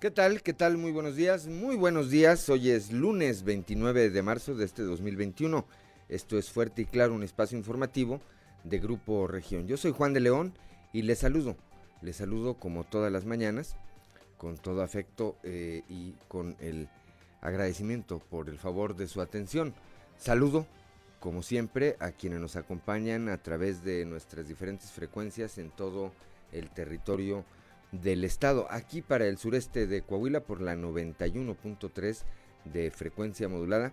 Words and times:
¿Qué 0.00 0.12
tal? 0.12 0.42
¿Qué 0.44 0.52
tal? 0.52 0.78
Muy 0.78 0.92
buenos 0.92 1.16
días. 1.16 1.48
Muy 1.48 1.74
buenos 1.74 2.08
días. 2.08 2.48
Hoy 2.48 2.70
es 2.70 2.92
lunes 2.92 3.42
29 3.42 4.10
de 4.10 4.22
marzo 4.22 4.54
de 4.54 4.64
este 4.64 4.84
2021. 4.84 5.66
Esto 6.08 6.38
es 6.38 6.52
Fuerte 6.52 6.82
y 6.82 6.84
Claro, 6.84 7.14
un 7.14 7.24
espacio 7.24 7.58
informativo 7.58 8.20
de 8.62 8.78
Grupo 8.78 9.26
Región. 9.26 9.66
Yo 9.66 9.76
soy 9.76 9.90
Juan 9.90 10.12
de 10.12 10.20
León 10.20 10.54
y 10.92 11.02
les 11.02 11.18
saludo. 11.18 11.56
Les 12.00 12.14
saludo 12.14 12.54
como 12.54 12.84
todas 12.84 13.10
las 13.10 13.24
mañanas, 13.24 13.74
con 14.36 14.56
todo 14.56 14.82
afecto 14.82 15.36
eh, 15.42 15.82
y 15.88 16.12
con 16.28 16.54
el 16.60 16.88
agradecimiento 17.40 18.20
por 18.20 18.48
el 18.48 18.58
favor 18.58 18.94
de 18.94 19.08
su 19.08 19.20
atención. 19.20 19.74
Saludo, 20.16 20.68
como 21.18 21.42
siempre, 21.42 21.96
a 21.98 22.12
quienes 22.12 22.38
nos 22.38 22.54
acompañan 22.54 23.28
a 23.28 23.38
través 23.38 23.82
de 23.82 24.04
nuestras 24.04 24.46
diferentes 24.46 24.92
frecuencias 24.92 25.58
en 25.58 25.70
todo 25.70 26.12
el 26.52 26.70
territorio 26.70 27.44
del 27.92 28.24
estado. 28.24 28.66
Aquí 28.70 29.02
para 29.02 29.26
el 29.26 29.38
sureste 29.38 29.86
de 29.86 30.02
Coahuila 30.02 30.40
por 30.40 30.60
la 30.60 30.74
91.3 30.74 32.22
de 32.64 32.90
frecuencia 32.90 33.48
modulada, 33.48 33.92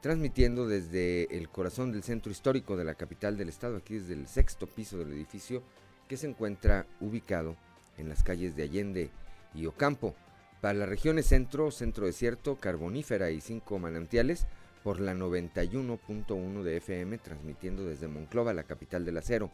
transmitiendo 0.00 0.66
desde 0.66 1.36
el 1.36 1.48
corazón 1.48 1.92
del 1.92 2.02
centro 2.02 2.30
histórico 2.30 2.76
de 2.76 2.84
la 2.84 2.94
capital 2.94 3.36
del 3.36 3.48
estado, 3.48 3.76
aquí 3.76 3.94
desde 3.94 4.14
el 4.14 4.28
sexto 4.28 4.66
piso 4.66 4.98
del 4.98 5.12
edificio 5.12 5.62
que 6.08 6.16
se 6.16 6.28
encuentra 6.28 6.86
ubicado 7.00 7.56
en 7.98 8.08
las 8.08 8.22
calles 8.22 8.56
de 8.56 8.64
Allende 8.64 9.10
y 9.54 9.66
Ocampo. 9.66 10.14
Para 10.60 10.78
las 10.78 10.88
regiones 10.88 11.26
centro, 11.26 11.70
centro 11.70 12.06
desierto, 12.06 12.56
carbonífera 12.56 13.30
y 13.30 13.40
cinco 13.40 13.78
manantiales, 13.78 14.46
por 14.82 15.00
la 15.00 15.14
91.1 15.14 16.62
de 16.62 16.76
FM, 16.76 17.16
transmitiendo 17.18 17.86
desde 17.86 18.06
Monclova, 18.06 18.52
la 18.52 18.64
capital 18.64 19.06
del 19.06 19.16
acero. 19.16 19.50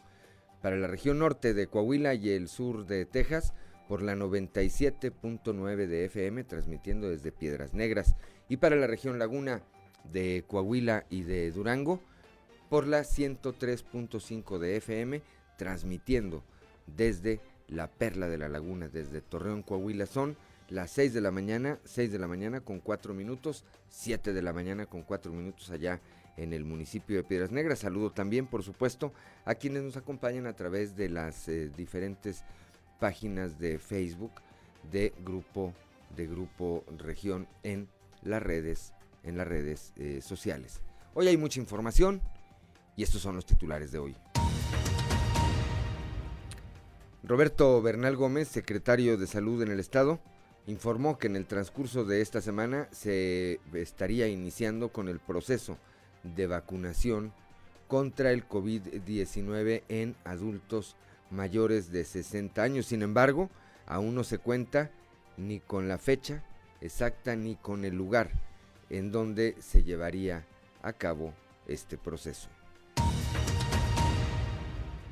Para 0.61 0.75
la 0.75 0.87
región 0.87 1.19
norte 1.19 1.53
de 1.53 1.67
Coahuila 1.67 2.13
y 2.13 2.31
el 2.31 2.49
sur 2.49 2.85
de 2.85 3.05
Texas, 3.05 3.53
por 3.91 4.03
la 4.03 4.15
97.9 4.15 5.85
de 5.85 6.05
FM, 6.05 6.45
transmitiendo 6.45 7.09
desde 7.09 7.33
Piedras 7.33 7.73
Negras. 7.73 8.15
Y 8.47 8.55
para 8.55 8.77
la 8.77 8.87
región 8.87 9.19
laguna 9.19 9.63
de 10.13 10.45
Coahuila 10.47 11.03
y 11.09 11.23
de 11.23 11.51
Durango, 11.51 11.99
por 12.69 12.87
la 12.87 13.01
103.5 13.01 14.59
de 14.59 14.77
FM, 14.77 15.21
transmitiendo 15.57 16.41
desde 16.87 17.41
la 17.67 17.91
Perla 17.91 18.29
de 18.29 18.37
la 18.37 18.47
Laguna, 18.47 18.87
desde 18.87 19.19
Torreón, 19.19 19.61
Coahuila. 19.61 20.05
Son 20.05 20.37
las 20.69 20.91
6 20.91 21.13
de 21.13 21.19
la 21.19 21.31
mañana, 21.31 21.77
6 21.83 22.13
de 22.13 22.19
la 22.19 22.29
mañana 22.29 22.61
con 22.61 22.79
4 22.79 23.13
minutos, 23.13 23.65
7 23.89 24.31
de 24.31 24.41
la 24.41 24.53
mañana 24.53 24.85
con 24.85 25.01
4 25.01 25.33
minutos 25.33 25.69
allá 25.69 25.99
en 26.37 26.53
el 26.53 26.63
municipio 26.63 27.17
de 27.17 27.23
Piedras 27.23 27.51
Negras. 27.51 27.79
Saludo 27.79 28.13
también, 28.13 28.47
por 28.47 28.63
supuesto, 28.63 29.11
a 29.43 29.55
quienes 29.55 29.83
nos 29.83 29.97
acompañan 29.97 30.47
a 30.47 30.55
través 30.55 30.95
de 30.95 31.09
las 31.09 31.49
eh, 31.49 31.69
diferentes 31.75 32.45
páginas 33.01 33.57
de 33.57 33.79
Facebook 33.79 34.31
de 34.91 35.11
Grupo 35.25 35.73
de 36.15 36.27
Grupo 36.27 36.85
Región 36.99 37.47
en 37.63 37.89
las 38.21 38.43
redes, 38.43 38.93
en 39.23 39.37
las 39.37 39.47
redes 39.47 39.91
eh, 39.97 40.21
sociales. 40.21 40.81
Hoy 41.15 41.27
hay 41.27 41.35
mucha 41.35 41.59
información 41.59 42.21
y 42.95 43.01
estos 43.01 43.21
son 43.21 43.35
los 43.35 43.45
titulares 43.45 43.91
de 43.91 43.97
hoy. 43.97 44.15
Roberto 47.23 47.81
Bernal 47.81 48.15
Gómez, 48.15 48.49
secretario 48.49 49.17
de 49.17 49.25
Salud 49.25 49.63
en 49.63 49.71
el 49.71 49.79
Estado, 49.79 50.19
informó 50.67 51.17
que 51.17 51.25
en 51.25 51.35
el 51.35 51.47
transcurso 51.47 52.05
de 52.05 52.21
esta 52.21 52.39
semana 52.39 52.87
se 52.91 53.59
estaría 53.73 54.27
iniciando 54.27 54.89
con 54.89 55.09
el 55.09 55.19
proceso 55.19 55.79
de 56.23 56.45
vacunación 56.45 57.33
contra 57.87 58.31
el 58.31 58.47
COVID-19 58.47 59.83
en 59.89 60.15
adultos 60.23 60.95
mayores 61.31 61.91
de 61.91 62.03
60 62.03 62.61
años. 62.61 62.85
Sin 62.85 63.01
embargo, 63.01 63.49
aún 63.87 64.15
no 64.15 64.23
se 64.23 64.37
cuenta 64.37 64.91
ni 65.37 65.59
con 65.59 65.87
la 65.87 65.97
fecha 65.97 66.43
exacta 66.81 67.35
ni 67.35 67.55
con 67.55 67.85
el 67.85 67.95
lugar 67.95 68.31
en 68.89 69.11
donde 69.11 69.55
se 69.59 69.83
llevaría 69.83 70.45
a 70.81 70.93
cabo 70.93 71.33
este 71.67 71.97
proceso. 71.97 72.49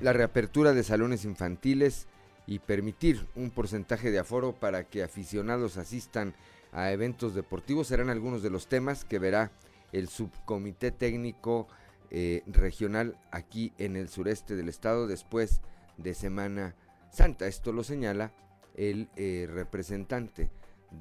La 0.02 0.13
reapertura 0.13 0.74
de 0.74 0.84
salones 0.84 1.25
infantiles 1.25 2.08
y 2.47 2.59
permitir 2.59 3.28
un 3.35 3.52
porcentaje 3.52 4.12
de 4.12 4.19
aforo 4.19 4.53
para 4.53 4.84
que 4.84 5.03
aficionados 5.03 5.78
asistan 5.78 6.34
a 6.72 6.91
eventos 6.91 7.35
deportivos 7.35 7.88
serán 7.88 8.09
algunos 8.09 8.41
de 8.41 8.50
los 8.50 8.68
temas 8.68 9.06
que 9.06 9.19
verá 9.19 9.52
el 9.91 10.08
subcomité 10.08 10.91
técnico 10.91 11.68
eh, 12.12 12.44
regional 12.47 13.18
aquí 13.31 13.72
en 13.78 13.96
el 13.96 14.09
sureste 14.09 14.56
del 14.56 14.69
estado 14.69 15.08
después 15.08 15.62
de 15.62 15.78
Semana 16.14 16.76
Santa. 17.12 17.48
Esto 17.48 17.72
lo 17.72 17.84
señala 17.84 18.32
el 18.76 19.10
eh, 19.16 19.48
representante 19.52 20.50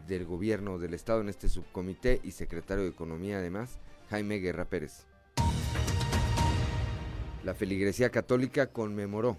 del 0.07 0.25
gobierno 0.25 0.79
del 0.79 0.95
estado 0.95 1.21
en 1.21 1.29
este 1.29 1.49
subcomité 1.49 2.21
y 2.23 2.33
secretario 2.33 2.85
de 2.85 2.91
Economía 2.91 3.39
además, 3.39 3.79
Jaime 4.11 4.39
Guerra 4.39 4.67
Pérez. 4.67 5.07
La 7.45 7.55
feligresía 7.55 8.11
católica 8.11 8.67
conmemoró 8.73 9.39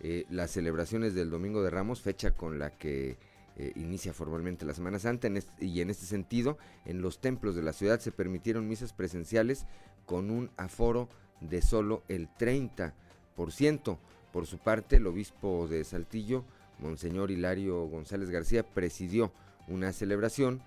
eh, 0.00 0.24
las 0.30 0.50
celebraciones 0.50 1.14
del 1.14 1.30
Domingo 1.30 1.62
de 1.62 1.70
Ramos, 1.70 2.00
fecha 2.00 2.32
con 2.32 2.58
la 2.58 2.70
que 2.70 3.18
eh, 3.56 3.72
inicia 3.76 4.12
formalmente 4.12 4.66
la 4.66 4.74
Semana 4.74 4.98
Santa, 4.98 5.28
y 5.60 5.80
en 5.80 5.90
este 5.90 6.06
sentido, 6.06 6.58
en 6.84 7.00
los 7.00 7.20
templos 7.20 7.54
de 7.54 7.62
la 7.62 7.72
ciudad 7.72 8.00
se 8.00 8.12
permitieron 8.12 8.68
misas 8.68 8.92
presenciales 8.92 9.66
con 10.04 10.30
un 10.30 10.50
aforo 10.56 11.08
de 11.40 11.62
solo 11.62 12.02
el 12.08 12.28
30%. 12.28 13.98
Por 14.36 14.44
su 14.44 14.58
parte, 14.58 14.96
el 14.96 15.06
obispo 15.06 15.66
de 15.66 15.82
Saltillo, 15.82 16.44
Monseñor 16.78 17.30
Hilario 17.30 17.86
González 17.86 18.28
García, 18.28 18.64
presidió 18.64 19.32
una 19.66 19.94
celebración 19.94 20.60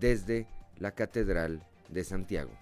desde 0.00 0.46
la 0.78 0.92
Catedral 0.92 1.62
de 1.90 2.04
Santiago. 2.04 2.52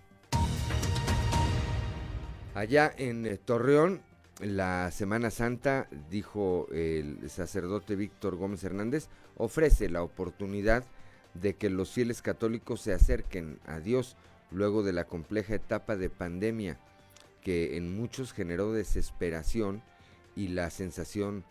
Allá 2.57 2.93
en 2.99 3.27
eh, 3.27 3.39
Torreón, 3.39 4.03
la 4.41 4.91
Semana 4.91 5.31
Santa, 5.31 5.87
dijo 6.11 6.67
el 6.73 7.31
sacerdote 7.31 7.95
Víctor 7.95 8.35
Gómez 8.35 8.65
Hernández, 8.65 9.07
ofrece 9.37 9.89
la 9.89 10.03
oportunidad 10.03 10.83
de 11.35 11.55
que 11.55 11.71
los 11.71 11.93
fieles 11.93 12.23
católicos 12.23 12.81
se 12.81 12.93
acerquen 12.93 13.61
a 13.67 13.79
Dios 13.79 14.17
luego 14.51 14.83
de 14.83 14.95
la 14.95 15.05
compleja 15.05 15.55
etapa 15.55 15.95
de 15.95 16.11
pandemia 16.11 16.77
que 17.41 17.77
en 17.77 17.97
muchos 17.97 18.33
generó 18.33 18.73
desesperación 18.73 19.85
y 20.37 20.49
la 20.49 20.71
sensación 20.71 21.45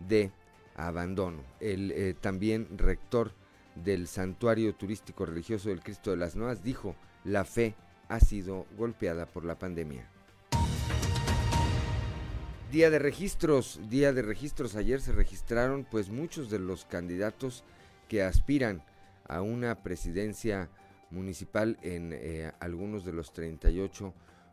de 0.00 0.32
abandono. 0.74 1.42
El 1.60 1.90
eh, 1.92 2.14
también 2.20 2.78
rector 2.78 3.32
del 3.74 4.06
Santuario 4.06 4.74
Turístico 4.74 5.26
Religioso 5.26 5.68
del 5.68 5.82
Cristo 5.82 6.10
de 6.10 6.16
las 6.16 6.36
Noas 6.36 6.62
dijo, 6.62 6.94
la 7.24 7.44
fe 7.44 7.74
ha 8.08 8.20
sido 8.20 8.66
golpeada 8.76 9.26
por 9.26 9.44
la 9.44 9.58
pandemia. 9.58 10.08
Día 12.70 12.90
de 12.90 12.98
registros, 12.98 13.80
día 13.88 14.12
de 14.12 14.22
registros. 14.22 14.74
Ayer 14.74 15.00
se 15.00 15.12
registraron 15.12 15.86
pues 15.88 16.08
muchos 16.08 16.50
de 16.50 16.58
los 16.58 16.84
candidatos 16.84 17.62
que 18.08 18.22
aspiran 18.22 18.82
a 19.28 19.42
una 19.42 19.82
presidencia 19.82 20.68
municipal 21.10 21.78
en 21.82 22.10
eh, 22.12 22.52
algunos 22.58 23.04
de 23.04 23.12
los 23.12 23.32
38 23.32 24.12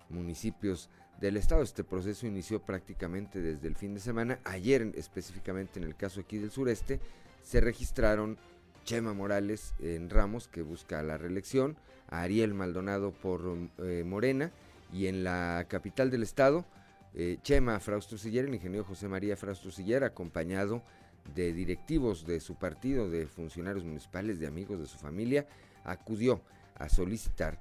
municipios 0.10 0.90
del 1.22 1.38
estado. 1.38 1.62
Este 1.62 1.84
proceso 1.84 2.28
inició 2.28 2.60
prácticamente 2.60 3.42
desde 3.42 3.68
el 3.68 3.76
fin 3.76 3.94
de 3.94 4.02
semana. 4.02 4.40
Ayer 4.44 4.92
específicamente 4.96 5.80
en 5.80 5.86
el 5.86 5.96
caso 5.96 6.20
aquí 6.20 6.40
del 6.40 6.52
sureste 6.52 7.00
se 7.44 7.62
registraron 7.62 8.38
Chema 8.84 9.14
Morales 9.14 9.74
en 9.80 10.10
Ramos 10.10 10.48
que 10.48 10.64
busca 10.64 11.02
la 11.04 11.18
reelección, 11.18 11.78
Ariel 12.10 12.56
Maldonado 12.56 13.12
por 13.12 13.58
eh, 13.78 14.04
Morena 14.06 14.52
y 14.92 15.06
en 15.06 15.24
la 15.24 15.66
capital 15.70 16.10
del 16.10 16.24
estado 16.24 16.66
eh, 17.14 17.38
Chema 17.44 17.80
Frausto 17.80 18.18
Siller, 18.18 18.46
el 18.46 18.56
ingeniero 18.56 18.84
José 18.84 19.08
María 19.08 19.38
Frausto 19.38 19.70
Siller, 19.70 20.04
acompañado 20.04 20.82
de 21.36 21.54
directivos 21.54 22.26
de 22.26 22.40
su 22.40 22.56
partido, 22.56 23.10
de 23.10 23.28
funcionarios 23.28 23.84
municipales, 23.84 24.40
de 24.40 24.48
amigos 24.48 24.80
de 24.80 24.88
su 24.88 24.98
familia, 24.98 25.46
acudió 25.84 26.42
a 26.76 26.90
solicitar 26.90 27.60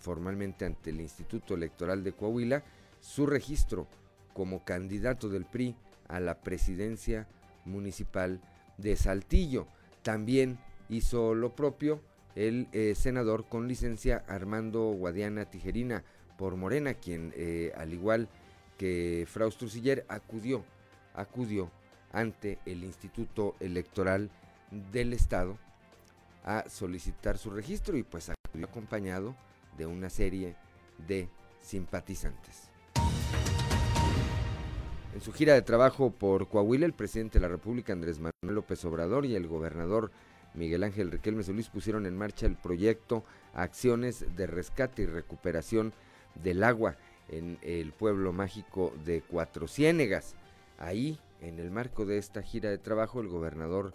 formalmente 0.00 0.64
ante 0.64 0.90
el 0.90 1.00
Instituto 1.00 1.54
Electoral 1.54 2.02
de 2.02 2.12
Coahuila 2.12 2.62
su 3.00 3.26
registro 3.26 3.86
como 4.32 4.64
candidato 4.64 5.28
del 5.28 5.44
PRI 5.44 5.76
a 6.08 6.20
la 6.20 6.40
presidencia 6.40 7.26
municipal 7.64 8.40
de 8.76 8.96
Saltillo. 8.96 9.66
También 10.02 10.58
hizo 10.88 11.34
lo 11.34 11.54
propio 11.54 12.00
el 12.34 12.68
eh, 12.72 12.94
senador 12.94 13.48
con 13.48 13.66
licencia 13.66 14.24
Armando 14.28 14.92
Guadiana 14.92 15.46
Tijerina 15.46 16.04
por 16.36 16.56
Morena, 16.56 16.94
quien 16.94 17.32
eh, 17.36 17.72
al 17.76 17.92
igual 17.92 18.28
que 18.76 19.26
Frausto 19.28 19.68
Siller 19.68 20.06
acudió, 20.08 20.64
acudió 21.14 21.70
ante 22.12 22.58
el 22.64 22.84
Instituto 22.84 23.56
Electoral 23.58 24.30
del 24.92 25.12
Estado 25.12 25.58
a 26.44 26.68
solicitar 26.68 27.38
su 27.38 27.50
registro 27.50 27.96
y 27.96 28.04
pues 28.04 28.30
acudió 28.30 28.66
acompañado 28.66 29.34
de 29.76 29.86
una 29.86 30.08
serie 30.08 30.54
de 31.08 31.28
simpatizantes. 31.60 32.67
En 35.18 35.24
su 35.24 35.32
gira 35.32 35.54
de 35.54 35.62
trabajo 35.62 36.12
por 36.12 36.48
Coahuila, 36.48 36.86
el 36.86 36.92
presidente 36.92 37.40
de 37.40 37.42
la 37.42 37.48
República, 37.48 37.92
Andrés 37.92 38.20
Manuel 38.20 38.54
López 38.54 38.84
Obrador, 38.84 39.26
y 39.26 39.34
el 39.34 39.48
gobernador 39.48 40.12
Miguel 40.54 40.84
Ángel 40.84 41.10
Riquelme 41.10 41.42
Solís 41.42 41.68
pusieron 41.70 42.06
en 42.06 42.16
marcha 42.16 42.46
el 42.46 42.54
proyecto 42.54 43.24
Acciones 43.52 44.24
de 44.36 44.46
Rescate 44.46 45.02
y 45.02 45.06
Recuperación 45.06 45.92
del 46.36 46.62
Agua 46.62 46.94
en 47.28 47.58
el 47.62 47.90
pueblo 47.90 48.32
mágico 48.32 48.94
de 49.04 49.20
Cuatro 49.22 49.66
Ciénegas. 49.66 50.36
Ahí, 50.78 51.18
en 51.40 51.58
el 51.58 51.72
marco 51.72 52.06
de 52.06 52.18
esta 52.18 52.40
gira 52.40 52.70
de 52.70 52.78
trabajo, 52.78 53.20
el 53.20 53.26
gobernador 53.26 53.94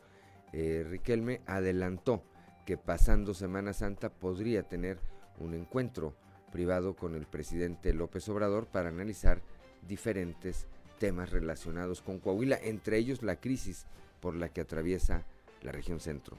eh, 0.52 0.86
Riquelme 0.86 1.40
adelantó 1.46 2.22
que 2.66 2.76
pasando 2.76 3.34
Semana 3.34 3.72
Santa 3.72 4.10
podría 4.10 4.64
tener 4.64 5.00
un 5.40 5.54
encuentro 5.54 6.16
privado 6.52 6.98
con 6.98 7.16
el 7.16 7.28
presidente 7.28 7.94
López 7.94 8.28
Obrador 8.28 8.66
para 8.66 8.90
analizar 8.90 9.42
diferentes 9.88 10.68
temas 11.04 11.32
relacionados 11.32 12.02
con 12.02 12.18
Coahuila, 12.18 12.58
entre 12.64 12.98
ellos 12.98 13.24
la 13.24 13.36
crisis 13.36 13.88
por 14.22 14.36
la 14.36 14.48
que 14.48 14.62
atraviesa 14.62 15.26
la 15.62 15.74
región 15.74 16.00
centro. 16.00 16.38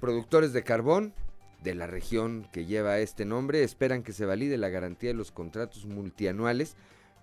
Productores 0.00 0.52
de 0.52 0.64
carbón 0.64 1.14
de 1.62 1.76
la 1.76 1.86
región 1.86 2.48
que 2.50 2.66
lleva 2.66 2.98
este 2.98 3.24
nombre 3.24 3.62
esperan 3.62 4.02
que 4.02 4.12
se 4.12 4.26
valide 4.26 4.58
la 4.58 4.70
garantía 4.70 5.10
de 5.10 5.14
los 5.14 5.30
contratos 5.30 5.86
multianuales 5.86 6.74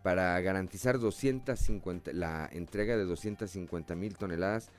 para 0.03 0.39
garantizar 0.39 0.99
250, 0.99 2.13
la 2.13 2.49
entrega 2.49 2.95
de 2.95 3.03
250 3.03 3.93
mil 3.95 4.15
toneladas 4.15 4.71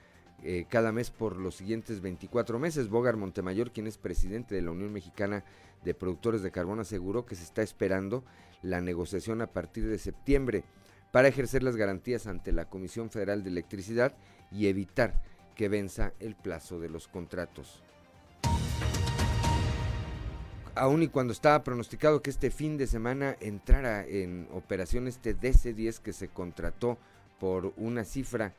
eh, 0.42 0.64
cada 0.70 0.90
mes 0.90 1.10
por 1.10 1.36
los 1.36 1.54
siguientes 1.56 2.00
24 2.00 2.58
meses. 2.58 2.88
Bogar 2.88 3.18
Montemayor, 3.18 3.72
quien 3.72 3.86
es 3.88 3.98
presidente 3.98 4.54
de 4.54 4.62
la 4.62 4.70
Unión 4.70 4.90
Mexicana 4.90 5.44
de 5.84 5.92
Productores 5.92 6.42
de 6.42 6.50
Carbón, 6.50 6.80
aseguró 6.80 7.26
que 7.26 7.34
se 7.34 7.44
está 7.44 7.60
esperando 7.60 8.24
la 8.64 8.80
negociación 8.80 9.42
a 9.42 9.46
partir 9.46 9.86
de 9.86 9.98
septiembre 9.98 10.64
para 11.12 11.28
ejercer 11.28 11.62
las 11.62 11.76
garantías 11.76 12.26
ante 12.26 12.50
la 12.50 12.64
Comisión 12.64 13.10
Federal 13.10 13.44
de 13.44 13.50
Electricidad 13.50 14.16
y 14.50 14.66
evitar 14.66 15.22
que 15.54 15.68
venza 15.68 16.12
el 16.18 16.34
plazo 16.34 16.80
de 16.80 16.88
los 16.88 17.06
contratos. 17.06 17.82
Aun 20.74 21.04
y 21.04 21.08
cuando 21.08 21.32
estaba 21.32 21.62
pronosticado 21.62 22.20
que 22.20 22.30
este 22.30 22.50
fin 22.50 22.76
de 22.76 22.88
semana 22.88 23.36
entrara 23.38 24.04
en 24.04 24.48
operación 24.52 25.06
este 25.06 25.36
DC-10 25.36 26.00
que 26.00 26.12
se 26.12 26.28
contrató 26.28 26.98
por 27.38 27.72
una 27.76 28.04
cifra 28.04 28.54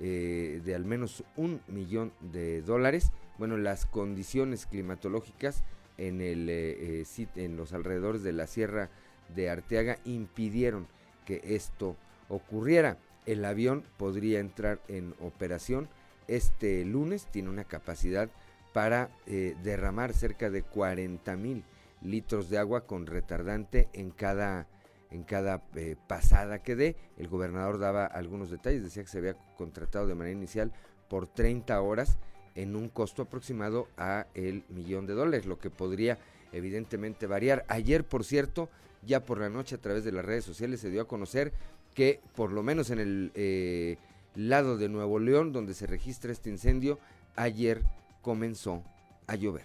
eh, 0.00 0.60
de 0.64 0.74
al 0.74 0.84
menos 0.84 1.22
un 1.36 1.60
millón 1.68 2.12
de 2.20 2.62
dólares, 2.62 3.12
bueno, 3.38 3.56
las 3.56 3.86
condiciones 3.86 4.66
climatológicas 4.66 5.62
en, 5.96 6.20
el, 6.20 6.48
eh, 6.48 7.02
eh, 7.02 7.26
en 7.36 7.56
los 7.56 7.72
alrededores 7.72 8.22
de 8.24 8.32
la 8.32 8.48
Sierra 8.48 8.90
de 9.34 9.50
Arteaga 9.50 9.98
impidieron 10.04 10.86
que 11.24 11.40
esto 11.44 11.96
ocurriera. 12.28 12.98
El 13.26 13.44
avión 13.44 13.84
podría 13.96 14.40
entrar 14.40 14.80
en 14.88 15.14
operación 15.20 15.88
este 16.28 16.84
lunes, 16.84 17.26
tiene 17.30 17.48
una 17.48 17.64
capacidad 17.64 18.28
para 18.72 19.10
eh, 19.26 19.56
derramar 19.62 20.12
cerca 20.12 20.48
de 20.48 20.62
40 20.62 21.36
mil 21.36 21.64
litros 22.02 22.48
de 22.48 22.58
agua 22.58 22.86
con 22.86 23.06
retardante 23.06 23.88
en 23.92 24.10
cada, 24.10 24.68
en 25.10 25.24
cada 25.24 25.62
eh, 25.74 25.96
pasada 26.06 26.62
que 26.62 26.76
dé. 26.76 26.96
El 27.18 27.28
gobernador 27.28 27.78
daba 27.78 28.06
algunos 28.06 28.50
detalles, 28.50 28.82
decía 28.82 29.02
que 29.02 29.08
se 29.08 29.18
había 29.18 29.34
contratado 29.56 30.06
de 30.06 30.14
manera 30.14 30.36
inicial 30.36 30.72
por 31.08 31.26
30 31.26 31.80
horas 31.80 32.16
en 32.54 32.76
un 32.76 32.88
costo 32.88 33.22
aproximado 33.22 33.88
a 33.96 34.26
el 34.34 34.64
millón 34.68 35.06
de 35.06 35.14
dólares, 35.14 35.46
lo 35.46 35.58
que 35.58 35.70
podría 35.70 36.18
evidentemente 36.52 37.26
variar. 37.26 37.64
Ayer, 37.68 38.04
por 38.04 38.24
cierto, 38.24 38.68
ya 39.06 39.24
por 39.24 39.38
la 39.38 39.48
noche 39.48 39.76
a 39.76 39.80
través 39.80 40.04
de 40.04 40.12
las 40.12 40.24
redes 40.24 40.44
sociales 40.44 40.80
se 40.80 40.90
dio 40.90 41.02
a 41.02 41.08
conocer 41.08 41.52
que 41.94 42.20
por 42.34 42.52
lo 42.52 42.62
menos 42.62 42.90
en 42.90 42.98
el 42.98 43.32
eh, 43.34 43.96
lado 44.34 44.76
de 44.76 44.88
Nuevo 44.88 45.18
León, 45.18 45.52
donde 45.52 45.74
se 45.74 45.86
registra 45.86 46.32
este 46.32 46.50
incendio, 46.50 46.98
ayer 47.36 47.82
comenzó 48.22 48.82
a 49.26 49.36
llover. 49.36 49.64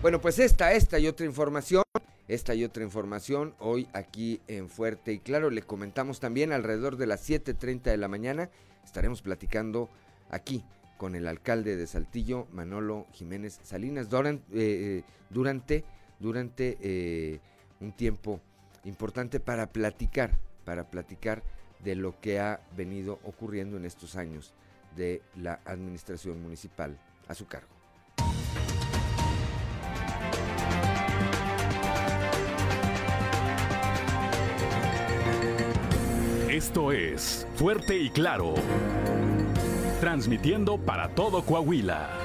Bueno, 0.00 0.20
pues 0.20 0.38
esta, 0.38 0.72
esta 0.72 0.98
y 0.98 1.06
otra 1.06 1.26
información, 1.26 1.84
esta 2.26 2.54
y 2.54 2.64
otra 2.64 2.82
información 2.82 3.54
hoy 3.60 3.86
aquí 3.92 4.40
en 4.48 4.68
Fuerte 4.68 5.12
y 5.12 5.18
Claro. 5.20 5.50
Le 5.50 5.62
comentamos 5.62 6.18
también 6.18 6.52
alrededor 6.52 6.96
de 6.96 7.06
las 7.06 7.28
7.30 7.28 7.82
de 7.82 7.96
la 7.96 8.08
mañana. 8.08 8.50
Estaremos 8.84 9.22
platicando 9.22 9.88
aquí 10.28 10.64
con 10.96 11.14
el 11.14 11.28
alcalde 11.28 11.76
de 11.76 11.86
Saltillo, 11.86 12.46
Manolo 12.52 13.06
Jiménez 13.12 13.60
Salinas, 13.62 14.08
durante, 14.08 14.44
eh, 14.54 15.04
durante, 15.30 15.84
durante 16.22 16.78
eh, 16.80 17.40
un 17.80 17.92
tiempo 17.92 18.40
importante 18.84 19.40
para 19.40 19.66
platicar, 19.66 20.38
para 20.64 20.88
platicar 20.88 21.42
de 21.80 21.96
lo 21.96 22.18
que 22.20 22.38
ha 22.38 22.60
venido 22.76 23.18
ocurriendo 23.24 23.76
en 23.76 23.84
estos 23.84 24.16
años 24.16 24.54
de 24.96 25.20
la 25.36 25.60
administración 25.64 26.40
municipal 26.40 26.96
a 27.26 27.34
su 27.34 27.46
cargo. 27.46 27.68
Esto 36.48 36.92
es 36.92 37.46
Fuerte 37.56 37.98
y 37.98 38.10
Claro, 38.10 38.54
transmitiendo 40.00 40.78
para 40.78 41.08
todo 41.08 41.44
Coahuila. 41.44 42.21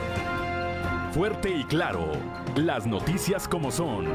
Fuerte 1.12 1.50
y 1.50 1.64
Claro, 1.64 2.12
las 2.56 2.86
noticias 2.86 3.48
como 3.48 3.72
son, 3.72 4.06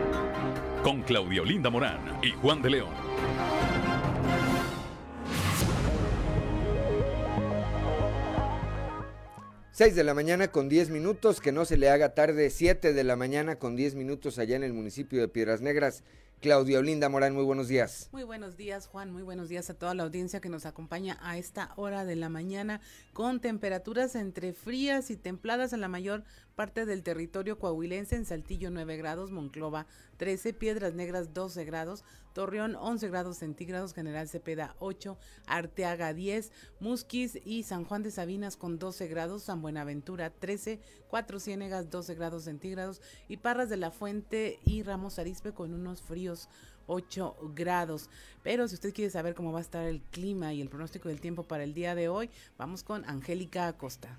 con 0.85 1.03
Claudio 1.03 1.45
Linda 1.45 1.71
Morán 1.71 2.21
y 2.23 2.31
Juan 2.33 2.63
de 2.63 2.71
León. 2.71 2.93
6 9.73 9.97
de 9.97 10.05
la 10.05 10.13
mañana 10.13 10.49
con 10.49 10.69
10 10.69 10.91
minutos, 10.91 11.41
que 11.41 11.51
no 11.51 11.65
se 11.65 11.79
le 11.79 11.89
haga 11.89 12.15
tarde, 12.15 12.51
7 12.51 12.93
de 12.93 13.05
la 13.05 13.17
mañana 13.17 13.57
con 13.57 13.75
10 13.75 13.95
minutos 13.95 14.39
allá 14.39 14.55
en 14.55 14.63
el 14.63 14.75
municipio 14.75 15.21
de 15.21 15.29
Piedras 15.29 15.63
Negras. 15.63 16.05
Claudia 16.43 16.81
Olinda 16.81 17.09
Morán, 17.09 17.35
muy 17.35 17.45
buenos 17.45 17.69
días. 17.69 18.09
Muy 18.11 18.25
buenos 18.25 18.57
días, 18.57 18.89
Juan. 18.89 19.13
Muy 19.13 19.23
buenos 19.23 19.49
días 19.49 19.71
a 19.71 19.75
toda 19.75 19.95
la 19.95 20.03
audiencia 20.03 20.41
que 20.41 20.49
nos 20.49 20.67
acompaña 20.67 21.17
a 21.23 21.39
esta 21.39 21.73
hora 21.77 22.05
de 22.05 22.17
la 22.17 22.29
mañana 22.29 22.81
con 23.13 23.41
temperaturas 23.41 24.17
entre 24.17 24.53
frías 24.53 25.11
y 25.13 25.17
templadas 25.17 25.73
en 25.73 25.81
la 25.81 25.87
mayor 25.87 26.25
parte 26.55 26.87
del 26.87 27.03
territorio 27.03 27.59
coahuilense, 27.59 28.17
en 28.17 28.25
Saltillo 28.25 28.71
9 28.71 28.97
grados, 28.97 29.31
Monclova 29.31 29.87
13, 30.19 30.53
Piedras 30.53 30.95
Negras 30.95 31.35
12 31.35 31.65
grados, 31.65 32.05
Torreón 32.33 32.77
11 32.77 33.09
grados 33.09 33.39
centígrados, 33.39 33.95
General 33.95 34.29
Cepeda 34.29 34.77
8, 34.79 35.19
Arteaga 35.47 36.15
10, 36.15 36.53
Musquis 36.81 37.39
y 37.45 37.63
San 37.65 37.85
Juan 37.85 38.03
de 38.03 38.11
Sabinas 38.11 38.57
con 38.57 38.79
12 38.79 39.09
grados, 39.09 39.43
San 39.43 39.63
Buenaventura 39.63 40.31
13, 40.31 40.81
Cuatro 41.09 41.41
Ciénegas 41.41 41.91
12 41.91 42.15
grados 42.15 42.45
centígrados 42.45 43.01
y 43.29 43.39
Parras 43.39 43.69
de 43.69 43.77
la 43.77 43.91
Fuente 43.91 44.61
y 44.65 44.83
Ramos 44.83 45.19
Arispe 45.19 45.53
con 45.53 45.75
unos 45.75 46.03
fríos 46.03 46.49
8 46.87 47.37
grados. 47.55 48.09
Pero 48.43 48.69
si 48.69 48.75
usted 48.75 48.93
quiere 48.93 49.11
saber 49.11 49.35
cómo 49.35 49.53
va 49.53 49.59
a 49.59 49.63
estar 49.63 49.85
el 49.87 50.03
clima 50.03 50.53
y 50.53 50.61
el 50.61 50.69
pronóstico 50.69 51.09
del 51.09 51.21
tiempo 51.21 51.43
para 51.43 51.65
el 51.65 51.75
día 51.75 51.95
de 51.95 52.09
hoy, 52.09 52.31
vamos 52.59 52.83
con 52.83 53.05
Angélica 53.05 53.69
Acosta. 53.69 54.19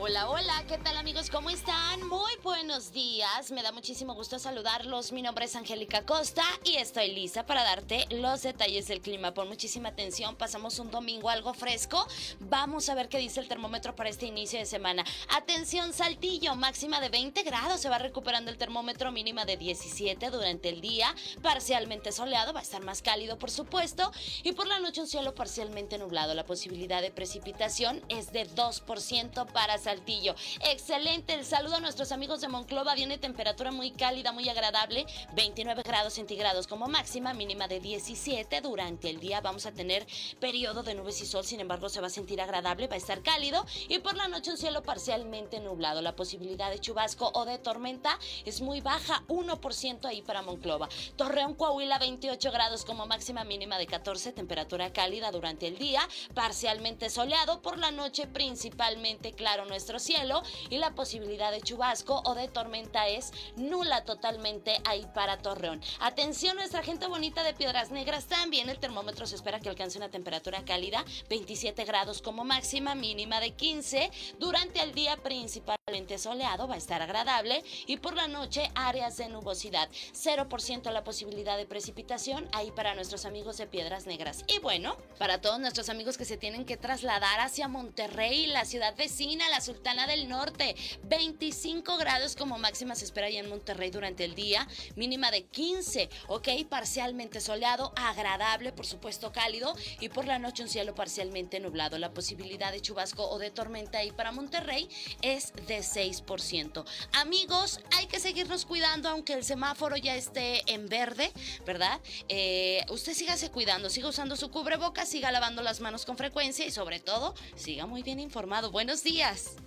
Hola, 0.00 0.30
hola, 0.30 0.64
¿qué 0.68 0.78
tal 0.78 0.96
amigos? 0.96 1.28
¿Cómo 1.28 1.50
están? 1.50 2.06
Muy 2.06 2.30
buenos 2.44 2.92
días. 2.92 3.50
Me 3.50 3.64
da 3.64 3.72
muchísimo 3.72 4.14
gusto 4.14 4.38
saludarlos. 4.38 5.10
Mi 5.10 5.22
nombre 5.22 5.46
es 5.46 5.56
Angélica 5.56 6.06
Costa 6.06 6.44
y 6.62 6.76
estoy 6.76 7.12
lista 7.12 7.44
para 7.46 7.64
darte 7.64 8.06
los 8.10 8.42
detalles 8.42 8.86
del 8.86 9.00
clima. 9.00 9.34
Por 9.34 9.48
muchísima 9.48 9.88
atención, 9.88 10.36
pasamos 10.36 10.78
un 10.78 10.92
domingo 10.92 11.30
algo 11.30 11.52
fresco. 11.52 12.06
Vamos 12.38 12.88
a 12.88 12.94
ver 12.94 13.08
qué 13.08 13.18
dice 13.18 13.40
el 13.40 13.48
termómetro 13.48 13.96
para 13.96 14.08
este 14.08 14.26
inicio 14.26 14.60
de 14.60 14.66
semana. 14.66 15.04
Atención, 15.30 15.92
Saltillo, 15.92 16.54
máxima 16.54 17.00
de 17.00 17.08
20 17.08 17.42
grados. 17.42 17.80
Se 17.80 17.88
va 17.88 17.98
recuperando 17.98 18.52
el 18.52 18.56
termómetro 18.56 19.10
mínima 19.10 19.46
de 19.46 19.56
17 19.56 20.30
durante 20.30 20.68
el 20.68 20.80
día. 20.80 21.12
Parcialmente 21.42 22.12
soleado, 22.12 22.52
va 22.52 22.60
a 22.60 22.62
estar 22.62 22.84
más 22.84 23.02
cálido, 23.02 23.36
por 23.36 23.50
supuesto. 23.50 24.12
Y 24.44 24.52
por 24.52 24.68
la 24.68 24.78
noche 24.78 25.00
un 25.00 25.08
cielo 25.08 25.34
parcialmente 25.34 25.98
nublado. 25.98 26.34
La 26.34 26.46
posibilidad 26.46 27.02
de 27.02 27.10
precipitación 27.10 28.00
es 28.08 28.30
de 28.30 28.48
2% 28.48 29.50
para 29.50 29.76
Saltillo 29.76 29.87
Saltillo. 29.88 30.34
Excelente, 30.70 31.32
el 31.32 31.46
saludo 31.46 31.76
a 31.76 31.80
nuestros 31.80 32.12
amigos 32.12 32.42
de 32.42 32.48
Monclova. 32.48 32.94
Viene 32.94 33.16
temperatura 33.16 33.72
muy 33.72 33.90
cálida, 33.90 34.32
muy 34.32 34.46
agradable, 34.46 35.06
29 35.32 35.82
grados 35.82 36.12
centígrados 36.12 36.66
como 36.66 36.88
máxima, 36.88 37.32
mínima 37.32 37.68
de 37.68 37.80
17. 37.80 38.60
Durante 38.60 39.08
el 39.08 39.18
día 39.18 39.40
vamos 39.40 39.64
a 39.64 39.72
tener 39.72 40.06
periodo 40.40 40.82
de 40.82 40.94
nubes 40.94 41.22
y 41.22 41.26
sol, 41.26 41.42
sin 41.42 41.60
embargo 41.60 41.88
se 41.88 42.02
va 42.02 42.08
a 42.08 42.10
sentir 42.10 42.38
agradable, 42.42 42.86
va 42.86 42.96
a 42.96 42.98
estar 42.98 43.22
cálido 43.22 43.64
y 43.88 43.98
por 44.00 44.14
la 44.14 44.28
noche 44.28 44.50
un 44.50 44.58
cielo 44.58 44.82
parcialmente 44.82 45.58
nublado. 45.58 46.02
La 46.02 46.14
posibilidad 46.14 46.70
de 46.70 46.80
chubasco 46.80 47.30
o 47.32 47.46
de 47.46 47.56
tormenta 47.56 48.18
es 48.44 48.60
muy 48.60 48.82
baja, 48.82 49.24
1% 49.28 50.04
ahí 50.04 50.20
para 50.20 50.42
Monclova. 50.42 50.90
Torreón, 51.16 51.54
Coahuila, 51.54 51.98
28 51.98 52.52
grados 52.52 52.84
como 52.84 53.06
máxima 53.06 53.42
mínima 53.44 53.78
de 53.78 53.86
14, 53.86 54.32
temperatura 54.32 54.92
cálida 54.92 55.30
durante 55.30 55.66
el 55.66 55.78
día, 55.78 56.06
parcialmente 56.34 57.08
soleado, 57.08 57.62
por 57.62 57.78
la 57.78 57.90
noche 57.90 58.26
principalmente 58.26 59.32
claro 59.32 59.64
nuestro 59.78 60.00
cielo 60.00 60.42
y 60.70 60.78
la 60.78 60.96
posibilidad 60.96 61.52
de 61.52 61.60
chubasco 61.60 62.20
o 62.24 62.34
de 62.34 62.48
tormenta 62.48 63.06
es 63.06 63.32
nula 63.54 64.04
totalmente 64.04 64.80
ahí 64.84 65.06
para 65.14 65.38
Torreón. 65.38 65.80
Atención 66.00 66.56
nuestra 66.56 66.82
gente 66.82 67.06
bonita 67.06 67.44
de 67.44 67.54
Piedras 67.54 67.92
Negras, 67.92 68.26
también 68.26 68.68
el 68.68 68.80
termómetro 68.80 69.24
se 69.28 69.36
espera 69.36 69.60
que 69.60 69.68
alcance 69.68 69.96
una 69.96 70.10
temperatura 70.10 70.64
cálida, 70.64 71.04
27 71.30 71.84
grados 71.84 72.22
como 72.22 72.42
máxima, 72.42 72.96
mínima 72.96 73.38
de 73.38 73.52
15. 73.52 74.10
Durante 74.40 74.82
el 74.82 74.94
día 74.94 75.16
principalmente 75.18 76.18
soleado, 76.18 76.66
va 76.66 76.74
a 76.74 76.78
estar 76.78 77.00
agradable 77.00 77.62
y 77.86 77.98
por 77.98 78.16
la 78.16 78.26
noche 78.26 78.72
áreas 78.74 79.16
de 79.16 79.28
nubosidad. 79.28 79.88
0% 80.12 80.90
la 80.90 81.04
posibilidad 81.04 81.56
de 81.56 81.66
precipitación 81.66 82.48
ahí 82.50 82.72
para 82.72 82.96
nuestros 82.96 83.24
amigos 83.26 83.58
de 83.58 83.68
Piedras 83.68 84.06
Negras. 84.06 84.44
Y 84.48 84.58
bueno, 84.58 84.96
para 85.18 85.40
todos 85.40 85.60
nuestros 85.60 85.88
amigos 85.88 86.18
que 86.18 86.24
se 86.24 86.36
tienen 86.36 86.64
que 86.64 86.76
trasladar 86.76 87.38
hacia 87.38 87.68
Monterrey, 87.68 88.48
la 88.48 88.64
ciudad 88.64 88.96
vecina, 88.96 89.48
la 89.48 89.60
Sultana 89.68 90.06
del 90.06 90.30
Norte, 90.30 90.74
25 91.02 91.98
grados 91.98 92.36
como 92.36 92.56
máxima 92.56 92.94
se 92.94 93.04
espera 93.04 93.26
ahí 93.26 93.36
en 93.36 93.50
Monterrey 93.50 93.90
durante 93.90 94.24
el 94.24 94.34
día, 94.34 94.66
mínima 94.96 95.30
de 95.30 95.44
15, 95.44 96.08
ok, 96.28 96.48
parcialmente 96.70 97.42
soleado, 97.42 97.92
agradable, 97.94 98.72
por 98.72 98.86
supuesto 98.86 99.30
cálido 99.30 99.76
y 100.00 100.08
por 100.08 100.24
la 100.24 100.38
noche 100.38 100.62
un 100.62 100.70
cielo 100.70 100.94
parcialmente 100.94 101.60
nublado. 101.60 101.98
La 101.98 102.12
posibilidad 102.12 102.72
de 102.72 102.80
chubasco 102.80 103.28
o 103.28 103.38
de 103.38 103.50
tormenta 103.50 103.98
ahí 103.98 104.10
para 104.10 104.32
Monterrey 104.32 104.88
es 105.20 105.52
de 105.66 105.80
6%. 105.80 106.86
Amigos, 107.12 107.80
hay 107.94 108.06
que 108.06 108.20
seguirnos 108.20 108.64
cuidando 108.64 109.10
aunque 109.10 109.34
el 109.34 109.44
semáforo 109.44 109.98
ya 109.98 110.16
esté 110.16 110.62
en 110.72 110.88
verde, 110.88 111.30
¿verdad? 111.66 112.00
Eh, 112.30 112.86
usted 112.88 113.12
sígase 113.12 113.50
cuidando, 113.50 113.90
siga 113.90 114.08
usando 114.08 114.34
su 114.34 114.50
cubreboca, 114.50 115.04
siga 115.04 115.30
lavando 115.30 115.60
las 115.60 115.82
manos 115.82 116.06
con 116.06 116.16
frecuencia 116.16 116.64
y 116.64 116.70
sobre 116.70 117.00
todo, 117.00 117.34
siga 117.54 117.84
muy 117.84 118.02
bien 118.02 118.18
informado. 118.18 118.70
Buenos 118.70 119.02
días. 119.02 119.57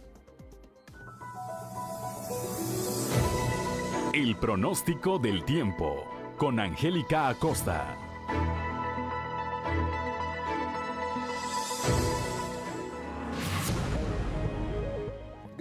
El 4.13 4.35
pronóstico 4.35 5.19
del 5.19 5.45
tiempo 5.45 6.05
con 6.37 6.59
Angélica 6.59 7.29
Acosta. 7.29 7.97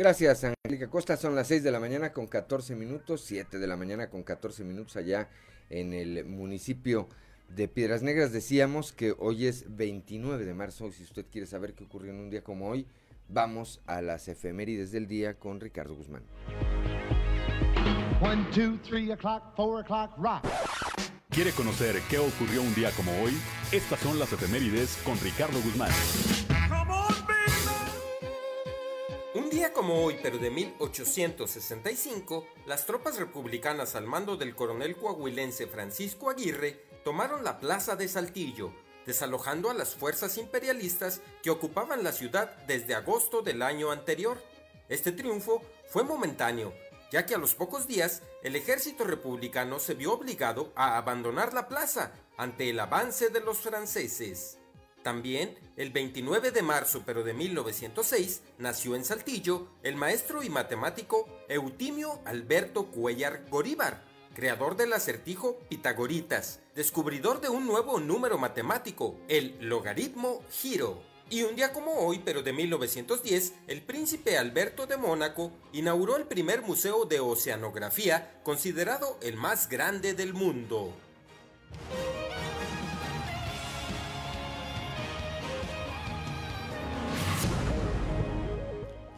Gracias, 0.00 0.44
Angélica 0.44 0.88
Costa. 0.88 1.16
Son 1.18 1.34
las 1.34 1.46
6 1.48 1.62
de 1.62 1.70
la 1.70 1.78
mañana 1.78 2.12
con 2.12 2.26
14 2.26 2.74
minutos, 2.74 3.20
7 3.20 3.58
de 3.58 3.66
la 3.66 3.76
mañana 3.76 4.08
con 4.08 4.22
14 4.22 4.64
minutos 4.64 4.96
allá 4.96 5.28
en 5.68 5.92
el 5.92 6.24
municipio 6.24 7.06
de 7.54 7.68
Piedras 7.68 8.02
Negras. 8.02 8.32
Decíamos 8.32 8.92
que 8.92 9.14
hoy 9.18 9.46
es 9.46 9.76
29 9.76 10.44
de 10.44 10.54
marzo 10.54 10.88
y 10.88 10.92
si 10.92 11.02
usted 11.02 11.26
quiere 11.30 11.46
saber 11.46 11.74
qué 11.74 11.84
ocurrió 11.84 12.12
en 12.12 12.20
un 12.20 12.30
día 12.30 12.42
como 12.42 12.68
hoy, 12.68 12.86
vamos 13.32 13.80
a 13.87 14.02
las 14.02 14.28
efemérides 14.28 14.92
del 14.92 15.06
día 15.06 15.38
con 15.38 15.60
Ricardo 15.60 15.94
Guzmán. 15.94 16.22
1, 18.20 18.46
2, 18.54 18.80
3 18.82 19.10
o'clock, 19.12 19.42
4 19.56 19.78
o'clock, 19.78 20.18
rock. 20.18 20.44
¿Quiere 21.30 21.52
conocer 21.52 22.02
qué 22.10 22.18
ocurrió 22.18 22.60
un 22.60 22.75
día 22.75 22.90
como 22.90 23.12
hoy? 23.22 23.32
Estas 23.72 24.00
son 24.00 24.18
las 24.18 24.32
efemérides 24.32 25.00
con 25.04 25.18
Ricardo 25.20 25.60
Guzmán. 25.62 25.90
Un 29.32 29.49
día 29.49 29.72
como 29.72 30.04
hoy, 30.04 30.16
pero 30.22 30.38
de 30.38 30.50
1865, 30.50 32.46
las 32.66 32.84
tropas 32.84 33.16
republicanas 33.16 33.94
al 33.94 34.06
mando 34.06 34.37
del 34.37 34.56
coronel 34.56 34.96
coahuilense 34.96 35.68
Francisco 35.68 36.30
Aguirre 36.30 36.84
tomaron 37.04 37.44
la 37.44 37.60
plaza 37.60 37.94
de 37.94 38.08
Saltillo, 38.08 38.72
desalojando 39.11 39.71
a 39.71 39.75
las 39.75 39.97
fuerzas 39.97 40.38
imperialistas 40.38 41.21
que 41.43 41.50
ocupaban 41.50 42.05
la 42.05 42.12
ciudad 42.12 42.57
desde 42.69 42.95
agosto 42.95 43.43
del 43.43 43.61
año 43.61 43.90
anterior. 43.90 44.40
Este 44.88 45.11
triunfo 45.11 45.62
fue 45.88 46.05
momentáneo, 46.05 46.73
ya 47.11 47.26
que 47.26 47.35
a 47.35 47.38
los 47.38 47.57
pocos 47.57 47.88
días 47.88 48.23
el 48.45 48.55
ejército 48.55 49.02
republicano 49.02 49.81
se 49.81 49.95
vio 49.95 50.12
obligado 50.12 50.73
a 50.76 50.97
abandonar 50.97 51.52
la 51.55 51.67
plaza 51.67 52.12
ante 52.37 52.71
el 52.71 52.79
avance 52.79 53.31
de 53.31 53.40
los 53.40 53.59
franceses. 53.59 54.59
También, 55.02 55.59
el 55.76 55.90
29 55.90 56.52
de 56.52 56.62
marzo 56.62 57.02
pero 57.05 57.25
de 57.25 57.35
1906, 57.35 58.43
nació 58.59 58.95
en 58.95 59.05
Saltillo 59.05 59.67
el 59.83 59.97
maestro 59.97 60.45
y 60.45 60.50
matemático 60.50 61.26
Eutimio 61.49 62.21
Alberto 62.26 62.93
Cuellar 62.93 63.45
Goríbar, 63.50 64.05
creador 64.34 64.76
del 64.76 64.92
acertijo 64.92 65.58
Pitagoritas, 65.68 66.60
descubridor 66.75 67.40
de 67.40 67.49
un 67.49 67.66
nuevo 67.66 68.00
número 68.00 68.38
matemático, 68.38 69.16
el 69.28 69.56
logaritmo 69.60 70.42
giro. 70.50 71.02
Y 71.30 71.42
un 71.42 71.54
día 71.54 71.72
como 71.72 71.92
hoy, 71.92 72.20
pero 72.25 72.42
de 72.42 72.52
1910, 72.52 73.54
el 73.68 73.82
príncipe 73.82 74.37
Alberto 74.37 74.87
de 74.87 74.96
Mónaco 74.96 75.52
inauguró 75.72 76.16
el 76.16 76.25
primer 76.25 76.62
museo 76.62 77.04
de 77.04 77.20
oceanografía, 77.20 78.40
considerado 78.42 79.16
el 79.22 79.37
más 79.37 79.68
grande 79.68 80.14
del 80.14 80.34
mundo. 80.34 80.92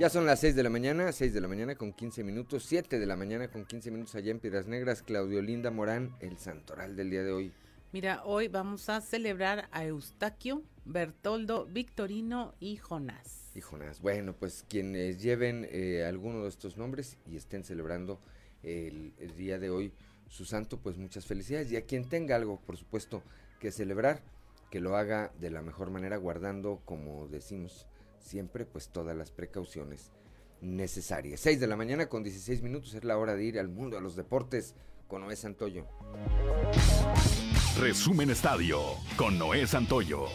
Ya 0.03 0.11
son 0.11 0.27
las 0.27 0.41
6 0.41 0.57
de 0.57 0.65
la 0.65 0.69
mañana, 0.69 1.13
6 1.13 1.33
de 1.33 1.41
la 1.41 1.47
mañana 1.47 1.77
con 1.77 1.93
15 1.93 2.25
minutos, 2.25 2.65
7 2.65 2.99
de 2.99 3.07
la 3.07 3.15
mañana 3.15 3.47
con 3.47 3.65
15 3.65 3.93
minutos 3.93 4.17
allá 4.17 4.33
en 4.33 4.41
Piedras 4.41 4.67
Negras. 4.67 5.01
Claudio 5.01 5.41
Linda 5.41 5.71
Morán, 5.71 6.17
el 6.19 6.39
santoral 6.39 6.97
del 6.97 7.09
día 7.09 7.23
de 7.23 7.31
hoy. 7.31 7.53
Mira, 7.93 8.25
hoy 8.25 8.49
vamos 8.49 8.89
a 8.89 9.01
celebrar 9.01 9.69
a 9.71 9.85
Eustaquio, 9.85 10.65
Bertoldo, 10.85 11.67
Victorino 11.67 12.53
y 12.59 12.79
Jonás. 12.79 13.53
Y 13.55 13.61
Jonás. 13.61 14.01
Bueno, 14.01 14.35
pues 14.35 14.65
quienes 14.69 15.23
lleven 15.23 15.69
eh, 15.71 16.05
alguno 16.05 16.43
de 16.43 16.49
estos 16.49 16.77
nombres 16.77 17.17
y 17.31 17.37
estén 17.37 17.63
celebrando 17.63 18.19
el, 18.65 19.15
el 19.21 19.37
día 19.37 19.61
de 19.61 19.71
hoy 19.71 19.93
su 20.29 20.45
santo, 20.45 20.81
pues 20.81 20.99
muchas 20.99 21.27
felicidades. 21.27 21.71
Y 21.71 21.77
a 21.77 21.83
quien 21.83 22.09
tenga 22.09 22.35
algo, 22.35 22.59
por 22.59 22.77
supuesto, 22.77 23.23
que 23.61 23.71
celebrar, 23.71 24.21
que 24.69 24.81
lo 24.81 24.97
haga 24.97 25.31
de 25.39 25.51
la 25.51 25.63
mejor 25.63 25.91
manera, 25.93 26.17
guardando, 26.17 26.83
como 26.87 27.29
decimos, 27.29 27.87
siempre 28.23 28.65
pues 28.65 28.89
todas 28.89 29.17
las 29.17 29.31
precauciones 29.31 30.11
necesarias. 30.61 31.41
6 31.41 31.61
de 31.61 31.67
la 31.67 31.77
mañana 31.77 32.09
con 32.09 32.23
16 32.23 32.63
minutos 32.63 32.95
es 32.95 33.05
la 33.05 33.19
hora 33.19 33.35
de 33.35 33.45
ir 33.45 33.59
al 33.59 33.69
mundo, 33.69 33.99
a 33.99 34.01
los 34.01 34.17
deportes 34.17 34.75
con 35.09 35.23
Noé 35.23 35.37
Santoyo. 35.37 35.87
Resumen 37.79 38.31
Estadio 38.31 38.81
con 39.17 39.39
Noé 39.39 39.67
Santoyo. 39.67 40.27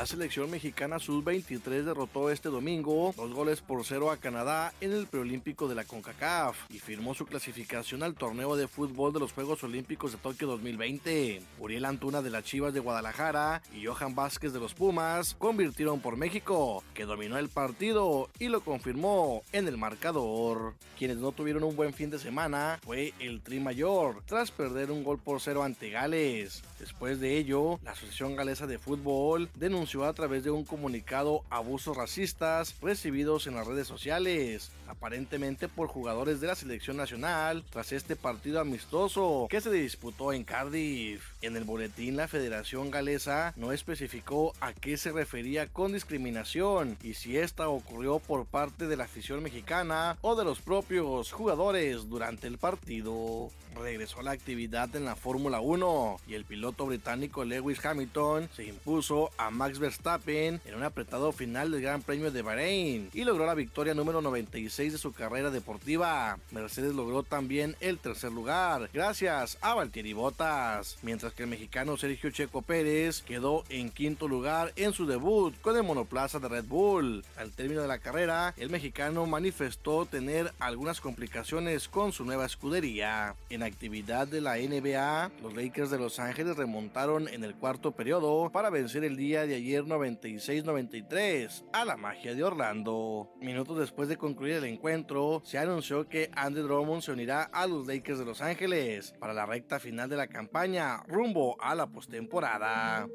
La 0.00 0.06
selección 0.06 0.50
mexicana 0.50 0.98
sub-23 0.98 1.82
derrotó 1.82 2.30
este 2.30 2.48
domingo 2.48 3.12
dos 3.18 3.34
goles 3.34 3.60
por 3.60 3.84
cero 3.84 4.10
a 4.10 4.16
Canadá 4.16 4.72
en 4.80 4.92
el 4.92 5.06
preolímpico 5.06 5.68
de 5.68 5.74
la 5.74 5.84
CONCACAF 5.84 6.56
y 6.70 6.78
firmó 6.78 7.12
su 7.12 7.26
clasificación 7.26 8.02
al 8.02 8.14
torneo 8.14 8.56
de 8.56 8.66
fútbol 8.66 9.12
de 9.12 9.20
los 9.20 9.34
Juegos 9.34 9.62
Olímpicos 9.62 10.12
de 10.12 10.16
Tokio 10.16 10.48
2020. 10.48 11.42
Uriel 11.58 11.84
Antuna 11.84 12.22
de 12.22 12.30
las 12.30 12.44
Chivas 12.44 12.72
de 12.72 12.80
Guadalajara 12.80 13.60
y 13.74 13.84
Johan 13.84 14.14
Vázquez 14.14 14.54
de 14.54 14.60
los 14.60 14.72
Pumas 14.72 15.34
convirtieron 15.34 16.00
por 16.00 16.16
México, 16.16 16.82
que 16.94 17.04
dominó 17.04 17.36
el 17.36 17.50
partido 17.50 18.30
y 18.38 18.48
lo 18.48 18.62
confirmó 18.62 19.42
en 19.52 19.68
el 19.68 19.76
marcador. 19.76 20.72
Quienes 20.98 21.18
no 21.18 21.32
tuvieron 21.32 21.62
un 21.62 21.76
buen 21.76 21.92
fin 21.92 22.08
de 22.08 22.18
semana 22.18 22.80
fue 22.82 23.12
el 23.20 23.42
Tri 23.42 23.60
Mayor, 23.60 24.22
tras 24.24 24.50
perder 24.50 24.90
un 24.90 25.04
gol 25.04 25.18
por 25.18 25.42
cero 25.42 25.62
ante 25.62 25.90
Gales. 25.90 26.62
Después 26.78 27.20
de 27.20 27.36
ello, 27.36 27.78
la 27.84 27.90
Asociación 27.90 28.34
Galesa 28.34 28.66
de 28.66 28.78
Fútbol 28.78 29.50
denunció 29.56 29.89
a 29.98 30.12
través 30.12 30.44
de 30.44 30.52
un 30.52 30.64
comunicado 30.64 31.42
abusos 31.50 31.96
racistas 31.96 32.76
recibidos 32.80 33.48
en 33.48 33.56
las 33.56 33.66
redes 33.66 33.88
sociales, 33.88 34.70
aparentemente 34.86 35.66
por 35.66 35.88
jugadores 35.88 36.40
de 36.40 36.46
la 36.46 36.54
selección 36.54 36.96
nacional, 36.96 37.64
tras 37.70 37.90
este 37.90 38.14
partido 38.14 38.60
amistoso 38.60 39.48
que 39.50 39.60
se 39.60 39.70
disputó 39.72 40.32
en 40.32 40.44
Cardiff. 40.44 41.29
En 41.42 41.56
el 41.56 41.64
boletín 41.64 42.16
la 42.16 42.28
Federación 42.28 42.90
Galesa 42.90 43.54
no 43.56 43.72
especificó 43.72 44.52
a 44.60 44.74
qué 44.74 44.98
se 44.98 45.10
refería 45.10 45.68
con 45.68 45.92
discriminación 45.92 46.98
y 47.02 47.14
si 47.14 47.38
esta 47.38 47.68
ocurrió 47.68 48.18
por 48.18 48.44
parte 48.44 48.86
de 48.86 48.96
la 48.96 49.04
afición 49.04 49.42
mexicana 49.42 50.18
o 50.20 50.36
de 50.36 50.44
los 50.44 50.60
propios 50.60 51.32
jugadores 51.32 52.10
durante 52.10 52.46
el 52.46 52.58
partido. 52.58 53.48
Regresó 53.74 54.20
a 54.20 54.24
la 54.24 54.32
actividad 54.32 54.94
en 54.96 55.04
la 55.04 55.16
Fórmula 55.16 55.60
1 55.60 56.20
y 56.26 56.34
el 56.34 56.44
piloto 56.44 56.86
británico 56.86 57.44
Lewis 57.44 57.82
Hamilton 57.82 58.50
se 58.54 58.64
impuso 58.64 59.30
a 59.38 59.50
Max 59.50 59.78
Verstappen 59.78 60.60
en 60.64 60.74
un 60.74 60.82
apretado 60.82 61.32
final 61.32 61.70
del 61.70 61.80
Gran 61.80 62.02
Premio 62.02 62.30
de 62.30 62.42
Bahrein 62.42 63.10
y 63.14 63.24
logró 63.24 63.46
la 63.46 63.54
victoria 63.54 63.94
número 63.94 64.20
96 64.20 64.92
de 64.92 64.98
su 64.98 65.12
carrera 65.12 65.50
deportiva. 65.50 66.38
Mercedes 66.50 66.94
logró 66.94 67.22
también 67.22 67.76
el 67.80 67.98
tercer 67.98 68.32
lugar 68.32 68.90
gracias 68.92 69.56
a 69.60 69.74
Valtteri 69.74 70.12
Bottas, 70.12 70.98
mientras 71.02 71.29
que 71.32 71.44
el 71.44 71.48
mexicano 71.48 71.96
Sergio 71.96 72.30
Checo 72.30 72.62
Pérez 72.62 73.22
quedó 73.22 73.64
en 73.68 73.90
quinto 73.90 74.28
lugar 74.28 74.72
en 74.76 74.92
su 74.92 75.06
debut 75.06 75.54
con 75.60 75.76
el 75.76 75.82
monoplaza 75.82 76.38
de 76.38 76.48
Red 76.48 76.64
Bull. 76.64 77.24
Al 77.36 77.52
término 77.52 77.82
de 77.82 77.88
la 77.88 77.98
carrera, 77.98 78.54
el 78.56 78.70
mexicano 78.70 79.26
manifestó 79.26 80.06
tener 80.06 80.52
algunas 80.58 81.00
complicaciones 81.00 81.88
con 81.88 82.12
su 82.12 82.24
nueva 82.24 82.46
escudería. 82.46 83.34
En 83.48 83.62
actividad 83.62 84.28
de 84.28 84.40
la 84.40 84.56
NBA, 84.56 85.30
los 85.42 85.54
Lakers 85.54 85.90
de 85.90 85.98
Los 85.98 86.18
Ángeles 86.18 86.56
remontaron 86.56 87.28
en 87.28 87.44
el 87.44 87.54
cuarto 87.54 87.92
periodo 87.92 88.50
para 88.50 88.70
vencer 88.70 89.04
el 89.04 89.16
día 89.16 89.46
de 89.46 89.54
ayer 89.54 89.84
96-93 89.84 91.64
a 91.72 91.84
la 91.84 91.96
magia 91.96 92.34
de 92.34 92.44
Orlando. 92.44 93.30
Minutos 93.40 93.78
después 93.78 94.08
de 94.08 94.16
concluir 94.16 94.54
el 94.54 94.64
encuentro, 94.64 95.42
se 95.44 95.58
anunció 95.58 96.08
que 96.08 96.30
Andy 96.34 96.60
Drummond 96.62 97.02
se 97.02 97.12
unirá 97.12 97.42
a 97.44 97.66
los 97.66 97.86
Lakers 97.86 98.18
de 98.18 98.24
Los 98.24 98.40
Ángeles 98.40 99.14
para 99.18 99.34
la 99.34 99.46
recta 99.46 99.80
final 99.80 100.08
de 100.08 100.16
la 100.16 100.26
campaña 100.26 101.02
rumbo 101.20 101.54
a 101.60 101.74
la 101.74 101.86
postemporada. 101.86 103.06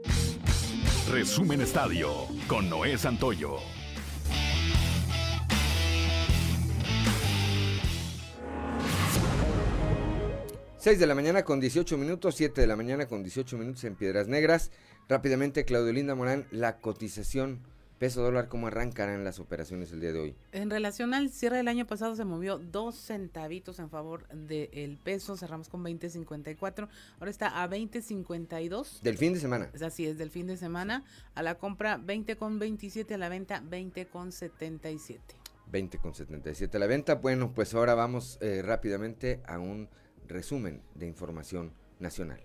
Resumen 1.09 1.61
Estadio 1.61 2.27
con 2.47 2.69
Noé 2.69 2.99
Santoyo. 2.99 3.57
6 10.77 10.99
de 10.99 11.07
la 11.07 11.15
mañana 11.15 11.43
con 11.43 11.59
18 11.59 11.97
minutos, 11.97 12.35
7 12.35 12.61
de 12.61 12.67
la 12.67 12.75
mañana 12.75 13.07
con 13.07 13.23
18 13.23 13.57
minutos 13.57 13.83
en 13.85 13.95
Piedras 13.95 14.27
Negras. 14.27 14.69
Rápidamente, 15.09 15.65
Claudio 15.65 15.91
Linda 15.91 16.13
Morán, 16.13 16.45
la 16.51 16.77
cotización 16.77 17.61
peso 17.97 18.21
dólar, 18.21 18.47
¿cómo 18.47 18.67
arrancarán 18.67 19.23
las 19.23 19.39
operaciones 19.39 19.91
el 19.91 20.01
día 20.01 20.13
de 20.13 20.19
hoy? 20.19 20.35
En 20.51 20.69
relación 20.69 21.13
al 21.13 21.29
cierre 21.29 21.57
del 21.57 21.67
año 21.67 21.85
pasado 21.85 22.15
se 22.15 22.25
movió 22.25 22.57
dos 22.57 22.95
centavitos 22.95 23.79
en 23.79 23.89
favor 23.89 24.27
del 24.29 24.97
peso, 24.97 25.37
cerramos 25.37 25.69
con 25.69 25.83
20.54, 25.83 26.87
ahora 27.19 27.31
está 27.31 27.63
a 27.63 27.69
20.52. 27.69 29.01
Del 29.01 29.17
fin 29.17 29.33
de 29.33 29.39
semana. 29.39 29.69
Es 29.73 29.81
así, 29.81 30.05
es 30.05 30.17
del 30.17 30.29
fin 30.29 30.47
de 30.47 30.57
semana, 30.57 31.03
a 31.33 31.43
la 31.43 31.55
compra 31.55 31.97
20.27, 31.99 33.13
a 33.13 33.17
la 33.17 33.29
venta 33.29 33.61
20.77. 33.61 35.19
20.77 35.71 36.75
a 36.75 36.79
la 36.79 36.87
venta, 36.87 37.15
bueno, 37.15 37.51
pues 37.53 37.73
ahora 37.73 37.95
vamos 37.95 38.37
eh, 38.41 38.61
rápidamente 38.63 39.41
a 39.45 39.59
un 39.59 39.89
resumen 40.27 40.81
de 40.93 41.07
información 41.07 41.73
nacional. 41.99 42.41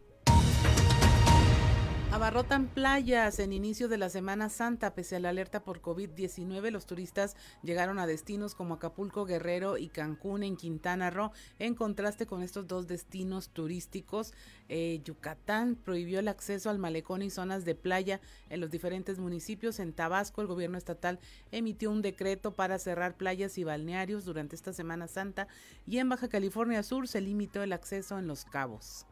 Abarrotan 2.13 2.67
playas 2.67 3.39
en 3.39 3.53
inicio 3.53 3.87
de 3.87 3.97
la 3.97 4.09
Semana 4.09 4.49
Santa. 4.49 4.95
Pese 4.97 5.15
a 5.15 5.21
la 5.21 5.29
alerta 5.29 5.63
por 5.63 5.81
COVID-19, 5.81 6.73
los 6.73 6.85
turistas 6.85 7.37
llegaron 7.63 8.01
a 8.01 8.07
destinos 8.09 8.57
como 8.57 8.75
Acapulco, 8.75 9.27
Guerrero 9.27 9.79
y 9.79 9.91
Cancún 9.91 10.43
en 10.43 10.57
Quintana 10.57 11.11
Roo. 11.11 11.31
En 11.61 11.77
contraste 11.77 12.27
con 12.27 12.43
estos 12.43 12.67
dos 12.67 12.89
destinos 12.89 13.51
turísticos, 13.51 14.35
eh, 14.69 15.01
Yucatán 15.05 15.77
prohibió 15.77 16.19
el 16.19 16.27
acceso 16.27 16.69
al 16.69 16.81
malecón 16.81 17.23
y 17.23 17.31
zonas 17.31 17.65
de 17.65 17.77
playa 17.77 18.21
en 18.49 18.61
los 18.61 18.73
diferentes 18.73 19.21
municipios. 19.21 19.79
En 19.79 19.93
Tabasco, 19.93 20.41
el 20.41 20.49
gobierno 20.49 20.79
estatal 20.79 21.21
emitió 21.53 21.93
un 21.93 22.03
decreto 22.03 22.57
para 22.57 22.81
cerrar 22.81 23.17
playas 23.17 23.57
y 23.57 23.63
balnearios 23.63 24.25
durante 24.25 24.57
esta 24.57 24.73
Semana 24.73 25.07
Santa. 25.07 25.47
Y 25.87 25.99
en 25.99 26.09
Baja 26.09 26.29
California 26.29 26.83
Sur 26.83 27.07
se 27.07 27.21
limitó 27.21 27.63
el 27.63 27.73
acceso 27.73 28.19
en 28.19 28.27
Los 28.27 28.45
Cabos. 28.45 29.07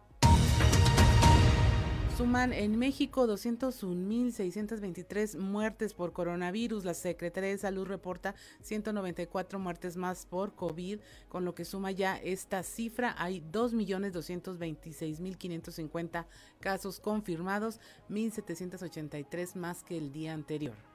Suman 2.19 2.53
en 2.53 2.77
México 2.77 3.27
201.623 3.29 5.39
muertes 5.39 5.95
por 5.95 6.13
coronavirus. 6.13 6.85
La 6.85 6.95
Secretaría 6.95 7.51
de 7.51 7.59
Salud 7.59 7.87
reporta 7.87 8.35
194 8.61 9.61
muertes 9.61 9.97
más 9.97 10.27
por 10.27 10.57
COVID, 10.57 10.99
con 11.29 11.45
lo 11.45 11.55
que 11.55 11.65
suma 11.65 11.93
ya 11.93 12.17
esta 12.17 12.65
cifra. 12.65 13.15
Hay 13.19 13.41
2.226.550 13.53 16.27
casos 16.59 16.99
confirmados, 16.99 17.79
1.783 18.11 19.55
más 19.55 19.85
que 19.85 19.97
el 19.97 20.11
día 20.11 20.35
anterior. 20.35 20.88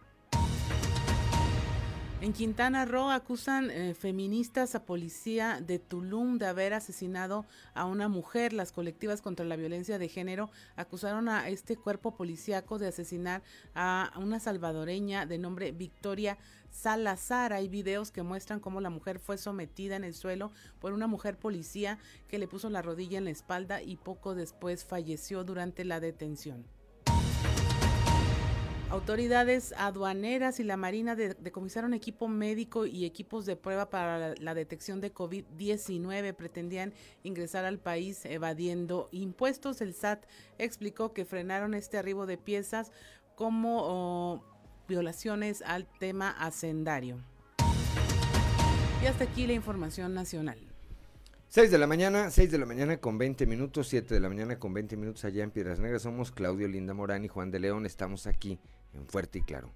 En 2.23 2.31
Quintana 2.31 2.85
Roo 2.85 3.09
acusan 3.09 3.69
eh, 3.69 3.93
feministas 3.95 4.75
a 4.75 4.85
policía 4.85 5.59
de 5.59 5.77
Tulum 5.77 6.37
de 6.37 6.45
haber 6.45 6.73
asesinado 6.73 7.45
a 7.73 7.83
una 7.83 8.07
mujer. 8.07 8.53
Las 8.53 8.71
colectivas 8.71 9.21
contra 9.21 9.45
la 9.45 9.57
violencia 9.57 9.97
de 9.99 10.07
género 10.07 10.49
acusaron 10.77 11.27
a 11.27 11.49
este 11.49 11.75
cuerpo 11.75 12.15
policíaco 12.15 12.79
de 12.79 12.87
asesinar 12.87 13.43
a 13.75 14.13
una 14.15 14.39
salvadoreña 14.39 15.25
de 15.25 15.37
nombre 15.37 15.73
Victoria 15.73 16.37
Salazar. 16.71 17.51
Hay 17.51 17.67
videos 17.67 18.09
que 18.09 18.23
muestran 18.23 18.61
cómo 18.61 18.79
la 18.79 18.89
mujer 18.89 19.19
fue 19.19 19.37
sometida 19.37 19.97
en 19.97 20.05
el 20.05 20.13
suelo 20.13 20.53
por 20.79 20.93
una 20.93 21.07
mujer 21.07 21.37
policía 21.37 21.99
que 22.29 22.39
le 22.39 22.47
puso 22.47 22.69
la 22.69 22.81
rodilla 22.81 23.17
en 23.17 23.25
la 23.25 23.31
espalda 23.31 23.81
y 23.81 23.97
poco 23.97 24.33
después 24.33 24.85
falleció 24.85 25.43
durante 25.43 25.83
la 25.83 25.99
detención. 25.99 26.63
Autoridades 28.93 29.73
aduaneras 29.75 30.59
y 30.59 30.63
la 30.63 30.77
Marina 30.77 31.15
decomisaron 31.15 31.95
equipo 31.95 32.27
médico 32.27 32.85
y 32.85 33.05
equipos 33.05 33.47
de 33.47 33.55
prueba 33.55 33.89
para 33.89 34.35
la, 34.35 34.53
detección 34.53 35.01
de 35.01 35.11
COVID-19. 35.11 36.35
Pretendían 36.35 36.93
ingresar 37.23 37.65
al 37.65 37.79
país 37.79 38.23
evadiendo 38.23 39.09
impuestos. 39.11 39.81
El 39.81 39.95
SAT 39.95 40.25
explicó 40.59 41.11
que 41.11 41.25
frenaron 41.25 41.73
este 41.73 41.97
arribo 41.97 42.27
de 42.27 42.37
piezas 42.37 42.91
como 43.33 43.79
oh, 43.81 44.43
violaciones 44.87 45.63
al 45.63 45.87
tema 45.97 46.29
hacendario. 46.29 47.17
Y 49.01 49.07
hasta 49.07 49.23
aquí 49.23 49.47
la 49.47 49.53
información 49.53 50.13
nacional. 50.13 50.59
6 51.47 51.71
de 51.71 51.77
la 51.79 51.87
mañana, 51.87 52.29
6 52.29 52.51
de 52.51 52.57
la 52.59 52.67
mañana 52.67 52.97
con 52.97 53.17
20 53.17 53.47
minutos, 53.47 53.87
7 53.87 54.13
de 54.13 54.19
la 54.19 54.29
mañana 54.29 54.59
con 54.59 54.71
20 54.71 54.97
minutos 54.97 55.25
allá 55.25 55.43
en 55.43 55.49
Piedras 55.49 55.79
Negras. 55.79 56.03
Somos 56.03 56.31
Claudio 56.31 56.67
Linda 56.67 56.93
Morán 56.93 57.25
y 57.25 57.27
Juan 57.27 57.49
de 57.49 57.59
León. 57.59 57.87
Estamos 57.87 58.27
aquí 58.27 58.59
en 58.93 59.07
Fuerte 59.07 59.39
y 59.39 59.41
Claro. 59.41 59.71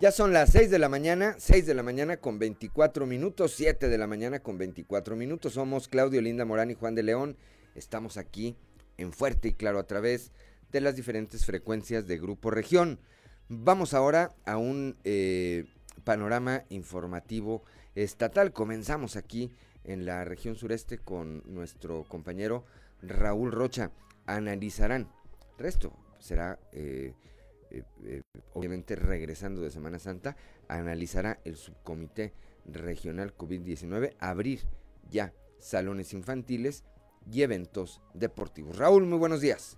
Ya 0.00 0.12
son 0.12 0.32
las 0.32 0.50
6 0.52 0.70
de 0.70 0.78
la 0.78 0.88
mañana, 0.88 1.34
6 1.38 1.66
de 1.66 1.74
la 1.74 1.82
mañana 1.82 2.18
con 2.18 2.38
24 2.38 3.04
minutos, 3.04 3.52
7 3.56 3.88
de 3.88 3.98
la 3.98 4.06
mañana 4.06 4.38
con 4.38 4.56
24 4.56 5.16
minutos. 5.16 5.54
Somos 5.54 5.88
Claudio 5.88 6.20
Linda 6.20 6.44
Morán 6.44 6.70
y 6.70 6.74
Juan 6.74 6.94
de 6.94 7.02
León. 7.02 7.36
Estamos 7.74 8.16
aquí 8.16 8.56
en 8.96 9.12
Fuerte 9.12 9.48
y 9.48 9.52
Claro 9.54 9.80
a 9.80 9.88
través 9.88 10.30
de 10.70 10.80
las 10.80 10.94
diferentes 10.94 11.44
frecuencias 11.44 12.06
de 12.06 12.16
Grupo 12.16 12.52
Región. 12.52 13.00
Vamos 13.48 13.92
ahora 13.92 14.36
a 14.46 14.56
un 14.56 14.96
eh, 15.02 15.64
panorama 16.04 16.62
informativo 16.68 17.64
estatal. 17.96 18.52
Comenzamos 18.52 19.16
aquí 19.16 19.50
en 19.82 20.06
la 20.06 20.24
región 20.24 20.54
sureste 20.54 20.98
con 20.98 21.42
nuestro 21.46 22.04
compañero 22.04 22.64
Raúl 23.02 23.50
Rocha. 23.50 23.90
Analizarán 24.26 25.08
resto 25.58 25.92
será 26.18 26.58
eh, 26.72 27.14
eh, 27.70 27.84
eh, 28.04 28.22
obviamente 28.54 28.96
regresando 28.96 29.60
de 29.60 29.70
Semana 29.70 29.98
Santa, 29.98 30.36
analizará 30.68 31.40
el 31.44 31.56
subcomité 31.56 32.32
regional 32.64 33.36
COVID-19 33.36 34.16
abrir 34.18 34.66
ya 35.08 35.34
salones 35.58 36.12
infantiles 36.14 36.84
y 37.30 37.42
eventos 37.42 38.00
deportivos. 38.14 38.78
Raúl, 38.78 39.04
muy 39.04 39.18
buenos 39.18 39.40
días. 39.40 39.76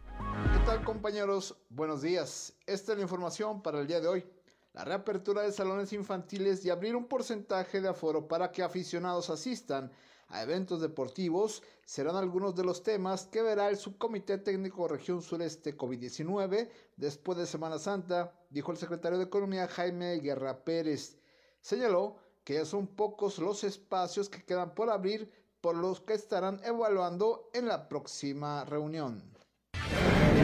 ¿Qué 0.52 0.64
tal 0.64 0.84
compañeros? 0.84 1.56
Buenos 1.68 2.02
días. 2.02 2.54
Esta 2.66 2.92
es 2.92 2.98
la 2.98 3.02
información 3.02 3.62
para 3.62 3.80
el 3.80 3.86
día 3.86 4.00
de 4.00 4.08
hoy. 4.08 4.24
La 4.72 4.84
reapertura 4.84 5.42
de 5.42 5.50
salones 5.50 5.92
infantiles 5.92 6.64
y 6.64 6.70
abrir 6.70 6.94
un 6.94 7.06
porcentaje 7.06 7.80
de 7.80 7.88
aforo 7.88 8.28
para 8.28 8.52
que 8.52 8.62
aficionados 8.62 9.30
asistan 9.30 9.90
a 10.30 10.42
eventos 10.42 10.80
deportivos 10.80 11.62
serán 11.84 12.16
algunos 12.16 12.54
de 12.54 12.64
los 12.64 12.82
temas 12.82 13.26
que 13.26 13.42
verá 13.42 13.68
el 13.68 13.76
Subcomité 13.76 14.38
Técnico 14.38 14.88
Región 14.88 15.22
Sureste 15.22 15.76
COVID-19 15.76 16.68
después 16.96 17.36
de 17.36 17.46
Semana 17.46 17.78
Santa, 17.78 18.32
dijo 18.48 18.72
el 18.72 18.78
secretario 18.78 19.18
de 19.18 19.24
Economía 19.24 19.68
Jaime 19.68 20.20
Guerra 20.20 20.64
Pérez. 20.64 21.18
Señaló 21.60 22.16
que 22.44 22.54
ya 22.54 22.64
son 22.64 22.86
pocos 22.86 23.38
los 23.38 23.64
espacios 23.64 24.28
que 24.28 24.44
quedan 24.44 24.74
por 24.74 24.90
abrir 24.90 25.30
por 25.60 25.76
los 25.76 26.00
que 26.00 26.14
estarán 26.14 26.60
evaluando 26.64 27.50
en 27.52 27.66
la 27.66 27.88
próxima 27.88 28.64
reunión. 28.64 29.22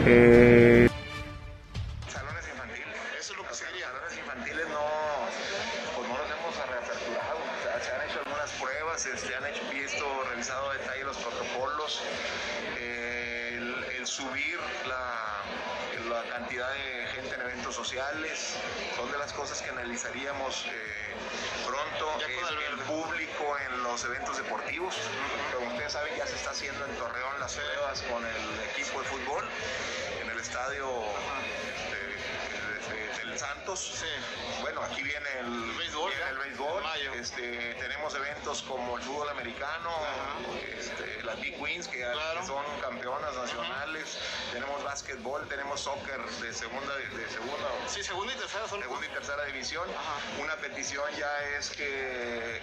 Eh, 0.05 0.86
sociales, 17.87 18.57
son 18.97 19.09
de 19.09 19.17
las 19.17 19.31
cosas 19.31 19.61
que 19.61 19.69
analizaríamos 19.69 20.65
eh, 20.65 21.15
pronto, 21.65 22.19
el, 22.19 22.79
público 22.79 23.55
en 23.65 23.83
los 23.83 24.03
eventos 24.03 24.35
deportivos, 24.35 24.93
como 25.55 25.69
ustedes 25.69 25.93
saben 25.93 26.13
ya 26.17 26.27
se 26.27 26.35
está 26.35 26.51
haciendo 26.51 26.85
en 26.85 26.93
Torreón 26.97 27.39
las 27.39 27.53
pruebas 27.53 28.01
con 28.01 28.25
el 28.25 28.69
equipo 28.71 28.99
de 28.99 29.07
fútbol, 29.07 29.45
en 30.21 30.29
el 30.29 30.37
estadio 30.37 30.85
Santos. 33.37 34.03
Bueno, 34.61 34.81
aquí 34.81 35.03
viene 35.03 35.27
el 35.39 35.77
béisbol. 35.77 36.11
el 36.11 36.37
béisbol. 36.37 36.83
Este, 37.19 37.75
tenemos 37.75 38.15
eventos 38.15 38.63
como 38.63 38.97
el 38.97 39.03
fútbol 39.03 39.29
americano, 39.29 39.91
este, 40.77 41.23
las 41.23 41.39
Big 41.39 41.59
Wings, 41.61 41.87
que, 41.87 42.03
son 42.45 42.63
campeonas 42.81 43.35
nacionales. 43.35 44.17
Tenemos 44.51 44.83
básquetbol, 44.83 45.47
tenemos 45.47 45.81
soccer 45.81 46.19
de 46.41 46.53
segunda, 46.53 46.95
de 46.95 47.29
segunda, 47.29 47.69
sí, 47.87 48.03
segunda 48.03 48.33
y 48.33 48.37
tercera 48.37 48.67
segunda 48.67 49.05
y 49.05 49.09
tercera 49.09 49.45
división. 49.45 49.87
Una 50.41 50.55
petición 50.55 51.05
ya 51.17 51.43
es 51.57 51.69
que 51.69 52.61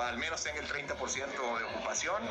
al 0.00 0.18
menos 0.18 0.42
tenga 0.42 0.60
el 0.60 0.68
30% 0.68 1.58
de 1.58 1.64
ocupación. 1.64 2.22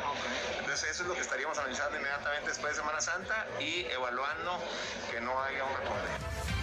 Entonces 0.58 0.90
eso 0.90 1.02
es 1.02 1.08
lo 1.08 1.14
que 1.14 1.20
estaríamos 1.20 1.58
analizando 1.58 1.96
inmediatamente 1.98 2.48
después 2.48 2.74
de 2.74 2.80
Semana 2.80 3.00
Santa 3.00 3.46
y 3.60 3.84
evaluando 3.86 4.58
que 5.10 5.20
no 5.20 5.40
haya 5.42 5.64
un 5.64 5.76
recorte. 5.76 6.53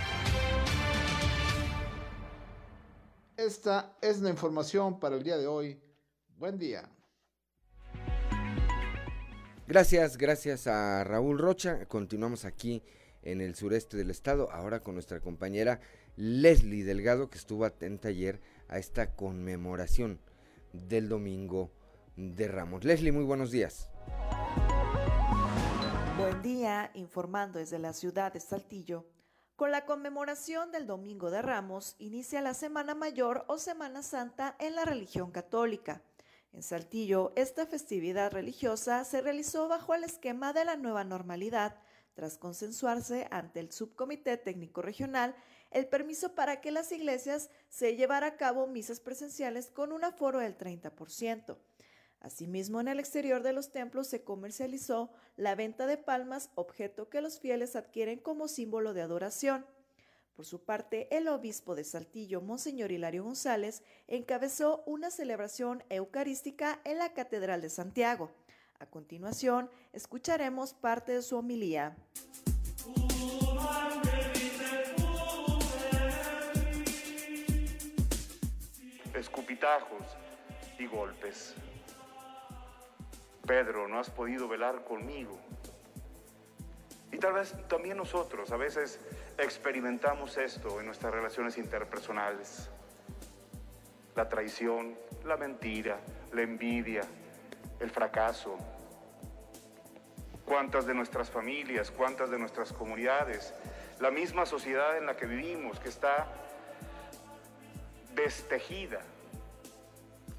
Esta 3.42 3.98
es 4.04 4.22
la 4.22 4.30
información 4.30 5.00
para 5.00 5.16
el 5.16 5.24
día 5.24 5.36
de 5.36 5.48
hoy. 5.48 5.82
Buen 6.38 6.60
día. 6.60 6.88
Gracias, 9.68 10.16
gracias 10.16 10.68
a 10.68 11.04
Raúl 11.04 11.40
Rocha. 11.40 11.88
Continuamos 11.88 12.46
aquí 12.46 12.84
en 13.24 13.42
el 13.42 13.56
sureste 13.56 13.98
del 13.98 14.12
estado, 14.12 14.52
ahora 14.52 14.84
con 14.84 14.94
nuestra 14.94 15.22
compañera 15.22 15.80
Leslie 16.18 16.84
Delgado, 16.84 17.32
que 17.32 17.40
estuvo 17.40 17.66
atenta 17.66 18.10
ayer 18.10 18.40
a 18.68 18.78
esta 18.78 19.16
conmemoración 19.16 20.20
del 20.72 21.10
domingo 21.10 21.72
de 22.16 22.48
Ramos. 22.48 22.84
Leslie, 22.84 23.12
muy 23.12 23.24
buenos 23.24 23.50
días. 23.50 23.90
Buen 26.16 26.44
día, 26.44 26.92
informando 26.94 27.58
desde 27.58 27.80
la 27.80 27.94
ciudad 27.94 28.32
de 28.34 28.40
Saltillo. 28.40 29.04
Con 29.56 29.72
la 29.72 29.86
conmemoración 29.86 30.72
del 30.72 30.88
Domingo 30.88 31.30
de 31.30 31.42
Ramos 31.42 31.96
inicia 32.00 32.42
la 32.42 32.54
Semana 32.54 32.96
Mayor 32.96 33.46
o 33.48 33.58
Semana 33.58 34.02
Santa 34.02 34.56
en 34.60 34.76
la 34.76 34.86
religión 34.86 35.32
católica. 35.32 36.02
En 36.52 36.64
Saltillo, 36.64 37.32
esta 37.36 37.66
festividad 37.66 38.32
religiosa 38.32 39.06
se 39.06 39.22
realizó 39.22 39.68
bajo 39.68 39.94
el 39.94 40.04
esquema 40.04 40.52
de 40.52 40.66
la 40.66 40.76
nueva 40.76 41.04
normalidad, 41.04 41.78
tras 42.14 42.38
consensuarse 42.38 43.28
ante 43.32 43.60
el 43.60 43.72
Subcomité 43.72 44.38
Técnico 44.38 44.82
Regional 44.82 45.36
el 45.72 45.88
permiso 45.88 46.36
para 46.36 46.60
que 46.60 46.72
las 46.72 46.92
iglesias 46.92 47.50
se 47.70 47.96
llevara 47.96 48.28
a 48.28 48.38
cabo 48.38 48.68
misas 48.68 49.00
presenciales 49.00 49.68
con 49.68 49.92
un 49.92 50.04
aforo 50.04 50.40
del 50.40 50.58
30%. 50.58 51.58
Asimismo, 52.22 52.80
en 52.80 52.88
el 52.88 53.00
exterior 53.00 53.42
de 53.42 53.52
los 53.52 53.72
templos 53.72 54.06
se 54.06 54.24
comercializó 54.24 55.10
la 55.38 55.56
venta 55.56 55.88
de 55.88 55.98
palmas, 55.98 56.52
objeto 56.54 57.10
que 57.10 57.20
los 57.20 57.40
fieles 57.40 57.76
adquieren 57.76 58.20
como 58.20 58.48
símbolo 58.48 58.94
de 58.94 59.02
adoración. 59.02 59.66
Por 60.36 60.46
su 60.46 60.64
parte, 60.64 61.08
el 61.16 61.28
obispo 61.28 61.74
de 61.74 61.84
Saltillo, 61.84 62.40
Monseñor 62.40 62.92
Hilario 62.92 63.24
González, 63.24 63.82
encabezó 64.08 64.84
una 64.86 65.10
celebración 65.10 65.84
eucarística 65.90 66.80
en 66.84 67.00
la 67.00 67.14
Catedral 67.14 67.60
de 67.62 67.70
Santiago. 67.70 68.32
A 68.80 68.86
continuación, 68.86 69.72
escucharemos 69.92 70.74
parte 70.74 71.14
de 71.14 71.22
su 71.24 71.38
homilía. 71.38 71.98
Escupitajos 79.16 80.06
y 80.80 80.86
golpes 80.86 81.56
Pedro, 83.46 83.88
no 83.88 84.00
has 84.00 84.10
podido 84.10 84.48
velar 84.48 84.84
conmigo. 84.84 85.38
Y 87.12 87.18
tal 87.18 87.34
vez 87.34 87.56
también 87.68 87.98
nosotros 87.98 88.52
a 88.52 88.58
veces 88.58 89.00
experimentamos 89.38 90.38
esto 90.38 90.80
en 90.80 90.86
nuestras 90.86 91.14
relaciones 91.14 91.58
interpersonales. 91.58 92.70
La 94.16 94.30
traición, 94.30 94.98
la 95.26 95.38
mentira, 95.38 96.00
la 96.32 96.42
envidia, 96.42 97.02
el 97.80 97.90
fracaso. 97.90 98.58
¿Cuántas 100.46 100.86
de 100.86 100.94
nuestras 100.94 101.30
familias, 101.30 101.92
cuántas 101.92 102.30
de 102.30 102.38
nuestras 102.38 102.74
comunidades, 102.74 103.54
la 104.00 104.12
misma 104.12 104.46
sociedad 104.46 104.98
en 104.98 105.06
la 105.06 105.16
que 105.16 105.26
vivimos, 105.26 105.80
que 105.80 105.90
está 105.90 106.28
destejida 108.14 109.02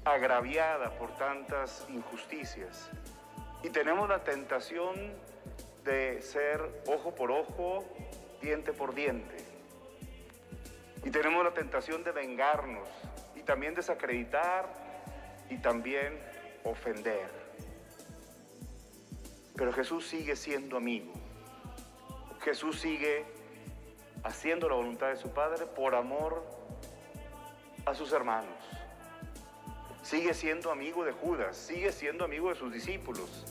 agraviada 0.05 0.89
por 0.97 1.15
tantas 1.15 1.85
injusticias. 1.89 2.89
Y 3.63 3.69
tenemos 3.69 4.09
la 4.09 4.23
tentación 4.23 4.95
de 5.83 6.21
ser 6.21 6.83
ojo 6.87 7.15
por 7.15 7.31
ojo, 7.31 7.85
diente 8.41 8.73
por 8.73 8.93
diente. 8.93 9.37
Y 11.03 11.09
tenemos 11.09 11.43
la 11.43 11.53
tentación 11.53 12.03
de 12.03 12.11
vengarnos 12.11 12.87
y 13.35 13.41
también 13.41 13.73
desacreditar 13.73 14.67
y 15.49 15.57
también 15.57 16.19
ofender. 16.63 17.29
Pero 19.55 19.71
Jesús 19.71 20.07
sigue 20.07 20.35
siendo 20.35 20.77
amigo. 20.77 21.13
Jesús 22.41 22.79
sigue 22.79 23.25
haciendo 24.23 24.67
la 24.67 24.75
voluntad 24.75 25.09
de 25.09 25.17
su 25.17 25.29
Padre 25.29 25.65
por 25.65 25.95
amor 25.95 26.43
a 27.85 27.93
sus 27.93 28.11
hermanos 28.13 28.62
sigue 30.03 30.33
siendo 30.33 30.71
amigo 30.71 31.03
de 31.05 31.11
Judas, 31.13 31.55
sigue 31.57 31.91
siendo 31.91 32.25
amigo 32.25 32.49
de 32.49 32.55
sus 32.55 32.71
discípulos. 32.71 33.45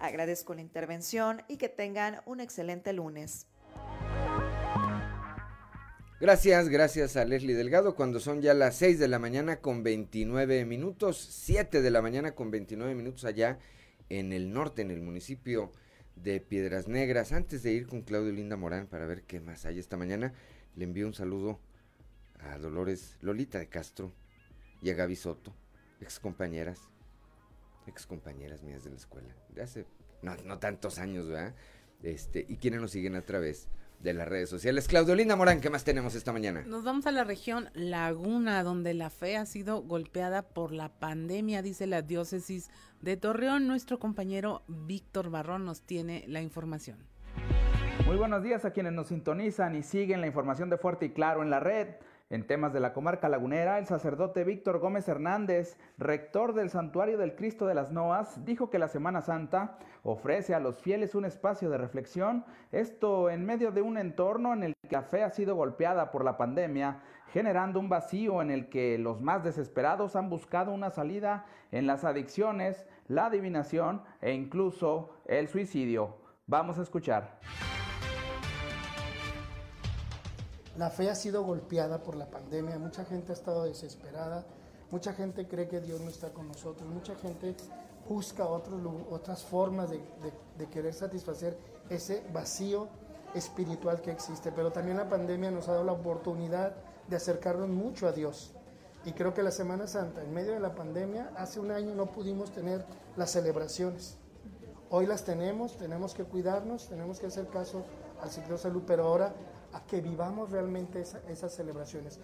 Agradezco 0.00 0.54
la 0.54 0.60
intervención 0.60 1.42
y 1.48 1.56
que 1.56 1.68
tengan 1.68 2.20
un 2.26 2.40
excelente 2.40 2.92
lunes. 2.92 3.46
Gracias, 6.20 6.68
gracias 6.68 7.16
a 7.16 7.24
Leslie 7.24 7.54
Delgado. 7.54 7.94
Cuando 7.94 8.18
son 8.18 8.42
ya 8.42 8.54
las 8.54 8.76
6 8.76 8.98
de 8.98 9.08
la 9.08 9.18
mañana 9.18 9.60
con 9.60 9.82
29 9.84 10.64
minutos, 10.64 11.16
7 11.16 11.80
de 11.80 11.90
la 11.90 12.02
mañana 12.02 12.34
con 12.34 12.50
29 12.50 12.94
minutos 12.94 13.24
allá 13.24 13.58
en 14.08 14.32
el 14.32 14.52
norte, 14.52 14.82
en 14.82 14.90
el 14.90 15.00
municipio 15.00 15.72
de 16.22 16.40
Piedras 16.40 16.88
Negras. 16.88 17.32
Antes 17.32 17.62
de 17.62 17.72
ir 17.72 17.86
con 17.86 18.02
Claudio 18.02 18.32
Linda 18.32 18.56
Morán 18.56 18.86
para 18.86 19.06
ver 19.06 19.22
qué 19.22 19.40
más 19.40 19.64
hay 19.64 19.78
esta 19.78 19.96
mañana, 19.96 20.32
le 20.76 20.84
envío 20.84 21.06
un 21.06 21.14
saludo 21.14 21.60
a 22.40 22.58
Dolores 22.58 23.16
Lolita 23.20 23.58
de 23.58 23.68
Castro 23.68 24.12
y 24.82 24.90
a 24.90 24.94
Gaby 24.94 25.16
Soto, 25.16 25.54
ex 26.00 26.20
compañeras, 26.20 26.80
ex 27.86 28.06
compañeras 28.06 28.62
mías 28.62 28.84
de 28.84 28.90
la 28.90 28.96
escuela, 28.96 29.34
de 29.50 29.62
hace 29.62 29.86
no, 30.22 30.36
no 30.44 30.58
tantos 30.58 30.98
años, 30.98 31.28
¿verdad? 31.28 31.54
Este, 32.02 32.44
y 32.48 32.56
quienes 32.56 32.80
nos 32.80 32.92
siguen 32.92 33.16
a 33.16 33.22
través 33.22 33.68
de 34.00 34.14
las 34.14 34.28
redes 34.28 34.48
sociales. 34.48 34.88
Claudio 34.88 35.14
Linda 35.14 35.36
Morán, 35.36 35.60
¿qué 35.60 35.70
más 35.70 35.84
tenemos 35.84 36.14
esta 36.14 36.32
mañana? 36.32 36.62
Nos 36.66 36.84
vamos 36.84 37.06
a 37.06 37.12
la 37.12 37.24
región 37.24 37.70
Laguna, 37.74 38.62
donde 38.62 38.94
la 38.94 39.10
fe 39.10 39.36
ha 39.36 39.46
sido 39.46 39.82
golpeada 39.82 40.42
por 40.42 40.72
la 40.72 40.88
pandemia, 40.88 41.62
dice 41.62 41.86
la 41.86 42.02
diócesis 42.02 42.70
de 43.00 43.16
Torreón. 43.16 43.66
Nuestro 43.66 43.98
compañero 43.98 44.62
Víctor 44.68 45.30
Barrón 45.30 45.64
nos 45.64 45.82
tiene 45.82 46.24
la 46.28 46.40
información. 46.40 46.98
Muy 48.06 48.16
buenos 48.16 48.42
días 48.42 48.64
a 48.64 48.70
quienes 48.70 48.92
nos 48.92 49.08
sintonizan 49.08 49.74
y 49.74 49.82
siguen 49.82 50.20
la 50.20 50.26
información 50.26 50.70
de 50.70 50.78
Fuerte 50.78 51.06
y 51.06 51.10
Claro 51.10 51.42
en 51.42 51.50
la 51.50 51.60
red. 51.60 51.88
En 52.30 52.46
temas 52.46 52.74
de 52.74 52.80
la 52.80 52.92
comarca 52.92 53.30
lagunera, 53.30 53.78
el 53.78 53.86
sacerdote 53.86 54.44
Víctor 54.44 54.80
Gómez 54.80 55.08
Hernández, 55.08 55.78
rector 55.96 56.52
del 56.52 56.68
Santuario 56.68 57.16
del 57.16 57.34
Cristo 57.34 57.66
de 57.66 57.74
las 57.74 57.90
Noas, 57.90 58.44
dijo 58.44 58.68
que 58.68 58.78
la 58.78 58.88
Semana 58.88 59.22
Santa 59.22 59.78
ofrece 60.02 60.54
a 60.54 60.60
los 60.60 60.78
fieles 60.78 61.14
un 61.14 61.24
espacio 61.24 61.70
de 61.70 61.78
reflexión, 61.78 62.44
esto 62.70 63.30
en 63.30 63.46
medio 63.46 63.72
de 63.72 63.80
un 63.80 63.96
entorno 63.96 64.52
en 64.52 64.62
el 64.62 64.74
que 64.86 64.96
la 64.96 65.04
fe 65.04 65.22
ha 65.22 65.30
sido 65.30 65.56
golpeada 65.56 66.10
por 66.10 66.22
la 66.22 66.36
pandemia, 66.36 67.00
generando 67.32 67.80
un 67.80 67.88
vacío 67.88 68.42
en 68.42 68.50
el 68.50 68.68
que 68.68 68.98
los 68.98 69.22
más 69.22 69.42
desesperados 69.42 70.14
han 70.14 70.28
buscado 70.28 70.70
una 70.70 70.90
salida 70.90 71.46
en 71.72 71.86
las 71.86 72.04
adicciones, 72.04 72.84
la 73.06 73.26
adivinación 73.26 74.02
e 74.20 74.34
incluso 74.34 75.14
el 75.24 75.48
suicidio. 75.48 76.16
Vamos 76.46 76.78
a 76.78 76.82
escuchar. 76.82 77.38
La 80.78 80.90
fe 80.90 81.10
ha 81.10 81.14
sido 81.16 81.42
golpeada 81.42 82.04
por 82.04 82.14
la 82.14 82.30
pandemia, 82.30 82.78
mucha 82.78 83.04
gente 83.04 83.32
ha 83.32 83.34
estado 83.34 83.64
desesperada, 83.64 84.46
mucha 84.92 85.12
gente 85.12 85.48
cree 85.48 85.66
que 85.66 85.80
Dios 85.80 86.00
no 86.00 86.08
está 86.08 86.32
con 86.32 86.46
nosotros, 86.46 86.88
mucha 86.88 87.16
gente 87.16 87.56
busca 88.08 88.46
otras 88.46 89.42
formas 89.42 89.90
de, 89.90 90.00
querer 90.68 90.94
satisfacer 90.94 91.58
ese 91.90 92.22
vacío 92.32 92.86
espiritual 93.34 94.00
que 94.00 94.12
existe, 94.12 94.52
pero 94.52 94.70
también 94.70 94.98
la 94.98 95.08
pandemia 95.08 95.50
nos 95.50 95.66
ha 95.66 95.72
dado 95.72 95.84
la 95.84 95.92
oportunidad 95.92 96.76
de 97.08 97.16
acercarnos 97.16 97.68
mucho 97.68 98.06
a 98.06 98.12
Dios. 98.12 98.52
Y 99.04 99.14
creo 99.14 99.34
que 99.34 99.42
la 99.42 99.50
Semana 99.50 99.88
Santa, 99.88 100.22
en 100.22 100.32
medio 100.32 100.52
de 100.52 100.60
la 100.60 100.76
pandemia, 100.76 101.32
hace 101.36 101.58
un 101.58 101.72
año 101.72 101.92
no 101.96 102.12
pudimos 102.12 102.52
tener 102.52 102.84
las 103.16 103.32
celebraciones. 103.32 104.16
Hoy 104.90 105.06
las 105.06 105.24
tenemos, 105.24 105.76
tenemos 105.76 106.14
que 106.14 106.22
cuidarnos, 106.22 106.88
tenemos 106.88 107.18
que 107.18 107.26
hacer 107.26 107.48
caso 107.48 107.82
al 108.22 108.30
ciclo 108.30 108.52
de 108.52 108.58
salud, 108.58 108.84
pero 108.86 109.08
ahora 109.08 109.34
a 109.72 109.84
que 109.84 110.00
vivamos 110.00 110.50
realmente 110.50 111.02
esas 111.28 111.54
celebraciones. 111.54 112.18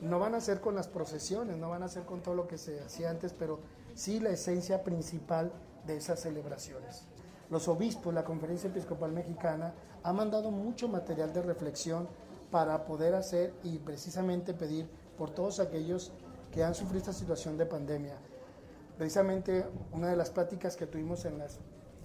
No 0.00 0.18
van 0.18 0.34
a 0.34 0.40
ser 0.40 0.60
con 0.60 0.74
las 0.74 0.88
procesiones, 0.88 1.56
no 1.56 1.70
van 1.70 1.82
a 1.82 1.88
ser 1.88 2.04
con 2.04 2.22
todo 2.22 2.34
lo 2.34 2.46
que 2.46 2.58
se 2.58 2.80
hacía 2.80 3.10
antes, 3.10 3.32
pero 3.32 3.60
sí 3.94 4.20
la 4.20 4.30
esencia 4.30 4.84
principal 4.84 5.52
de 5.86 5.96
esas 5.96 6.20
celebraciones. 6.20 7.04
Los 7.50 7.68
obispos, 7.68 8.12
la 8.12 8.24
Conferencia 8.24 8.68
Episcopal 8.68 9.12
Mexicana, 9.12 9.72
ha 10.02 10.12
mandado 10.12 10.50
mucho 10.50 10.88
material 10.88 11.32
de 11.32 11.42
reflexión 11.42 12.08
para 12.50 12.84
poder 12.84 13.14
hacer 13.14 13.54
y 13.62 13.78
precisamente 13.78 14.54
pedir 14.54 14.88
por 15.16 15.30
todos 15.30 15.60
aquellos 15.60 16.12
que 16.52 16.64
han 16.64 16.74
sufrido 16.74 16.98
esta 16.98 17.12
situación 17.12 17.56
de 17.56 17.66
pandemia. 17.66 18.16
Precisamente 18.98 19.64
una 19.92 20.08
de 20.08 20.16
las 20.16 20.30
pláticas 20.30 20.76
que 20.76 20.86
tuvimos 20.86 21.24
en 21.24 21.38
las 21.38 21.58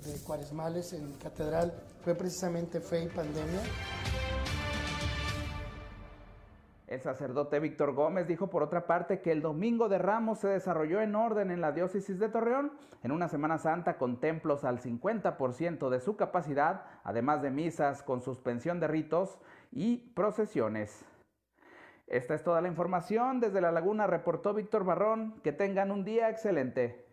de 0.03 0.13
Cuaresmales 0.25 0.93
en 0.93 1.13
Catedral 1.13 1.73
fue 2.03 2.15
precisamente 2.15 2.81
fe 2.81 3.03
y 3.03 3.07
pandemia. 3.07 3.61
El 6.91 6.99
sacerdote 6.99 7.61
Víctor 7.61 7.93
Gómez 7.93 8.27
dijo 8.27 8.49
por 8.49 8.63
otra 8.63 8.85
parte 8.85 9.21
que 9.21 9.31
el 9.31 9.41
Domingo 9.41 9.87
de 9.87 9.97
Ramos 9.97 10.39
se 10.39 10.49
desarrolló 10.49 10.99
en 10.99 11.15
orden 11.15 11.49
en 11.49 11.61
la 11.61 11.71
diócesis 11.71 12.19
de 12.19 12.27
Torreón, 12.27 12.73
en 13.01 13.13
una 13.13 13.29
Semana 13.29 13.57
Santa 13.59 13.97
con 13.97 14.19
templos 14.19 14.65
al 14.65 14.81
50% 14.81 15.87
de 15.87 16.01
su 16.01 16.17
capacidad, 16.17 16.83
además 17.05 17.41
de 17.41 17.49
misas 17.49 18.03
con 18.03 18.21
suspensión 18.21 18.81
de 18.81 18.89
ritos 18.89 19.39
y 19.71 20.11
procesiones. 20.15 21.05
Esta 22.07 22.33
es 22.33 22.43
toda 22.43 22.59
la 22.59 22.67
información. 22.67 23.39
Desde 23.39 23.61
La 23.61 23.71
Laguna 23.71 24.05
reportó 24.05 24.53
Víctor 24.53 24.83
Barrón. 24.83 25.39
Que 25.45 25.53
tengan 25.53 25.91
un 25.91 26.03
día 26.03 26.29
excelente. 26.29 27.05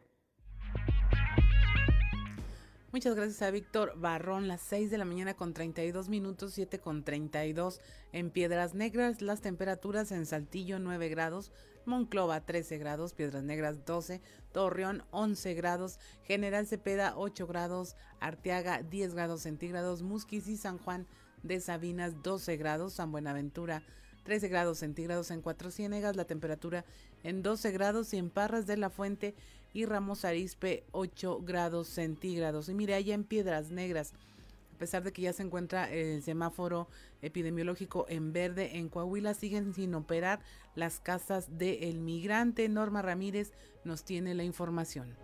Muchas 2.98 3.14
gracias 3.14 3.42
a 3.42 3.52
Víctor 3.52 3.92
Barrón, 3.96 4.48
las 4.48 4.60
6 4.62 4.90
de 4.90 4.98
la 4.98 5.04
mañana 5.04 5.34
con 5.34 5.54
32 5.54 6.08
minutos, 6.08 6.54
7 6.54 6.80
con 6.80 7.04
32 7.04 7.80
en 8.10 8.30
Piedras 8.30 8.74
Negras, 8.74 9.22
las 9.22 9.40
temperaturas 9.40 10.10
en 10.10 10.26
Saltillo 10.26 10.80
9 10.80 11.08
grados, 11.08 11.52
Monclova 11.84 12.40
13 12.40 12.76
grados, 12.78 13.14
Piedras 13.14 13.44
Negras 13.44 13.84
12, 13.84 14.20
Torreón 14.50 15.04
11 15.12 15.54
grados, 15.54 16.00
General 16.24 16.66
Cepeda 16.66 17.14
8 17.16 17.46
grados, 17.46 17.94
Arteaga 18.18 18.82
10 18.82 19.14
grados 19.14 19.42
centígrados, 19.42 20.02
Musquis 20.02 20.48
y 20.48 20.56
San 20.56 20.78
Juan 20.78 21.06
de 21.44 21.60
Sabinas 21.60 22.20
12 22.24 22.56
grados, 22.56 22.94
San 22.94 23.12
Buenaventura 23.12 23.84
13 24.28 24.48
grados 24.48 24.78
centígrados 24.78 25.30
en 25.30 25.40
Cuatro 25.40 25.70
Ciénegas, 25.70 26.14
la 26.14 26.26
temperatura 26.26 26.84
en 27.22 27.42
12 27.42 27.70
grados 27.70 28.12
y 28.12 28.18
en 28.18 28.28
Parras 28.28 28.66
de 28.66 28.76
la 28.76 28.90
Fuente 28.90 29.34
y 29.72 29.84
Ramos 29.84 30.24
Arispe 30.24 30.84
8 30.92 31.40
grados 31.42 31.88
centígrados. 31.88 32.68
Y 32.68 32.74
mire, 32.74 32.94
allá 32.94 33.14
en 33.14 33.24
Piedras 33.24 33.70
Negras, 33.70 34.12
a 34.74 34.78
pesar 34.78 35.02
de 35.02 35.12
que 35.12 35.22
ya 35.22 35.32
se 35.32 35.42
encuentra 35.42 35.92
el 35.92 36.22
semáforo 36.22 36.88
epidemiológico 37.20 38.06
en 38.08 38.32
verde 38.32 38.78
en 38.78 38.88
Coahuila, 38.88 39.34
siguen 39.34 39.74
sin 39.74 39.94
operar 39.94 40.40
las 40.74 41.00
casas 41.00 41.58
del 41.58 41.98
migrante. 41.98 42.68
Norma 42.68 43.02
Ramírez 43.02 43.52
nos 43.84 44.04
tiene 44.04 44.34
la 44.34 44.44
información. 44.44 45.16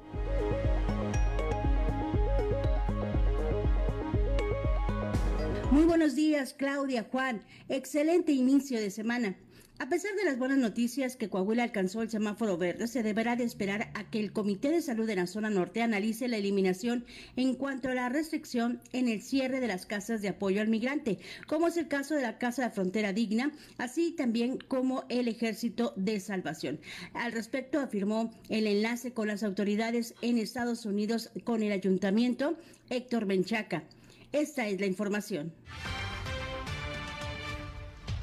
Muy 5.71 5.85
buenos 5.85 6.15
días, 6.15 6.55
Claudia, 6.55 7.07
Juan. 7.11 7.43
Excelente 7.69 8.33
inicio 8.33 8.81
de 8.81 8.91
semana. 8.91 9.37
A 9.85 9.89
pesar 9.91 10.15
de 10.15 10.25
las 10.25 10.39
buenas 10.39 10.57
noticias 10.57 11.15
que 11.15 11.29
Coahuila 11.29 11.63
alcanzó 11.63 12.01
el 12.01 12.09
semáforo 12.09 12.57
verde, 12.57 12.87
se 12.87 13.03
deberá 13.03 13.37
de 13.37 13.45
esperar 13.45 13.91
a 13.93 14.09
que 14.09 14.19
el 14.19 14.33
Comité 14.33 14.71
de 14.71 14.81
Salud 14.81 15.07
de 15.07 15.15
la 15.15 15.27
zona 15.27 15.51
norte 15.51 15.83
analice 15.83 16.27
la 16.27 16.39
eliminación 16.39 17.05
en 17.37 17.55
cuanto 17.55 17.91
a 17.91 17.95
la 17.95 18.09
restricción 18.09 18.81
en 18.95 19.09
el 19.09 19.21
cierre 19.21 19.61
de 19.61 19.67
las 19.67 19.85
casas 19.85 20.23
de 20.23 20.31
apoyo 20.31 20.63
al 20.63 20.69
migrante, 20.69 21.19
como 21.47 21.69
es 21.69 21.77
el 21.77 21.87
caso 21.87 22.15
de 22.15 22.23
la 22.23 22.39
Casa 22.39 22.63
de 22.63 22.71
Frontera 22.71 23.13
Digna, 23.13 23.53
así 23.77 24.13
también 24.13 24.57
como 24.57 25.05
el 25.11 25.29
Ejército 25.29 25.93
de 25.97 26.19
Salvación. 26.19 26.81
Al 27.13 27.33
respecto, 27.33 27.79
afirmó 27.79 28.33
el 28.49 28.67
enlace 28.67 29.13
con 29.13 29.29
las 29.29 29.43
autoridades 29.43 30.15
en 30.23 30.39
Estados 30.39 30.87
Unidos 30.87 31.31
con 31.45 31.63
el 31.63 31.73
ayuntamiento, 31.73 32.57
Héctor 32.89 33.27
Menchaca. 33.27 33.85
Esta 34.33 34.67
es 34.67 34.81
la 34.81 34.87
información. 34.87 35.53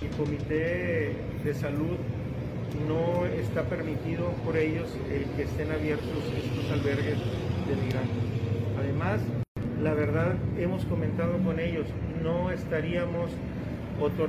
El 0.02 0.10
comité 0.18 1.14
de 1.44 1.54
salud 1.54 1.96
no 2.88 3.26
está 3.28 3.62
permitido 3.64 4.30
por 4.44 4.58
ellos 4.58 4.90
que 5.36 5.44
estén 5.44 5.72
abiertos 5.72 6.24
estos 6.36 6.72
albergues 6.72 7.20
de 7.68 7.76
migrantes. 7.76 8.24
Además, 8.80 9.22
la 9.80 9.94
verdad, 9.94 10.36
hemos 10.58 10.86
comentado 10.86 11.38
con 11.44 11.60
ellos, 11.60 11.86
no 12.24 12.50
estaríamos, 12.50 13.30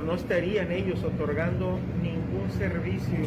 no 0.05 0.13
estarían 0.13 0.71
ellos 0.71 1.03
otorgando 1.03 1.79
ningún 2.03 2.51
servicio 2.51 3.25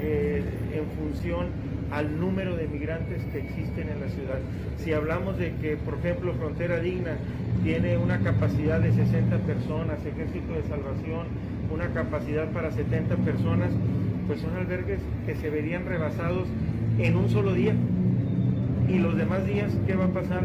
eh, 0.00 0.42
en 0.72 0.86
función 0.98 1.46
al 1.90 2.18
número 2.18 2.56
de 2.56 2.66
migrantes 2.66 3.22
que 3.32 3.38
existen 3.38 3.88
en 3.88 4.00
la 4.00 4.08
ciudad. 4.08 4.38
Si 4.78 4.92
hablamos 4.92 5.38
de 5.38 5.52
que, 5.56 5.76
por 5.76 5.94
ejemplo, 5.98 6.34
Frontera 6.34 6.80
Digna 6.80 7.16
tiene 7.62 7.96
una 7.96 8.20
capacidad 8.20 8.80
de 8.80 8.92
60 8.92 9.38
personas, 9.38 9.98
Ejército 10.04 10.52
de 10.54 10.62
Salvación 10.62 11.26
una 11.74 11.88
capacidad 11.88 12.48
para 12.50 12.70
70 12.70 13.16
personas, 13.16 13.70
pues 14.26 14.40
son 14.40 14.56
albergues 14.56 15.00
que 15.26 15.34
se 15.34 15.50
verían 15.50 15.84
rebasados 15.86 16.46
en 16.98 17.16
un 17.16 17.28
solo 17.28 17.52
día. 17.52 17.74
Y 18.88 18.98
los 18.98 19.16
demás 19.16 19.46
días, 19.46 19.72
¿qué 19.86 19.94
va 19.94 20.04
a 20.04 20.08
pasar 20.08 20.42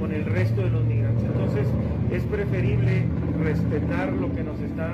con 0.00 0.12
el 0.12 0.24
resto 0.24 0.62
de 0.62 0.70
los 0.70 0.84
migrantes? 0.84 1.24
Entonces, 1.24 1.66
es 2.10 2.22
preferible 2.24 3.04
respetar 3.42 4.12
lo 4.12 4.32
que 4.34 4.42
nos 4.42 4.58
está 4.60 4.90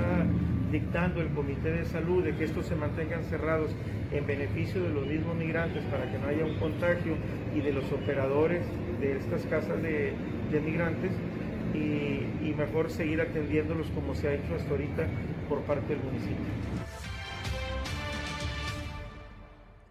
dictando 0.71 1.21
el 1.21 1.29
Comité 1.29 1.71
de 1.71 1.85
Salud 1.85 2.23
de 2.23 2.35
que 2.37 2.45
estos 2.45 2.67
se 2.67 2.75
mantengan 2.75 3.25
cerrados 3.25 3.71
en 4.13 4.27
beneficio 4.27 4.83
de 4.83 4.91
los 4.91 5.07
mismos 5.07 5.37
migrantes 5.37 5.83
para 5.85 6.11
que 6.11 6.19
no 6.19 6.29
haya 6.29 6.45
un 6.45 6.59
contagio 6.59 7.17
y 7.55 7.61
de 7.61 7.73
los 7.73 7.91
operadores 7.93 8.63
de 9.01 9.17
estas 9.17 9.43
casas 9.47 9.83
de, 9.83 10.13
migrantes 10.65 11.13
y, 11.75 12.47
y, 12.47 12.55
mejor 12.57 12.91
seguir 12.91 13.21
atendiéndolos 13.21 13.89
como 13.91 14.15
se 14.15 14.29
ha 14.29 14.35
hecho 14.35 14.55
hasta 14.55 14.71
ahorita 14.71 15.07
por 15.49 15.61
parte 15.63 15.95
del 15.95 16.03
municipio. 16.03 16.37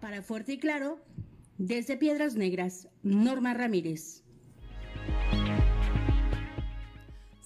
Para 0.02 0.22
Fuerte 0.22 0.54
y 0.54 0.58
Claro, 0.58 1.00
desde 1.58 1.98
Piedras 1.98 2.36
Negras, 2.36 2.88
Norma 3.04 3.54
Ramírez. 3.54 4.24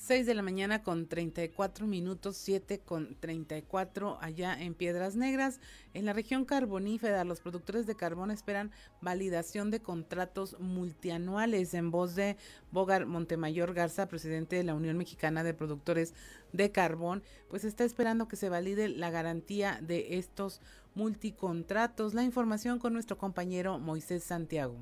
6 0.01 0.25
de 0.25 0.33
la 0.33 0.41
mañana 0.41 0.81
con 0.81 1.05
34 1.05 1.85
minutos, 1.85 2.35
7 2.37 2.79
con 2.79 3.15
34 3.19 4.17
allá 4.19 4.59
en 4.59 4.73
Piedras 4.73 5.15
Negras. 5.15 5.59
En 5.93 6.05
la 6.05 6.13
región 6.13 6.43
carbonífera, 6.43 7.23
los 7.23 7.39
productores 7.39 7.85
de 7.85 7.93
carbón 7.93 8.31
esperan 8.31 8.71
validación 8.99 9.69
de 9.69 9.79
contratos 9.79 10.59
multianuales. 10.59 11.75
En 11.75 11.91
voz 11.91 12.15
de 12.15 12.35
Bogar 12.71 13.05
Montemayor 13.05 13.75
Garza, 13.75 14.07
presidente 14.07 14.55
de 14.55 14.63
la 14.63 14.73
Unión 14.73 14.97
Mexicana 14.97 15.43
de 15.43 15.53
Productores 15.53 16.15
de 16.51 16.71
Carbón, 16.71 17.21
pues 17.47 17.63
está 17.63 17.83
esperando 17.83 18.27
que 18.27 18.37
se 18.37 18.49
valide 18.49 18.89
la 18.89 19.11
garantía 19.11 19.77
de 19.83 20.17
estos 20.17 20.61
multicontratos. 20.95 22.15
La 22.15 22.23
información 22.23 22.79
con 22.79 22.93
nuestro 22.93 23.19
compañero 23.19 23.77
Moisés 23.77 24.23
Santiago. 24.23 24.77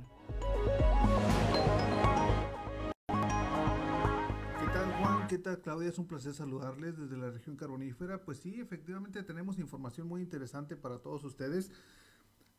¿Qué 5.30 5.38
tal 5.38 5.62
Claudia? 5.62 5.90
Es 5.90 6.00
un 6.00 6.08
placer 6.08 6.34
saludarles 6.34 6.98
desde 6.98 7.16
la 7.16 7.30
región 7.30 7.56
carbonífera. 7.56 8.26
Pues 8.26 8.40
sí, 8.40 8.60
efectivamente 8.60 9.22
tenemos 9.22 9.60
información 9.60 10.08
muy 10.08 10.24
interesante 10.24 10.76
para 10.76 10.98
todos 10.98 11.24
ustedes. 11.24 11.70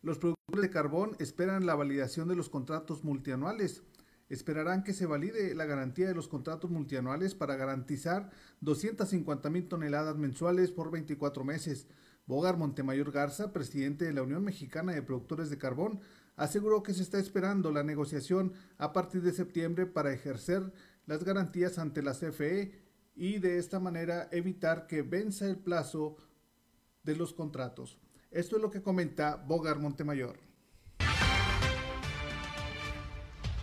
Los 0.02 0.18
productores 0.18 0.62
de 0.62 0.70
carbón 0.70 1.16
esperan 1.18 1.66
la 1.66 1.74
validación 1.74 2.28
de 2.28 2.36
los 2.36 2.48
contratos 2.48 3.02
multianuales. 3.02 3.82
Esperarán 4.28 4.84
que 4.84 4.92
se 4.92 5.06
valide 5.06 5.52
la 5.56 5.64
garantía 5.64 6.06
de 6.06 6.14
los 6.14 6.28
contratos 6.28 6.70
multianuales 6.70 7.34
para 7.34 7.56
garantizar 7.56 8.30
250 8.60 9.50
mil 9.50 9.66
toneladas 9.66 10.16
mensuales 10.16 10.70
por 10.70 10.92
24 10.92 11.42
meses. 11.42 11.88
Bogar 12.26 12.56
Montemayor 12.56 13.10
Garza, 13.10 13.52
presidente 13.52 14.04
de 14.04 14.12
la 14.12 14.22
Unión 14.22 14.44
Mexicana 14.44 14.92
de 14.92 15.02
Productores 15.02 15.50
de 15.50 15.58
Carbón, 15.58 15.98
aseguró 16.36 16.84
que 16.84 16.94
se 16.94 17.02
está 17.02 17.18
esperando 17.18 17.72
la 17.72 17.82
negociación 17.82 18.52
a 18.78 18.92
partir 18.92 19.22
de 19.22 19.32
septiembre 19.32 19.86
para 19.86 20.12
ejercer 20.12 20.72
las 21.06 21.24
garantías 21.24 21.78
ante 21.78 22.02
la 22.02 22.12
CFE 22.12 22.72
y 23.16 23.38
de 23.38 23.58
esta 23.58 23.80
manera 23.80 24.28
evitar 24.32 24.86
que 24.86 25.02
venza 25.02 25.46
el 25.46 25.58
plazo 25.58 26.16
de 27.02 27.16
los 27.16 27.32
contratos. 27.32 27.98
Esto 28.30 28.56
es 28.56 28.62
lo 28.62 28.70
que 28.70 28.82
comenta 28.82 29.36
Bogar 29.36 29.78
Montemayor. 29.78 30.38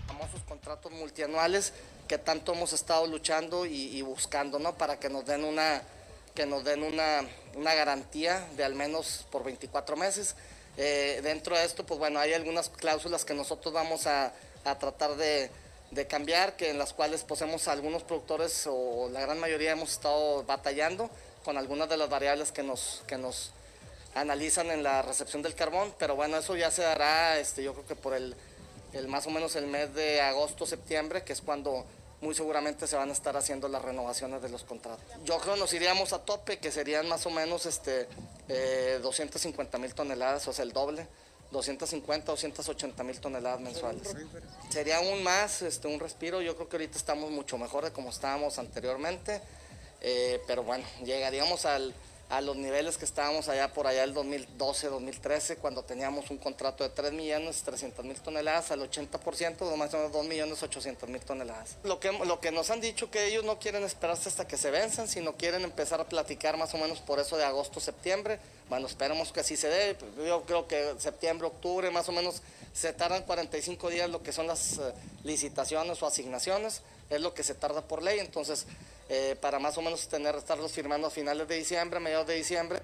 Famosos 0.07 0.41
contratos 0.43 0.91
multianuales 0.91 1.73
que 2.07 2.17
tanto 2.17 2.53
hemos 2.53 2.73
estado 2.73 3.05
luchando 3.05 3.65
y, 3.65 4.01
buscando, 4.01 4.59
¿no? 4.59 4.75
Para 4.77 4.99
que 4.99 5.09
nos 5.09 5.25
den 5.25 5.43
una, 5.43 5.81
que 6.33 6.45
nos 6.45 6.63
den 6.63 6.83
una, 6.83 7.25
garantía 7.55 8.47
de 8.55 8.63
al 8.63 8.73
menos 8.73 9.27
por 9.29 9.43
24 9.43 9.95
meses. 9.97 10.35
Eh, 10.77 11.19
dentro 11.23 11.55
de 11.55 11.65
esto, 11.65 11.85
pues 11.85 11.99
bueno, 11.99 12.19
hay 12.19 12.33
algunas 12.33 12.69
cláusulas 12.69 13.25
que 13.25 13.33
nosotros 13.33 13.73
vamos 13.73 14.07
a, 14.07 14.33
tratar 14.63 15.15
de, 15.15 15.49
cambiar, 16.07 16.55
que 16.55 16.69
en 16.69 16.77
las 16.77 16.93
cuales 16.93 17.23
pues 17.23 17.41
algunos 17.41 18.03
productores 18.03 18.67
o 18.67 19.09
la 19.11 19.21
gran 19.21 19.39
mayoría 19.39 19.71
hemos 19.71 19.91
estado 19.91 20.43
batallando 20.43 21.09
con 21.43 21.57
algunas 21.57 21.89
de 21.89 21.97
las 21.97 22.09
variables 22.09 22.51
que 22.51 22.63
nos, 22.63 23.03
que 23.07 23.17
nos 23.17 23.51
analizan 24.15 24.69
en 24.71 24.83
la 24.83 25.01
recepción 25.01 25.41
del 25.41 25.55
carbón, 25.55 25.93
pero 25.97 26.15
bueno, 26.15 26.37
eso 26.37 26.55
ya 26.55 26.71
se 26.71 26.81
dará, 26.81 27.39
este, 27.39 27.63
yo 27.63 27.73
creo 27.73 27.87
que 27.87 27.95
por 27.95 28.13
el, 28.13 28.35
el 28.93 29.07
más 29.07 29.27
o 29.27 29.29
menos 29.29 29.55
el 29.55 29.67
mes 29.67 29.93
de 29.93 30.21
agosto, 30.21 30.65
septiembre, 30.65 31.23
que 31.23 31.33
es 31.33 31.41
cuando 31.41 31.85
muy 32.21 32.33
seguramente 32.33 32.87
se 32.87 32.95
van 32.95 33.09
a 33.09 33.13
estar 33.13 33.37
haciendo 33.37 33.67
las 33.67 33.81
renovaciones 33.81 34.41
de 34.41 34.49
los 34.49 34.63
contratos. 34.63 35.03
Yo 35.23 35.37
creo 35.39 35.53
que 35.53 35.59
nos 35.59 35.73
iríamos 35.73 36.13
a 36.13 36.19
tope, 36.19 36.57
que 36.57 36.71
serían 36.71 37.07
más 37.07 37.25
o 37.25 37.29
menos 37.29 37.65
este, 37.65 38.07
250 39.01 39.77
eh, 39.77 39.79
mil 39.79 39.93
toneladas, 39.93 40.47
o 40.47 40.53
sea, 40.53 40.63
el 40.63 40.73
doble. 40.73 41.07
250, 41.51 42.31
280 42.31 43.03
mil 43.03 43.19
toneladas 43.19 43.59
mensuales. 43.59 44.15
Sería 44.69 44.97
aún 44.97 45.23
más 45.23 45.61
este, 45.61 45.87
un 45.87 45.99
respiro, 45.99 46.41
yo 46.41 46.55
creo 46.55 46.69
que 46.69 46.75
ahorita 46.77 46.97
estamos 46.97 47.31
mucho 47.31 47.57
mejor 47.57 47.85
de 47.85 47.91
como 47.91 48.09
estábamos 48.09 48.59
anteriormente, 48.59 49.41
eh, 50.01 50.41
pero 50.47 50.63
bueno, 50.63 50.85
llegaríamos 51.03 51.65
al, 51.65 51.93
a 52.29 52.41
los 52.41 52.57
niveles 52.57 52.97
que 52.97 53.05
estábamos 53.05 53.47
allá 53.47 53.71
por 53.71 53.87
allá 53.87 54.03
el 54.03 54.13
2012, 54.13 54.87
2013, 54.89 55.57
cuando 55.57 55.83
teníamos 55.83 56.29
un 56.29 56.37
contrato 56.37 56.83
de 56.83 56.89
3 56.89 57.13
millones 57.13 57.63
300 57.63 58.03
mil 58.03 58.19
toneladas 58.19 58.71
al 58.71 58.81
80%, 58.81 59.69
de 59.69 59.77
más 59.77 59.93
o 59.93 59.97
menos 59.97 60.11
2 60.11 60.25
millones 60.25 60.61
800 60.61 61.09
mil 61.09 61.21
toneladas. 61.21 61.77
Lo 61.83 61.99
que, 61.99 62.11
lo 62.11 62.39
que 62.41 62.51
nos 62.51 62.69
han 62.69 62.81
dicho 62.81 63.09
que 63.09 63.27
ellos 63.27 63.45
no 63.45 63.59
quieren 63.59 63.83
esperarse 63.83 64.27
hasta 64.27 64.47
que 64.47 64.57
se 64.57 64.71
venzan, 64.71 65.07
sino 65.07 65.37
quieren 65.37 65.63
empezar 65.63 66.01
a 66.01 66.03
platicar 66.05 66.57
más 66.57 66.73
o 66.73 66.77
menos 66.77 66.99
por 66.99 67.19
eso 67.19 67.37
de 67.37 67.45
agosto, 67.45 67.79
septiembre. 67.79 68.39
Bueno, 68.67 68.87
esperemos 68.87 69.31
que 69.31 69.39
así 69.39 69.55
se 69.55 69.69
dé. 69.69 69.97
Yo 70.25 70.43
creo 70.43 70.67
que 70.67 70.95
septiembre, 70.99 71.47
octubre, 71.47 71.89
más 71.91 72.09
o 72.09 72.11
menos 72.11 72.41
se 72.73 72.91
tardan 72.93 73.23
45 73.23 73.89
días 73.89 74.09
lo 74.09 74.21
que 74.21 74.33
son 74.33 74.47
las 74.47 74.77
eh, 74.77 74.93
licitaciones 75.23 76.03
o 76.03 76.07
asignaciones, 76.07 76.81
es 77.09 77.21
lo 77.21 77.33
que 77.33 77.43
se 77.43 77.55
tarda 77.55 77.87
por 77.87 78.03
ley, 78.03 78.19
entonces 78.19 78.65
eh, 79.09 79.37
para 79.41 79.59
más 79.59 79.77
o 79.77 79.81
menos 79.81 80.07
tener, 80.07 80.35
estarlos 80.35 80.71
firmando 80.71 81.07
a 81.07 81.09
finales 81.09 81.47
de 81.47 81.55
diciembre, 81.55 81.99
mediados 81.99 82.27
de 82.27 82.35
diciembre. 82.35 82.81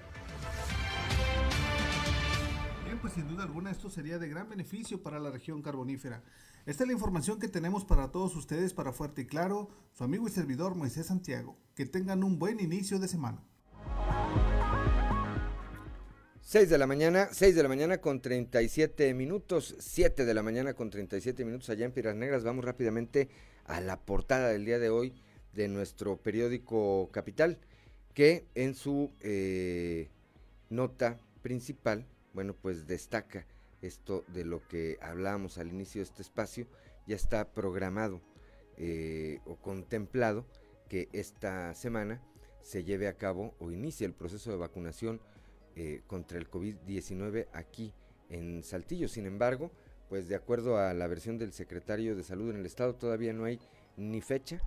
Bien, 2.84 2.98
pues 3.00 3.12
sin 3.12 3.28
duda 3.28 3.44
alguna 3.44 3.70
esto 3.70 3.90
sería 3.90 4.18
de 4.18 4.28
gran 4.28 4.48
beneficio 4.48 5.02
para 5.02 5.18
la 5.18 5.30
región 5.30 5.62
carbonífera. 5.62 6.22
Esta 6.66 6.84
es 6.84 6.86
la 6.86 6.94
información 6.94 7.38
que 7.38 7.48
tenemos 7.48 7.84
para 7.84 8.10
todos 8.10 8.34
ustedes 8.36 8.72
para 8.72 8.92
Fuerte 8.92 9.22
y 9.22 9.26
Claro, 9.26 9.68
su 9.92 10.02
amigo 10.02 10.26
y 10.26 10.30
servidor 10.30 10.74
Moisés 10.74 11.06
Santiago. 11.06 11.58
Que 11.74 11.84
tengan 11.84 12.24
un 12.24 12.38
buen 12.38 12.58
inicio 12.58 12.98
de 12.98 13.08
semana. 13.08 13.42
6 16.44 16.68
de 16.68 16.76
la 16.76 16.86
mañana, 16.86 17.30
6 17.32 17.56
de 17.56 17.62
la 17.62 17.70
mañana 17.70 17.98
con 18.02 18.20
37 18.20 19.14
minutos, 19.14 19.74
7 19.78 20.26
de 20.26 20.34
la 20.34 20.42
mañana 20.42 20.74
con 20.74 20.90
37 20.90 21.42
minutos 21.42 21.70
allá 21.70 21.86
en 21.86 21.92
Piras 21.92 22.14
Negras. 22.16 22.44
Vamos 22.44 22.66
rápidamente 22.66 23.30
a 23.64 23.80
la 23.80 23.98
portada 23.98 24.50
del 24.50 24.66
día 24.66 24.78
de 24.78 24.90
hoy 24.90 25.14
de 25.54 25.68
nuestro 25.68 26.18
periódico 26.18 27.08
Capital, 27.12 27.56
que 28.12 28.44
en 28.54 28.74
su 28.74 29.10
eh, 29.22 30.10
nota 30.68 31.18
principal, 31.40 32.06
bueno, 32.34 32.54
pues 32.54 32.86
destaca 32.86 33.46
esto 33.80 34.22
de 34.28 34.44
lo 34.44 34.68
que 34.68 34.98
hablábamos 35.00 35.56
al 35.56 35.68
inicio 35.68 36.00
de 36.00 36.04
este 36.04 36.20
espacio, 36.20 36.66
ya 37.06 37.16
está 37.16 37.54
programado 37.54 38.20
eh, 38.76 39.40
o 39.46 39.56
contemplado 39.56 40.44
que 40.90 41.08
esta 41.14 41.74
semana 41.74 42.20
se 42.60 42.84
lleve 42.84 43.08
a 43.08 43.16
cabo 43.16 43.54
o 43.60 43.72
inicie 43.72 44.06
el 44.06 44.12
proceso 44.12 44.50
de 44.50 44.58
vacunación 44.58 45.22
eh, 45.76 46.02
contra 46.06 46.38
el 46.38 46.50
COVID-19 46.50 47.48
aquí 47.52 47.92
en 48.30 48.62
Saltillo. 48.62 49.08
Sin 49.08 49.26
embargo, 49.26 49.70
pues 50.08 50.28
de 50.28 50.36
acuerdo 50.36 50.78
a 50.78 50.94
la 50.94 51.06
versión 51.06 51.38
del 51.38 51.52
secretario 51.52 52.16
de 52.16 52.22
Salud 52.22 52.50
en 52.50 52.56
el 52.56 52.66
Estado, 52.66 52.94
todavía 52.94 53.32
no 53.32 53.44
hay 53.44 53.58
ni 53.96 54.20
fecha 54.20 54.60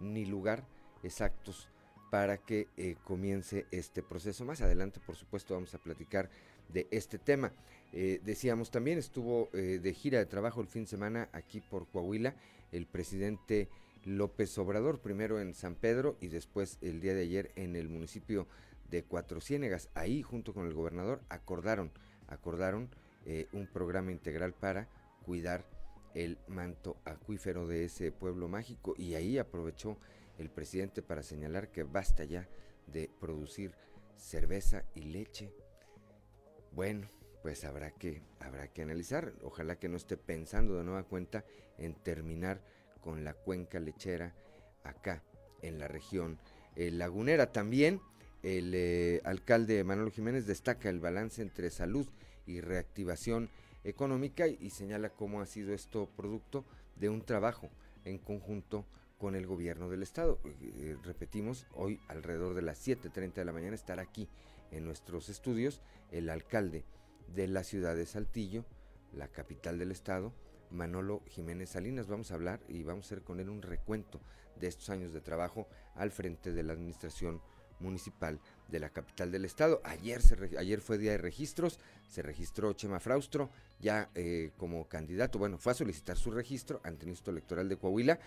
ni 0.00 0.24
lugar 0.24 0.66
exactos 1.02 1.68
para 2.10 2.38
que 2.38 2.68
eh, 2.76 2.96
comience 3.04 3.66
este 3.70 4.02
proceso. 4.02 4.44
Más 4.44 4.60
adelante, 4.60 5.00
por 5.04 5.16
supuesto, 5.16 5.54
vamos 5.54 5.74
a 5.74 5.78
platicar 5.78 6.28
de 6.68 6.86
este 6.90 7.18
tema. 7.18 7.52
Eh, 7.92 8.20
decíamos 8.24 8.70
también, 8.70 8.98
estuvo 8.98 9.48
de 9.52 9.94
gira 9.94 10.18
de 10.18 10.26
trabajo 10.26 10.60
el 10.60 10.68
fin 10.68 10.84
de 10.84 10.90
semana 10.90 11.28
aquí 11.32 11.60
por 11.60 11.88
Coahuila 11.88 12.34
el 12.72 12.86
presidente 12.86 13.68
López 14.04 14.56
Obrador, 14.58 15.00
primero 15.00 15.40
en 15.40 15.54
San 15.54 15.74
Pedro 15.74 16.16
y 16.20 16.28
después 16.28 16.78
el 16.80 17.00
día 17.00 17.14
de 17.14 17.22
ayer 17.22 17.52
en 17.56 17.76
el 17.76 17.88
municipio 17.88 18.46
de 18.90 19.04
Cuatro 19.04 19.40
Ciénegas. 19.40 19.88
Ahí, 19.94 20.22
junto 20.22 20.52
con 20.52 20.66
el 20.66 20.74
gobernador, 20.74 21.20
acordaron, 21.28 21.92
acordaron 22.28 22.90
un 23.52 23.66
programa 23.66 24.12
integral 24.12 24.54
para 24.54 24.88
cuidar 25.24 25.64
el 26.14 26.38
manto 26.48 26.96
acuífero 27.04 27.66
de 27.66 27.84
ese 27.84 28.12
pueblo 28.12 28.48
mágico 28.48 28.94
y 28.96 29.14
ahí 29.14 29.38
aprovechó 29.38 29.96
el 30.38 30.50
presidente 30.50 31.02
para 31.02 31.22
señalar 31.22 31.70
que 31.70 31.82
basta 31.84 32.24
ya 32.24 32.48
de 32.86 33.10
producir 33.20 33.72
cerveza 34.16 34.84
y 34.94 35.02
leche. 35.02 35.52
Bueno, 36.72 37.08
pues 37.42 37.64
habrá 37.64 37.90
que 37.90 38.22
habrá 38.38 38.68
que 38.68 38.82
analizar, 38.82 39.32
ojalá 39.42 39.78
que 39.78 39.88
no 39.88 39.96
esté 39.96 40.16
pensando 40.16 40.76
de 40.76 40.84
nueva 40.84 41.04
cuenta 41.04 41.44
en 41.78 41.94
terminar 41.94 42.60
con 43.00 43.24
la 43.24 43.34
cuenca 43.34 43.80
lechera 43.80 44.34
acá 44.82 45.22
en 45.62 45.78
la 45.78 45.88
región 45.88 46.38
lagunera. 46.76 47.52
También 47.52 48.00
el 48.42 48.72
eh, 48.74 49.20
alcalde 49.24 49.84
Manuel 49.84 50.12
Jiménez 50.12 50.46
destaca 50.46 50.88
el 50.88 51.00
balance 51.00 51.42
entre 51.42 51.70
salud 51.70 52.06
y 52.46 52.60
reactivación 52.60 53.50
económica 53.84 54.46
y, 54.46 54.70
señala 54.70 55.10
cómo 55.10 55.40
ha 55.40 55.46
sido 55.46 55.72
esto 55.72 56.08
producto 56.16 56.64
de 56.96 57.08
un 57.08 57.22
trabajo 57.22 57.70
en 58.04 58.18
conjunto 58.18 58.86
con 59.18 59.36
el 59.36 59.46
gobierno 59.46 59.88
del 59.88 60.02
estado. 60.02 60.38
Eh, 60.44 60.54
eh, 60.60 60.96
repetimos, 61.02 61.66
hoy 61.74 62.00
alrededor 62.08 62.54
de 62.54 62.62
las 62.62 62.86
7.30 62.86 63.34
de 63.34 63.44
la 63.44 63.52
mañana 63.52 63.74
estará 63.74 64.02
aquí 64.02 64.28
en 64.70 64.84
nuestros 64.84 65.28
estudios 65.28 65.82
el 66.10 66.30
alcalde 66.30 66.84
de 67.34 67.46
la 67.46 67.64
ciudad 67.64 67.94
de 67.94 68.06
Saltillo, 68.06 68.64
la 69.12 69.28
capital 69.28 69.78
del 69.78 69.92
estado, 69.92 70.32
Manolo 70.70 71.22
Jiménez 71.26 71.70
Salinas. 71.70 72.06
Vamos 72.06 72.30
a 72.30 72.34
hablar 72.34 72.60
y 72.68 72.82
vamos 72.82 73.04
a 73.04 73.08
hacer 73.08 73.22
con 73.22 73.40
él 73.40 73.50
un 73.50 73.62
recuento 73.62 74.20
de 74.58 74.68
estos 74.68 74.90
años 74.90 75.12
de 75.12 75.20
trabajo 75.20 75.68
al 75.94 76.10
frente 76.10 76.52
de 76.52 76.62
la 76.62 76.72
administración 76.72 77.40
municipal 77.80 78.38
de 78.68 78.80
la 78.80 78.90
capital 78.90 79.32
del 79.32 79.44
estado. 79.44 79.80
Ayer, 79.84 80.20
ayer 80.58 80.80
fue 80.80 80.98
día 80.98 81.12
de 81.12 81.18
registros, 81.18 81.78
se 82.08 82.22
registró 82.22 82.72
Chema 82.72 83.00
Fraustro 83.00 83.50
ya 83.80 84.10
eh, 84.14 84.50
como 84.56 84.88
candidato, 84.88 85.38
bueno, 85.38 85.58
fue 85.58 85.72
a 85.72 85.74
solicitar 85.74 86.16
su 86.16 86.30
registro 86.30 86.80
ante 86.84 87.04
el 87.04 87.10
Instituto 87.10 87.32
Electoral 87.32 87.68
de 87.68 87.76
Coahuila 87.76 88.18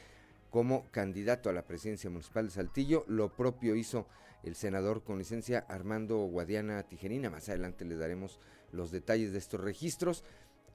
como 0.50 0.86
candidato 0.92 1.50
a 1.50 1.54
la 1.54 1.66
presidencia 1.66 2.10
municipal 2.10 2.46
de 2.46 2.52
Saltillo. 2.52 3.06
Lo 3.08 3.30
propio 3.36 3.76
hizo 3.76 4.08
el 4.44 4.56
senador 4.56 5.04
con 5.04 5.18
licencia 5.18 5.66
Armando 5.68 6.18
Guadiana 6.26 6.84
Tijerina. 6.84 7.30
Más 7.30 7.50
adelante 7.50 7.86
le 7.86 7.96
daremos 7.96 8.39
los 8.72 8.92
detalles 8.92 9.32
de 9.32 9.39
estos 9.39 9.62
registros. 9.62 10.24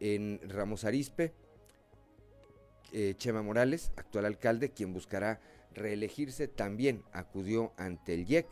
En 0.00 0.40
Ramos 0.48 0.84
Arispe, 0.84 1.32
eh, 2.92 3.14
Chema 3.18 3.42
Morales, 3.42 3.92
actual 3.96 4.24
alcalde, 4.24 4.70
quien 4.70 4.92
buscará 4.92 5.40
reelegirse, 5.74 6.48
también 6.48 7.04
acudió 7.12 7.72
ante 7.76 8.14
el 8.14 8.28
IEC 8.28 8.46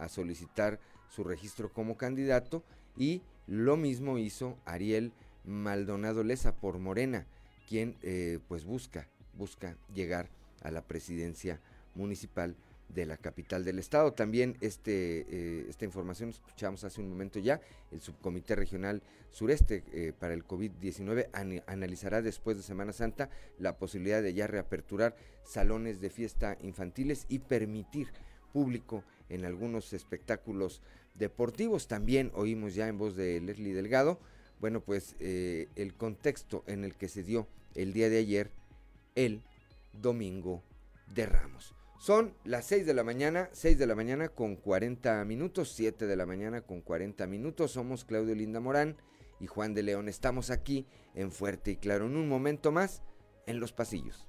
a 0.00 0.08
solicitar 0.08 0.80
su 1.08 1.24
registro 1.24 1.72
como 1.72 1.96
candidato 1.96 2.62
y 2.96 3.22
lo 3.46 3.76
mismo 3.76 4.18
hizo 4.18 4.56
Ariel 4.64 5.12
Maldonado 5.44 6.22
Leza 6.22 6.54
por 6.54 6.78
Morena, 6.78 7.26
quien 7.68 7.96
eh, 8.02 8.38
pues 8.48 8.64
busca, 8.64 9.08
busca 9.34 9.76
llegar 9.94 10.28
a 10.62 10.70
la 10.70 10.82
presidencia 10.82 11.60
municipal 11.94 12.56
de 12.94 13.06
la 13.06 13.16
capital 13.16 13.64
del 13.64 13.78
estado. 13.78 14.12
También 14.12 14.56
este, 14.60 15.26
eh, 15.28 15.66
esta 15.68 15.84
información 15.84 16.30
escuchamos 16.30 16.84
hace 16.84 17.00
un 17.00 17.08
momento 17.08 17.38
ya, 17.38 17.60
el 17.90 18.00
subcomité 18.00 18.56
regional 18.56 19.02
sureste 19.30 19.84
eh, 19.92 20.12
para 20.18 20.34
el 20.34 20.44
COVID-19 20.44 21.62
analizará 21.66 22.20
después 22.20 22.56
de 22.56 22.62
Semana 22.62 22.92
Santa 22.92 23.30
la 23.58 23.78
posibilidad 23.78 24.22
de 24.22 24.34
ya 24.34 24.46
reaperturar 24.46 25.14
salones 25.44 26.00
de 26.00 26.10
fiesta 26.10 26.56
infantiles 26.62 27.26
y 27.28 27.38
permitir 27.38 28.08
público 28.52 29.04
en 29.30 29.44
algunos 29.44 29.92
espectáculos 29.92 30.82
deportivos. 31.14 31.88
También 31.88 32.30
oímos 32.34 32.74
ya 32.74 32.88
en 32.88 32.98
voz 32.98 33.16
de 33.16 33.40
Leslie 33.40 33.74
Delgado, 33.74 34.20
bueno, 34.60 34.82
pues 34.82 35.16
eh, 35.20 35.68
el 35.76 35.94
contexto 35.94 36.64
en 36.66 36.84
el 36.84 36.94
que 36.94 37.08
se 37.08 37.22
dio 37.22 37.48
el 37.74 37.94
día 37.94 38.10
de 38.10 38.18
ayer 38.18 38.50
el 39.14 39.42
domingo 39.92 40.62
de 41.14 41.26
Ramos. 41.26 41.74
Son 41.98 42.34
las 42.44 42.66
6 42.66 42.86
de 42.86 42.94
la 42.94 43.04
mañana, 43.04 43.50
6 43.52 43.78
de 43.78 43.86
la 43.86 43.94
mañana 43.94 44.28
con 44.28 44.56
40 44.56 45.22
minutos, 45.24 45.72
7 45.74 46.06
de 46.06 46.16
la 46.16 46.24
mañana 46.26 46.62
con 46.62 46.80
40 46.80 47.26
minutos. 47.26 47.72
Somos 47.72 48.04
Claudio 48.04 48.34
Linda 48.34 48.60
Morán 48.60 48.96
y 49.38 49.46
Juan 49.46 49.74
de 49.74 49.82
León. 49.82 50.08
Estamos 50.08 50.50
aquí 50.50 50.86
en 51.14 51.30
Fuerte 51.30 51.72
y 51.72 51.76
Claro 51.76 52.06
en 52.06 52.16
un 52.16 52.28
momento 52.28 52.72
más 52.72 53.02
en 53.46 53.60
los 53.60 53.72
pasillos. 53.72 54.26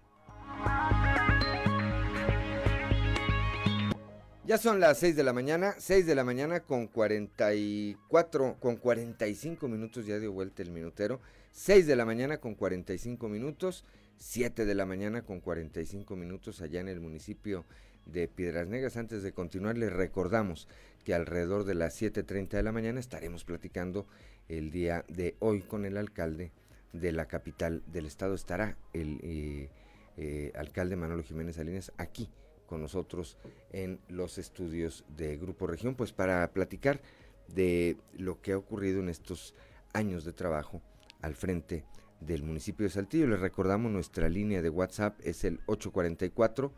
Ya 4.52 4.58
son 4.58 4.82
las 4.82 4.98
6 4.98 5.16
de 5.16 5.24
la 5.24 5.32
mañana, 5.32 5.76
6 5.78 6.06
de 6.06 6.14
la 6.14 6.26
mañana 6.26 6.60
con 6.60 6.88
44, 6.88 8.58
con 8.60 8.76
45 8.76 9.70
minutos, 9.70 10.06
ya 10.06 10.20
dio 10.20 10.34
vuelta 10.34 10.62
el 10.62 10.72
minutero. 10.72 11.22
6 11.54 11.88
de 11.88 11.96
la 11.96 12.04
mañana 12.04 12.38
con 12.40 12.56
45 12.56 13.30
minutos, 13.30 13.86
7 14.18 14.66
de 14.66 14.76
la 14.76 14.86
mañana 14.86 15.22
con 15.22 15.40
45 15.40 16.18
minutos 16.18 16.62
allá 16.62 16.82
en 16.82 16.90
el 16.90 17.00
municipio 17.00 17.64
de 18.06 18.28
Piedras 18.28 18.68
Negras. 18.68 18.98
Antes 18.98 19.24
de 19.24 19.32
continuar, 19.32 19.78
les 19.78 19.94
recordamos 19.94 20.68
que 21.06 21.14
alrededor 21.14 21.64
de 21.64 21.76
las 21.76 22.02
7.30 22.02 22.50
de 22.50 22.64
la 22.64 22.74
mañana 22.74 23.00
estaremos 23.00 23.46
platicando 23.46 24.06
el 24.50 24.70
día 24.70 25.06
de 25.08 25.38
hoy 25.40 25.62
con 25.62 25.86
el 25.86 25.96
alcalde 25.96 26.52
de 26.92 27.14
la 27.14 27.30
capital 27.30 27.84
del 27.88 28.06
estado. 28.06 28.36
Estará 28.36 28.76
el 28.92 29.18
eh, 29.24 29.70
eh, 30.18 30.52
alcalde 30.56 30.98
Manolo 30.98 31.24
Jiménez 31.24 31.56
Salinas 31.56 31.94
aquí 31.96 32.30
con 32.72 32.82
nosotros 32.82 33.36
en 33.74 34.00
los 34.08 34.38
estudios 34.38 35.04
de 35.18 35.36
Grupo 35.36 35.68
Región, 35.68 35.94
pues 35.94 36.14
para 36.14 36.50
platicar 36.54 37.02
de 37.50 37.98
lo 38.14 38.42
que 38.42 38.54
ha 38.54 38.58
ocurrido 38.58 39.02
en 39.02 39.10
estos 39.10 39.54
años 39.92 40.24
de 40.24 40.32
trabajo 40.32 40.82
al 41.22 41.36
frente 41.36 41.84
del 42.22 42.44
municipio 42.44 42.86
de 42.86 42.90
Saltillo. 42.90 43.28
Les 43.28 43.42
recordamos 43.42 43.92
nuestra 43.92 44.30
línea 44.30 44.62
de 44.62 44.70
WhatsApp 44.70 45.20
es 45.22 45.44
el 45.44 45.60
844 45.66 46.72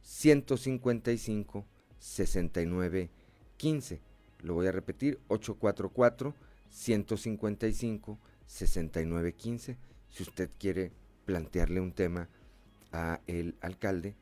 155 0.00 1.66
69 1.98 3.10
15. 3.56 4.00
Lo 4.42 4.54
voy 4.54 4.68
a 4.68 4.72
repetir, 4.72 5.18
844 5.26 6.36
155 6.70 8.18
69 8.46 9.32
15. 9.32 9.76
Si 10.08 10.22
usted 10.22 10.50
quiere 10.56 10.92
plantearle 11.24 11.80
un 11.80 11.90
tema 11.90 12.28
a 12.92 13.18
el 13.26 13.56
alcalde, 13.60 14.14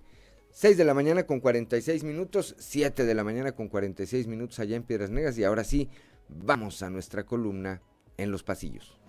6 0.50 0.76
de 0.76 0.84
la 0.84 0.94
mañana 0.94 1.26
con 1.26 1.40
46 1.40 2.04
minutos, 2.04 2.54
7 2.58 3.04
de 3.04 3.14
la 3.14 3.24
mañana 3.24 3.50
con 3.52 3.68
46 3.68 4.28
minutos 4.28 4.60
allá 4.60 4.76
en 4.76 4.84
Piedras 4.84 5.10
Negras 5.10 5.36
y 5.36 5.42
ahora 5.42 5.64
sí, 5.64 5.88
vamos 6.28 6.84
a 6.84 6.90
nuestra 6.90 7.26
columna 7.26 7.82
en 8.16 8.30
los 8.30 8.44
pasillos. 8.44 9.00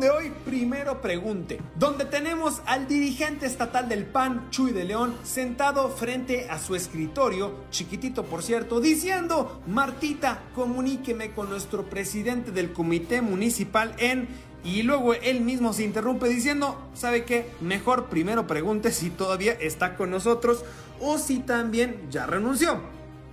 De 0.00 0.10
hoy, 0.10 0.32
primero 0.44 1.00
pregunte, 1.00 1.60
donde 1.74 2.04
tenemos 2.04 2.60
al 2.66 2.86
dirigente 2.86 3.46
estatal 3.46 3.88
del 3.88 4.04
PAN, 4.04 4.50
Chuy 4.50 4.72
de 4.72 4.84
León, 4.84 5.14
sentado 5.22 5.88
frente 5.88 6.48
a 6.50 6.58
su 6.58 6.74
escritorio, 6.74 7.64
chiquitito 7.70 8.24
por 8.24 8.42
cierto, 8.42 8.80
diciendo, 8.80 9.62
Martita, 9.66 10.42
comuníqueme 10.54 11.32
con 11.32 11.48
nuestro 11.48 11.84
presidente 11.84 12.50
del 12.50 12.72
comité 12.72 13.22
municipal 13.22 13.94
en... 13.98 14.28
Y 14.64 14.82
luego 14.82 15.14
él 15.14 15.42
mismo 15.42 15.72
se 15.72 15.84
interrumpe 15.84 16.28
diciendo, 16.28 16.76
¿sabe 16.92 17.24
qué? 17.24 17.50
Mejor 17.60 18.06
primero 18.06 18.48
pregunte 18.48 18.90
si 18.90 19.10
todavía 19.10 19.52
está 19.52 19.94
con 19.94 20.10
nosotros 20.10 20.64
o 21.00 21.18
si 21.18 21.38
también 21.38 22.10
ya 22.10 22.26
renunció. 22.26 22.80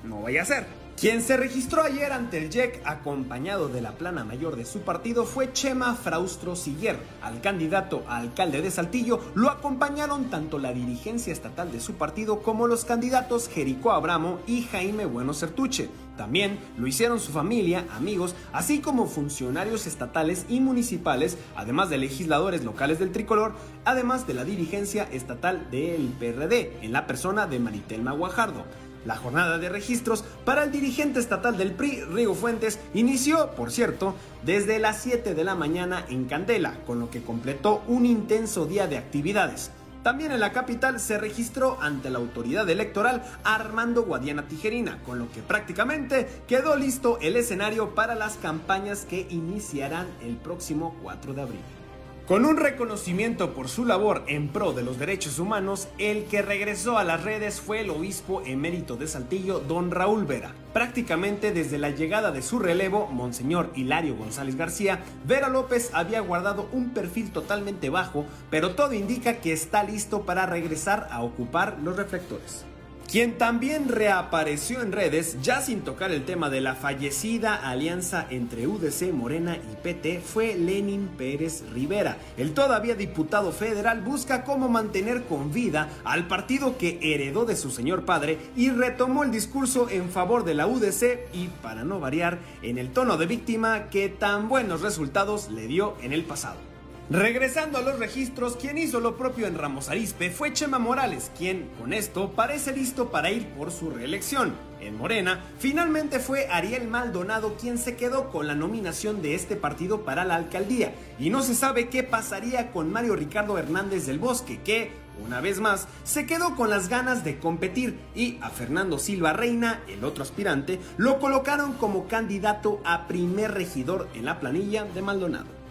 No 0.03 0.22
vaya 0.22 0.43
a 0.43 0.45
ser. 0.45 0.82
Quien 0.99 1.21
se 1.21 1.35
registró 1.35 1.81
ayer 1.81 2.13
ante 2.13 2.37
el 2.37 2.49
JEC 2.49 2.81
acompañado 2.85 3.67
de 3.67 3.81
la 3.81 3.93
plana 3.93 4.23
mayor 4.23 4.55
de 4.55 4.63
su 4.63 4.81
partido 4.81 5.25
fue 5.25 5.51
Chema 5.51 5.95
Fraustro 5.95 6.55
Siller. 6.55 6.97
Al 7.21 7.41
candidato 7.41 8.03
a 8.07 8.17
alcalde 8.17 8.61
de 8.61 8.71
Saltillo 8.71 9.19
lo 9.35 9.49
acompañaron 9.49 10.29
tanto 10.29 10.59
la 10.59 10.71
dirigencia 10.71 11.33
estatal 11.33 11.71
de 11.71 11.81
su 11.81 11.95
partido 11.95 12.41
como 12.41 12.67
los 12.67 12.85
candidatos 12.85 13.49
Jerico 13.49 13.91
Abramo 13.91 14.39
y 14.47 14.61
Jaime 14.63 15.05
Bueno 15.05 15.33
Certuche. 15.33 15.89
También 16.15 16.59
lo 16.77 16.85
hicieron 16.85 17.19
su 17.19 17.31
familia, 17.31 17.85
amigos, 17.97 18.35
así 18.53 18.79
como 18.79 19.07
funcionarios 19.07 19.87
estatales 19.87 20.45
y 20.47 20.59
municipales, 20.59 21.37
además 21.55 21.89
de 21.89 21.97
legisladores 21.97 22.63
locales 22.63 22.99
del 22.99 23.11
tricolor, 23.11 23.53
además 23.83 24.27
de 24.27 24.35
la 24.35 24.45
dirigencia 24.45 25.09
estatal 25.11 25.69
del 25.71 26.13
PRD, 26.19 26.77
en 26.83 26.93
la 26.93 27.07
persona 27.07 27.47
de 27.47 27.59
Maritelma 27.59 28.11
Guajardo. 28.11 28.63
La 29.06 29.18
jornada 29.18 29.58
de 29.58 29.70
registros 29.70 30.24
para 30.45 30.64
el 30.64 30.72
dirigente 30.72 31.20
estatal 31.20 31.58
del 31.58 31.74
PRI, 31.74 32.01
Rigo 32.06 32.36
Fuentes, 32.36 32.80
inició, 32.93 33.51
por 33.51 33.72
cierto, 33.72 34.16
desde 34.45 34.80
las 34.80 35.01
7 35.01 35.36
de 35.36 35.43
la 35.43 35.56
mañana 35.56 36.06
en 36.10 36.26
Candela, 36.26 36.76
con 36.86 36.99
lo 36.99 37.10
que 37.10 37.24
completó 37.24 37.84
un 37.88 38.06
intenso 38.06 38.66
día 38.66 38.88
de 38.88 38.97
actividades. 38.97 39.72
También 40.04 40.34
en 40.34 40.41
la 40.41 40.51
capital 40.51 40.99
se 40.99 41.18
registró 41.18 41.78
ante 41.82 42.10
la 42.10 42.20
autoridad 42.20 42.70
electoral 42.70 43.24
Armando 43.45 44.04
Guadiana 44.04 44.47
Tijerina, 44.47 44.99
con 45.06 45.18
lo 45.18 45.32
que 45.32 45.41
prácticamente 45.41 46.28
quedó 46.45 46.76
listo 46.76 47.20
el 47.22 47.38
escenario 47.38 47.95
para 47.95 48.14
las 48.14 48.36
campañas 48.36 49.06
que 49.06 49.26
iniciarán 49.30 50.08
el 50.22 50.36
próximo 50.36 50.95
4 51.01 51.34
de 51.34 51.41
abril. 51.41 51.82
Con 52.28 52.45
un 52.45 52.55
reconocimiento 52.55 53.53
por 53.53 53.67
su 53.67 53.84
labor 53.84 54.24
en 54.28 54.47
pro 54.47 54.71
de 54.71 54.82
los 54.82 54.97
derechos 54.97 55.39
humanos, 55.39 55.89
el 55.97 56.24
que 56.24 56.41
regresó 56.41 56.97
a 56.97 57.03
las 57.03 57.21
redes 57.21 57.59
fue 57.59 57.82
el 57.82 57.89
obispo 57.89 58.41
emérito 58.45 58.95
de 58.95 59.09
Saltillo, 59.09 59.59
don 59.59 59.91
Raúl 59.91 60.24
Vera. 60.24 60.55
Prácticamente 60.71 61.51
desde 61.51 61.78
la 61.78 61.89
llegada 61.89 62.32
de 62.32 62.41
su 62.41 62.59
relevo, 62.59 63.07
Monseñor 63.07 63.71
Hilario 63.76 64.15
González 64.15 64.55
García, 64.55 65.01
Vera 65.26 65.49
López 65.49 65.89
había 65.93 66.21
guardado 66.21 66.69
un 66.71 66.91
perfil 66.91 67.30
totalmente 67.32 67.89
bajo, 67.89 68.26
pero 68.49 68.74
todo 68.74 68.93
indica 68.93 69.41
que 69.41 69.51
está 69.51 69.84
listo 69.84 70.21
para 70.21 70.45
regresar 70.45 71.09
a 71.11 71.24
ocupar 71.24 71.78
los 71.84 71.97
reflectores. 71.97 72.65
Quien 73.14 73.38
también 73.38 73.89
reapareció 73.89 74.82
en 74.82 74.91
redes, 74.91 75.38
ya 75.43 75.61
sin 75.61 75.82
tocar 75.82 76.11
el 76.11 76.26
tema 76.26 76.49
de 76.49 76.61
la 76.61 76.74
fallecida 76.74 77.53
alianza 77.53 78.26
entre 78.32 78.66
UDC, 78.66 79.14
Morena 79.14 79.55
y 79.55 79.76
PT, 79.84 80.20
fue 80.20 80.55
Lenin 80.55 81.09
Pérez 81.09 81.64
Rivera. 81.72 82.18
El 82.38 82.55
todavía 82.55 82.95
diputado 82.95 83.51
federal 83.51 84.01
busca 84.01 84.43
cómo 84.43 84.68
mantener 84.68 85.26
con 85.26 85.53
vida 85.53 85.89
al 86.03 86.26
partido 86.26 86.80
que 86.80 86.97
heredó 87.03 87.45
de 87.45 87.55
su 87.55 87.70
señor 87.70 88.03
padre 88.03 88.39
y 88.55 88.72
retomó 88.72 89.22
el 89.24 89.30
discurso 89.30 89.91
en 89.91 90.09
favor 90.09 90.43
de 90.43 90.55
la 90.55 90.66
UDC 90.66 91.36
y, 91.36 91.49
para 91.61 91.84
no 91.84 91.99
variar, 91.99 92.39
en 92.64 92.80
el 92.80 92.89
tono 92.89 93.18
de 93.18 93.28
víctima 93.28 93.91
que 93.91 94.09
tan 94.09 94.49
buenos 94.49 94.82
resultados 94.82 95.51
le 95.51 95.68
dio 95.68 95.93
en 96.01 96.14
el 96.14 96.24
pasado. 96.24 96.72
Regresando 97.14 97.78
a 97.78 97.84
los 97.84 97.99
registros, 97.99 98.57
quien 98.57 98.80
hizo 98.80 98.99
lo 98.99 99.18
propio 99.18 99.45
en 99.45 99.55
Ramos 99.55 99.88
Arizpe 99.88 100.32
fue 100.32 100.51
Chema 100.51 100.80
Morales, 100.80 101.30
quien 101.38 101.70
con 101.80 101.93
esto 101.93 102.32
parece 102.32 102.74
listo 102.74 103.11
para 103.11 103.30
ir 103.30 103.49
por 103.49 103.72
su 103.72 103.91
reelección. 103.91 104.55
En 104.80 104.97
Morena, 104.97 105.39
finalmente 105.59 106.20
fue 106.20 106.47
Ariel 106.47 106.88
Maldonado 106.88 107.55
quien 107.55 107.78
se 107.78 107.95
quedó 107.95 108.32
con 108.32 108.47
la 108.47 108.55
nominación 108.55 109.22
de 109.22 109.36
este 109.36 109.55
partido 109.55 110.03
para 110.03 110.26
la 110.26 110.34
alcaldía. 110.34 110.95
Y 111.20 111.30
no 111.30 111.43
se 111.43 111.53
sabe 111.53 111.88
qué 111.88 112.01
pasaría 112.01 112.72
con 112.72 112.91
Mario 112.91 113.16
Ricardo 113.16 113.59
Hernández 113.59 114.07
del 114.07 114.18
Bosque, 114.18 114.59
que, 114.66 114.89
una 115.24 115.39
vez 115.39 115.59
más, 115.59 115.88
se 116.03 116.26
quedó 116.26 116.55
con 116.55 116.72
las 116.72 116.89
ganas 116.89 117.24
de 117.24 117.38
competir 117.38 117.95
y 118.16 118.39
a 118.41 118.49
Fernando 118.49 118.97
Silva 118.97 119.34
Reina, 119.34 119.84
el 119.88 120.03
otro 120.03 120.24
aspirante, 120.24 120.80
lo 120.97 121.20
colocaron 121.20 121.74
como 121.74 122.07
candidato 122.07 122.82
a 122.84 123.05
primer 123.05 123.51
regidor 123.51 124.07
en 124.16 124.26
la 124.26 124.39
planilla 124.39 124.86
de 124.86 125.03
Maldonado. 125.03 125.62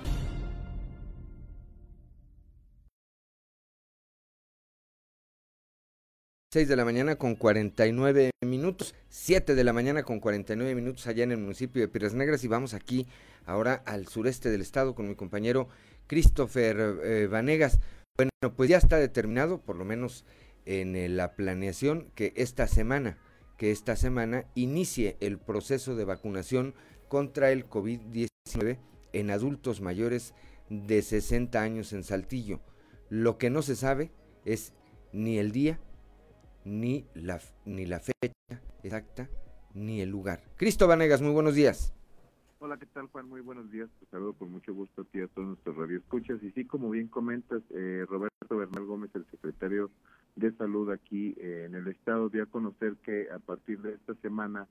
6 6.53 6.69
de 6.69 6.77
la 6.77 6.85
mañana 6.85 7.17
con 7.17 7.35
49 7.35 8.31
minutos, 8.45 8.95
7 9.09 9.55
de 9.55 9.65
la 9.65 9.73
mañana 9.73 10.03
con 10.03 10.21
49 10.21 10.75
minutos 10.75 11.07
allá 11.07 11.25
en 11.25 11.33
el 11.33 11.39
municipio 11.39 11.81
de 11.81 11.89
Piedras 11.89 12.13
Negras 12.13 12.45
y 12.45 12.49
vamos 12.49 12.75
aquí 12.75 13.07
ahora 13.47 13.83
al 13.87 14.07
sureste 14.07 14.51
del 14.51 14.61
estado 14.61 14.95
con 14.95 15.09
mi 15.09 15.15
compañero 15.15 15.69
Christopher 16.09 16.99
eh, 17.05 17.27
Vanegas. 17.27 17.81
Bueno, 18.19 18.31
pues 18.55 18.69
ya 18.69 18.77
está 18.77 18.99
determinado, 18.99 19.63
por 19.63 19.77
lo 19.77 19.87
menos 19.87 20.27
en 20.67 20.95
eh, 20.95 21.09
la 21.09 21.37
planeación, 21.37 22.11
que 22.15 22.35
esta 22.37 22.67
semana, 22.67 23.17
que 23.57 23.71
esta 23.71 23.97
semana 23.97 24.45
inicie 24.55 25.17
el 25.21 25.39
proceso 25.39 25.97
de 25.97 26.05
vacunación 26.05 26.75
contra 27.09 27.51
el 27.51 27.67
COVID-19 27.67 28.77
en 29.15 29.31
adultos 29.31 29.81
mayores 29.81 30.35
de 30.69 31.01
60 31.01 31.63
años 31.63 31.95
en 31.95 32.05
Saltillo. 32.05 32.61
Lo 33.09 33.39
que 33.39 33.49
no 33.49 33.63
se 33.63 33.75
sabe 33.75 34.11
es 34.45 34.75
ni 35.15 35.39
el 35.39 35.51
día 35.53 35.81
ni 36.65 37.07
la, 37.15 37.41
ni 37.65 37.87
la 37.87 38.01
fecha 38.01 38.61
exacta, 38.83 39.29
ni 39.75 40.01
el 40.01 40.11
lugar. 40.11 40.41
Cristo 40.57 40.87
Vanegas, 40.87 41.23
muy 41.23 41.33
buenos 41.33 41.55
días. 41.55 41.95
Hola, 42.59 42.77
¿qué 42.77 42.87
tal 42.87 43.09
Juan? 43.09 43.29
Muy 43.29 43.41
buenos 43.41 43.71
días. 43.71 43.89
Te 43.99 44.07
saludo 44.07 44.35
con 44.35 44.53
mucho 44.53 44.73
gusto 44.73 45.03
a 45.03 45.05
ti 45.05 45.21
a 45.21 45.27
todos 45.27 45.49
nuestros 45.49 45.77
radioescuchas. 45.77 46.41
Y 46.43 46.53
sí, 46.53 46.65
como 46.65 46.91
bien 46.91 47.09
comentas, 47.09 47.61
eh, 47.71 48.07
Roberto 48.09 48.57
Bernal 48.57 48.85
Gómez, 48.85 49.11
el 49.15 49.27
secretario 49.31 49.91
de 50.37 50.53
Salud 50.53 50.91
aquí 50.91 51.35
eh, 51.39 51.65
en 51.67 51.75
el 51.75 51.89
Estado, 51.89 52.29
dio 52.29 52.45
a 52.45 52.47
conocer 52.47 52.95
que 53.03 53.29
a 53.31 53.41
partir 53.41 53.81
de 53.81 53.95
esta 53.95 54.15
semana 54.23 54.69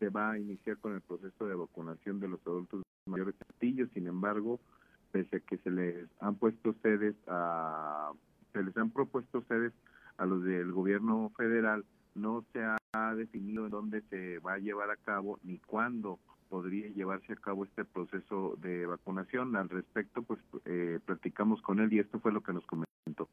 se 0.00 0.08
va 0.08 0.32
a 0.32 0.38
iniciar 0.38 0.76
con 0.78 0.94
el 0.94 1.00
proceso 1.02 1.46
de 1.46 1.54
vacunación 1.54 2.18
de 2.18 2.28
los 2.28 2.40
adultos 2.46 2.82
mayores 3.06 3.36
Sin 3.60 4.06
embargo, 4.06 4.58
pese 5.12 5.36
a 5.36 5.40
que 5.40 5.58
se 5.58 5.70
les 5.70 6.08
han 6.20 6.34
puesto 6.34 6.74
sedes 6.82 7.14
a, 7.28 8.10
se 8.52 8.62
les 8.62 8.76
han 8.76 8.90
propuesto 8.90 9.44
sedes 9.46 9.72
a 10.18 10.26
los 10.26 10.44
del 10.44 10.72
gobierno 10.72 11.30
federal, 11.36 11.84
no 12.14 12.44
se 12.52 12.60
ha 12.62 13.14
definido 13.14 13.64
en 13.64 13.70
dónde 13.70 14.02
se 14.10 14.38
va 14.38 14.54
a 14.54 14.58
llevar 14.58 14.90
a 14.90 14.96
cabo 14.96 15.38
ni 15.42 15.58
cuándo 15.58 16.18
podría 16.48 16.88
llevarse 16.88 17.32
a 17.32 17.36
cabo 17.36 17.64
este 17.64 17.84
proceso 17.84 18.56
de 18.60 18.86
vacunación. 18.86 19.56
Al 19.56 19.68
respecto, 19.68 20.22
pues 20.22 20.38
eh, 20.64 21.00
platicamos 21.04 21.60
con 21.62 21.80
él 21.80 21.92
y 21.92 21.98
esto 21.98 22.20
fue 22.20 22.32
lo 22.32 22.42
que 22.42 22.52
nos 22.52 22.64
comentó. 22.66 23.28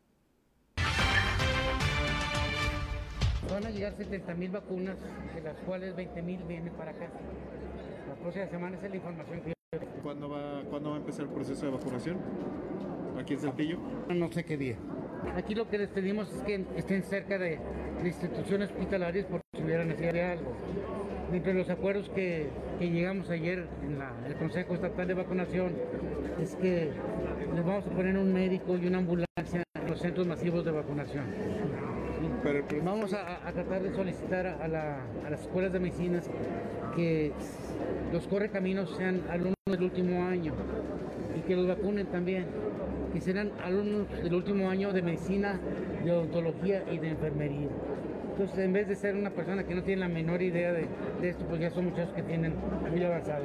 Van 3.49 3.65
a 3.65 3.69
llegar 3.69 3.95
70 3.95 4.33
mil 4.35 4.51
vacunas, 4.51 4.97
de 5.35 5.41
las 5.41 5.57
cuales 5.59 5.95
20 5.95 6.21
mil 6.21 6.41
vienen 6.47 6.73
para 6.73 6.91
acá. 6.91 7.09
La 8.07 8.15
próxima 8.15 8.47
semana 8.47 8.77
es 8.77 8.89
la 8.89 8.95
información 8.95 9.41
que 9.41 9.49
yo 9.49 9.53
¿Cuándo 10.01 10.29
va, 10.29 10.63
¿Cuándo 10.69 10.89
va 10.89 10.95
a 10.95 10.99
empezar 10.99 11.25
el 11.25 11.31
proceso 11.31 11.65
de 11.65 11.71
vacunación? 11.71 12.17
¿Aquí 13.19 13.33
en 13.33 13.39
Saltillo? 13.39 13.77
No 14.09 14.31
sé 14.31 14.43
qué 14.43 14.57
día. 14.57 14.77
Aquí 15.35 15.55
lo 15.55 15.69
que 15.69 15.77
les 15.77 15.89
pedimos 15.89 16.31
es 16.33 16.41
que 16.43 16.65
estén 16.75 17.03
cerca 17.03 17.37
de, 17.37 17.59
instituciones 18.03 18.71
hospitalarias 18.71 19.25
por 19.27 19.41
si 19.55 19.63
hubiera 19.63 19.85
necesidad 19.85 20.13
de 20.13 20.23
algo. 20.23 20.55
Entre 21.31 21.53
los 21.53 21.69
acuerdos 21.69 22.09
que, 22.09 22.49
que 22.79 22.89
llegamos 22.89 23.29
ayer 23.29 23.67
en 23.83 23.99
el 24.25 24.35
Consejo 24.35 24.73
Estatal 24.73 25.07
de 25.07 25.13
Vacunación 25.13 25.73
es 26.41 26.55
que 26.55 26.91
les 27.55 27.65
vamos 27.65 27.85
a 27.85 27.89
poner 27.89 28.17
un 28.17 28.33
médico 28.33 28.77
y 28.77 28.87
una 28.87 28.97
ambulancia 28.97 29.63
en 29.75 29.89
los 29.89 29.99
centros 29.99 30.27
masivos 30.27 30.65
de 30.65 30.71
vacunación. 30.71 31.25
Vamos 32.83 33.13
a, 33.13 33.51
tratar 33.51 33.83
de 33.83 33.93
solicitar 33.93 34.45
a, 34.47 34.67
las 34.67 35.41
escuelas 35.41 35.71
de 35.73 35.79
medicinas 35.79 36.29
que 36.95 37.31
los 38.11 38.27
correcaminos 38.27 38.95
sean 38.97 39.21
alumnos 39.29 39.55
del 39.65 39.83
último 39.83 40.23
año 40.23 40.53
y 41.37 41.41
que 41.41 41.55
los 41.55 41.67
vacunen 41.67 42.07
también, 42.07 42.45
que 43.13 43.21
serán 43.21 43.51
alumnos 43.63 44.09
del 44.09 44.33
último 44.33 44.69
año 44.69 44.93
de 44.93 45.01
medicina, 45.01 45.59
de 46.03 46.11
odontología 46.11 46.83
y 46.91 46.97
de 46.97 47.09
enfermería. 47.09 47.69
Entonces, 48.31 48.59
en 48.59 48.73
vez 48.73 48.87
de 48.87 48.95
ser 48.95 49.15
una 49.15 49.29
persona 49.31 49.65
que 49.65 49.75
no 49.75 49.83
tiene 49.83 50.01
la 50.01 50.07
menor 50.07 50.41
idea 50.41 50.71
de, 50.71 50.87
esto, 51.21 51.45
pues 51.47 51.61
ya 51.61 51.69
son 51.69 51.85
muchos 51.85 52.09
que 52.11 52.23
tienen 52.23 52.55
muy 52.89 53.03
avanzado 53.03 53.43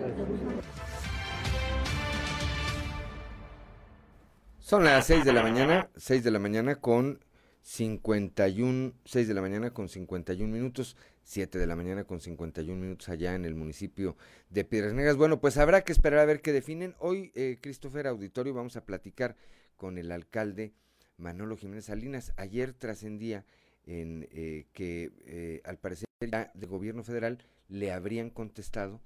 Son 4.59 4.85
las 4.85 5.07
6 5.07 5.25
de 5.25 5.33
la 5.33 5.43
mañana, 5.43 5.89
6 5.97 6.25
de 6.25 6.31
la 6.31 6.39
mañana 6.39 6.77
con 6.77 7.21
51, 7.63 8.93
6 9.05 9.29
de 9.29 9.35
la 9.35 9.41
mañana 9.41 9.71
con 9.71 9.89
51 9.89 10.53
minutos, 10.53 10.97
7 11.27 11.59
de 11.59 11.67
la 11.67 11.75
mañana 11.75 12.05
con 12.05 12.21
51 12.21 12.81
minutos 12.81 13.09
allá 13.09 13.35
en 13.35 13.45
el 13.45 13.57
municipio 13.57 14.17
de 14.49 14.65
Piedras 14.65 14.95
Negras. 14.95 15.17
Bueno, 15.17 15.41
pues 15.41 15.59
habrá 15.59 15.83
que 15.83 15.91
esperar 15.91 16.21
a 16.21 16.25
ver 16.25 16.41
qué 16.41 16.53
definen. 16.53 16.95
Hoy, 17.01 17.33
eh, 17.35 17.59
Christopher 17.61 18.07
Auditorio, 18.07 18.55
vamos 18.55 18.77
a 18.77 18.85
platicar 18.85 19.35
con 19.75 19.99
el 19.99 20.13
alcalde 20.13 20.73
Manolo 21.17 21.57
Jiménez 21.57 21.87
Salinas. 21.87 22.33
Ayer 22.37 22.73
trascendía 22.75 23.45
en 23.87 24.29
eh, 24.31 24.67
que 24.73 25.11
eh, 25.27 25.63
al 25.65 25.79
parecer 25.79 26.07
ya 26.21 26.53
del 26.55 26.69
gobierno 26.69 27.03
federal 27.03 27.39
le 27.69 27.91
habrían 27.91 28.31
contestado 28.31 29.01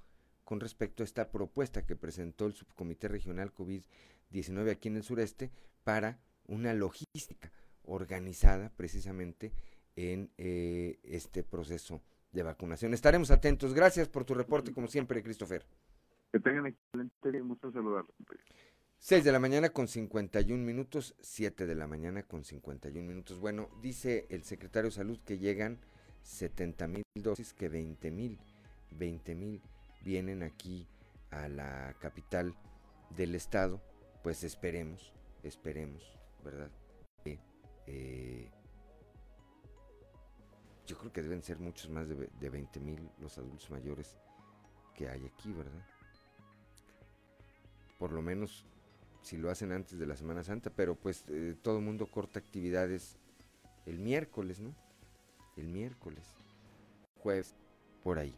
con 0.45 0.61
respecto 0.61 1.03
a 1.03 1.07
esta 1.07 1.31
propuesta 1.31 1.87
que 1.87 1.97
presentó 1.97 2.45
el 2.45 2.53
subcomité 2.53 3.09
regional 3.09 3.55
COVID-19 3.55 4.71
aquí 4.71 4.89
en 4.89 4.97
el 4.97 5.05
sureste 5.05 5.51
para 5.85 6.18
una 6.47 6.75
logística 6.75 7.51
organizada 7.83 8.73
precisamente 8.77 9.53
en 10.01 10.31
eh, 10.39 10.99
este 11.03 11.43
proceso 11.43 12.01
de 12.33 12.43
vacunación. 12.43 12.95
Estaremos 12.95 13.31
atentos. 13.31 13.75
Gracias 13.75 14.09
por 14.09 14.25
tu 14.25 14.35
reporte, 14.35 14.73
como 14.73 14.89
siempre, 14.89 15.23
Christopher. 15.23 15.67
Que 16.33 16.41
tengan 16.41 16.67
excelente 16.67 17.33
día, 17.33 17.43
mucho 17.43 17.71
saludarlos. 17.71 18.15
6 18.99 19.25
de 19.25 19.33
la 19.33 19.41
mañana 19.41 19.71
con 19.71 19.89
51 19.89 20.63
minutos, 20.63 21.15
7 21.21 21.67
de 21.67 21.75
la 21.75 21.87
mañana 21.87 22.23
con 22.23 22.45
51 22.45 23.07
minutos. 23.07 23.41
Bueno, 23.41 23.69
dice 23.83 24.27
el 24.31 24.45
secretario 24.45 24.91
de 24.91 24.97
Salud 24.97 25.19
que 25.25 25.39
llegan 25.39 25.79
70 26.23 26.87
mil 26.87 27.03
dosis, 27.17 27.53
que 27.53 27.69
20 27.69 28.11
mil, 28.11 28.39
20 28.93 29.35
mil 29.35 29.63
vienen 30.05 30.43
aquí 30.43 30.87
a 31.31 31.49
la 31.49 31.95
capital 32.01 32.55
del 33.17 33.35
estado. 33.35 33.83
Pues 34.23 34.45
esperemos, 34.45 35.13
esperemos, 35.43 36.03
¿verdad? 36.45 36.71
Eh, 37.87 38.51
yo 40.91 40.99
creo 40.99 41.12
que 41.12 41.22
deben 41.22 41.41
ser 41.41 41.61
muchos 41.61 41.88
más 41.88 42.09
de, 42.09 42.28
de 42.41 42.51
20 42.51 42.80
mil 42.80 43.09
los 43.20 43.38
adultos 43.38 43.70
mayores 43.70 44.16
que 44.97 45.09
hay 45.09 45.24
aquí, 45.24 45.53
¿verdad? 45.53 45.86
Por 47.97 48.11
lo 48.11 48.22
menos 48.22 48.66
si 49.22 49.36
lo 49.36 49.51
hacen 49.51 49.70
antes 49.70 50.01
de 50.01 50.07
la 50.07 50.16
Semana 50.16 50.43
Santa, 50.43 50.70
pero 50.70 50.97
pues 50.97 51.24
eh, 51.28 51.55
todo 51.62 51.78
el 51.78 51.84
mundo 51.84 52.07
corta 52.07 52.41
actividades 52.41 53.18
el 53.86 54.01
miércoles, 54.01 54.59
¿no? 54.59 54.74
El 55.57 55.68
miércoles, 55.68 56.26
jueves, 57.22 57.55
por 58.03 58.18
ahí. 58.18 58.34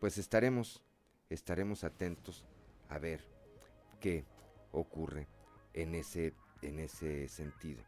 Pues 0.00 0.16
estaremos, 0.16 0.82
estaremos 1.28 1.84
atentos 1.84 2.46
a 2.88 2.98
ver 2.98 3.20
qué 4.00 4.24
ocurre 4.70 5.28
en 5.74 5.94
ese, 5.94 6.32
en 6.62 6.78
ese 6.78 7.28
sentido. 7.28 7.82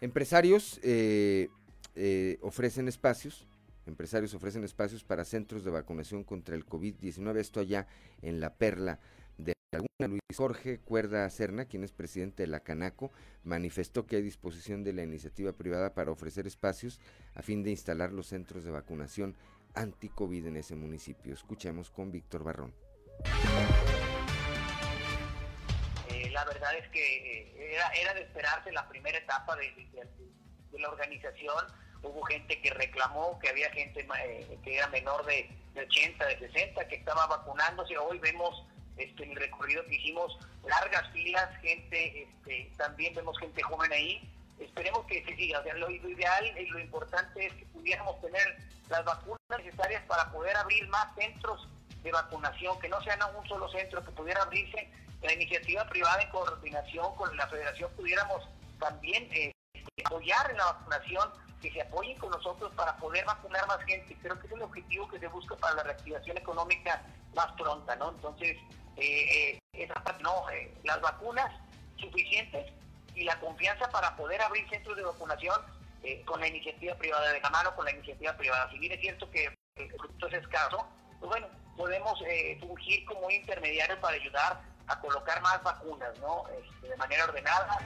Empresarios 0.00 0.78
eh, 0.84 1.48
eh, 1.94 2.38
ofrecen 2.42 2.88
espacios, 2.88 3.46
empresarios 3.86 4.34
ofrecen 4.34 4.64
espacios 4.64 5.04
para 5.04 5.24
centros 5.24 5.64
de 5.64 5.70
vacunación 5.70 6.24
contra 6.24 6.54
el 6.54 6.66
COVID-19, 6.66 7.38
esto 7.38 7.60
allá 7.60 7.86
en 8.22 8.40
la 8.40 8.54
Perla 8.54 8.98
de 9.38 9.54
Laguna. 9.72 9.88
Luis 10.08 10.20
Jorge 10.36 10.78
Cuerda 10.78 11.28
Cerna, 11.30 11.66
quien 11.66 11.84
es 11.84 11.92
presidente 11.92 12.42
de 12.42 12.48
la 12.48 12.60
Canaco, 12.60 13.12
manifestó 13.44 14.06
que 14.06 14.16
hay 14.16 14.22
disposición 14.22 14.84
de 14.84 14.92
la 14.92 15.02
iniciativa 15.02 15.52
privada 15.52 15.94
para 15.94 16.10
ofrecer 16.10 16.46
espacios 16.46 17.00
a 17.34 17.42
fin 17.42 17.62
de 17.62 17.70
instalar 17.70 18.12
los 18.12 18.28
centros 18.28 18.64
de 18.64 18.70
vacunación 18.70 19.36
anti-COVID 19.74 20.46
en 20.46 20.56
ese 20.56 20.74
municipio. 20.74 21.32
Escuchemos 21.32 21.90
con 21.90 22.10
Víctor 22.10 22.44
Barrón 22.44 22.74
la 26.32 26.44
verdad 26.44 26.76
es 26.76 26.88
que 26.88 27.00
eh, 27.00 27.74
era, 27.74 27.88
era 27.90 28.14
de 28.14 28.22
esperarse 28.22 28.72
la 28.72 28.88
primera 28.88 29.18
etapa 29.18 29.56
de, 29.56 29.72
la 30.78 30.88
organización. 30.88 31.66
Hubo 32.02 32.22
gente 32.24 32.60
que 32.60 32.70
reclamó 32.70 33.38
que 33.38 33.48
había 33.48 33.70
gente 33.70 34.06
eh, 34.24 34.58
que 34.64 34.76
era 34.76 34.88
menor 34.88 35.24
de, 35.24 35.48
80, 35.76 36.26
de 36.26 36.38
60, 36.38 36.88
que 36.88 36.96
estaba 36.96 37.26
vacunándose. 37.26 37.96
Hoy 37.96 38.18
vemos 38.18 38.64
este, 38.96 39.24
el 39.24 39.36
recorrido 39.36 39.84
que 39.86 39.96
hicimos 39.96 40.36
largas 40.64 41.08
filas, 41.12 41.48
gente, 41.60 42.24
este, 42.24 42.70
también 42.76 43.14
vemos 43.14 43.38
gente 43.38 43.62
joven 43.62 43.92
ahí. 43.92 44.20
Esperemos 44.58 45.06
que 45.06 45.24
se 45.24 45.36
siga. 45.36 45.62
lo, 45.74 45.90
ideal 45.90 46.58
y 46.58 46.66
lo 46.66 46.78
importante 46.78 47.46
es 47.46 47.52
que 47.54 47.64
pudiéramos 47.66 48.20
tener 48.20 48.56
las 48.88 49.04
vacunas 49.04 49.40
necesarias 49.58 50.02
para 50.06 50.30
poder 50.30 50.56
abrir 50.56 50.86
más 50.88 51.14
centros 51.14 51.68
de 52.02 52.12
vacunación, 52.12 52.78
que 52.80 52.88
no 52.88 53.00
sean 53.02 53.20
un 53.36 53.48
solo 53.48 53.68
centro, 53.70 54.04
que 54.04 54.10
pudiera 54.10 54.42
abrirse 54.42 54.88
la 55.22 55.32
iniciativa 55.32 55.86
privada 55.88 56.22
en 56.22 56.30
coordinación 56.30 57.14
con 57.14 57.36
la 57.36 57.46
federación 57.46 57.90
pudiéramos 57.96 58.48
también 58.78 59.28
eh, 59.32 59.52
apoyar 60.00 60.50
en 60.50 60.56
la 60.56 60.64
vacunación, 60.64 61.30
que 61.60 61.70
se 61.70 61.82
apoyen 61.82 62.18
con 62.18 62.30
nosotros 62.30 62.72
para 62.74 62.96
poder 62.96 63.24
vacunar 63.24 63.66
más 63.68 63.82
gente. 63.84 64.16
Creo 64.20 64.38
que 64.40 64.46
es 64.46 64.52
el 64.52 64.62
objetivo 64.62 65.08
que 65.08 65.18
se 65.18 65.28
busca 65.28 65.56
para 65.56 65.76
la 65.76 65.82
reactivación 65.84 66.36
económica 66.38 67.02
más 67.34 67.52
pronta, 67.52 67.94
¿no? 67.96 68.10
Entonces, 68.10 68.56
eh, 68.96 69.58
eh 69.74 69.88
no, 70.20 70.48
eh, 70.50 70.72
las 70.84 71.00
vacunas 71.00 71.50
suficientes 71.96 72.72
y 73.14 73.24
la 73.24 73.38
confianza 73.40 73.88
para 73.90 74.16
poder 74.16 74.40
abrir 74.42 74.68
centros 74.68 74.96
de 74.96 75.02
vacunación 75.02 75.60
con 76.24 76.40
la 76.40 76.48
iniciativa 76.48 76.96
privada 76.96 77.30
de 77.30 77.40
la 77.40 77.50
mano, 77.50 77.74
con 77.76 77.84
la 77.84 77.92
iniciativa 77.92 78.36
privada. 78.36 78.68
Si 78.70 78.78
bien 78.78 78.92
es 78.92 79.00
cierto 79.00 79.30
que 79.30 79.46
el 79.76 79.88
producto 79.94 80.26
es 80.26 80.34
escaso, 80.34 80.84
pues 81.20 81.30
bueno, 81.30 81.46
podemos 81.76 82.18
fungir 82.60 83.04
como 83.04 83.30
intermediario 83.30 84.00
para 84.00 84.16
ayudar 84.16 84.60
a 84.88 85.00
colocar 85.00 85.40
más 85.42 85.62
vacunas, 85.62 86.18
¿no? 86.18 86.44
Este, 86.48 86.88
de 86.88 86.96
manera 86.96 87.24
ordenada. 87.24 87.78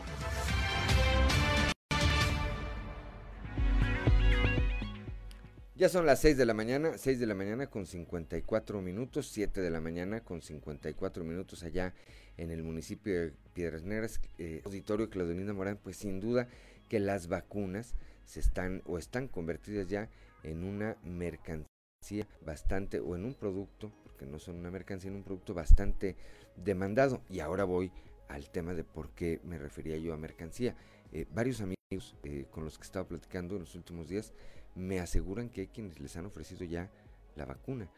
Ya 5.77 5.91
son 5.91 6.07
las 6.07 6.21
6 6.21 6.39
de 6.39 6.47
la 6.47 6.55
mañana, 6.55 6.97
6 6.97 7.21
de 7.21 7.27
la 7.27 7.35
mañana 7.35 7.67
con 7.67 7.85
54 7.85 8.81
minutos, 8.81 9.29
7 9.29 9.61
de 9.61 9.71
la 9.71 9.83
mañana 9.83 10.21
con 10.21 10.41
54 10.41 11.23
minutos 11.23 11.65
allá 11.65 11.93
en 12.39 12.51
el 12.51 12.63
municipio 12.63 13.13
de 13.13 13.33
Piedras 13.53 13.83
Negras, 13.83 14.19
eh, 14.39 14.63
auditorio 14.65 15.11
Claudelina 15.11 15.53
Morán, 15.53 15.77
pues 15.77 15.99
sin 15.99 16.19
duda 16.19 16.49
que 16.89 16.99
las 16.99 17.29
vacunas 17.29 17.95
se 18.25 18.41
están 18.41 18.81
o 18.87 18.97
están 18.97 19.29
convertidas 19.29 19.87
ya 19.87 20.09
en 20.45 20.65
una 20.65 20.97
mercancía 21.05 22.27
bastante 22.41 22.99
o 22.99 23.15
en 23.15 23.27
un 23.27 23.35
producto, 23.35 23.93
porque 24.03 24.25
no 24.25 24.39
son 24.39 24.57
una 24.57 24.71
mercancía, 24.71 25.11
en 25.11 25.17
un 25.19 25.25
producto 25.25 25.53
bastante 25.53 26.17
demandado. 26.57 27.21
Y 27.29 27.41
ahora 27.41 27.65
voy 27.65 27.93
al 28.29 28.49
tema 28.49 28.73
de 28.73 28.85
por 28.85 29.11
qué 29.11 29.41
me 29.45 29.59
refería 29.59 29.99
yo 29.99 30.15
a 30.15 30.17
mercancía. 30.17 30.75
Eh, 31.13 31.27
varios 31.35 31.61
amigos 31.61 31.77
eh, 32.25 32.47
con 32.51 32.65
los 32.65 32.79
que 32.79 32.85
he 32.85 32.87
estado 32.87 33.07
platicando 33.07 33.57
en 33.57 33.61
los 33.61 33.75
últimos 33.75 34.09
días 34.09 34.33
me 34.77 35.01
aseguran 35.01 35.49
que 35.49 35.63
hay 35.63 35.67
quienes 35.69 35.99
les 36.01 36.17
han 36.17 36.27
ofrecido 36.27 36.65
ya 36.65 36.91
la 37.35 37.47
vacuna. 37.47 37.89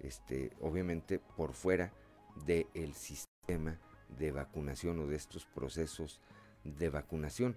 Este, 0.00 0.52
obviamente 0.60 1.18
por 1.18 1.52
fuera 1.54 1.92
del 2.44 2.94
sistema 2.94 3.78
de 4.18 4.30
vacunación 4.30 4.98
o 5.00 5.06
de 5.06 5.16
estos 5.16 5.46
procesos 5.46 6.20
de 6.64 6.90
vacunación. 6.90 7.56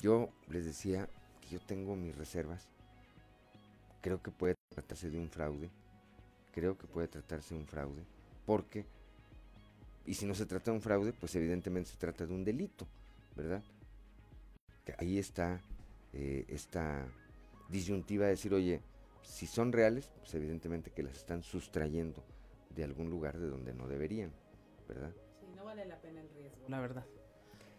Yo 0.00 0.30
les 0.48 0.64
decía 0.64 1.08
que 1.40 1.48
yo 1.50 1.60
tengo 1.60 1.96
mis 1.96 2.16
reservas. 2.16 2.68
Creo 4.00 4.22
que 4.22 4.30
puede 4.30 4.54
tratarse 4.70 5.10
de 5.10 5.18
un 5.18 5.28
fraude. 5.28 5.70
Creo 6.52 6.78
que 6.78 6.86
puede 6.86 7.08
tratarse 7.08 7.54
de 7.54 7.60
un 7.60 7.66
fraude. 7.66 8.02
Porque, 8.46 8.86
y 10.06 10.14
si 10.14 10.24
no 10.24 10.34
se 10.34 10.46
trata 10.46 10.70
de 10.70 10.78
un 10.78 10.82
fraude, 10.82 11.12
pues 11.12 11.34
evidentemente 11.34 11.90
se 11.90 11.98
trata 11.98 12.26
de 12.26 12.32
un 12.32 12.44
delito, 12.44 12.86
¿verdad? 13.36 13.62
ahí 14.98 15.18
está 15.18 15.60
eh, 16.12 16.44
esta 16.48 17.06
disyuntiva 17.70 18.24
de 18.24 18.32
decir, 18.32 18.52
oye, 18.54 18.82
si 19.22 19.46
son 19.46 19.72
reales, 19.72 20.10
pues 20.18 20.34
evidentemente 20.34 20.90
que 20.90 21.02
las 21.02 21.16
están 21.16 21.42
sustrayendo 21.42 22.24
de 22.70 22.84
algún 22.84 23.10
lugar 23.10 23.38
de 23.38 23.48
donde 23.48 23.74
no 23.74 23.88
deberían, 23.88 24.32
¿verdad? 24.88 25.12
Sí, 25.40 25.46
no 25.56 25.64
vale 25.64 25.84
la 25.86 26.00
pena 26.00 26.20
el 26.20 26.28
riesgo, 26.30 26.68
la 26.68 26.80
verdad. 26.80 27.06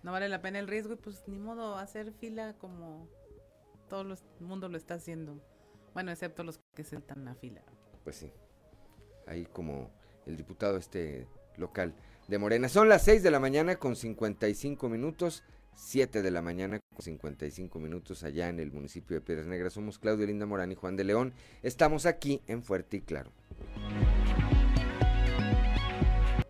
No 0.03 0.11
vale 0.11 0.29
la 0.29 0.41
pena 0.41 0.59
el 0.59 0.67
riesgo 0.67 0.93
y 0.93 0.97
pues 0.97 1.23
ni 1.27 1.37
modo 1.37 1.77
hacer 1.77 2.11
fila 2.11 2.55
como 2.57 3.07
todo 3.87 4.01
el 4.01 4.17
mundo 4.39 4.67
lo 4.67 4.77
está 4.77 4.95
haciendo. 4.95 5.39
Bueno, 5.93 6.11
excepto 6.11 6.43
los 6.43 6.59
que 6.73 6.83
se 6.83 6.95
están 6.95 7.25
la 7.25 7.35
fila. 7.35 7.61
Pues 8.03 8.15
sí. 8.15 8.31
Ahí 9.27 9.45
como 9.45 9.91
el 10.25 10.37
diputado 10.37 10.77
este 10.77 11.27
local 11.57 11.93
de 12.27 12.37
Morena. 12.37 12.69
Son 12.69 12.89
las 12.89 13.03
6 13.03 13.21
de 13.23 13.31
la 13.31 13.39
mañana 13.39 13.75
con 13.75 13.95
55 13.95 14.89
minutos. 14.89 15.43
7 15.75 16.21
de 16.21 16.31
la 16.31 16.41
mañana 16.41 16.79
con 16.79 16.80
55 16.99 17.79
minutos 17.79 18.23
allá 18.23 18.49
en 18.49 18.59
el 18.59 18.71
municipio 18.71 19.15
de 19.15 19.21
Piedras 19.21 19.47
Negras. 19.47 19.73
Somos 19.73 19.97
Claudio 19.97 20.25
Linda 20.27 20.45
Morán 20.45 20.71
y 20.71 20.75
Juan 20.75 20.95
de 20.95 21.03
León. 21.03 21.33
Estamos 21.63 22.05
aquí 22.05 22.41
en 22.47 22.63
Fuerte 22.63 22.97
y 22.97 23.01
Claro. 23.01 23.31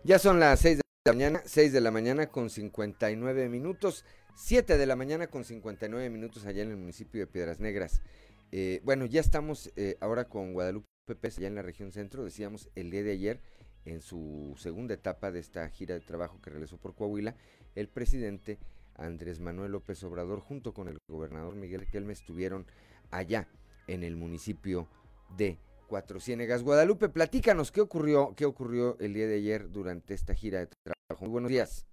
Ya 0.04 0.18
son 0.18 0.40
las 0.40 0.60
6 0.60 0.78
de 0.78 0.82
la 1.04 1.12
mañana, 1.12 1.42
6 1.44 1.72
de 1.72 1.80
la 1.80 1.90
mañana 1.92 2.26
con 2.26 2.50
59 2.50 3.48
minutos, 3.48 4.04
7 4.34 4.76
de 4.76 4.86
la 4.86 4.96
mañana 4.96 5.28
con 5.28 5.44
59 5.44 6.10
minutos 6.10 6.44
allá 6.44 6.62
en 6.62 6.70
el 6.70 6.76
municipio 6.76 7.20
de 7.20 7.26
Piedras 7.28 7.60
Negras. 7.60 8.02
Eh, 8.50 8.80
bueno, 8.84 9.06
ya 9.06 9.20
estamos 9.20 9.70
eh, 9.76 9.96
ahora 10.00 10.28
con 10.28 10.54
Guadalupe 10.54 10.88
Pérez 11.20 11.38
allá 11.38 11.46
en 11.46 11.54
la 11.54 11.62
región 11.62 11.92
centro, 11.92 12.24
decíamos 12.24 12.68
el 12.74 12.90
día 12.90 13.04
de 13.04 13.12
ayer, 13.12 13.40
en 13.84 14.00
su 14.00 14.54
segunda 14.58 14.94
etapa 14.94 15.30
de 15.30 15.40
esta 15.40 15.68
gira 15.68 15.94
de 15.94 16.00
trabajo 16.00 16.40
que 16.42 16.50
realizó 16.50 16.78
por 16.78 16.94
Coahuila, 16.94 17.36
el 17.74 17.88
presidente 17.88 18.58
Andrés 18.96 19.40
Manuel 19.40 19.72
López 19.72 20.02
Obrador 20.04 20.40
junto 20.40 20.72
con 20.72 20.88
el 20.88 20.98
gobernador 21.08 21.54
Miguel 21.54 21.86
Kelme 21.90 22.12
estuvieron 22.12 22.66
allá 23.10 23.48
en 23.86 24.04
el 24.04 24.16
municipio 24.16 24.88
de 25.36 25.58
Cuatro 25.88 26.20
Ciénegas. 26.20 26.62
Guadalupe, 26.62 27.08
platícanos 27.08 27.70
qué 27.70 27.80
ocurrió, 27.80 28.34
qué 28.36 28.46
ocurrió 28.46 28.96
el 28.98 29.14
día 29.14 29.26
de 29.26 29.36
ayer 29.36 29.70
durante 29.70 30.14
esta 30.14 30.34
gira 30.34 30.60
de 30.60 30.66
trabajo. 30.66 31.24
Muy 31.24 31.30
buenos 31.30 31.50
días. 31.50 31.86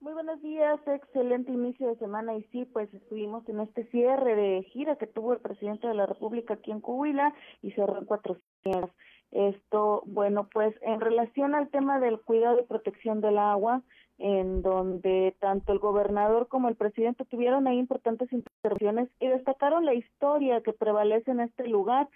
Muy 0.00 0.14
buenos 0.14 0.40
días, 0.40 0.80
excelente 0.86 1.52
inicio 1.52 1.88
de 1.88 1.96
semana 1.96 2.34
y 2.34 2.42
sí, 2.44 2.64
pues 2.64 2.92
estuvimos 2.94 3.46
en 3.50 3.60
este 3.60 3.84
cierre 3.90 4.34
de 4.34 4.62
gira 4.64 4.96
que 4.96 5.06
tuvo 5.06 5.34
el 5.34 5.40
presidente 5.40 5.86
de 5.86 5.94
la 5.94 6.06
República 6.06 6.54
aquí 6.54 6.70
en 6.70 6.80
Coahuila 6.80 7.34
y 7.60 7.72
cerró 7.72 7.98
en 7.98 8.06
Cuatro 8.06 8.38
Ciénegas. 8.62 8.90
Esto, 9.30 10.02
bueno, 10.06 10.48
pues 10.52 10.74
en 10.82 11.00
relación 11.00 11.54
al 11.54 11.68
tema 11.68 12.00
del 12.00 12.20
cuidado 12.20 12.60
y 12.60 12.64
protección 12.64 13.20
del 13.20 13.38
agua, 13.38 13.82
en 14.20 14.60
donde 14.60 15.34
tanto 15.40 15.72
el 15.72 15.78
gobernador 15.78 16.46
como 16.46 16.68
el 16.68 16.76
presidente 16.76 17.24
tuvieron 17.24 17.66
ahí 17.66 17.78
importantes 17.78 18.30
intervenciones 18.32 19.08
y 19.18 19.26
destacaron 19.28 19.86
la 19.86 19.94
historia 19.94 20.60
que 20.60 20.74
prevalece 20.74 21.30
en 21.30 21.40
este 21.40 21.66
lugar. 21.66 22.08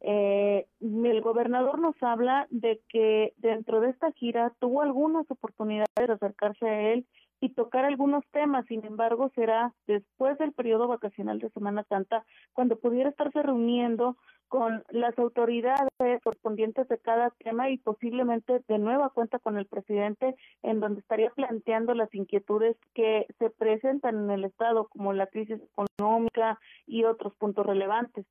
Eh, 0.00 0.66
el 0.80 1.20
gobernador 1.20 1.78
nos 1.78 1.94
habla 2.02 2.46
de 2.50 2.80
que 2.88 3.34
dentro 3.36 3.82
de 3.82 3.90
esta 3.90 4.10
gira 4.12 4.54
tuvo 4.58 4.80
algunas 4.80 5.30
oportunidades 5.30 5.90
de 5.94 6.12
acercarse 6.12 6.66
a 6.66 6.92
él 6.92 7.06
y 7.40 7.50
tocar 7.50 7.84
algunos 7.84 8.24
temas. 8.32 8.66
Sin 8.66 8.84
embargo, 8.84 9.30
será 9.34 9.74
después 9.86 10.38
del 10.38 10.52
periodo 10.52 10.88
vacacional 10.88 11.38
de 11.38 11.50
Semana 11.50 11.84
Santa 11.88 12.24
cuando 12.52 12.76
pudiera 12.76 13.10
estarse 13.10 13.42
reuniendo 13.42 14.16
con 14.48 14.82
las 14.90 15.16
autoridades 15.16 15.88
correspondientes 16.24 16.88
de 16.88 16.98
cada 16.98 17.30
tema 17.38 17.70
y 17.70 17.78
posiblemente 17.78 18.64
de 18.66 18.78
nueva 18.78 19.10
cuenta 19.10 19.38
con 19.38 19.56
el 19.56 19.66
presidente 19.66 20.34
en 20.62 20.80
donde 20.80 21.00
estaría 21.00 21.30
planteando 21.30 21.94
las 21.94 22.12
inquietudes 22.14 22.76
que 22.92 23.26
se 23.38 23.50
presentan 23.50 24.24
en 24.24 24.30
el 24.30 24.44
Estado 24.44 24.88
como 24.88 25.12
la 25.12 25.28
crisis 25.28 25.60
económica 25.62 26.58
y 26.84 27.04
otros 27.04 27.32
puntos 27.36 27.64
relevantes. 27.64 28.26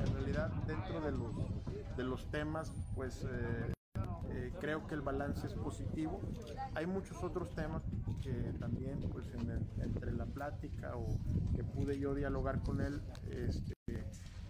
En 0.00 0.14
realidad, 0.14 0.48
dentro 0.68 1.00
de 1.00 1.10
los, 1.10 1.96
de 1.96 2.04
los 2.04 2.30
temas, 2.30 2.72
pues 2.94 3.24
eh, 3.24 3.72
eh, 4.30 4.52
creo 4.60 4.86
que 4.86 4.94
el 4.94 5.00
balance 5.00 5.46
es 5.46 5.54
positivo. 5.54 6.20
Hay 6.74 6.86
muchos 6.86 7.22
otros 7.22 7.54
temas 7.54 7.82
que 8.22 8.32
también, 8.58 8.98
pues, 9.12 9.26
entre 9.82 10.12
la 10.12 10.26
plática 10.26 10.96
o 10.96 11.06
que 11.56 11.64
pude 11.64 11.98
yo 11.98 12.14
dialogar 12.14 12.60
con 12.62 12.80
él, 12.80 13.00
este, 13.30 13.74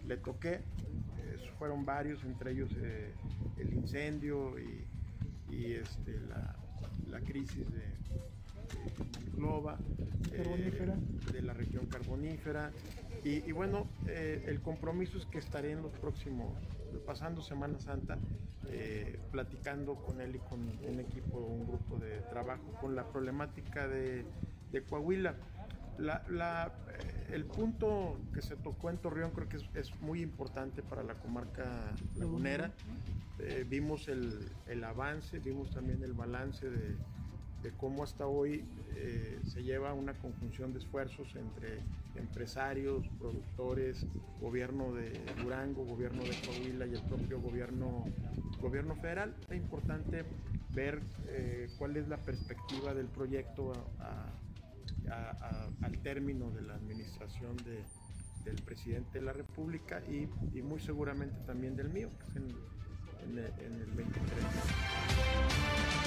le 0.06 0.16
toqué. 0.16 0.60
fueron 1.58 1.84
varios, 1.84 2.22
entre 2.24 2.52
ellos 2.52 2.70
eh, 2.76 3.12
el 3.56 3.72
incendio 3.74 4.54
y, 4.58 5.72
este, 5.72 6.20
la, 7.08 7.20
crisis 7.20 7.66
de, 7.72 7.80
de 7.80 9.30
Glova, 9.36 9.76
eh, 10.32 11.02
de 11.32 11.42
la 11.42 11.52
región 11.52 11.86
carbonífera. 11.86 12.70
Y, 13.24 13.52
bueno, 13.52 13.86
el 14.06 14.60
compromiso 14.60 15.18
es 15.18 15.26
que 15.26 15.38
estaré 15.38 15.72
en 15.72 15.82
los 15.82 15.92
próximos, 15.92 16.52
pasando 17.06 17.42
Semana 17.42 17.78
Santa, 17.78 18.18
eh, 18.68 19.18
platicando 19.30 19.96
con 19.96 20.20
él 20.20 20.36
y 20.36 20.38
con 20.38 20.60
un 20.60 21.00
equipo, 21.00 21.38
un 21.38 21.66
grupo 21.66 21.96
de 21.98 22.20
trabajo 22.22 22.72
con 22.80 22.94
la 22.94 23.06
problemática 23.08 23.86
de, 23.88 24.24
Coahuila. 24.88 25.34
La, 25.98 26.72
eh, 26.92 27.34
el 27.34 27.44
punto 27.44 28.20
que 28.32 28.40
se 28.40 28.54
tocó 28.56 28.90
en 28.90 28.98
Torreón 28.98 29.32
creo 29.32 29.48
que 29.48 29.56
es, 29.56 30.00
muy 30.00 30.22
importante 30.22 30.82
para 30.82 31.02
la 31.02 31.14
comarca 31.14 31.94
lagunera. 32.16 32.72
Eh, 33.40 33.64
vimos 33.68 34.08
el, 34.08 34.50
el, 34.66 34.84
avance, 34.84 35.38
vimos 35.38 35.70
también 35.70 36.02
el 36.02 36.12
balance 36.12 36.68
de, 36.68 36.96
de 37.62 37.70
cómo 37.72 38.04
hasta 38.04 38.26
hoy 38.26 38.64
eh, 38.94 39.40
se 39.46 39.62
lleva 39.62 39.94
una 39.94 40.14
conjunción 40.14 40.72
de 40.72 40.78
esfuerzos 40.78 41.28
entre 41.34 41.80
empresarios, 42.14 43.06
productores, 43.18 44.06
gobierno 44.40 44.92
de 44.92 45.20
Durango, 45.42 45.84
gobierno 45.84 46.22
de 46.22 46.36
Coahuila 46.46 46.86
y 46.86 46.94
el 46.94 47.02
propio 47.02 47.40
gobierno, 47.40 48.04
gobierno 48.60 48.94
federal. 48.96 49.34
Es 49.48 49.56
importante 49.56 50.24
ver 50.74 51.00
eh, 51.28 51.68
cuál 51.78 51.96
es 51.96 52.08
la 52.08 52.18
perspectiva 52.18 52.94
del 52.94 53.06
proyecto 53.06 53.72
al 55.80 55.98
término 56.02 56.50
de 56.50 56.62
la 56.62 56.74
administración 56.74 57.56
del 58.44 58.62
presidente 58.64 59.18
de 59.18 59.24
la 59.24 59.32
República 59.32 60.02
y, 60.08 60.28
muy 60.62 60.80
seguramente 60.80 61.36
también 61.46 61.76
del 61.76 61.88
mío, 61.88 62.08
en, 62.34 62.48
en 63.28 63.80
el 63.80 63.90
23. 63.92 65.97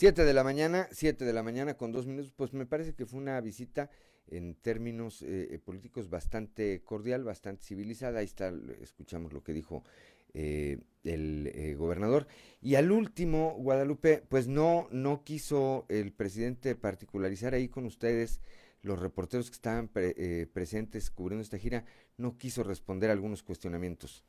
7 0.00 0.24
de 0.24 0.32
la 0.32 0.42
mañana, 0.42 0.88
7 0.92 1.26
de 1.26 1.32
la 1.34 1.42
mañana 1.42 1.74
con 1.74 1.92
dos 1.92 2.06
minutos, 2.06 2.32
pues 2.34 2.54
me 2.54 2.64
parece 2.64 2.94
que 2.94 3.04
fue 3.04 3.20
una 3.20 3.38
visita 3.42 3.90
en 4.28 4.54
términos 4.54 5.20
eh, 5.20 5.48
eh, 5.50 5.58
políticos 5.58 6.08
bastante 6.08 6.82
cordial, 6.82 7.22
bastante 7.22 7.64
civilizada. 7.64 8.20
Ahí 8.20 8.24
está, 8.24 8.50
escuchamos 8.80 9.34
lo 9.34 9.44
que 9.44 9.52
dijo 9.52 9.84
eh, 10.32 10.78
el 11.04 11.76
gobernador. 11.76 12.28
Y 12.62 12.76
al 12.76 12.90
último, 12.90 13.54
Guadalupe, 13.58 14.24
pues 14.26 14.48
no, 14.48 14.88
no 14.90 15.22
quiso 15.22 15.84
el 15.90 16.14
presidente 16.14 16.76
particularizar 16.76 17.52
ahí 17.52 17.68
con 17.68 17.84
ustedes, 17.84 18.40
los 18.80 19.00
reporteros 19.00 19.50
que 19.50 19.56
estaban 19.56 19.90
presentes 20.54 21.10
cubriendo 21.10 21.42
esta 21.42 21.58
gira, 21.58 21.84
no 22.16 22.38
quiso 22.38 22.62
responder 22.62 23.10
algunos 23.10 23.42
cuestionamientos. 23.42 24.24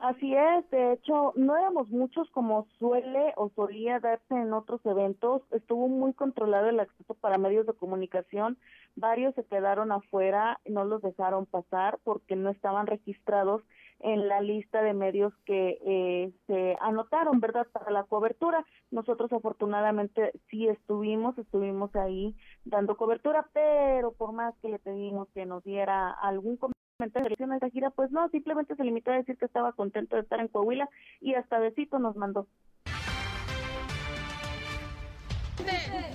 Así 0.00 0.34
es, 0.34 0.70
de 0.70 0.94
hecho, 0.94 1.34
no 1.36 1.58
éramos 1.58 1.90
muchos 1.90 2.30
como 2.30 2.66
suele 2.78 3.34
o 3.36 3.50
solía 3.50 4.00
darse 4.00 4.34
en 4.34 4.54
otros 4.54 4.80
eventos. 4.86 5.42
Estuvo 5.50 5.88
muy 5.88 6.14
controlado 6.14 6.70
el 6.70 6.80
acceso 6.80 7.12
para 7.12 7.36
medios 7.36 7.66
de 7.66 7.74
comunicación. 7.74 8.56
Varios 8.96 9.34
se 9.34 9.44
quedaron 9.44 9.92
afuera, 9.92 10.58
no 10.64 10.86
los 10.86 11.02
dejaron 11.02 11.44
pasar 11.44 11.98
porque 12.02 12.34
no 12.34 12.48
estaban 12.48 12.86
registrados 12.86 13.62
en 13.98 14.26
la 14.26 14.40
lista 14.40 14.80
de 14.80 14.94
medios 14.94 15.34
que 15.44 15.78
eh, 15.84 16.32
se 16.46 16.78
anotaron, 16.80 17.38
¿verdad?, 17.40 17.66
para 17.70 17.90
la 17.90 18.04
cobertura. 18.04 18.64
Nosotros 18.90 19.30
afortunadamente 19.34 20.32
sí 20.48 20.66
estuvimos, 20.66 21.36
estuvimos 21.36 21.94
ahí 21.94 22.34
dando 22.64 22.96
cobertura, 22.96 23.50
pero 23.52 24.12
por 24.12 24.32
más 24.32 24.54
que 24.62 24.70
le 24.70 24.78
pedimos 24.78 25.28
que 25.34 25.44
nos 25.44 25.62
diera 25.62 26.10
algún 26.10 26.56
comentario, 26.56 26.79
en 27.02 27.52
esta 27.52 27.70
gira, 27.70 27.90
pues 27.90 28.10
no, 28.10 28.28
simplemente 28.28 28.76
se 28.76 28.84
limitó 28.84 29.10
a 29.10 29.16
decir 29.16 29.36
que 29.38 29.46
estaba 29.46 29.72
contento 29.72 30.16
de 30.16 30.22
estar 30.22 30.40
en 30.40 30.48
Coahuila 30.48 30.88
y 31.20 31.34
hasta 31.34 31.58
besito 31.58 31.98
nos 31.98 32.16
mandó. 32.16 32.46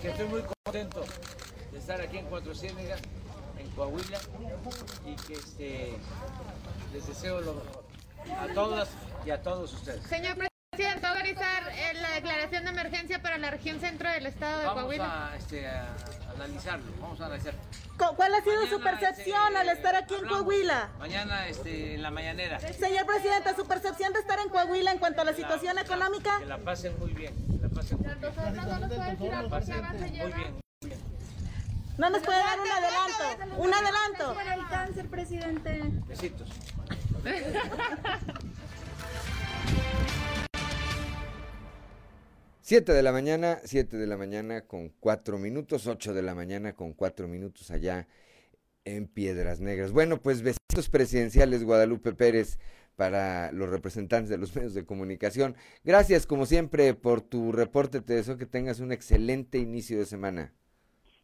Que 0.02 0.10
estoy 0.10 0.28
muy 0.28 0.42
contento 0.64 1.02
de 1.72 1.78
estar 1.78 2.02
aquí 2.02 2.18
en 2.18 2.26
Cuatro 2.26 2.54
Ciénegas, 2.54 3.02
en 3.60 3.70
Coahuila, 3.72 4.20
y 5.06 5.16
que 5.28 5.34
este, 5.34 5.94
les 6.94 7.08
deseo 7.08 7.42
lo 7.42 7.56
mejor. 7.56 7.86
a 8.40 8.54
todas 8.54 8.90
y 9.26 9.30
a 9.32 9.42
todos 9.42 9.74
ustedes. 9.74 10.02
Señor 10.04 10.38
presidente, 10.76 11.02
¿va 11.02 11.08
a 11.08 11.12
autorizar 11.14 11.64
eh, 11.74 11.94
la 12.02 12.12
declaración 12.12 12.64
de 12.64 12.70
emergencia 12.70 13.22
para 13.22 13.38
la 13.38 13.50
región 13.52 13.80
centro 13.80 14.10
del 14.10 14.26
estado 14.26 14.60
de 14.60 14.66
Vamos 14.66 14.84
Coahuila? 14.84 15.30
a, 15.32 15.36
este, 15.38 15.68
a 15.68 15.96
analizarlo, 16.36 16.92
vamos 17.02 17.22
a 17.22 17.26
analizarlo. 17.28 17.60
¿Cuál 17.98 18.34
ha 18.36 18.42
sido 18.42 18.68
su 18.68 18.80
Mañana, 18.80 19.00
percepción 19.00 19.48
este, 19.48 19.58
al 19.58 19.70
estar 19.70 19.96
aquí 19.96 20.14
en 20.16 20.20
hablamos. 20.20 20.40
Coahuila? 20.40 20.90
Mañana 21.00 21.48
este, 21.48 21.94
en 21.96 22.02
la 22.04 22.12
mañanera. 22.12 22.60
Señor 22.60 23.06
presidente, 23.06 23.56
su 23.56 23.66
percepción 23.66 24.12
de 24.14 24.20
estar 24.20 24.38
en 24.40 24.50
Coahuila 24.50 24.92
en 24.92 24.98
cuanto 25.00 25.22
a 25.22 25.24
la 25.26 25.34
situación 25.34 25.78
económica. 25.78 26.40
Que 26.40 26.46
la 26.46 26.58
pasen 26.58 27.00
muy 27.00 27.14
bien, 27.14 27.34
que 27.48 27.58
la 27.62 27.70
pasen 27.70 27.98
muy 28.00 28.08
bien. 28.08 28.20
Que 28.20 29.30
la 29.30 29.50
pasen 29.50 29.82
muy 30.00 30.10
bien. 30.34 30.62
No 31.98 32.10
nos 32.10 32.22
puede 32.24 32.40
dar 32.40 32.60
un 32.60 32.70
adelanto, 32.70 33.56
un 33.62 33.74
adelanto. 33.74 34.34
Para 34.36 34.56
el 34.56 34.68
cáncer, 34.68 35.08
presidente. 35.08 35.82
Besitos. 36.06 36.50
Siete 42.68 42.94
de 42.94 43.04
la 43.04 43.12
mañana, 43.12 43.60
siete 43.64 43.96
de 43.96 44.08
la 44.08 44.18
mañana 44.18 44.62
con 44.62 44.90
cuatro 44.90 45.38
minutos, 45.38 45.86
ocho 45.86 46.16
de 46.16 46.24
la 46.24 46.34
mañana 46.34 46.74
con 46.74 46.94
cuatro 46.94 47.28
minutos 47.28 47.70
allá 47.70 48.08
en 48.86 49.06
Piedras 49.06 49.60
Negras. 49.60 49.92
Bueno, 49.92 50.20
pues 50.20 50.42
besitos 50.42 50.90
presidenciales 50.90 51.64
Guadalupe 51.64 52.14
Pérez 52.14 52.58
para 52.96 53.52
los 53.52 53.70
representantes 53.70 54.32
de 54.32 54.40
los 54.40 54.56
medios 54.56 54.74
de 54.74 54.84
comunicación. 54.84 55.56
Gracias 55.84 56.26
como 56.26 56.48
siempre 56.48 56.96
por 56.96 57.22
tu 57.22 57.52
reporte, 57.52 58.02
te 58.02 58.16
deseo 58.16 58.36
que 58.36 58.48
tengas 58.48 58.80
un 58.80 58.92
excelente 58.92 59.60
inicio 59.60 60.00
de 60.00 60.08
semana. 60.08 60.52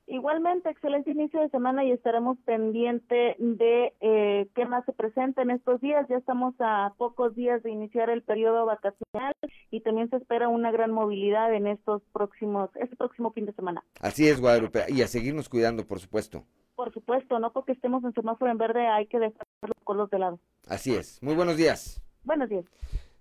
Igualmente, 0.08 0.70
excelente 0.70 1.12
inicio 1.12 1.40
de 1.40 1.50
semana 1.50 1.86
y 1.86 1.92
estaremos 1.92 2.38
pendiente 2.40 3.36
de 3.40 3.94
eh, 4.02 4.50
qué 4.56 4.66
más 4.66 4.84
se 4.86 4.94
presenta 4.94 5.42
en 5.42 5.52
estos 5.52 5.80
días. 5.80 6.06
Ya 6.10 6.18
estamos 6.18 6.54
a 6.60 6.94
pocos 6.98 7.36
días 7.36 7.64
de 7.64 7.72
iniciar 7.72 8.10
el 8.10 8.22
periodo 8.22 8.66
vacacional 8.66 9.34
y 9.70 9.82
también 9.82 10.10
se 10.10 10.18
espera 10.18 10.50
una 10.50 10.72
gran 10.72 10.92
movilidad 10.92 11.54
en 11.54 11.68
estos 11.68 12.02
próximos, 12.12 12.70
este 12.76 12.96
próximo 12.96 13.32
fin 13.32 13.46
de 13.46 13.54
semana. 13.54 13.84
Así 14.02 14.28
es, 14.28 14.42
Guadalupe, 14.42 14.86
y 14.90 15.02
a 15.02 15.08
seguirnos 15.08 15.48
cuidando, 15.48 15.88
por 15.88 16.00
supuesto. 16.00 16.44
Por 16.76 16.92
supuesto, 16.94 17.40
no 17.40 17.54
porque 17.54 17.74
estemos 17.74 18.04
en 18.04 18.14
semáforo 18.14 18.52
en 18.52 18.58
verde 18.58 18.88
hay 18.88 19.06
que 19.08 19.20
dejar 19.20 19.46
los 19.62 19.78
colos 19.84 20.10
de 20.10 20.20
lado. 20.20 20.40
Así 20.68 20.96
es. 20.96 21.22
Muy 21.22 21.36
buenos 21.36 21.58
días. 21.58 22.02
Buenos 22.24 22.50
días. 22.50 22.66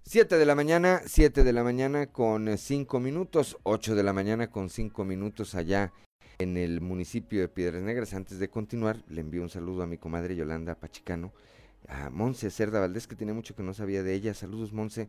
Siete 0.02 0.38
de 0.38 0.46
la 0.46 0.54
mañana, 0.54 1.00
siete 1.04 1.44
de 1.44 1.52
la 1.52 1.62
mañana 1.62 2.06
con 2.06 2.56
cinco 2.56 2.98
minutos, 3.00 3.58
ocho 3.62 3.94
de 3.94 4.02
la 4.02 4.12
mañana 4.12 4.50
con 4.50 4.70
cinco 4.70 5.04
minutos 5.04 5.54
allá 5.54 5.92
en 6.40 6.56
el 6.56 6.80
municipio 6.80 7.40
de 7.40 7.48
Piedras 7.48 7.82
Negras. 7.82 8.14
Antes 8.14 8.38
de 8.38 8.48
continuar, 8.48 9.02
le 9.08 9.20
envío 9.20 9.42
un 9.42 9.50
saludo 9.50 9.82
a 9.82 9.86
mi 9.86 9.98
comadre 9.98 10.34
Yolanda 10.34 10.74
Pachicano, 10.74 11.32
a 11.86 12.08
Monse 12.08 12.50
Cerda 12.50 12.80
Valdés, 12.80 13.06
que 13.06 13.14
tenía 13.14 13.34
mucho 13.34 13.54
que 13.54 13.62
no 13.62 13.74
sabía 13.74 14.02
de 14.02 14.14
ella. 14.14 14.32
Saludos, 14.32 14.72
Monse. 14.72 15.08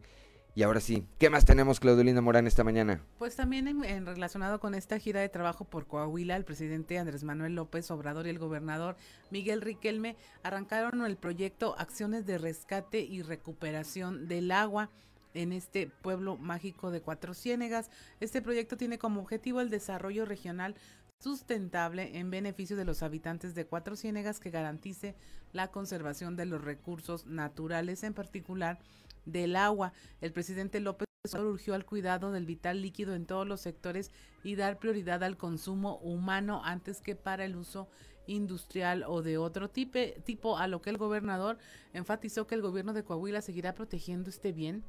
Y 0.53 0.63
ahora 0.63 0.82
sí, 0.82 1.07
¿qué 1.17 1.29
más 1.29 1.45
tenemos, 1.45 1.79
Claudelina 1.79 2.19
Morán, 2.19 2.45
esta 2.45 2.65
mañana? 2.65 3.01
Pues 3.17 3.38
también 3.38 3.69
en 3.69 4.05
relacionado 4.05 4.59
con 4.59 4.75
esta 4.75 4.99
gira 4.99 5.21
de 5.21 5.29
trabajo 5.29 5.63
por 5.63 5.88
Coahuila, 5.88 6.36
el 6.36 6.43
presidente 6.43 6.99
Andrés 6.99 7.23
Manuel 7.23 7.55
López 7.55 7.89
Obrador 7.89 8.27
y 8.27 8.32
el 8.32 8.39
gobernador 8.39 8.97
Miguel 9.29 9.61
Riquelme 9.61 10.17
arrancaron 10.43 11.05
el 11.05 11.15
proyecto 11.15 11.75
Acciones 11.79 12.25
de 12.25 12.38
Rescate 12.38 12.99
y 12.99 13.21
Recuperación 13.21 14.27
del 14.27 14.51
Agua 14.51 14.89
en 15.34 15.53
este 15.53 15.88
pueblo 15.88 16.38
mágico 16.38 16.91
de 16.91 17.01
Cuatro 17.01 17.34
Ciénegas. 17.34 17.89
Este 18.19 18.41
proyecto 18.41 18.77
tiene 18.77 18.97
como 18.97 19.21
objetivo 19.21 19.61
el 19.61 19.69
desarrollo 19.69 20.25
regional 20.25 20.75
sustentable 21.22 22.17
en 22.17 22.32
beneficio 22.32 22.76
de 22.76 22.86
los 22.86 23.03
habitantes 23.03 23.53
de 23.53 23.65
Cuatro 23.67 23.95
Ciénegas 23.95 24.39
que 24.39 24.49
garantice 24.49 25.15
la 25.53 25.69
conservación 25.69 26.36
de 26.36 26.45
los 26.45 26.63
recursos 26.63 27.28
naturales, 27.28 28.03
en 28.03 28.13
particular 28.13 28.80
del 29.26 29.55
agua. 29.55 29.93
El 30.19 30.34
presidente 30.34 30.80
López 30.80 31.07
urgió 31.39 31.76
al 31.76 31.86
cuidado 31.86 32.32
del 32.32 32.47
vital 32.47 32.82
líquido 32.82 33.13
en 33.13 33.28
todos 33.28 33.47
los 33.47 33.61
sectores 33.61 34.11
y 34.43 34.55
dar 34.55 34.80
prioridad 34.80 35.24
al 35.24 35.38
consumo 35.38 35.97
humano 35.97 36.61
antes 36.65 37.01
que 37.01 37.15
para 37.15 37.45
el 37.45 37.55
uso 37.55 37.88
industrial 38.26 39.03
o 39.07 39.22
de 39.22 39.38
otro 39.38 39.69
tipo, 39.69 39.99
tipo 40.24 40.57
a 40.57 40.67
lo 40.67 40.82
que 40.82 40.89
el 40.89 40.97
gobernador 40.97 41.59
enfatizó 41.93 42.47
que 42.47 42.55
el 42.55 42.61
gobierno 42.61 42.93
de 42.93 43.03
Coahuila 43.03 43.41
seguirá 43.41 43.76
protegiendo 43.76 44.32
este 44.32 44.51
bien 44.51 44.84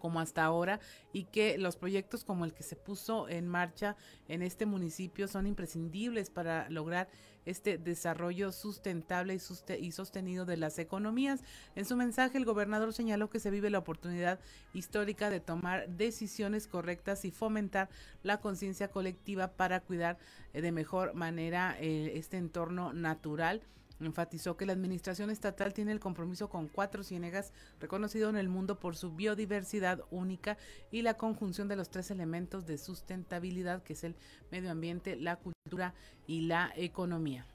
como 0.00 0.18
hasta 0.18 0.42
ahora 0.42 0.80
y 1.12 1.24
que 1.24 1.56
los 1.58 1.76
proyectos 1.76 2.24
como 2.24 2.44
el 2.44 2.52
que 2.52 2.64
se 2.64 2.74
puso 2.74 3.28
en 3.28 3.46
marcha 3.46 3.96
en 4.26 4.42
este 4.42 4.66
municipio 4.66 5.28
son 5.28 5.46
imprescindibles 5.46 6.30
para 6.30 6.68
lograr 6.70 7.08
este 7.46 7.78
desarrollo 7.78 8.52
sustentable 8.52 9.34
y, 9.78 9.92
sostenido 9.92 10.44
de 10.44 10.56
las 10.56 10.78
economías. 10.78 11.42
En 11.74 11.84
su 11.84 11.96
mensaje, 11.96 12.38
el 12.38 12.44
gobernador 12.44 12.92
señaló 12.92 13.30
que 13.30 13.40
se 13.40 13.50
vive 13.50 13.70
la 13.70 13.78
oportunidad 13.78 14.40
histórica 14.74 15.30
de 15.30 15.40
tomar 15.40 15.88
decisiones 15.88 16.66
correctas 16.66 17.24
y 17.24 17.30
fomentar 17.30 17.88
la 18.22 18.40
conciencia 18.40 18.88
colectiva 18.88 19.48
para 19.48 19.80
cuidar 19.80 20.18
eh, 20.52 20.60
de 20.60 20.72
mejor 20.72 21.14
manera 21.14 21.76
eh, 21.80 22.12
este 22.16 22.36
entorno 22.36 22.92
natural. 22.92 23.62
Enfatizó 24.00 24.56
que 24.56 24.66
la 24.66 24.72
administración 24.72 25.30
estatal 25.30 25.74
tiene 25.74 25.92
el 25.92 26.00
compromiso 26.00 26.48
con 26.48 26.68
Cuatro 26.68 27.02
Ciénegas, 27.02 27.52
reconocido 27.80 28.30
en 28.30 28.36
el 28.36 28.48
mundo 28.48 28.80
por 28.80 28.96
su 28.96 29.14
biodiversidad 29.14 30.02
única 30.10 30.56
y 30.90 31.02
la 31.02 31.14
conjunción 31.14 31.68
de 31.68 31.76
los 31.76 31.90
tres 31.90 32.10
elementos 32.10 32.66
de 32.66 32.78
sustentabilidad, 32.78 33.82
que 33.82 33.92
es 33.92 34.04
el 34.04 34.16
medio 34.50 34.70
ambiente, 34.70 35.16
la 35.16 35.36
cultura 35.36 35.94
y 36.26 36.42
la 36.42 36.72
economía. 36.76 37.46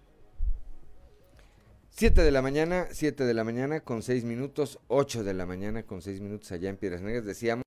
Siete 1.90 2.24
de 2.24 2.32
la 2.32 2.42
mañana, 2.42 2.88
siete 2.92 3.24
de 3.24 3.34
la 3.34 3.46
mañana 3.46 3.80
con 3.80 4.04
seis 4.04 4.26
minutos, 4.26 4.80
ocho 4.88 5.24
de 5.24 5.34
la 5.34 5.46
mañana 5.46 5.84
con 5.84 6.02
seis 6.02 6.20
minutos 6.20 6.52
allá 6.52 6.70
en 6.70 6.78
Piedras 6.78 7.02
Negras. 7.02 7.26
Decíamos 7.26 7.64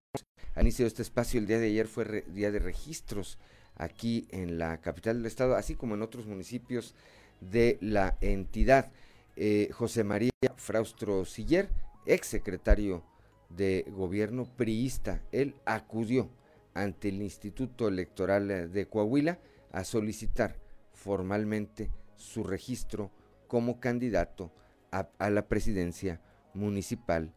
al 0.54 0.62
inicio 0.62 0.84
de 0.84 0.88
este 0.88 1.02
espacio, 1.02 1.40
el 1.40 1.46
día 1.46 1.58
de 1.58 1.66
ayer 1.66 1.86
fue 1.88 2.24
día 2.28 2.50
de 2.50 2.58
registros 2.58 3.38
aquí 3.74 4.28
en 4.30 4.58
la 4.58 4.82
capital 4.82 5.16
del 5.16 5.26
estado, 5.26 5.56
así 5.56 5.76
como 5.76 5.94
en 5.94 6.02
otros 6.02 6.26
municipios 6.26 6.94
de 7.40 7.78
la 7.80 8.16
entidad. 8.20 8.92
Eh, 9.36 9.70
José 9.72 10.04
María 10.04 10.30
Fraustro 10.56 11.24
Siller, 11.24 11.70
ex 12.06 12.26
secretario 12.26 13.04
de 13.48 13.86
gobierno 13.88 14.44
priista, 14.44 15.22
él 15.32 15.54
acudió 15.64 16.28
ante 16.74 17.08
el 17.08 17.22
Instituto 17.22 17.88
Electoral 17.88 18.70
de 18.72 18.88
Coahuila 18.88 19.38
a 19.72 19.84
solicitar 19.84 20.56
formalmente 20.92 21.90
su 22.16 22.44
registro 22.44 23.10
como 23.46 23.80
candidato 23.80 24.52
a 24.90 25.30
la 25.30 25.48
presidencia 25.48 26.20
municipal 26.54 27.32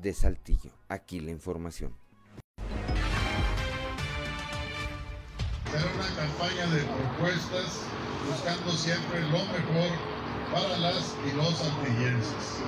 de 0.00 0.12
Saltillo. 0.12 0.72
Aquí 0.88 1.20
la 1.20 1.30
información. 1.30 2.05
Será 5.76 5.92
una 5.92 6.08
campaña 6.16 6.66
de 6.72 6.80
propuestas 6.88 7.84
buscando 8.24 8.72
siempre 8.72 9.20
lo 9.28 9.44
mejor 9.52 9.92
para 10.50 10.78
las 10.78 11.14
y 11.20 11.36
los 11.36 11.52
saltillenses. 11.52 12.64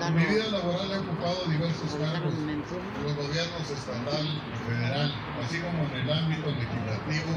En 0.00 0.14
mi 0.14 0.24
vida 0.24 0.48
laboral 0.48 0.90
he 0.90 0.98
ocupado 1.00 1.44
diversos 1.50 1.92
cargos 2.00 2.32
en 2.32 2.64
los 3.04 3.14
gobiernos 3.14 3.68
estatal 3.68 4.24
y 4.24 4.72
federal, 4.72 5.14
así 5.44 5.58
como 5.58 5.84
en 5.84 6.00
el 6.00 6.10
ámbito 6.10 6.48
legislativo 6.48 7.36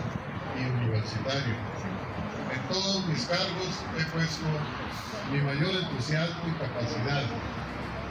y 0.55 0.71
universitario. 0.71 1.55
En 2.55 2.61
todos 2.71 3.05
mis 3.07 3.25
cargos 3.25 3.75
he 3.99 4.03
puesto 4.05 4.47
mi 5.33 5.41
mayor 5.41 5.83
entusiasmo 5.83 6.47
y 6.47 6.51
capacidad. 6.63 7.23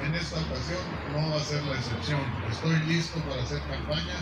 En 0.05 0.15
esta 0.15 0.37
ocasión 0.41 0.85
no 1.15 1.31
va 1.31 1.41
a 1.41 1.45
ser 1.45 1.63
la 1.63 1.73
excepción. 1.73 2.21
Estoy 2.51 2.77
listo 2.81 3.19
para 3.21 3.41
hacer 3.41 3.63
campaña 3.63 4.17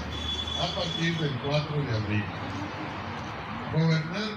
a 0.60 0.74
partir 0.74 1.18
del 1.18 1.32
4 1.40 1.82
de 1.82 1.96
abril. 1.96 2.24
Gobernar 3.72 4.30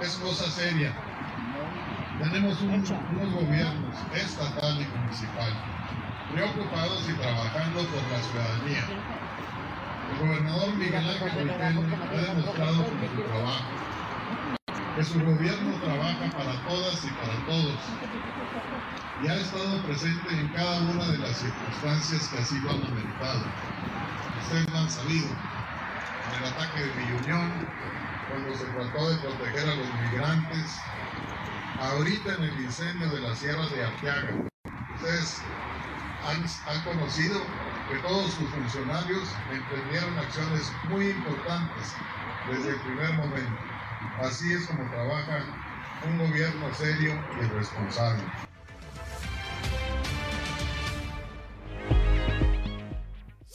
es 0.00 0.16
cosa 0.16 0.50
seria. 0.50 0.94
Tenemos 2.18 2.60
un, 2.62 2.70
unos 2.72 3.32
gobiernos 3.32 3.96
estatal 4.10 4.80
y 4.82 4.86
municipal 4.98 5.52
preocupados 6.28 7.08
y 7.08 7.16
trabajando 7.16 7.90
por 7.90 8.02
la 8.10 8.22
ciudadanía. 8.22 8.84
El 10.06 10.18
gobernador 10.18 10.76
Miguel 10.76 11.08
Ángel 11.08 11.48
Riquelme 11.48 11.96
ha 11.96 12.20
demostrado 12.34 12.84
con 12.84 13.08
su 13.08 13.24
trabajo 13.24 13.70
que 14.94 15.04
su 15.04 15.20
gobierno 15.20 15.80
trabaja 15.80 16.30
para 16.30 16.62
todas 16.64 17.04
y 17.04 17.10
para 17.12 17.44
todos 17.44 17.80
y 19.18 19.28
ha 19.28 19.36
estado 19.36 19.82
presente 19.84 20.38
en 20.38 20.52
cada 20.52 20.82
una 20.82 21.10
de 21.10 21.18
las 21.18 21.38
circunstancias 21.38 22.28
que 22.28 22.38
así 22.38 22.60
lo 22.60 22.70
han 22.72 22.84
ameritado. 22.84 23.44
Ustedes 24.34 24.68
lo 24.70 24.78
han 24.78 24.90
sabido, 24.90 25.34
en 26.24 26.32
el 26.34 26.44
ataque 26.44 26.80
de 26.80 26.94
mi 26.94 27.10
Unión, 27.12 27.74
cuando 28.28 28.54
se 28.56 28.64
trató 28.66 29.10
de 29.10 29.16
proteger 29.18 29.68
a 29.68 29.74
los 29.76 29.94
migrantes, 29.94 30.80
ahorita 31.78 32.34
en 32.34 32.44
el 32.44 32.60
incendio 32.60 33.08
de 33.08 33.20
las 33.20 33.38
sierras 33.38 33.70
de 33.70 33.84
Arteaga. 33.84 34.36
Ustedes 34.96 35.42
han, 36.24 36.44
han 36.66 36.84
conocido 36.84 37.40
que 37.88 37.98
todos 38.00 38.34
sus 38.34 38.50
funcionarios 38.50 39.34
emprendieron 39.52 40.18
acciones 40.18 40.72
muy 40.88 41.10
importantes 41.10 41.94
desde 42.48 42.70
el 42.70 42.80
primer 42.80 43.12
momento. 43.14 43.62
Así 44.22 44.52
es 44.52 44.66
como 44.66 44.88
trabaja 44.90 45.44
un 46.02 46.18
gobierno 46.18 46.72
serio 46.74 47.12
y 47.40 47.44
responsable. 47.46 48.45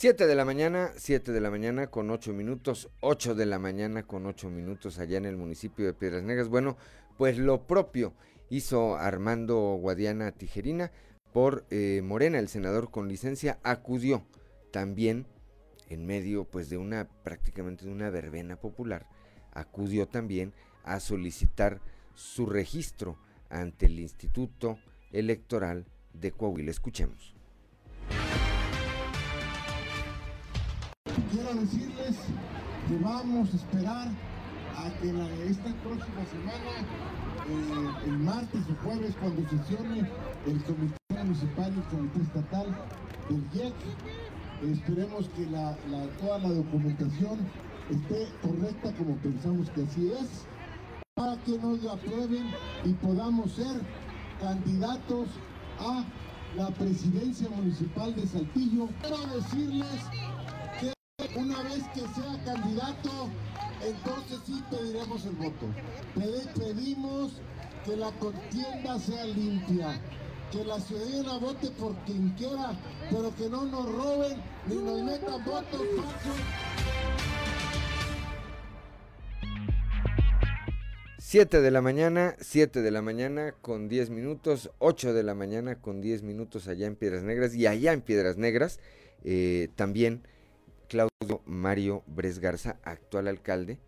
7 0.02 0.26
de 0.26 0.34
la 0.34 0.46
mañana, 0.46 0.94
7 0.98 1.32
de 1.32 1.40
la 1.40 1.52
mañana 1.52 1.86
con 1.86 2.10
8 2.10 2.34
minutos, 2.34 2.90
8 3.02 3.36
de 3.36 3.46
la 3.46 3.60
mañana 3.60 4.02
con 4.02 4.26
8 4.26 4.50
minutos 4.50 4.98
allá 4.98 5.20
en 5.20 5.26
el 5.26 5.38
municipio 5.38 5.86
de 5.86 5.94
Piedras 5.94 6.24
Negras. 6.24 6.48
Bueno, 6.48 6.76
pues 7.20 7.38
lo 7.38 7.68
propio 7.68 8.16
hizo 8.50 8.96
Armando 8.96 9.60
Guadiana 9.80 10.32
Tijerina 10.32 10.92
por 11.34 11.68
eh, 11.70 12.02
Morena, 12.04 12.40
el 12.40 12.48
senador 12.48 12.90
con 12.90 13.08
licencia, 13.10 13.60
acudió 13.62 14.26
también 14.72 15.28
en 15.88 16.08
medio 16.08 16.46
pues 16.46 16.72
de 16.72 16.78
una 16.78 17.08
prácticamente 17.08 17.86
de 17.86 17.92
una 17.92 18.10
verbena 18.10 18.56
popular, 18.56 19.06
acudió 19.52 20.08
también 20.08 20.52
a 20.84 21.00
solicitar 21.00 21.80
su 22.16 22.48
registro 22.48 23.20
ante 23.52 23.86
el 23.86 24.00
Instituto 24.00 24.80
Electoral 25.12 25.86
de 26.12 26.32
Coahuila. 26.32 26.72
Escuchemos. 26.72 27.36
Quiero 31.32 31.54
decirles 31.56 32.16
que 32.88 32.98
vamos 33.04 33.54
a 33.54 33.56
esperar 33.58 34.08
a 34.78 34.90
que 35.02 35.10
esta 35.50 35.74
próxima 35.84 36.26
semana, 36.26 36.72
eh, 37.50 38.08
el 38.08 38.18
martes 38.20 38.62
o 38.70 38.84
jueves, 38.84 39.16
cuando 39.20 39.42
sesione 39.50 40.10
el 40.46 40.64
Comité 40.64 40.96
Municipal 41.10 41.74
y 41.74 41.80
el 41.80 41.84
Comité 41.86 42.22
Estatal 42.22 42.68
del 43.30 43.44
IEC, 43.54 43.74
esperemos 44.72 45.30
que 45.36 45.46
toda 46.22 46.40
la 46.40 46.50
documentación 46.50 47.40
esté 47.90 48.30
correcta 48.42 48.94
como 48.94 49.16
pensamos 49.18 49.70
que 49.72 49.84
así 49.84 50.14
es, 50.14 50.48
para 51.16 51.36
que 51.44 51.58
nos 51.58 51.84
lo 51.84 51.92
aprueben 51.92 52.52
y 52.86 52.94
podamos 52.94 53.52
ser 53.52 53.82
candidatos 54.40 55.28
a 55.78 56.06
la 56.56 56.70
presidencia 56.70 57.50
municipal 57.50 58.16
de 58.16 58.26
Saltillo. 58.28 58.88
Quiero 59.02 59.18
decirles 59.36 60.31
una 61.36 61.62
vez 61.64 61.84
que 61.94 62.02
sea 62.02 62.44
candidato, 62.46 63.30
entonces 63.86 64.40
sí 64.46 64.64
pediremos 64.70 65.26
el 65.26 65.36
voto. 65.36 65.68
Pedimos 66.56 67.34
que 67.86 67.96
la 67.96 68.12
contienda 68.14 69.00
sea 69.00 69.26
limpia, 69.26 70.00
que 70.52 70.64
la 70.66 70.80
ciudadanía 70.80 71.38
vote 71.38 71.72
por 71.72 71.96
quien 72.06 72.30
quiera, 72.30 72.74
pero 73.10 73.36
que 73.36 73.50
no 73.50 73.66
nos 73.66 73.92
roben 73.92 74.42
ni 74.68 74.76
nos 74.76 75.02
metan 75.04 75.44
votos 75.46 75.82
falsos. 75.96 76.38
7 81.32 81.62
de 81.62 81.72
la 81.72 81.82
mañana, 81.82 82.36
7 82.42 82.82
de 82.82 82.92
la 82.92 83.02
mañana 83.02 83.54
con 83.62 83.88
10 83.88 84.10
minutos, 84.10 84.70
8 84.80 85.14
de 85.14 85.24
la 85.24 85.34
mañana 85.34 85.76
con 85.76 86.02
10 86.02 86.24
minutos 86.24 86.68
allá 86.68 86.88
en 86.88 86.98
Piedras 86.98 87.24
Negras 87.24 87.56
y 87.56 87.68
allá 87.68 87.94
en 87.94 88.02
Piedras 88.02 88.36
Negras 88.36 88.82
eh, 89.24 89.70
también 89.78 90.24
Claudio 90.92 91.42
Mario 91.46 92.04
Bresgarza, 92.06 92.76
actual 92.84 93.30
alcalde 93.30 93.80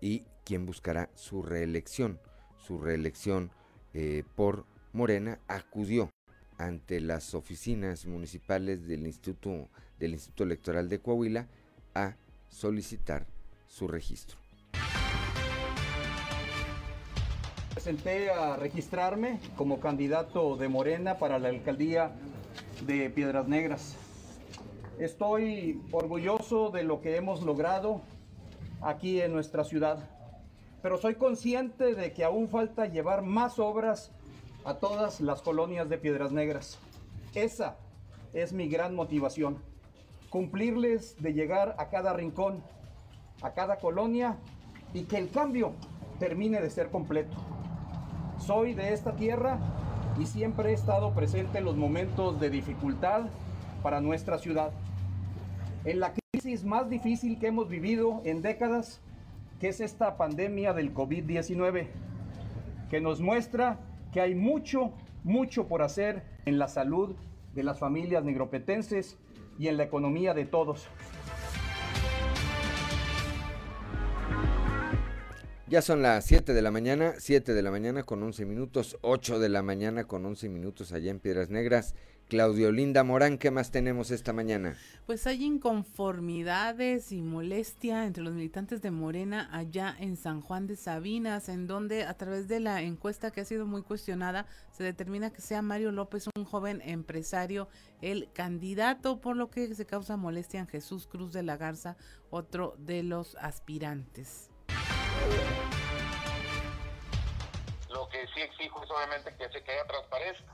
y 0.00 0.24
quien 0.44 0.66
buscará 0.66 1.10
su 1.14 1.44
reelección, 1.44 2.18
su 2.66 2.80
reelección 2.80 3.52
eh, 3.94 4.24
por 4.34 4.66
Morena, 4.92 5.38
acudió 5.46 6.10
ante 6.58 7.00
las 7.00 7.34
oficinas 7.34 8.04
municipales 8.06 8.88
del 8.88 9.06
Instituto 9.06 9.68
Electoral 10.44 10.88
de 10.88 10.98
Coahuila 10.98 11.46
a 11.94 12.16
solicitar 12.48 13.28
su 13.68 13.86
registro. 13.86 14.38
Presenté 17.74 18.28
a 18.32 18.56
registrarme 18.56 19.38
como 19.54 19.78
candidato 19.78 20.56
de 20.56 20.66
Morena 20.66 21.18
para 21.18 21.38
la 21.38 21.50
alcaldía 21.50 22.10
de 22.88 23.08
Piedras 23.08 23.46
Negras. 23.46 23.96
Estoy 25.02 25.82
orgulloso 25.90 26.70
de 26.70 26.84
lo 26.84 27.00
que 27.00 27.16
hemos 27.16 27.42
logrado 27.42 28.02
aquí 28.80 29.20
en 29.20 29.32
nuestra 29.32 29.64
ciudad, 29.64 29.98
pero 30.80 30.96
soy 30.96 31.16
consciente 31.16 31.96
de 31.96 32.12
que 32.12 32.22
aún 32.22 32.48
falta 32.48 32.86
llevar 32.86 33.22
más 33.22 33.58
obras 33.58 34.12
a 34.64 34.74
todas 34.74 35.20
las 35.20 35.42
colonias 35.42 35.88
de 35.88 35.98
Piedras 35.98 36.30
Negras. 36.30 36.78
Esa 37.34 37.78
es 38.32 38.52
mi 38.52 38.68
gran 38.68 38.94
motivación, 38.94 39.58
cumplirles 40.30 41.20
de 41.20 41.32
llegar 41.32 41.74
a 41.78 41.88
cada 41.88 42.12
rincón, 42.12 42.62
a 43.42 43.54
cada 43.54 43.80
colonia 43.80 44.36
y 44.94 45.02
que 45.02 45.18
el 45.18 45.30
cambio 45.30 45.72
termine 46.20 46.60
de 46.60 46.70
ser 46.70 46.90
completo. 46.90 47.36
Soy 48.38 48.72
de 48.72 48.92
esta 48.92 49.16
tierra 49.16 49.58
y 50.16 50.26
siempre 50.26 50.70
he 50.70 50.74
estado 50.74 51.12
presente 51.12 51.58
en 51.58 51.64
los 51.64 51.76
momentos 51.76 52.38
de 52.38 52.50
dificultad 52.50 53.22
para 53.82 54.00
nuestra 54.00 54.38
ciudad. 54.38 54.70
En 55.84 55.98
la 55.98 56.14
crisis 56.14 56.64
más 56.64 56.88
difícil 56.88 57.40
que 57.40 57.48
hemos 57.48 57.68
vivido 57.68 58.22
en 58.24 58.40
décadas, 58.40 59.00
que 59.58 59.68
es 59.68 59.80
esta 59.80 60.16
pandemia 60.16 60.72
del 60.74 60.94
COVID-19, 60.94 61.88
que 62.88 63.00
nos 63.00 63.20
muestra 63.20 63.80
que 64.12 64.20
hay 64.20 64.36
mucho, 64.36 64.92
mucho 65.24 65.66
por 65.66 65.82
hacer 65.82 66.22
en 66.46 66.60
la 66.60 66.68
salud 66.68 67.16
de 67.56 67.64
las 67.64 67.80
familias 67.80 68.22
negropetenses 68.22 69.18
y 69.58 69.66
en 69.66 69.76
la 69.76 69.82
economía 69.82 70.34
de 70.34 70.44
todos. 70.44 70.86
Ya 75.66 75.82
son 75.82 76.00
las 76.00 76.26
7 76.26 76.52
de 76.52 76.62
la 76.62 76.70
mañana, 76.70 77.14
7 77.18 77.54
de 77.54 77.62
la 77.62 77.72
mañana 77.72 78.04
con 78.04 78.22
11 78.22 78.44
minutos, 78.44 78.98
8 79.00 79.40
de 79.40 79.48
la 79.48 79.62
mañana 79.62 80.04
con 80.04 80.24
11 80.24 80.48
minutos 80.48 80.92
allá 80.92 81.10
en 81.10 81.18
Piedras 81.18 81.50
Negras. 81.50 81.96
Claudio 82.32 82.72
Linda 82.72 83.04
Morán, 83.04 83.36
¿qué 83.36 83.50
más 83.50 83.70
tenemos 83.70 84.10
esta 84.10 84.32
mañana? 84.32 84.74
Pues 85.04 85.26
hay 85.26 85.44
inconformidades 85.44 87.12
y 87.12 87.20
molestia 87.20 88.06
entre 88.06 88.22
los 88.22 88.32
militantes 88.32 88.80
de 88.80 88.90
Morena 88.90 89.50
allá 89.52 89.94
en 89.98 90.16
San 90.16 90.40
Juan 90.40 90.66
de 90.66 90.76
Sabinas, 90.76 91.50
en 91.50 91.66
donde 91.66 92.04
a 92.04 92.14
través 92.14 92.48
de 92.48 92.58
la 92.58 92.80
encuesta 92.80 93.32
que 93.32 93.42
ha 93.42 93.44
sido 93.44 93.66
muy 93.66 93.82
cuestionada, 93.82 94.46
se 94.70 94.82
determina 94.82 95.30
que 95.30 95.42
sea 95.42 95.60
Mario 95.60 95.92
López, 95.92 96.26
un 96.34 96.46
joven 96.46 96.80
empresario, 96.86 97.68
el 98.00 98.32
candidato, 98.32 99.20
por 99.20 99.36
lo 99.36 99.50
que 99.50 99.74
se 99.74 99.84
causa 99.84 100.16
molestia 100.16 100.60
en 100.60 100.68
Jesús 100.68 101.06
Cruz 101.06 101.34
de 101.34 101.42
la 101.42 101.58
Garza, 101.58 101.98
otro 102.30 102.76
de 102.78 103.02
los 103.02 103.36
aspirantes. 103.42 104.48
Lo 107.90 108.08
que 108.08 108.26
sí 108.32 108.40
exijo 108.40 108.82
es 108.82 108.90
obviamente 108.90 109.34
que 109.36 109.50
se 109.50 109.58
haya 109.70 109.86
transparencia. 109.86 110.46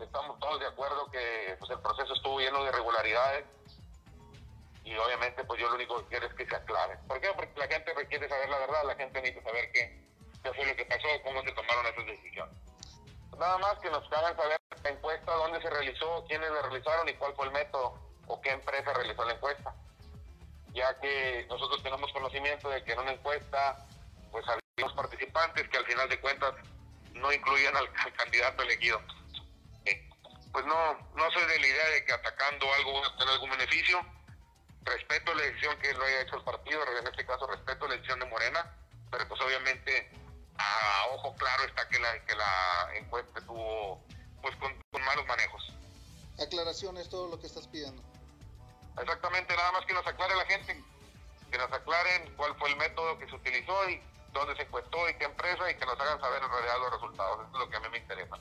Estamos 0.00 0.38
todos 0.38 0.60
de 0.60 0.66
acuerdo 0.66 1.10
que 1.10 1.56
pues, 1.58 1.70
el 1.70 1.80
proceso 1.80 2.14
estuvo 2.14 2.40
lleno 2.40 2.62
de 2.62 2.70
irregularidades 2.70 3.44
y 4.84 4.96
obviamente 4.96 5.44
pues 5.44 5.60
yo 5.60 5.68
lo 5.68 5.74
único 5.74 5.98
que 5.98 6.06
quiero 6.06 6.26
es 6.26 6.34
que 6.34 6.46
se 6.46 6.56
aclare. 6.56 6.98
¿Por 7.06 7.20
qué? 7.20 7.28
Porque 7.34 7.58
la 7.58 7.68
gente 7.68 7.92
requiere 7.94 8.28
saber 8.28 8.48
la 8.48 8.58
verdad, 8.58 8.84
la 8.84 8.96
gente 8.96 9.20
necesita 9.20 9.48
saber 9.48 9.70
qué, 9.72 10.04
qué 10.42 10.52
fue 10.52 10.66
lo 10.66 10.76
que 10.76 10.84
pasó, 10.86 11.08
cómo 11.24 11.42
se 11.42 11.52
tomaron 11.52 11.86
esas 11.86 12.06
decisiones. 12.06 12.54
Nada 13.38 13.58
más 13.58 13.78
que 13.78 13.90
nos 13.90 14.12
hagan 14.12 14.36
saber 14.36 14.58
la 14.82 14.90
encuesta, 14.90 15.32
dónde 15.34 15.60
se 15.62 15.70
realizó, 15.70 16.24
quiénes 16.26 16.50
la 16.50 16.62
realizaron 16.62 17.08
y 17.08 17.14
cuál 17.14 17.34
fue 17.34 17.46
el 17.46 17.52
método 17.52 17.94
o 18.26 18.40
qué 18.40 18.50
empresa 18.50 18.92
realizó 18.92 19.24
la 19.24 19.34
encuesta 19.34 19.74
ya 20.74 20.98
que 21.00 21.46
nosotros 21.48 21.82
tenemos 21.82 22.12
conocimiento 22.12 22.68
de 22.70 22.82
que 22.84 22.92
en 22.92 23.00
una 23.00 23.12
encuesta 23.12 23.86
pues 24.30 24.44
había 24.48 24.94
participantes 24.94 25.68
que 25.68 25.78
al 25.78 25.86
final 25.86 26.08
de 26.08 26.20
cuentas 26.20 26.54
no 27.14 27.32
incluían 27.32 27.76
al, 27.76 27.90
candidato 28.14 28.62
elegido. 28.62 29.00
Pues 30.52 30.64
no, 30.66 30.98
no 31.14 31.30
soy 31.30 31.42
de 31.46 31.60
la 31.60 31.66
idea 31.66 31.88
de 31.90 32.04
que 32.04 32.12
atacando 32.12 32.72
algo 32.74 33.00
va 33.00 33.06
a 33.06 33.16
tener 33.16 33.34
algún 33.34 33.50
beneficio. 33.50 34.00
Respeto 34.82 35.34
la 35.34 35.44
elección 35.44 35.78
que 35.78 35.92
lo 35.94 36.04
haya 36.04 36.22
hecho 36.22 36.36
el 36.36 36.44
partido, 36.44 36.82
en 36.98 37.06
este 37.06 37.26
caso 37.26 37.46
respeto 37.46 37.86
la 37.86 37.94
elección 37.94 38.18
de 38.18 38.26
Morena, 38.26 38.74
pero 39.10 39.28
pues 39.28 39.40
obviamente 39.42 40.10
a 40.56 41.06
ojo 41.12 41.34
claro 41.36 41.64
está 41.64 41.88
que 41.88 41.98
la, 41.98 42.24
que 42.24 42.34
la 42.34 42.88
encuesta 42.94 43.38
estuvo 43.38 44.02
pues 44.42 44.56
con, 44.56 44.74
con 44.90 45.02
malos 45.02 45.26
manejos. 45.26 45.72
Aclaraciones, 46.40 47.08
todo 47.08 47.28
lo 47.28 47.38
que 47.38 47.46
estás 47.46 47.68
pidiendo. 47.68 48.02
Exactamente, 49.00 49.54
nada 49.56 49.72
más 49.72 49.84
que 49.86 49.92
nos 49.92 50.06
aclare 50.06 50.34
la 50.34 50.46
gente, 50.46 50.82
que 51.50 51.58
nos 51.58 51.72
aclaren 51.72 52.34
cuál 52.36 52.56
fue 52.56 52.70
el 52.70 52.76
método 52.76 53.18
que 53.18 53.28
se 53.28 53.34
utilizó 53.34 53.88
y 53.88 54.02
dónde 54.32 54.56
se 54.56 54.62
encuestó 54.62 55.08
y 55.08 55.14
qué 55.14 55.24
empresa 55.24 55.70
y 55.70 55.74
que 55.74 55.86
nos 55.86 55.98
hagan 56.00 56.20
saber 56.20 56.42
en 56.42 56.50
realidad 56.50 56.78
los 56.78 56.92
resultados. 56.92 57.40
Eso 57.40 57.52
es 57.52 57.58
lo 57.58 57.70
que 57.70 57.76
a 57.76 57.80
mí 57.80 57.88
me 57.90 57.98
interesa. 57.98 58.36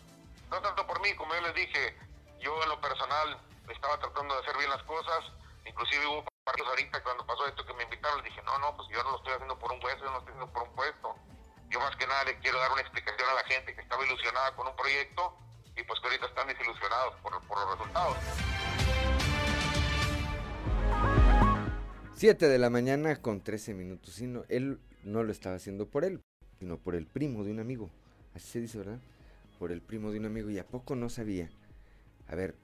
No 0.50 0.62
tanto 0.62 0.86
por 0.88 1.00
mí, 1.02 1.14
como 1.16 1.34
yo 1.36 1.42
les 1.42 1.54
dije, 1.54 1.96
yo 2.40 2.64
en 2.64 2.70
lo 2.70 2.82
personal 2.82 3.40
estaba 3.70 4.00
tratando 4.00 4.34
de 4.34 4.42
hacer 4.42 4.58
bien 4.58 4.70
las 4.70 4.82
cosas, 4.84 5.20
inclusive 5.66 6.08
hubo 6.08 6.26
partidos 6.44 6.70
ahorita 6.70 7.04
cuando 7.04 7.26
pasó 7.26 7.46
esto 7.48 7.66
que 7.66 7.74
me 7.76 7.84
invitaron, 7.84 8.18
les 8.24 8.34
dije, 8.34 8.42
no, 8.44 8.58
no, 8.58 8.76
pues 8.76 8.90
yo 8.90 9.04
no 9.04 9.12
lo 9.12 9.18
estoy 9.18 9.34
haciendo 9.34 9.60
por 9.60 9.72
un 9.72 9.80
puesto, 9.80 10.00
yo 10.00 10.06
no 10.06 10.14
lo 10.14 10.20
estoy 10.20 10.34
haciendo 10.34 10.54
por 10.54 10.64
un 10.64 10.76
puesto. 10.76 11.16
Yo 11.70 11.80
más 11.80 11.96
que 11.98 12.08
nada 12.08 12.24
le 12.24 12.40
quiero 12.40 12.58
dar 12.58 12.72
una 12.72 12.82
explicación 12.82 13.30
a 13.30 13.34
la 13.36 13.44
gente 13.44 13.76
que 13.76 13.82
estaba 13.82 14.04
ilusionada 14.04 14.56
con 14.56 14.68
un 14.68 14.76
proyecto 14.76 15.38
y 15.78 15.84
pues 15.84 16.00
que 16.00 16.08
ahorita 16.08 16.26
están 16.26 16.48
desilusionados 16.48 17.14
por, 17.22 17.32
los 17.32 17.78
resultados. 17.78 18.18
7 22.16 22.48
de 22.48 22.58
la 22.58 22.72
mañana 22.72 23.22
con 23.22 23.44
13 23.44 23.76
minutos. 23.76 24.16
sino 24.16 24.46
él 24.50 24.82
no 25.04 25.24
lo 25.24 25.32
estaba 25.32 25.56
haciendo 25.56 25.88
por 25.88 26.06
él, 26.06 26.24
sino 26.58 26.78
por 26.78 26.96
el 26.96 27.06
primo 27.06 27.44
de 27.44 27.52
un 27.52 27.60
amigo. 27.60 27.92
Así 28.34 28.48
se 28.48 28.60
dice, 28.62 28.80
¿verdad? 28.80 29.00
Por 29.60 29.72
el 29.72 29.82
primo 29.82 30.12
de 30.12 30.20
un 30.20 30.26
amigo. 30.26 30.50
¿Y 30.50 30.58
a 30.58 30.68
poco 30.68 30.96
no 30.96 31.10
sabía? 31.10 31.50
A 32.28 32.36
ver, 32.36 32.56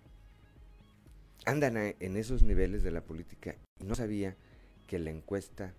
andan 1.45 1.77
en 1.77 2.17
esos 2.17 2.41
niveles 2.41 2.81
de 2.81 2.91
la 2.91 3.01
política 3.01 3.55
y 3.79 3.83
no 3.83 3.95
sabía 3.95 4.35
que 4.87 4.97
la 4.97 5.11
encuesta 5.11 5.73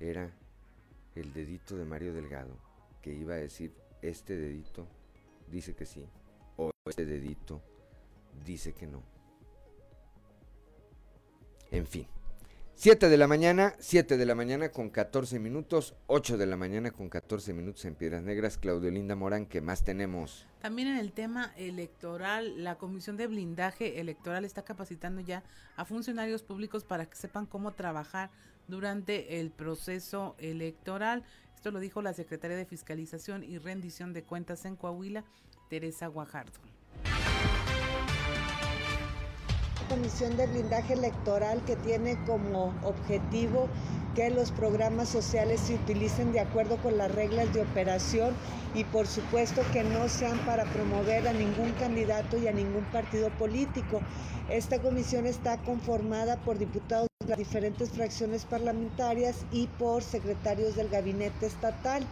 era 0.00 0.30
el 1.14 1.32
dedito 1.32 1.76
de 1.76 1.84
Mario 1.84 2.12
Delgado, 2.12 2.56
que 3.00 3.12
iba 3.12 3.34
a 3.34 3.38
decir, 3.38 3.72
este 4.02 4.36
dedito 4.36 4.86
dice 5.50 5.74
que 5.74 5.86
sí, 5.86 6.04
o 6.56 6.70
este 6.86 7.06
dedito 7.06 7.62
dice 8.44 8.72
que 8.74 8.86
no. 8.86 9.02
En 11.70 11.86
fin. 11.86 12.06
7 12.76 13.08
de 13.08 13.16
la 13.16 13.28
mañana, 13.28 13.76
7 13.78 14.16
de 14.16 14.26
la 14.26 14.34
mañana 14.34 14.70
con 14.70 14.90
14 14.90 15.38
minutos, 15.38 15.94
8 16.08 16.36
de 16.36 16.46
la 16.46 16.56
mañana 16.56 16.90
con 16.90 17.08
14 17.08 17.52
minutos 17.54 17.84
en 17.84 17.94
Piedras 17.94 18.24
Negras. 18.24 18.58
Claudio 18.58 18.90
Linda 18.90 19.14
Morán, 19.14 19.46
¿qué 19.46 19.60
más 19.60 19.84
tenemos? 19.84 20.44
También 20.60 20.88
en 20.88 20.98
el 20.98 21.12
tema 21.12 21.52
electoral, 21.56 22.64
la 22.64 22.74
Comisión 22.76 23.16
de 23.16 23.28
Blindaje 23.28 24.00
Electoral 24.00 24.44
está 24.44 24.64
capacitando 24.64 25.20
ya 25.20 25.44
a 25.76 25.84
funcionarios 25.84 26.42
públicos 26.42 26.84
para 26.84 27.06
que 27.06 27.16
sepan 27.16 27.46
cómo 27.46 27.70
trabajar 27.70 28.30
durante 28.66 29.38
el 29.40 29.52
proceso 29.52 30.34
electoral. 30.38 31.22
Esto 31.54 31.70
lo 31.70 31.78
dijo 31.78 32.02
la 32.02 32.12
secretaria 32.12 32.56
de 32.56 32.66
Fiscalización 32.66 33.44
y 33.44 33.58
Rendición 33.58 34.12
de 34.12 34.24
Cuentas 34.24 34.64
en 34.64 34.74
Coahuila, 34.74 35.24
Teresa 35.70 36.08
Guajardo. 36.08 36.58
Comisión 39.88 40.36
de 40.36 40.46
Blindaje 40.46 40.94
Electoral 40.94 41.62
que 41.64 41.76
tiene 41.76 42.16
como 42.26 42.74
objetivo 42.82 43.68
que 44.14 44.30
los 44.30 44.52
programas 44.52 45.08
sociales 45.08 45.60
se 45.60 45.74
utilicen 45.74 46.32
de 46.32 46.40
acuerdo 46.40 46.76
con 46.78 46.96
las 46.96 47.10
reglas 47.10 47.52
de 47.52 47.62
operación 47.62 48.34
y 48.74 48.84
por 48.84 49.06
supuesto 49.06 49.62
que 49.72 49.82
no 49.82 50.08
sean 50.08 50.38
para 50.46 50.64
promover 50.64 51.26
a 51.28 51.32
ningún 51.32 51.72
candidato 51.72 52.38
y 52.38 52.46
a 52.46 52.52
ningún 52.52 52.84
partido 52.84 53.30
político. 53.30 54.00
Esta 54.48 54.78
comisión 54.78 55.26
está 55.26 55.58
conformada 55.58 56.36
por 56.36 56.58
diputados 56.58 57.08
de 57.20 57.30
las 57.30 57.38
diferentes 57.38 57.90
fracciones 57.90 58.44
parlamentarias 58.44 59.44
y 59.50 59.66
por 59.66 60.02
secretarios 60.02 60.76
del 60.76 60.88
gabinete 60.88 61.46
estatal. 61.46 62.06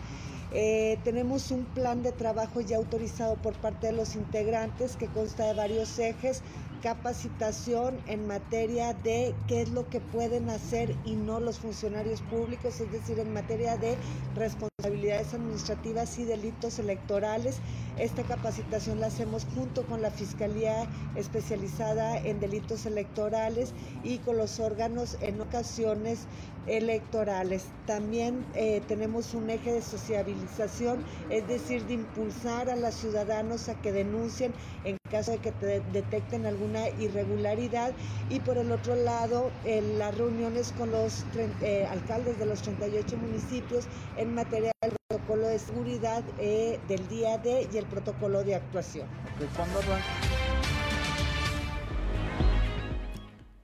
Eh, 0.55 0.99
tenemos 1.03 1.51
un 1.51 1.65
plan 1.65 2.03
de 2.03 2.13
trabajo 2.13 2.61
ya 2.61 2.77
autorizado 2.77 3.37
por 3.37 3.55
parte 3.55 3.87
de 3.87 3.95
los 3.95 4.17
integrantes 4.17 4.97
que 4.97 5.07
consta 5.07 5.47
de 5.47 5.55
varios 5.55 5.99
ejes, 5.99 6.43
capacitación 6.83 8.01
en 8.09 8.27
materia 8.27 8.93
de 8.93 9.35
qué 9.47 9.63
es 9.63 9.71
lo 9.71 9.89
que 9.89 10.01
pueden 10.01 10.51
hacer 10.51 10.97
y 11.05 11.15
no 11.15 11.39
los 11.39 11.61
funcionarios 11.61 12.21
públicos, 12.23 12.81
es 12.81 12.91
decir, 12.91 13.21
en 13.21 13.33
materia 13.33 13.77
de 13.77 13.97
responsabilidades 14.35 15.33
administrativas 15.33 16.19
y 16.19 16.25
delitos 16.25 16.81
electorales. 16.81 17.61
Esta 17.99 18.25
capacitación 18.25 18.99
la 18.99 19.07
hacemos 19.07 19.47
junto 19.55 19.87
con 19.87 20.03
la 20.03 20.11
Fiscalía 20.11 20.89
especializada 21.15 22.19
en 22.19 22.41
delitos 22.41 22.85
electorales 22.85 23.73
y 24.03 24.19
con 24.19 24.37
los 24.37 24.59
órganos 24.59 25.17
en 25.21 25.41
ocasiones 25.41 26.19
electorales. 26.67 27.67
También 27.87 28.45
eh, 28.55 28.83
tenemos 28.89 29.35
un 29.35 29.51
eje 29.51 29.73
de 29.73 29.83
sociabilización, 29.83 31.05
es 31.31 31.47
decir, 31.49 31.85
de 31.87 31.95
impulsar 31.95 32.71
a 32.71 32.77
los 32.77 32.95
ciudadanos 32.95 33.69
a 33.69 33.75
que 33.81 33.93
denuncien 33.93 34.53
en 34.85 34.97
caso 35.11 35.33
de 35.33 35.39
que 35.39 35.53
detecten 35.93 36.47
alguna 36.47 36.89
irregularidad. 36.99 37.93
Y 38.31 38.41
por 38.41 38.59
el 38.59 38.73
otro 38.73 38.97
lado, 38.97 39.51
las 39.99 40.17
reuniones 40.17 40.73
con 40.77 40.91
los 40.91 41.25
eh, 41.63 41.87
alcaldes 41.91 42.39
de 42.39 42.47
los 42.47 42.63
38 42.63 43.17
municipios 43.17 43.87
en 44.17 44.35
materia 44.35 44.73
del 44.81 44.93
protocolo 45.09 45.49
de 45.49 45.59
seguridad 45.59 46.23
eh, 46.39 46.79
del 46.89 47.07
día 47.09 47.39
D 47.39 47.69
y 47.73 47.77
el 47.77 47.85
protocolo 47.87 48.43
de 48.45 48.55
actuación. 48.55 49.07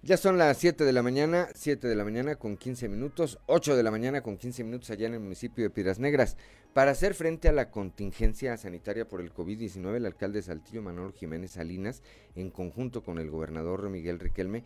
Ya 0.08 0.16
son 0.16 0.38
las 0.38 0.56
7 0.56 0.84
de 0.84 0.92
la 0.94 1.02
mañana, 1.02 1.50
7 1.54 1.86
de 1.86 1.94
la 1.94 2.02
mañana 2.02 2.36
con 2.36 2.56
15 2.56 2.88
minutos, 2.88 3.38
8 3.44 3.76
de 3.76 3.82
la 3.82 3.90
mañana 3.90 4.22
con 4.22 4.38
15 4.38 4.64
minutos 4.64 4.88
allá 4.88 5.06
en 5.06 5.12
el 5.12 5.20
municipio 5.20 5.62
de 5.62 5.68
Piedras 5.68 5.98
Negras. 5.98 6.38
Para 6.72 6.92
hacer 6.92 7.12
frente 7.12 7.46
a 7.46 7.52
la 7.52 7.70
contingencia 7.70 8.56
sanitaria 8.56 9.06
por 9.06 9.20
el 9.20 9.34
COVID-19, 9.34 9.96
el 9.96 10.06
alcalde 10.06 10.38
de 10.38 10.44
Saltillo, 10.44 10.80
Manuel 10.80 11.12
Jiménez 11.12 11.50
Salinas, 11.50 12.02
en 12.36 12.48
conjunto 12.48 13.02
con 13.02 13.18
el 13.18 13.28
gobernador 13.28 13.90
Miguel 13.90 14.18
Riquelme, 14.18 14.64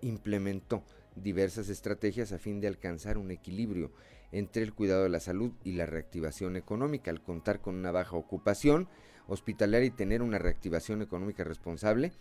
implementó 0.00 0.82
diversas 1.14 1.68
estrategias 1.68 2.32
a 2.32 2.38
fin 2.38 2.60
de 2.60 2.66
alcanzar 2.66 3.16
un 3.16 3.30
equilibrio 3.30 3.92
entre 4.32 4.64
el 4.64 4.74
cuidado 4.74 5.04
de 5.04 5.10
la 5.10 5.20
salud 5.20 5.52
y 5.62 5.74
la 5.74 5.86
reactivación 5.86 6.56
económica. 6.56 7.12
Al 7.12 7.22
contar 7.22 7.60
con 7.60 7.76
una 7.76 7.92
baja 7.92 8.16
ocupación, 8.16 8.88
hospitalaria 9.28 9.86
y 9.86 9.90
tener 9.90 10.22
una 10.22 10.38
reactivación 10.38 11.02
económica 11.02 11.44
responsable, 11.44 12.12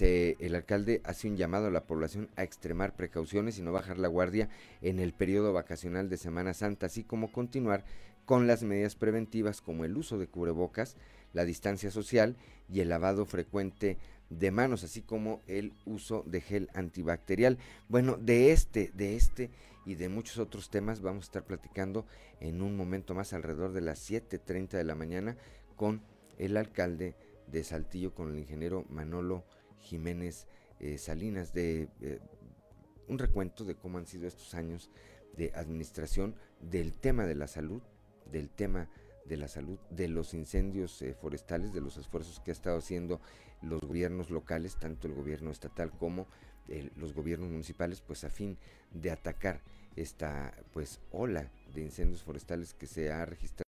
el 0.00 0.54
alcalde 0.54 1.00
hace 1.04 1.28
un 1.28 1.36
llamado 1.36 1.68
a 1.68 1.70
la 1.70 1.84
población 1.84 2.28
a 2.36 2.42
extremar 2.42 2.96
precauciones 2.96 3.58
y 3.58 3.62
no 3.62 3.72
bajar 3.72 3.98
la 3.98 4.08
guardia 4.08 4.48
en 4.82 4.98
el 4.98 5.12
periodo 5.12 5.52
vacacional 5.52 6.08
de 6.08 6.16
Semana 6.16 6.54
Santa, 6.54 6.86
así 6.86 7.04
como 7.04 7.30
continuar 7.30 7.84
con 8.24 8.46
las 8.46 8.62
medidas 8.62 8.96
preventivas 8.96 9.60
como 9.60 9.84
el 9.84 9.96
uso 9.96 10.18
de 10.18 10.26
cubrebocas, 10.26 10.96
la 11.32 11.44
distancia 11.44 11.90
social 11.90 12.36
y 12.68 12.80
el 12.80 12.88
lavado 12.88 13.26
frecuente 13.26 13.98
de 14.30 14.50
manos, 14.50 14.82
así 14.82 15.02
como 15.02 15.40
el 15.46 15.72
uso 15.84 16.24
de 16.26 16.40
gel 16.40 16.70
antibacterial. 16.74 17.58
Bueno, 17.88 18.16
de 18.16 18.52
este, 18.52 18.90
de 18.94 19.16
este 19.16 19.50
y 19.86 19.94
de 19.96 20.08
muchos 20.08 20.38
otros 20.38 20.70
temas 20.70 21.02
vamos 21.02 21.24
a 21.24 21.28
estar 21.28 21.44
platicando 21.44 22.06
en 22.40 22.62
un 22.62 22.76
momento 22.76 23.14
más 23.14 23.32
alrededor 23.32 23.72
de 23.72 23.82
las 23.82 24.10
7.30 24.10 24.70
de 24.70 24.84
la 24.84 24.94
mañana 24.94 25.36
con 25.76 26.00
el 26.38 26.56
alcalde 26.56 27.14
de 27.46 27.64
Saltillo 27.64 28.14
con 28.14 28.32
el 28.32 28.38
ingeniero 28.38 28.84
Manolo 28.88 29.44
Jiménez 29.78 30.46
eh, 30.80 30.98
Salinas 30.98 31.52
de 31.52 31.88
eh, 32.00 32.20
un 33.08 33.18
recuento 33.18 33.64
de 33.64 33.76
cómo 33.76 33.98
han 33.98 34.06
sido 34.06 34.26
estos 34.26 34.54
años 34.54 34.90
de 35.36 35.52
administración 35.54 36.34
del 36.60 36.92
tema 36.92 37.26
de 37.26 37.34
la 37.34 37.46
salud, 37.46 37.82
del 38.30 38.50
tema 38.50 38.88
de 39.24 39.36
la 39.36 39.48
salud, 39.48 39.78
de 39.90 40.08
los 40.08 40.34
incendios 40.34 41.00
eh, 41.02 41.14
forestales, 41.14 41.72
de 41.72 41.80
los 41.80 41.96
esfuerzos 41.96 42.40
que 42.40 42.50
ha 42.50 42.52
estado 42.52 42.78
haciendo 42.78 43.20
los 43.62 43.80
gobiernos 43.80 44.30
locales, 44.30 44.76
tanto 44.78 45.06
el 45.06 45.14
gobierno 45.14 45.50
estatal 45.50 45.90
como 45.90 46.26
los 46.96 47.12
gobiernos 47.12 47.50
municipales, 47.50 48.00
pues 48.00 48.24
a 48.24 48.30
fin 48.30 48.56
de 48.90 49.10
atacar 49.10 49.60
esta 49.96 50.54
pues 50.72 51.00
ola 51.10 51.50
de 51.74 51.82
incendios 51.82 52.22
forestales 52.22 52.72
que 52.72 52.86
se 52.86 53.12
ha 53.12 53.26
registrado 53.26 53.64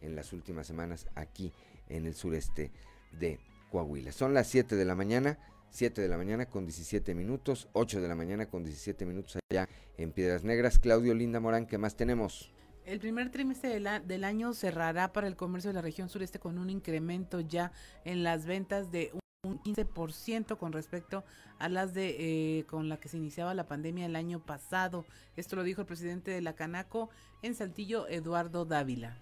en 0.00 0.16
las 0.16 0.32
últimas 0.32 0.66
semanas 0.66 1.06
aquí 1.14 1.52
en 1.90 2.06
el 2.06 2.14
sureste 2.14 2.72
de 3.18 3.38
Coahuila. 3.70 4.12
Son 4.12 4.34
las 4.34 4.48
7 4.48 4.76
de 4.76 4.84
la 4.84 4.94
mañana, 4.94 5.38
7 5.70 6.00
de 6.00 6.08
la 6.08 6.16
mañana 6.16 6.46
con 6.46 6.64
17 6.64 7.14
minutos, 7.14 7.68
8 7.72 8.00
de 8.00 8.08
la 8.08 8.14
mañana 8.14 8.46
con 8.46 8.64
17 8.64 9.04
minutos 9.06 9.38
allá 9.50 9.68
en 9.96 10.12
Piedras 10.12 10.44
Negras. 10.44 10.78
Claudio 10.78 11.14
Linda 11.14 11.40
Morán, 11.40 11.66
¿qué 11.66 11.78
más 11.78 11.96
tenemos? 11.96 12.52
El 12.84 12.98
primer 12.98 13.30
trimestre 13.30 13.68
del, 13.78 14.24
año 14.24 14.52
cerrará 14.52 15.12
para 15.12 15.28
el 15.28 15.36
comercio 15.36 15.70
de 15.70 15.74
la 15.74 15.82
región 15.82 16.08
sureste 16.08 16.38
con 16.38 16.58
un 16.58 16.70
incremento 16.70 17.40
ya 17.40 17.72
en 18.04 18.24
las 18.24 18.46
ventas 18.46 18.90
de 18.90 19.12
un 19.42 19.60
15% 19.62 20.56
con 20.58 20.72
respecto 20.72 21.24
a 21.58 21.68
las 21.68 21.94
de 21.94 22.58
eh, 22.58 22.64
con 22.64 22.88
la 22.88 22.98
que 22.98 23.08
se 23.08 23.16
iniciaba 23.16 23.54
la 23.54 23.68
pandemia 23.68 24.06
el 24.06 24.16
año 24.16 24.44
pasado. 24.44 25.06
Esto 25.36 25.56
lo 25.56 25.62
dijo 25.62 25.82
el 25.82 25.86
presidente 25.86 26.30
de 26.30 26.40
la 26.40 26.54
Canaco 26.54 27.10
en 27.42 27.54
Saltillo, 27.54 28.08
Eduardo 28.08 28.64
Dávila. 28.64 29.18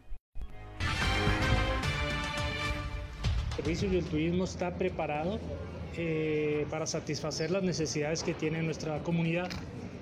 El 3.58 3.64
servicio 3.64 3.92
y 3.92 3.96
el 3.96 4.04
turismo 4.04 4.44
está 4.44 4.72
preparado 4.76 5.40
eh, 5.96 6.64
para 6.70 6.86
satisfacer 6.86 7.50
las 7.50 7.64
necesidades 7.64 8.22
que 8.22 8.32
tiene 8.32 8.62
nuestra 8.62 9.02
comunidad. 9.02 9.50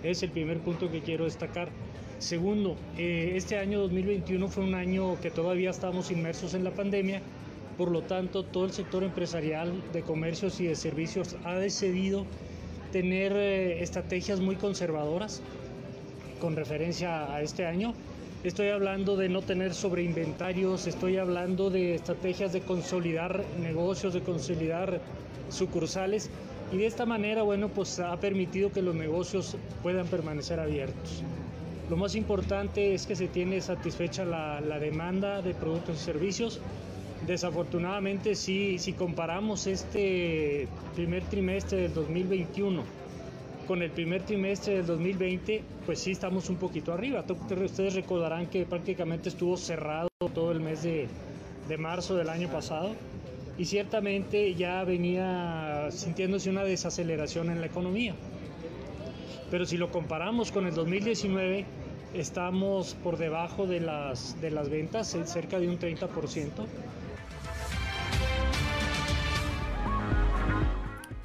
Es 0.02 0.22
el 0.22 0.30
primer 0.30 0.58
punto 0.58 0.90
que 0.90 1.00
quiero 1.00 1.24
destacar. 1.24 1.70
Segundo, 2.18 2.76
eh, 2.98 3.32
este 3.34 3.58
año 3.58 3.80
2021 3.80 4.48
fue 4.48 4.62
un 4.62 4.74
año 4.74 5.18
que 5.22 5.30
todavía 5.30 5.70
estamos 5.70 6.10
inmersos 6.10 6.52
en 6.52 6.64
la 6.64 6.72
pandemia, 6.72 7.22
por 7.78 7.90
lo 7.90 8.02
tanto 8.02 8.44
todo 8.44 8.66
el 8.66 8.72
sector 8.72 9.02
empresarial 9.04 9.72
de 9.94 10.02
comercios 10.02 10.60
y 10.60 10.66
de 10.66 10.76
servicios 10.76 11.36
ha 11.44 11.54
decidido 11.54 12.26
tener 12.92 13.32
eh, 13.32 13.82
estrategias 13.82 14.38
muy 14.38 14.56
conservadoras 14.56 15.40
con 16.42 16.56
referencia 16.56 17.32
a 17.34 17.40
este 17.40 17.64
año 17.64 17.94
Estoy 18.44 18.68
hablando 18.68 19.16
de 19.16 19.28
no 19.28 19.42
tener 19.42 19.74
sobreinventarios, 19.74 20.86
estoy 20.86 21.16
hablando 21.16 21.70
de 21.70 21.94
estrategias 21.96 22.52
de 22.52 22.60
consolidar 22.60 23.42
negocios, 23.60 24.14
de 24.14 24.20
consolidar 24.20 25.00
sucursales 25.48 26.30
y 26.72 26.76
de 26.76 26.86
esta 26.86 27.06
manera, 27.06 27.42
bueno, 27.42 27.68
pues 27.68 27.98
ha 27.98 28.16
permitido 28.18 28.70
que 28.70 28.82
los 28.82 28.94
negocios 28.94 29.56
puedan 29.82 30.06
permanecer 30.06 30.60
abiertos. 30.60 31.22
Lo 31.88 31.96
más 31.96 32.14
importante 32.14 32.94
es 32.94 33.06
que 33.06 33.16
se 33.16 33.28
tiene 33.28 33.60
satisfecha 33.60 34.24
la, 34.24 34.60
la 34.60 34.78
demanda 34.78 35.42
de 35.42 35.54
productos 35.54 35.96
y 35.96 36.04
servicios. 36.04 36.60
Desafortunadamente, 37.26 38.34
si, 38.34 38.78
si 38.78 38.92
comparamos 38.92 39.66
este 39.66 40.68
primer 40.94 41.24
trimestre 41.24 41.78
del 41.78 41.94
2021 41.94 43.05
con 43.66 43.82
el 43.82 43.90
primer 43.90 44.22
trimestre 44.22 44.76
del 44.76 44.86
2020, 44.86 45.62
pues 45.84 45.98
sí 45.98 46.12
estamos 46.12 46.48
un 46.48 46.56
poquito 46.56 46.92
arriba. 46.92 47.24
Ustedes 47.64 47.94
recordarán 47.94 48.46
que 48.46 48.64
prácticamente 48.64 49.28
estuvo 49.28 49.56
cerrado 49.56 50.08
todo 50.34 50.52
el 50.52 50.60
mes 50.60 50.82
de, 50.82 51.08
marzo 51.78 52.14
del 52.14 52.28
año 52.28 52.48
pasado. 52.48 52.94
y 53.58 53.64
ciertamente 53.64 54.54
ya 54.54 54.84
venía 54.84 55.88
sintiéndose 55.90 56.50
una 56.50 56.62
desaceleración 56.62 57.50
en 57.50 57.60
la 57.60 57.66
economía. 57.66 58.14
Pero 59.50 59.64
si 59.64 59.78
lo 59.78 59.90
comparamos 59.90 60.52
con 60.52 60.66
el 60.66 60.74
2019, 60.74 61.64
estamos 62.14 62.94
por 63.02 63.16
debajo 63.16 63.66
de 63.66 63.80
las, 63.80 64.40
de 64.42 64.50
las 64.50 64.68
ventas, 64.68 65.16
cerca 65.24 65.58
de 65.58 65.68
un 65.68 65.78
30%. 65.78 66.50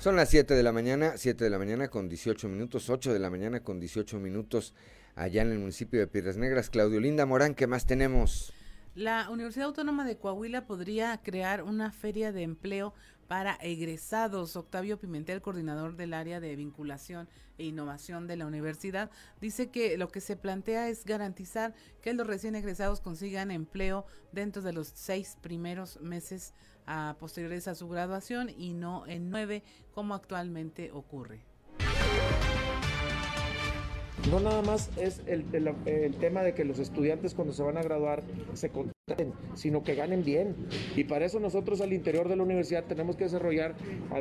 Son 0.02 0.16
las 0.16 0.32
7 0.32 0.56
de 0.56 0.64
la 0.64 0.72
mañana, 0.72 1.14
7 1.16 1.44
de 1.44 1.50
la 1.52 1.60
mañana 1.60 1.90
con 1.90 2.10
18 2.10 2.50
minutos, 2.50 2.90
8 2.90 3.14
de 3.14 3.20
la 3.20 3.30
mañana 3.30 3.60
con 3.60 3.80
18 3.80 4.18
minutos 4.18 4.74
allá 5.14 5.44
en 5.44 5.52
el 5.52 5.60
municipio 5.60 6.00
de 6.00 6.08
Piedras 6.08 6.38
Negras. 6.38 6.72
Claudio 6.72 7.00
Linda 7.00 7.28
Morán, 7.28 7.54
¿qué 7.54 7.68
más 7.68 7.86
tenemos? 7.86 8.52
La 8.96 9.30
Universidad 9.30 9.68
Autónoma 9.68 10.04
de 10.04 10.18
Coahuila 10.18 10.66
podría 10.66 11.16
crear 11.22 11.62
una 11.62 11.92
feria 11.92 12.32
de 12.32 12.42
empleo 12.42 12.96
para 13.28 13.60
egresados. 13.62 14.56
Octavio 14.56 14.98
Pimentel, 14.98 15.40
coordinador 15.40 15.96
del 15.96 16.16
área 16.16 16.40
de 16.40 16.56
vinculación 16.56 17.30
e 17.60 17.66
innovación 17.66 18.26
de 18.26 18.38
la 18.38 18.48
universidad, 18.48 19.12
dice 19.40 19.70
que 19.70 20.00
lo 20.00 20.08
que 20.08 20.20
se 20.20 20.36
plantea 20.36 20.90
es 20.90 21.06
garantizar 21.06 21.76
que 22.02 22.16
los 22.16 22.26
recién 22.26 22.56
egresados 22.56 23.02
consigan 23.02 23.52
empleo 23.52 24.08
dentro 24.32 24.64
de 24.64 24.74
los 24.74 24.88
seis 24.88 25.38
primeros 25.42 26.02
meses 26.02 26.56
a 26.92 27.16
posteriores 27.18 27.70
a 27.70 27.76
su 27.76 27.88
graduación 27.88 28.50
y 28.50 28.74
no 28.74 29.08
en 29.08 29.30
nueve 29.30 29.64
como 29.94 30.14
actualmente 30.14 30.92
ocurre. 30.92 31.40
No 34.30 34.40
nada 34.40 34.62
más 34.62 34.92
es 34.98 35.22
el, 35.26 35.46
tema 36.20 36.44
de 36.44 36.54
que 36.54 36.64
los 36.64 36.78
estudiantes 36.80 37.34
cuando 37.34 37.54
se 37.54 37.64
van 37.64 37.78
a 37.78 37.82
graduar 37.82 38.22
se 38.54 38.70
contraten, 38.70 39.34
sino 39.56 39.84
que 39.84 39.96
ganen 39.96 40.24
bien. 40.24 40.56
Y 40.96 41.06
para 41.06 41.26
eso 41.26 41.40
nosotros 41.40 41.82
al 41.82 41.92
interior 41.92 42.30
de 42.30 42.36
la 42.36 42.44
universidad 42.44 42.84
tenemos 42.84 43.16
que 43.16 43.24
desarrollar 43.24 43.74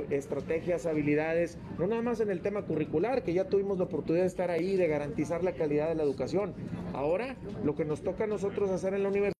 estrategias, 0.08 0.86
habilidades, 0.86 1.58
no 1.78 1.86
nada 1.86 2.02
más 2.02 2.20
en 2.20 2.30
el 2.30 2.40
tema 2.40 2.62
curricular, 2.62 3.24
que 3.24 3.34
ya 3.34 3.48
tuvimos 3.48 3.78
la 3.78 3.84
oportunidad 3.84 4.22
de 4.22 4.28
estar 4.28 4.50
ahí, 4.50 4.76
de 4.76 4.86
garantizar 4.86 5.44
la 5.44 5.52
calidad 5.52 5.88
de 5.88 5.96
la 5.96 6.04
educación. 6.04 6.54
Ahora 6.94 7.36
lo 7.62 7.74
que 7.74 7.84
nos 7.84 8.02
toca 8.02 8.24
a 8.24 8.28
nosotros 8.28 8.70
hacer 8.70 8.94
en 8.94 9.02
la 9.02 9.10
universidad 9.10 9.39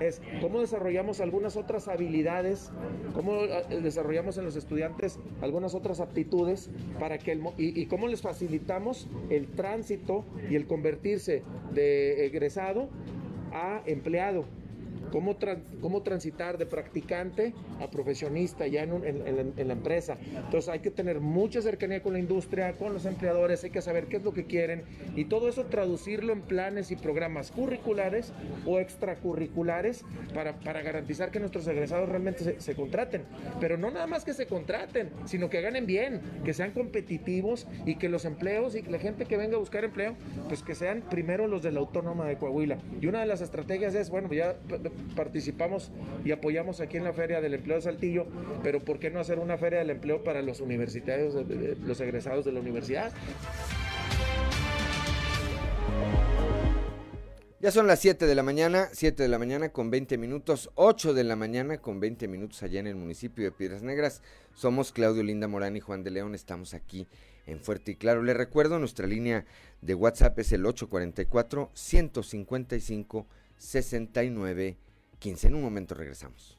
es 0.00 0.22
cómo 0.40 0.60
desarrollamos 0.60 1.20
algunas 1.20 1.56
otras 1.56 1.88
habilidades, 1.88 2.70
cómo 3.14 3.34
eh, 3.34 3.80
desarrollamos 3.82 4.38
en 4.38 4.44
los 4.44 4.54
estudiantes 4.54 5.18
algunas 5.42 5.74
otras 5.74 5.98
aptitudes 5.98 6.70
para 7.00 7.18
que 7.18 7.32
el, 7.32 7.42
y, 7.58 7.80
y 7.80 7.86
cómo 7.86 8.06
les 8.06 8.22
facilitamos 8.22 9.08
el 9.28 9.48
tránsito 9.48 10.24
y 10.48 10.54
el 10.54 10.68
convertirse 10.68 11.42
de 11.74 12.26
egresado 12.26 12.88
a 13.52 13.82
empleado 13.86 14.44
cómo, 15.10 15.36
cómo 15.80 16.02
transitar 16.02 16.58
de 16.58 16.66
practicante 16.66 17.54
a 17.80 17.90
profesionista 17.90 18.66
ya 18.66 18.82
en, 18.82 19.04
en, 19.04 19.68
la 19.68 19.72
empresa. 19.72 20.16
Entonces 20.34 20.68
hay 20.68 20.80
que 20.80 20.90
tener 20.90 21.20
mucha 21.20 21.62
cercanía 21.62 22.02
con 22.02 22.12
la 22.12 22.18
industria, 22.18 22.72
con 22.72 22.92
los 22.92 23.06
empleadores, 23.06 23.64
hay 23.64 23.70
que 23.70 23.82
saber 23.82 24.06
qué 24.06 24.16
es 24.16 24.24
lo 24.24 24.32
que 24.32 24.44
quieren 24.44 24.82
y 25.16 25.24
todo 25.26 25.48
eso 25.48 25.66
traducirlo 25.66 26.32
en 26.32 26.42
planes 26.42 26.90
y 26.90 26.96
programas 26.96 27.50
curriculares 27.50 28.32
o 28.66 28.78
extracurriculares 28.78 30.04
para, 30.34 30.58
para 30.60 30.82
garantizar 30.82 31.30
que 31.30 31.40
nuestros 31.40 31.66
egresados 31.66 32.08
realmente 32.08 32.44
se, 32.44 32.60
se 32.60 32.74
contraten. 32.74 33.22
Pero 33.60 33.76
no 33.76 33.90
nada 33.90 34.06
más 34.06 34.24
que 34.24 34.34
se 34.34 34.46
contraten, 34.46 35.10
sino 35.24 35.50
que 35.50 35.60
ganen 35.60 35.86
bien, 35.86 36.20
que 36.44 36.54
sean 36.54 36.72
competitivos 36.72 37.66
y 37.86 37.96
que 37.96 38.08
los 38.08 38.24
empleos 38.24 38.74
y 38.74 38.82
la 38.82 38.98
gente 38.98 39.26
que 39.26 39.36
venga 39.36 39.56
a 39.56 39.58
buscar 39.58 39.84
empleo, 39.84 40.14
pues 40.48 40.62
que 40.62 40.74
sean 40.74 41.02
primero 41.08 41.46
los 41.46 41.62
de 41.62 41.72
la 41.72 41.80
Autónoma 41.80 42.26
de 42.26 42.36
Coahuila. 42.36 42.78
Y 43.00 43.06
una 43.06 43.20
de 43.20 43.26
las 43.26 43.40
estrategias 43.40 43.94
es, 43.94 44.10
bueno, 44.10 44.32
ya 44.32 44.56
participamos 45.16 45.90
y 46.24 46.32
apoyamos 46.32 46.80
aquí 46.80 46.96
en 46.96 47.04
la 47.04 47.12
Feria 47.12 47.40
del 47.40 47.54
Empleo 47.54 47.76
de 47.76 47.82
Saltillo, 47.82 48.26
pero 48.62 48.80
¿por 48.80 48.98
qué 48.98 49.10
no 49.10 49.20
hacer 49.20 49.38
una 49.38 49.58
Feria 49.58 49.80
del 49.80 49.90
Empleo 49.90 50.24
para 50.24 50.42
los 50.42 50.60
universitarios, 50.60 51.34
los 51.86 52.00
egresados 52.00 52.44
de 52.44 52.52
la 52.52 52.60
universidad? 52.60 53.12
Ya 57.62 57.70
son 57.70 57.86
las 57.86 58.00
7 58.00 58.24
de 58.24 58.34
la 58.34 58.42
mañana, 58.42 58.88
7 58.90 59.22
de 59.22 59.28
la 59.28 59.38
mañana 59.38 59.68
con 59.68 59.90
20 59.90 60.16
minutos, 60.16 60.70
8 60.76 61.12
de 61.12 61.24
la 61.24 61.36
mañana 61.36 61.76
con 61.76 62.00
20 62.00 62.26
minutos 62.26 62.62
allá 62.62 62.80
en 62.80 62.86
el 62.86 62.94
municipio 62.94 63.44
de 63.44 63.52
Piedras 63.52 63.82
Negras. 63.82 64.22
Somos 64.54 64.92
Claudio 64.92 65.22
Linda 65.22 65.46
Morán 65.46 65.76
y 65.76 65.80
Juan 65.80 66.02
de 66.02 66.10
León, 66.10 66.34
estamos 66.34 66.72
aquí 66.72 67.06
en 67.46 67.60
Fuerte 67.60 67.90
y 67.92 67.96
Claro. 67.96 68.22
Le 68.22 68.32
recuerdo, 68.32 68.78
nuestra 68.78 69.06
línea 69.06 69.44
de 69.82 69.94
WhatsApp 69.94 70.38
es 70.38 70.52
el 70.52 70.64
844 70.64 71.70
155 71.74 73.26
69 73.58 74.78
15. 75.20 75.46
En 75.46 75.54
un 75.54 75.62
momento 75.62 75.94
regresamos. 75.94 76.58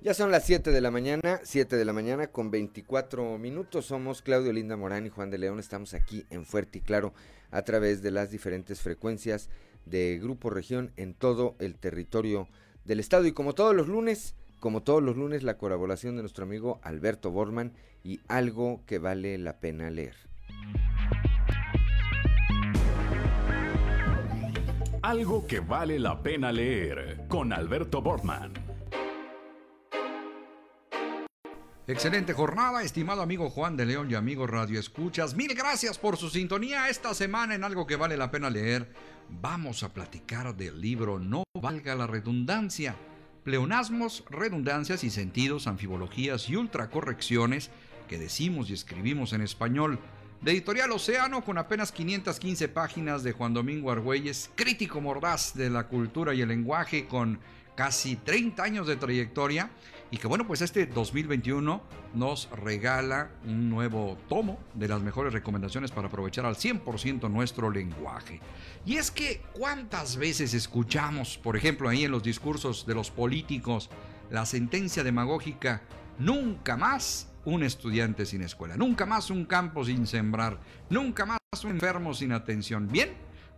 Ya 0.00 0.14
son 0.14 0.32
las 0.32 0.44
7 0.46 0.72
de 0.72 0.80
la 0.80 0.90
mañana, 0.90 1.40
7 1.44 1.76
de 1.76 1.84
la 1.84 1.92
mañana 1.92 2.26
con 2.26 2.50
24 2.50 3.38
minutos. 3.38 3.86
Somos 3.86 4.20
Claudio 4.20 4.52
Linda 4.52 4.76
Morán 4.76 5.06
y 5.06 5.10
Juan 5.10 5.30
de 5.30 5.38
León. 5.38 5.60
Estamos 5.60 5.94
aquí 5.94 6.26
en 6.30 6.44
Fuerte 6.44 6.78
y 6.78 6.80
Claro 6.80 7.14
a 7.52 7.62
través 7.62 8.02
de 8.02 8.10
las 8.10 8.30
diferentes 8.30 8.80
frecuencias 8.80 9.48
de 9.86 10.18
Grupo 10.20 10.50
Región 10.50 10.92
en 10.96 11.14
todo 11.14 11.54
el 11.60 11.76
territorio 11.76 12.48
del 12.84 12.98
estado. 12.98 13.26
Y 13.26 13.32
como 13.32 13.54
todos 13.54 13.76
los 13.76 13.86
lunes, 13.86 14.34
como 14.58 14.82
todos 14.82 15.02
los 15.02 15.16
lunes, 15.16 15.44
la 15.44 15.56
colaboración 15.56 16.16
de 16.16 16.22
nuestro 16.22 16.44
amigo 16.44 16.80
Alberto 16.82 17.30
Borman 17.30 17.72
y 18.02 18.20
algo 18.26 18.82
que 18.86 18.98
vale 18.98 19.38
la 19.38 19.60
pena 19.60 19.88
leer. 19.90 20.16
Algo 25.02 25.44
que 25.48 25.58
vale 25.58 25.98
la 25.98 26.22
pena 26.22 26.52
leer 26.52 27.24
con 27.28 27.52
Alberto 27.52 28.00
Bortman. 28.00 28.52
Excelente 31.88 32.32
jornada, 32.32 32.84
estimado 32.84 33.20
amigo 33.20 33.50
Juan 33.50 33.76
de 33.76 33.84
León 33.84 34.08
y 34.12 34.14
amigo 34.14 34.46
Radio 34.46 34.78
Escuchas. 34.78 35.34
Mil 35.34 35.56
gracias 35.56 35.98
por 35.98 36.16
su 36.16 36.30
sintonía 36.30 36.88
esta 36.88 37.14
semana 37.14 37.56
en 37.56 37.64
algo 37.64 37.84
que 37.84 37.96
vale 37.96 38.16
la 38.16 38.30
pena 38.30 38.48
leer. 38.48 38.92
Vamos 39.28 39.82
a 39.82 39.92
platicar 39.92 40.54
del 40.54 40.80
libro 40.80 41.18
No 41.18 41.42
valga 41.60 41.96
la 41.96 42.06
redundancia. 42.06 42.94
Pleonasmos, 43.42 44.22
redundancias 44.30 45.02
y 45.02 45.10
sentidos, 45.10 45.66
anfibologías 45.66 46.48
y 46.48 46.54
ultracorrecciones 46.54 47.72
que 48.06 48.18
decimos 48.18 48.70
y 48.70 48.74
escribimos 48.74 49.32
en 49.32 49.40
español 49.40 49.98
de 50.42 50.50
Editorial 50.50 50.90
Océano, 50.90 51.44
con 51.44 51.56
apenas 51.56 51.92
515 51.92 52.68
páginas 52.68 53.22
de 53.22 53.30
Juan 53.30 53.54
Domingo 53.54 53.92
Argüelles, 53.92 54.50
crítico 54.56 55.00
mordaz 55.00 55.54
de 55.54 55.70
la 55.70 55.86
cultura 55.86 56.34
y 56.34 56.40
el 56.40 56.48
lenguaje, 56.48 57.06
con 57.06 57.38
casi 57.76 58.16
30 58.16 58.60
años 58.60 58.86
de 58.88 58.96
trayectoria, 58.96 59.70
y 60.10 60.16
que 60.16 60.26
bueno, 60.26 60.44
pues 60.44 60.60
este 60.60 60.86
2021 60.86 61.80
nos 62.14 62.50
regala 62.50 63.30
un 63.44 63.70
nuevo 63.70 64.18
tomo 64.28 64.58
de 64.74 64.88
las 64.88 65.00
mejores 65.00 65.32
recomendaciones 65.32 65.92
para 65.92 66.08
aprovechar 66.08 66.44
al 66.44 66.56
100% 66.56 67.30
nuestro 67.30 67.70
lenguaje. 67.70 68.40
Y 68.84 68.96
es 68.96 69.12
que, 69.12 69.42
¿cuántas 69.52 70.16
veces 70.16 70.54
escuchamos, 70.54 71.38
por 71.38 71.56
ejemplo, 71.56 71.88
ahí 71.88 72.04
en 72.04 72.10
los 72.10 72.24
discursos 72.24 72.84
de 72.84 72.94
los 72.94 73.12
políticos, 73.12 73.90
la 74.28 74.44
sentencia 74.44 75.04
demagógica, 75.04 75.82
nunca 76.18 76.76
más 76.76 77.31
un 77.44 77.62
estudiante 77.62 78.26
sin 78.26 78.42
escuela, 78.42 78.76
nunca 78.76 79.06
más 79.06 79.30
un 79.30 79.44
campo 79.44 79.84
sin 79.84 80.06
sembrar, 80.06 80.60
nunca 80.90 81.26
más 81.26 81.38
un 81.64 81.72
enfermo 81.72 82.14
sin 82.14 82.32
atención. 82.32 82.88
Bien, 82.88 83.10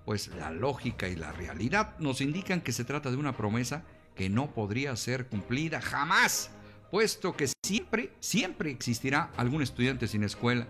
pues 0.04 0.28
la 0.38 0.50
lógica 0.50 1.08
y 1.08 1.16
la 1.16 1.32
realidad 1.32 1.98
nos 1.98 2.20
indican 2.20 2.60
que 2.60 2.72
se 2.72 2.84
trata 2.84 3.10
de 3.10 3.16
una 3.16 3.36
promesa 3.36 3.84
que 4.14 4.28
no 4.28 4.52
podría 4.52 4.94
ser 4.96 5.26
cumplida 5.26 5.80
jamás, 5.80 6.50
puesto 6.90 7.36
que 7.36 7.48
siempre, 7.64 8.12
siempre 8.20 8.70
existirá 8.70 9.30
algún 9.36 9.62
estudiante 9.62 10.06
sin 10.06 10.22
escuela, 10.22 10.66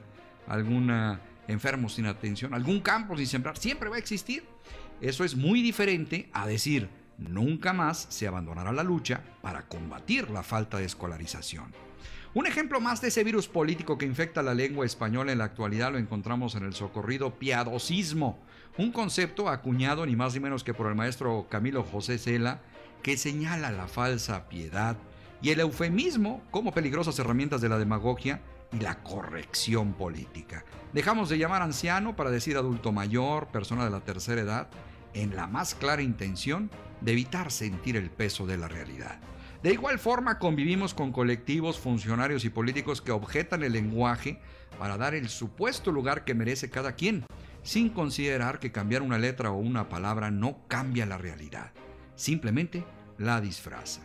algún 0.47 1.19
enfermo 1.49 1.89
sin 1.89 2.07
atención, 2.07 2.55
algún 2.55 2.81
campo 2.81 3.17
sin 3.17 3.27
sembrar, 3.27 3.59
siempre 3.59 3.89
va 3.89 3.97
a 3.97 3.99
existir. 3.99 4.45
Eso 5.01 5.25
es 5.25 5.37
muy 5.37 5.61
diferente 5.61 6.31
a 6.33 6.47
decir, 6.47 6.89
nunca 7.19 7.73
más 7.73 8.07
se 8.09 8.27
abandonará 8.27 8.73
la 8.73 8.83
lucha 8.83 9.23
para 9.43 9.69
combatir 9.69 10.31
la 10.31 10.43
falta 10.43 10.79
de 10.79 10.85
escolarización. 10.85 11.73
Un 12.35 12.49
ejemplo 12.49 12.81
más 12.81 13.01
de 13.01 13.09
ese 13.09 13.23
virus 13.23 13.47
político 13.47 13.97
que 13.97 14.07
infecta 14.07 14.43
la 14.43 14.55
lengua 14.55 14.85
española 14.85 15.31
en 15.31 15.39
la 15.39 15.45
actualidad 15.45 15.93
lo 15.93 15.99
encontramos 15.99 16.57
en 16.57 16.65
el 16.65 16.75
socorrido 16.75 17.39
piadosismo, 17.39 18.41
un 18.77 18.91
concepto 18.91 19.49
acuñado 19.49 20.05
ni 20.05 20.17
más 20.17 20.35
ni 20.35 20.41
menos 20.41 20.65
que 20.65 20.75
por 20.75 20.89
el 20.89 20.97
maestro 20.97 21.47
Camilo 21.49 21.85
José 21.85 22.19
Cela, 22.19 22.61
que 23.05 23.17
señala 23.17 23.71
la 23.71 23.87
falsa 23.87 24.49
piedad 24.49 24.97
y 25.43 25.51
el 25.51 25.61
eufemismo 25.61 26.43
como 26.51 26.75
peligrosas 26.75 27.17
herramientas 27.21 27.61
de 27.61 27.69
la 27.69 27.79
demagogia 27.79 28.41
y 28.73 28.81
la 28.81 29.01
corrección 29.05 29.93
política. 29.93 30.65
Dejamos 30.93 31.29
de 31.29 31.39
llamar 31.39 31.63
anciano 31.63 32.17
para 32.17 32.33
decir 32.33 32.57
adulto 32.57 32.91
mayor, 32.91 33.47
persona 33.47 33.85
de 33.85 33.91
la 33.91 34.01
tercera 34.01 34.41
edad, 34.41 34.69
en 35.13 35.37
la 35.37 35.47
más 35.47 35.77
clara 35.77 36.03
intención 36.03 36.69
de 37.01 37.13
evitar 37.13 37.53
sentir 37.53 37.97
el 37.97 38.11
peso 38.11 38.45
de 38.45 38.59
la 38.59 38.67
realidad. 38.67 39.21
De 39.65 39.73
igual 39.73 39.99
forma 39.99 40.39
convivimos 40.39 40.93
con 40.93 41.11
colectivos, 41.11 41.79
funcionarios 41.79 42.45
y 42.45 42.51
políticos 42.51 43.01
que 43.01 43.13
objetan 43.13 43.63
el 43.63 43.73
lenguaje 43.73 44.39
para 44.79 44.99
dar 44.99 45.15
el 45.15 45.31
supuesto 45.31 45.91
lugar 45.91 46.27
que 46.27 46.35
merece 46.35 46.69
cada 46.69 46.97
quien, 46.97 47.25
sin 47.63 47.89
considerar 47.89 48.59
que 48.59 48.73
cambiar 48.73 49.01
una 49.01 49.17
letra 49.17 49.51
o 49.53 49.57
una 49.57 49.89
palabra 49.89 50.31
no 50.31 50.59
cambia 50.69 51.07
la 51.07 51.17
realidad. 51.17 51.73
Simplemente 52.15 52.85
la 53.17 53.41
disfraza. 53.41 54.03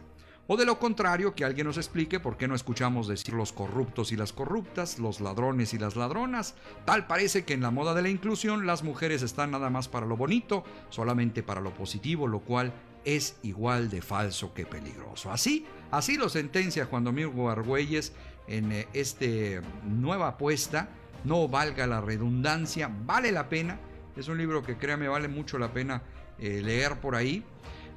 O 0.47 0.55
de 0.55 0.65
lo 0.65 0.79
contrario, 0.79 1.35
que 1.35 1.43
alguien 1.43 1.67
nos 1.67 1.75
explique 1.75 2.21
por 2.21 2.37
qué 2.37 2.47
no 2.47 2.55
escuchamos 2.55 3.09
decir 3.09 3.33
los 3.33 3.51
corruptos 3.51 4.13
y 4.13 4.15
las 4.15 4.31
corruptas, 4.31 4.97
los 4.97 5.19
ladrones 5.19 5.73
y 5.73 5.77
las 5.77 5.97
ladronas. 5.97 6.55
Tal 6.85 7.05
parece 7.05 7.43
que 7.43 7.53
en 7.53 7.61
la 7.61 7.69
moda 7.69 7.93
de 7.93 8.01
la 8.01 8.09
inclusión 8.09 8.65
las 8.65 8.81
mujeres 8.81 9.23
están 9.23 9.51
nada 9.51 9.69
más 9.69 9.89
para 9.89 10.05
lo 10.05 10.15
bonito, 10.15 10.63
solamente 10.89 11.43
para 11.43 11.59
lo 11.59 11.73
positivo, 11.73 12.27
lo 12.27 12.39
cual 12.39 12.71
es 13.05 13.37
igual 13.43 13.89
de 13.89 14.01
falso 14.01 14.53
que 14.53 14.65
peligroso. 14.65 15.31
Así, 15.31 15.65
así 15.91 16.17
lo 16.17 16.29
sentencia 16.29 16.85
Juan 16.85 17.03
Domingo 17.03 17.49
Argüelles 17.49 18.13
en 18.47 18.71
eh, 18.71 18.87
este 18.93 19.61
nueva 19.83 20.29
apuesta. 20.29 20.89
No 21.23 21.47
valga 21.47 21.85
la 21.87 22.01
redundancia, 22.01 22.89
vale 23.05 23.31
la 23.31 23.49
pena. 23.49 23.79
Es 24.15 24.27
un 24.27 24.37
libro 24.37 24.63
que 24.63 24.77
créame 24.77 25.07
vale 25.07 25.27
mucho 25.27 25.57
la 25.57 25.73
pena 25.73 26.01
eh, 26.39 26.61
leer 26.63 26.99
por 26.99 27.15
ahí. 27.15 27.43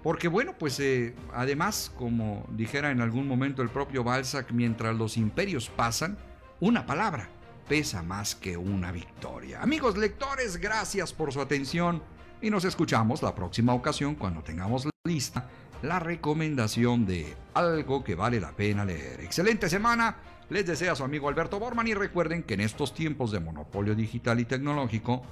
Porque 0.03 0.27
bueno, 0.27 0.57
pues 0.59 0.81
eh, 0.81 1.15
además, 1.33 1.93
como 1.97 2.45
dijera 2.51 2.91
en 2.91 3.01
algún 3.01 3.29
momento 3.29 3.63
el 3.63 3.69
propio 3.69 4.03
Balzac, 4.03 4.51
mientras 4.51 4.97
los 4.97 5.17
imperios 5.17 5.69
pasan, 5.69 6.19
una 6.59 6.87
palabra 6.87 7.29
pesa 7.69 8.03
más 8.03 8.35
que 8.35 8.57
una 8.57 8.91
victoria. 8.91 9.63
Amigos 9.63 9.97
lectores, 9.97 10.57
gracias 10.57 11.13
por 11.13 11.33
su 11.33 11.41
atención 11.41 12.03
y 12.43 12.51
nos 12.51 12.65
escuchamos 12.65 13.23
la 13.23 13.35
próxima 13.35 13.73
ocasión 13.73 14.17
cuando 14.17 14.43
tengamos 14.43 14.89
lista 15.05 15.49
la 15.83 15.99
recomendación 15.99 17.07
de 17.07 17.35
algo 17.55 18.05
que 18.05 18.15
vale 18.15 18.41
la 18.41 18.53
pena 18.53 18.85
leer. 18.85 19.21
Excelente 19.21 19.69
semana, 19.69 20.17
les 20.49 20.67
desea 20.67 20.95
su 20.95 21.03
amigo 21.03 21.29
Alberto 21.29 21.59
Borman 21.59 21.89
y 21.89 21.95
recuerden 21.95 22.43
que 22.43 22.55
en 22.55 22.61
estos 22.61 22.95
tiempos 22.95 23.33
de 23.33 23.41
monopolio 23.41 23.95
digital 23.95 24.39
y 24.39 24.45
tecnológico, 24.45 25.23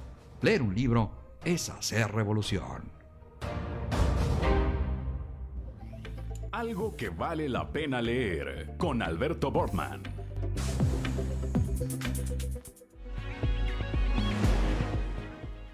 leer 0.41 0.61
un 0.61 0.75
libro 0.75 1.11
es 1.45 1.69
hacer 1.69 2.11
revolución. 2.11 2.83
Algo 6.51 6.95
que 6.97 7.09
vale 7.09 7.47
la 7.47 7.71
pena 7.71 8.01
leer 8.01 8.75
con 8.77 9.01
Alberto 9.01 9.51
Bortman. 9.51 10.03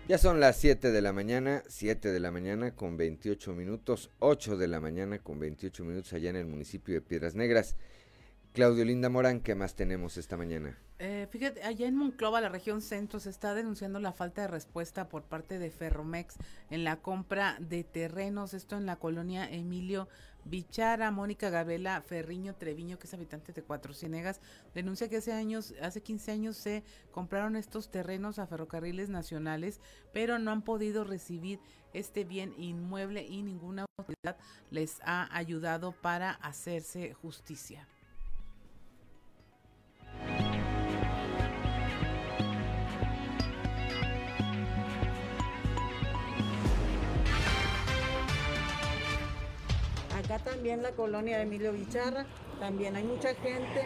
Ya 0.08 0.18
son 0.18 0.40
las 0.40 0.56
7 0.56 0.94
de 0.94 1.02
la 1.02 1.12
mañana, 1.12 1.64
7 1.68 2.14
de 2.14 2.22
la 2.22 2.32
mañana 2.32 2.74
con 2.74 2.96
28 2.96 3.54
minutos, 3.54 4.10
8 4.20 4.56
de 4.56 4.70
la 4.70 4.80
mañana 4.80 5.20
con 5.20 5.38
28 5.38 5.84
minutos 5.84 6.14
allá 6.14 6.30
en 6.30 6.38
el 6.38 6.46
municipio 6.46 6.94
de 6.94 7.02
Piedras 7.02 7.36
Negras. 7.36 7.76
Claudio 8.58 8.86
Linda 8.86 9.08
Morán, 9.08 9.42
¿qué 9.42 9.54
más 9.54 9.76
tenemos 9.76 10.18
esta 10.18 10.36
mañana? 10.36 10.80
Eh, 10.98 11.28
fíjate, 11.30 11.62
allá 11.62 11.86
en 11.86 11.96
Monclova, 11.96 12.42
la 12.42 12.50
región 12.50 12.82
centro, 12.82 13.20
se 13.20 13.30
está 13.30 13.54
denunciando 13.54 14.00
la 14.00 14.14
falta 14.14 14.42
de 14.42 14.48
respuesta 14.48 15.10
por 15.10 15.22
parte 15.22 15.60
de 15.60 15.70
Ferromex 15.70 16.38
en 16.72 16.84
la 16.84 16.96
compra 16.96 17.58
de 17.60 17.84
terrenos, 17.84 18.56
esto 18.56 18.76
en 18.76 18.88
la 18.88 18.96
colonia 18.96 19.48
Emilio 19.48 20.10
Bichara, 20.44 21.12
Mónica 21.12 21.52
Gabela 21.52 22.02
Ferriño 22.02 22.56
Treviño, 22.56 22.98
que 22.98 23.06
es 23.06 23.14
habitante 23.14 23.54
de 23.54 23.62
Cuatro 23.62 23.94
Ciénegas, 23.94 24.42
denuncia 24.74 25.08
que 25.08 25.18
hace 25.18 25.34
años, 25.34 25.76
hace 25.80 26.02
15 26.02 26.32
años 26.32 26.58
se 26.58 26.84
compraron 27.12 27.58
estos 27.58 27.92
terrenos 27.92 28.40
a 28.40 28.48
ferrocarriles 28.48 29.10
nacionales, 29.10 29.82
pero 30.14 30.40
no 30.40 30.50
han 30.50 30.64
podido 30.64 31.04
recibir 31.04 31.60
este 31.94 32.24
bien 32.24 32.56
inmueble 32.58 33.24
y 33.24 33.44
ninguna 33.44 33.86
autoridad 34.00 34.36
les 34.72 35.00
ha 35.04 35.30
ayudado 35.38 35.92
para 35.92 36.32
hacerse 36.32 37.14
justicia. 37.14 37.88
También 50.40 50.84
la 50.84 50.92
colonia 50.92 51.38
de 51.38 51.44
Emilio 51.44 51.74
Bicharra, 51.74 52.26
también 52.60 52.96
hay 52.96 53.04
mucha 53.04 53.34
gente 53.36 53.86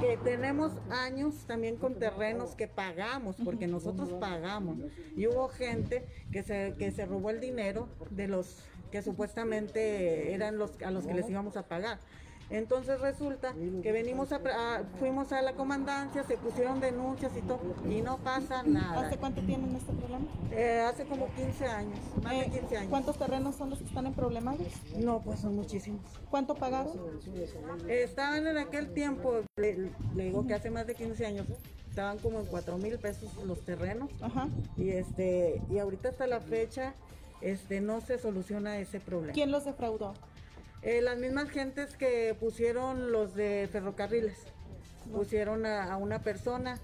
que 0.00 0.16
tenemos 0.16 0.72
años 0.90 1.46
también 1.46 1.76
con 1.76 1.94
terrenos 1.94 2.54
que 2.56 2.66
pagamos, 2.66 3.36
porque 3.44 3.66
nosotros 3.66 4.12
pagamos. 4.14 4.78
Y 5.16 5.26
hubo 5.26 5.48
gente 5.48 6.04
que 6.32 6.42
se, 6.42 6.74
que 6.78 6.90
se 6.90 7.06
robó 7.06 7.30
el 7.30 7.40
dinero 7.40 7.88
de 8.10 8.28
los 8.28 8.64
que 8.90 9.00
supuestamente 9.02 10.34
eran 10.34 10.58
los 10.58 10.72
a 10.82 10.90
los 10.90 11.06
que 11.06 11.14
les 11.14 11.28
íbamos 11.30 11.56
a 11.56 11.66
pagar. 11.66 11.98
Entonces 12.52 13.00
resulta 13.00 13.54
que 13.82 13.92
venimos 13.92 14.30
a, 14.30 14.40
fuimos 14.98 15.32
a 15.32 15.40
la 15.40 15.54
comandancia, 15.54 16.22
se 16.22 16.36
pusieron 16.36 16.80
denuncias 16.80 17.32
y 17.34 17.40
todo, 17.40 17.60
y 17.88 18.02
no 18.02 18.18
pasa 18.18 18.62
nada. 18.62 19.06
¿Hace 19.06 19.16
cuánto 19.16 19.40
tienen 19.40 19.74
este 19.74 19.90
problema? 19.94 20.26
Eh, 20.50 20.84
hace 20.86 21.06
como 21.06 21.28
15 21.34 21.66
años, 21.66 21.98
más 22.22 22.38
de 22.38 22.50
15 22.50 22.76
años. 22.76 22.90
¿Cuántos 22.90 23.18
terrenos 23.18 23.56
son 23.56 23.70
los 23.70 23.78
que 23.78 23.86
están 23.86 24.06
en 24.06 24.12
problemas? 24.12 24.56
No, 24.98 25.22
pues 25.22 25.40
son 25.40 25.56
muchísimos. 25.56 26.02
¿Cuánto 26.30 26.54
pagaron? 26.54 26.92
estaban 27.88 28.46
en 28.46 28.58
aquel 28.58 28.92
tiempo, 28.92 29.40
le, 29.56 29.90
digo 30.14 30.46
que 30.46 30.52
hace 30.52 30.70
más 30.70 30.86
de 30.86 30.94
15 30.94 31.24
años, 31.24 31.46
estaban 31.88 32.18
como 32.18 32.40
en 32.40 32.46
4 32.46 32.76
mil 32.76 32.98
pesos 32.98 33.30
los 33.46 33.62
terrenos. 33.62 34.10
Ajá. 34.20 34.48
Y 34.76 34.90
este, 34.90 35.62
y 35.70 35.78
ahorita 35.78 36.10
hasta 36.10 36.26
la 36.26 36.40
fecha, 36.40 36.92
este, 37.40 37.80
no 37.80 38.02
se 38.02 38.18
soluciona 38.18 38.76
ese 38.76 39.00
problema. 39.00 39.32
¿Quién 39.32 39.50
los 39.50 39.64
defraudó? 39.64 40.12
Eh, 40.82 41.00
las 41.00 41.16
mismas 41.16 41.48
gentes 41.48 41.96
que 41.96 42.36
pusieron 42.38 43.12
los 43.12 43.34
de 43.34 43.68
ferrocarriles, 43.70 44.36
pusieron 45.12 45.64
a, 45.64 45.96
una 45.96 46.20
persona 46.20 46.78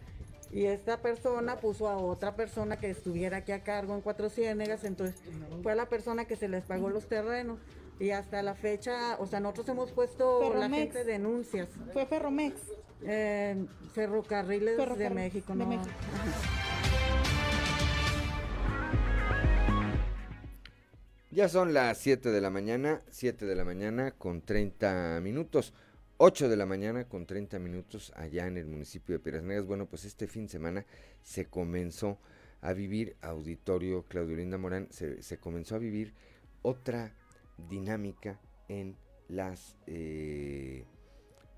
y 0.53 0.67
esta 0.67 0.99
persona 0.99 1.57
puso 1.57 1.89
a 1.89 1.97
otra 1.97 2.37
persona 2.37 2.79
que 2.79 2.91
estuviera 2.91 3.39
aquí 3.39 3.53
a 3.53 3.65
cargo 3.65 3.95
en 3.95 4.01
Cuatro 4.01 4.31
Ciénegas, 4.31 4.85
entonces 4.85 5.21
fue 5.63 5.73
a 5.73 5.75
la 5.75 5.89
persona 5.89 6.27
que 6.27 6.37
se 6.37 6.49
les 6.49 6.65
pagó 6.65 6.91
los 6.91 7.07
terrenos 7.07 7.59
y 7.99 8.11
hasta 8.11 8.41
la 8.43 8.55
fecha, 8.55 9.17
o 9.19 9.27
sea, 9.27 9.41
nosotros 9.41 9.69
hemos 9.71 9.91
puesto 9.91 10.55
la 10.55 10.69
gente 10.71 11.03
denuncias. 11.03 11.69
¿Fue 11.93 12.07
Ferromex? 12.07 12.55
Eh, 13.03 13.67
ferrocarriles 13.95 14.77
de 14.97 15.11
México, 15.11 15.55
no. 15.55 15.69
Ya 21.31 21.51
son 21.51 21.75
las 21.75 21.99
7 21.99 22.31
de 22.31 22.41
la 22.41 22.49
mañana, 22.49 23.03
7 23.11 23.45
de 23.45 23.55
la 23.55 23.63
mañana 23.63 24.13
con 24.13 24.41
30 24.41 25.21
minutos, 25.23 25.75
8 26.17 26.49
de 26.49 26.57
la 26.57 26.65
mañana 26.65 27.05
con 27.07 27.27
30 27.27 27.59
minutos 27.59 28.15
allá 28.17 28.47
en 28.47 28.57
el 28.57 28.65
municipio 28.65 29.15
de 29.15 29.19
Piedras 29.19 29.45
Negras. 29.45 29.67
Bueno, 29.67 29.85
pues 29.85 30.07
este 30.07 30.27
fin 30.27 30.45
de 30.45 30.53
semana 30.53 30.87
se 31.23 31.45
comenzó 31.45 32.19
a 32.63 32.73
vivir, 32.73 33.15
auditorio 33.21 34.05
Claudio 34.09 34.37
Linda 34.37 34.57
Morán, 34.57 34.89
se, 34.91 35.39
comenzó 35.39 35.75
a 35.75 35.79
vivir 35.79 36.15
otra 36.63 37.15
dinámica 37.69 38.41
en 38.69 38.97
las 39.29 39.77
eh, 39.87 40.87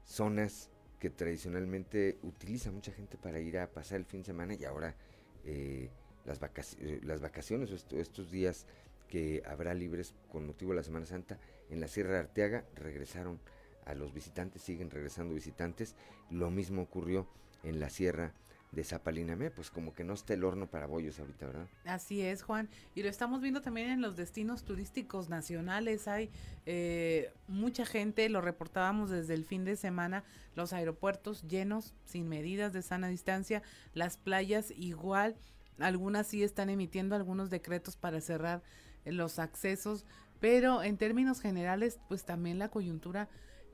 zonas 0.05 0.69
que 0.99 1.11
tradicionalmente 1.11 2.19
utiliza 2.23 2.73
mucha 2.73 2.91
gente 2.91 3.17
para 3.17 3.39
ir 3.39 3.57
a 3.57 3.71
pasar 3.71 3.99
el 3.99 4.05
fin 4.05 4.23
de 4.23 4.27
semana 4.27 4.55
y 4.55 4.65
ahora 4.65 4.97
eh, 5.45 5.91
las, 6.25 6.41
eh, 6.81 7.01
las 7.05 7.21
vacaciones, 7.21 7.71
estos 7.93 8.33
días 8.33 8.67
que 9.11 9.43
habrá 9.47 9.75
libres 9.75 10.15
con 10.31 10.47
motivo 10.47 10.71
de 10.71 10.77
la 10.77 10.83
Semana 10.83 11.05
Santa 11.05 11.39
en 11.69 11.81
la 11.81 11.89
Sierra 11.89 12.13
de 12.13 12.19
Arteaga. 12.21 12.65
Regresaron 12.77 13.41
a 13.85 13.95
los 13.95 14.15
visitantes, 14.15 14.63
siguen 14.63 14.91
regresando 14.91 15.35
visitantes. 15.35 15.97
Lo 16.31 16.51
mismo 16.51 16.83
ocurrió 16.83 17.29
en 17.63 17.81
la 17.81 17.91
Sierra 17.91 18.33
de 18.73 18.85
Zapalinamé, 18.85 19.51
pues 19.51 19.69
como 19.71 19.93
que 19.93 20.05
no 20.05 20.15
está 20.15 20.35
el 20.35 20.45
horno 20.45 20.71
para 20.71 20.87
bollos 20.87 21.19
ahorita, 21.19 21.47
¿verdad? 21.47 21.67
Así 21.85 22.23
es, 22.23 22.43
Juan. 22.43 22.69
Y 22.95 23.03
lo 23.03 23.09
estamos 23.09 23.41
viendo 23.41 23.63
también 23.63 23.91
en 23.91 24.01
los 24.01 24.17
destinos 24.17 24.65
turísticos 24.65 25.29
nacionales. 25.29 26.07
Hay 26.07 26.31
eh, 26.67 27.33
mucha 27.49 27.85
gente, 27.85 28.29
lo 28.29 28.41
reportábamos 28.41 29.11
desde 29.11 29.35
el 29.35 29.45
fin 29.45 29.65
de 29.65 29.75
semana, 29.75 30.23
los 30.55 30.73
aeropuertos 30.73 31.43
llenos, 31.49 31.95
sin 32.05 32.29
medidas 32.29 32.73
de 32.73 32.83
sana 32.83 33.09
distancia, 33.09 33.63
las 33.93 34.17
playas 34.17 34.71
igual. 34.77 35.37
Algunas 35.81 36.29
sí 36.29 36.45
están 36.45 36.71
emitiendo 36.71 37.17
algunos 37.17 37.51
decretos 37.51 37.97
para 37.97 38.21
cerrar 38.21 38.63
los 39.05 39.39
accesos, 39.39 40.05
pero 40.41 40.83
en 40.83 40.97
términos 40.97 41.41
generales, 41.41 42.01
pues 42.09 42.25
también 42.25 42.59
la 42.59 42.69
coyuntura 42.69 43.29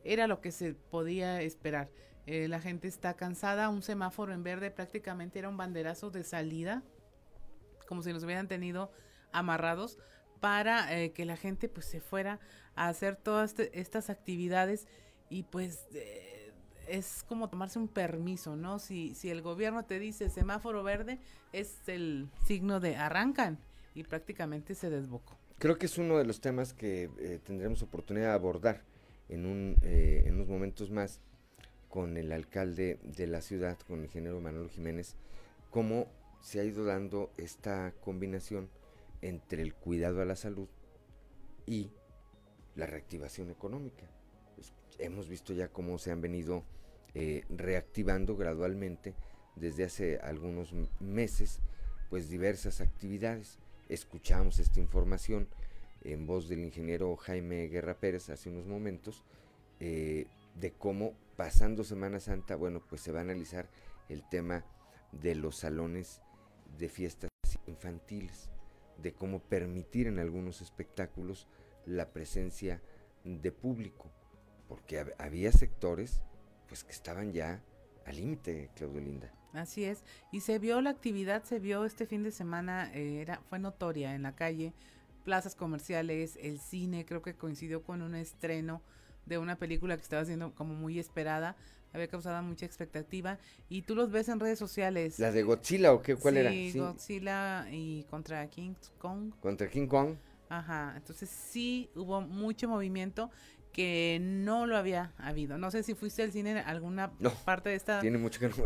era 0.05 0.27
lo 0.27 0.41
que 0.41 0.53
se 0.53 0.75
podía 0.75 1.41
esperar. 1.43 1.91
Eh, 2.27 2.49
la 2.49 2.61
gente 2.61 2.89
está 2.89 3.15
cansada, 3.15 3.69
un 3.69 3.83
semáforo 3.83 4.33
en 4.33 4.43
verde 4.43 4.71
prácticamente 4.71 5.39
era 5.39 5.49
un 5.49 5.57
banderazo 5.57 6.11
de 6.11 6.25
salida, 6.25 6.83
como 7.87 8.03
si 8.03 8.13
nos 8.13 8.25
hubieran 8.25 8.49
tenido 8.49 8.91
amarrados 9.33 9.99
para 10.41 10.97
eh, 10.97 11.13
que 11.13 11.25
la 11.25 11.37
gente 11.37 11.69
pues 11.69 11.87
se 11.87 12.01
fuera 12.01 12.41
a 12.75 12.89
hacer 12.89 13.17
todas 13.17 13.55
estas 13.73 14.11
actividades 14.11 14.89
y 15.29 15.45
pues 15.45 15.87
eh, 15.95 16.53
es 16.89 17.25
como 17.29 17.49
tomarse 17.49 17.79
un 17.79 17.89
permiso, 17.89 18.57
¿no? 18.57 18.81
Si, 18.81 19.15
si 19.15 19.31
el 19.31 19.41
gobierno 19.41 19.85
te 19.85 19.99
dice 20.01 20.29
semáforo 20.29 20.83
verde, 20.83 21.21
es 21.53 21.89
el 21.89 22.29
signo 22.45 22.81
de 22.81 22.97
arrancan 22.97 23.59
y 23.97 24.05
prácticamente 24.05 24.75
se 24.75 24.91
desbocó. 24.91 25.39
Creo 25.59 25.79
que 25.79 25.87
es 25.87 25.97
uno 25.97 26.19
de 26.19 26.27
los 26.27 26.41
temas 26.41 26.75
que 26.75 27.11
eh, 27.19 27.41
tendremos 27.43 27.83
oportunidad 27.83 28.29
de 28.29 28.35
abordar 28.35 28.83
en, 29.31 29.47
un, 29.47 29.77
eh, 29.83 30.25
en 30.27 30.35
unos 30.35 30.49
momentos 30.49 30.91
más 30.91 31.21
con 31.89 32.19
el 32.19 32.31
alcalde 32.31 32.99
de 33.03 33.27
la 33.27 33.41
ciudad, 33.41 33.79
con 33.89 34.01
el 34.01 34.05
ingeniero 34.05 34.39
Manuel 34.41 34.69
Jiménez, 34.69 35.17
cómo 35.71 36.09
se 36.43 36.61
ha 36.61 36.65
ido 36.65 36.85
dando 36.85 37.33
esta 37.39 37.95
combinación 38.03 38.69
entre 39.23 39.63
el 39.63 39.75
cuidado 39.75 40.21
a 40.21 40.27
la 40.27 40.37
salud 40.37 40.69
y 41.65 41.91
la 42.75 42.85
reactivación 42.85 43.51
económica. 43.51 44.05
Hemos 44.99 45.29
visto 45.29 45.55
ya 45.55 45.69
cómo 45.69 45.99
se 45.99 46.11
han 46.11 46.21
venido 46.21 46.65
eh, 47.15 47.45
reactivando 47.49 48.37
gradualmente 48.37 49.15
desde 49.57 49.85
hace 49.85 50.19
algunos 50.19 50.75
meses, 51.01 51.61
pues 52.11 52.29
diversas 52.29 52.83
actividades. 52.83 53.59
Escuchamos 53.89 54.59
esta 54.59 54.81
información 54.81 55.49
en 56.03 56.27
voz 56.27 56.49
del 56.49 56.65
ingeniero 56.65 57.15
Jaime 57.17 57.69
Guerra 57.69 57.95
Pérez 57.95 58.31
hace 58.31 58.49
unos 58.49 58.67
momentos, 58.67 59.23
eh, 59.79 60.27
de 60.57 60.73
cómo 60.73 61.15
pasando 61.37 61.85
Semana 61.85 62.19
Santa, 62.19 62.57
bueno, 62.57 62.83
pues 62.89 63.01
se 63.03 63.13
va 63.13 63.21
a 63.21 63.23
analizar 63.23 63.69
el 64.09 64.29
tema 64.29 64.65
de 65.13 65.35
los 65.35 65.57
salones 65.57 66.21
de 66.79 66.89
fiestas 66.89 67.31
infantiles, 67.67 68.49
de 69.03 69.13
cómo 69.13 69.41
permitir 69.41 70.07
en 70.07 70.19
algunos 70.19 70.63
espectáculos 70.63 71.47
la 71.85 72.13
presencia 72.13 72.83
de 73.25 73.53
público, 73.53 74.11
porque 74.69 75.05
había 75.19 75.53
sectores 75.53 76.21
pues 76.69 76.83
que 76.83 76.93
estaban 76.93 77.33
ya 77.33 77.63
al 78.05 78.17
límite, 78.17 78.71
Claudio 78.75 79.01
Linda. 79.01 79.33
Así 79.57 79.85
es, 79.85 80.03
y 80.33 80.41
se 80.41 80.59
vio 80.59 80.81
la 80.81 80.91
actividad, 80.91 81.43
se 81.45 81.59
vio 81.59 81.85
este 81.85 82.07
fin 82.07 82.23
de 82.23 82.31
semana, 82.31 82.91
eh, 82.95 83.21
era, 83.23 83.41
fue 83.49 83.59
notoria 83.59 84.15
en 84.15 84.23
la 84.23 84.35
calle, 84.35 84.73
plazas 85.25 85.55
comerciales, 85.55 86.39
el 86.41 86.61
cine, 86.61 87.05
creo 87.05 87.23
que 87.23 87.35
coincidió 87.35 87.83
con 87.83 88.03
un 88.03 88.15
estreno 88.15 88.83
de 89.25 89.39
una 89.39 89.57
película 89.57 89.97
que 89.97 90.03
estaba 90.03 90.25
siendo 90.25 90.55
como 90.55 90.75
muy 90.75 90.99
esperada, 90.99 91.57
había 91.93 92.09
causado 92.09 92.43
mucha 92.43 92.67
expectativa 92.67 93.39
y 93.69 93.83
tú 93.83 93.95
los 93.95 94.11
ves 94.11 94.29
en 94.29 94.39
redes 94.39 94.59
sociales. 94.59 95.19
¿La 95.19 95.33
de 95.33 95.43
Godzilla 95.43 95.93
o 95.93 96.03
qué? 96.03 96.15
¿Cuál 96.15 96.37
era? 96.37 96.51
Sí, 96.51 96.79
Godzilla 96.79 97.67
y 97.71 98.05
contra 98.05 98.47
King 98.49 98.75
Kong. 98.99 99.33
Contra 99.41 99.69
King 99.69 99.87
Kong. 99.87 100.17
Ajá, 100.49 100.95
entonces 100.97 101.29
sí 101.29 101.91
hubo 101.97 102.21
mucho 102.21 102.69
movimiento 102.69 103.31
que 103.77 104.17
no 104.23 104.65
lo 104.65 104.79
había 104.79 105.13
habido. 105.19 105.59
No 105.59 105.71
sé 105.71 105.83
si 105.83 105.95
fuiste 105.95 106.23
al 106.23 106.33
cine 106.33 106.53
en 106.53 106.57
alguna 106.57 107.11
parte 107.45 107.69
de 107.69 107.75
esta 107.75 108.01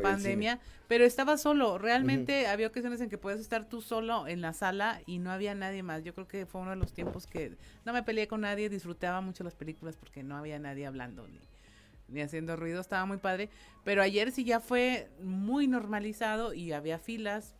pandemia, 0.02 0.60
pero 0.86 1.04
estaba 1.04 1.36
solo. 1.36 1.78
Realmente 1.78 2.46
había 2.46 2.68
ocasiones 2.68 3.00
en 3.00 3.10
que 3.10 3.18
puedes 3.18 3.40
estar 3.40 3.68
tú 3.68 3.82
solo 3.82 4.28
en 4.28 4.40
la 4.40 4.52
sala 4.52 5.00
y 5.06 5.18
no 5.18 5.32
había 5.32 5.52
nadie 5.56 5.82
más. 5.82 6.04
Yo 6.04 6.14
creo 6.14 6.28
que 6.28 6.46
fue 6.46 6.60
uno 6.60 6.70
de 6.70 6.76
los 6.76 6.92
tiempos 6.92 7.26
que 7.26 7.56
no 7.84 7.92
me 7.92 8.04
peleé 8.04 8.28
con 8.28 8.42
nadie, 8.42 8.68
disfrutaba 8.68 9.20
mucho 9.20 9.42
las 9.42 9.56
películas 9.56 9.96
porque 9.96 10.22
no 10.22 10.36
había 10.36 10.60
nadie 10.60 10.86
hablando 10.86 11.26
ni, 11.26 11.40
ni 12.06 12.20
haciendo 12.20 12.54
ruido, 12.54 12.80
estaba 12.80 13.04
muy 13.04 13.16
padre. 13.16 13.50
Pero 13.82 14.02
ayer 14.02 14.30
sí 14.30 14.44
ya 14.44 14.60
fue 14.60 15.10
muy 15.20 15.66
normalizado 15.66 16.54
y 16.54 16.70
había 16.70 17.00
filas, 17.00 17.56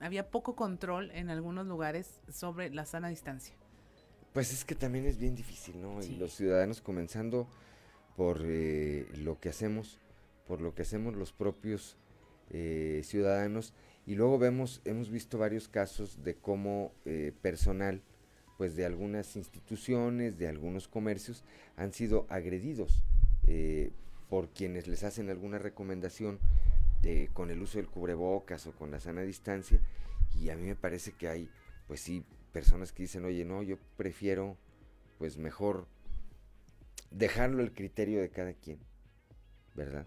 había 0.00 0.28
poco 0.28 0.56
control 0.56 1.12
en 1.12 1.30
algunos 1.30 1.68
lugares 1.68 2.20
sobre 2.28 2.68
la 2.70 2.84
sana 2.84 3.10
distancia. 3.10 3.54
Pues 4.32 4.52
es 4.52 4.64
que 4.64 4.76
también 4.76 5.06
es 5.06 5.18
bien 5.18 5.34
difícil, 5.34 5.80
¿no? 5.82 6.00
Y 6.02 6.14
los 6.14 6.34
ciudadanos 6.34 6.80
comenzando 6.80 7.48
por 8.16 8.42
eh, 8.44 9.08
lo 9.16 9.40
que 9.40 9.48
hacemos, 9.48 9.98
por 10.46 10.60
lo 10.60 10.72
que 10.72 10.82
hacemos 10.82 11.16
los 11.16 11.32
propios 11.32 11.96
eh, 12.50 13.00
ciudadanos. 13.04 13.74
Y 14.06 14.14
luego 14.14 14.38
vemos, 14.38 14.82
hemos 14.84 15.10
visto 15.10 15.36
varios 15.36 15.66
casos 15.66 16.22
de 16.22 16.36
cómo 16.36 16.92
eh, 17.06 17.32
personal, 17.42 18.02
pues 18.56 18.76
de 18.76 18.84
algunas 18.84 19.34
instituciones, 19.34 20.38
de 20.38 20.46
algunos 20.46 20.86
comercios, 20.86 21.42
han 21.76 21.92
sido 21.92 22.26
agredidos 22.28 23.02
por 24.28 24.50
quienes 24.50 24.86
les 24.86 25.02
hacen 25.02 25.28
alguna 25.28 25.58
recomendación 25.58 26.38
con 27.32 27.50
el 27.50 27.60
uso 27.60 27.78
del 27.78 27.88
cubrebocas 27.88 28.64
o 28.68 28.72
con 28.72 28.92
la 28.92 29.00
sana 29.00 29.22
distancia. 29.22 29.80
Y 30.40 30.50
a 30.50 30.56
mí 30.56 30.68
me 30.68 30.76
parece 30.76 31.12
que 31.12 31.26
hay, 31.26 31.48
pues 31.88 32.00
sí, 32.00 32.22
personas 32.52 32.92
que 32.92 33.04
dicen, 33.04 33.24
oye, 33.24 33.44
no, 33.44 33.62
yo 33.62 33.76
prefiero, 33.96 34.56
pues 35.18 35.38
mejor 35.38 35.86
dejarlo 37.10 37.62
al 37.62 37.72
criterio 37.72 38.20
de 38.20 38.30
cada 38.30 38.52
quien, 38.54 38.78
¿verdad? 39.74 40.06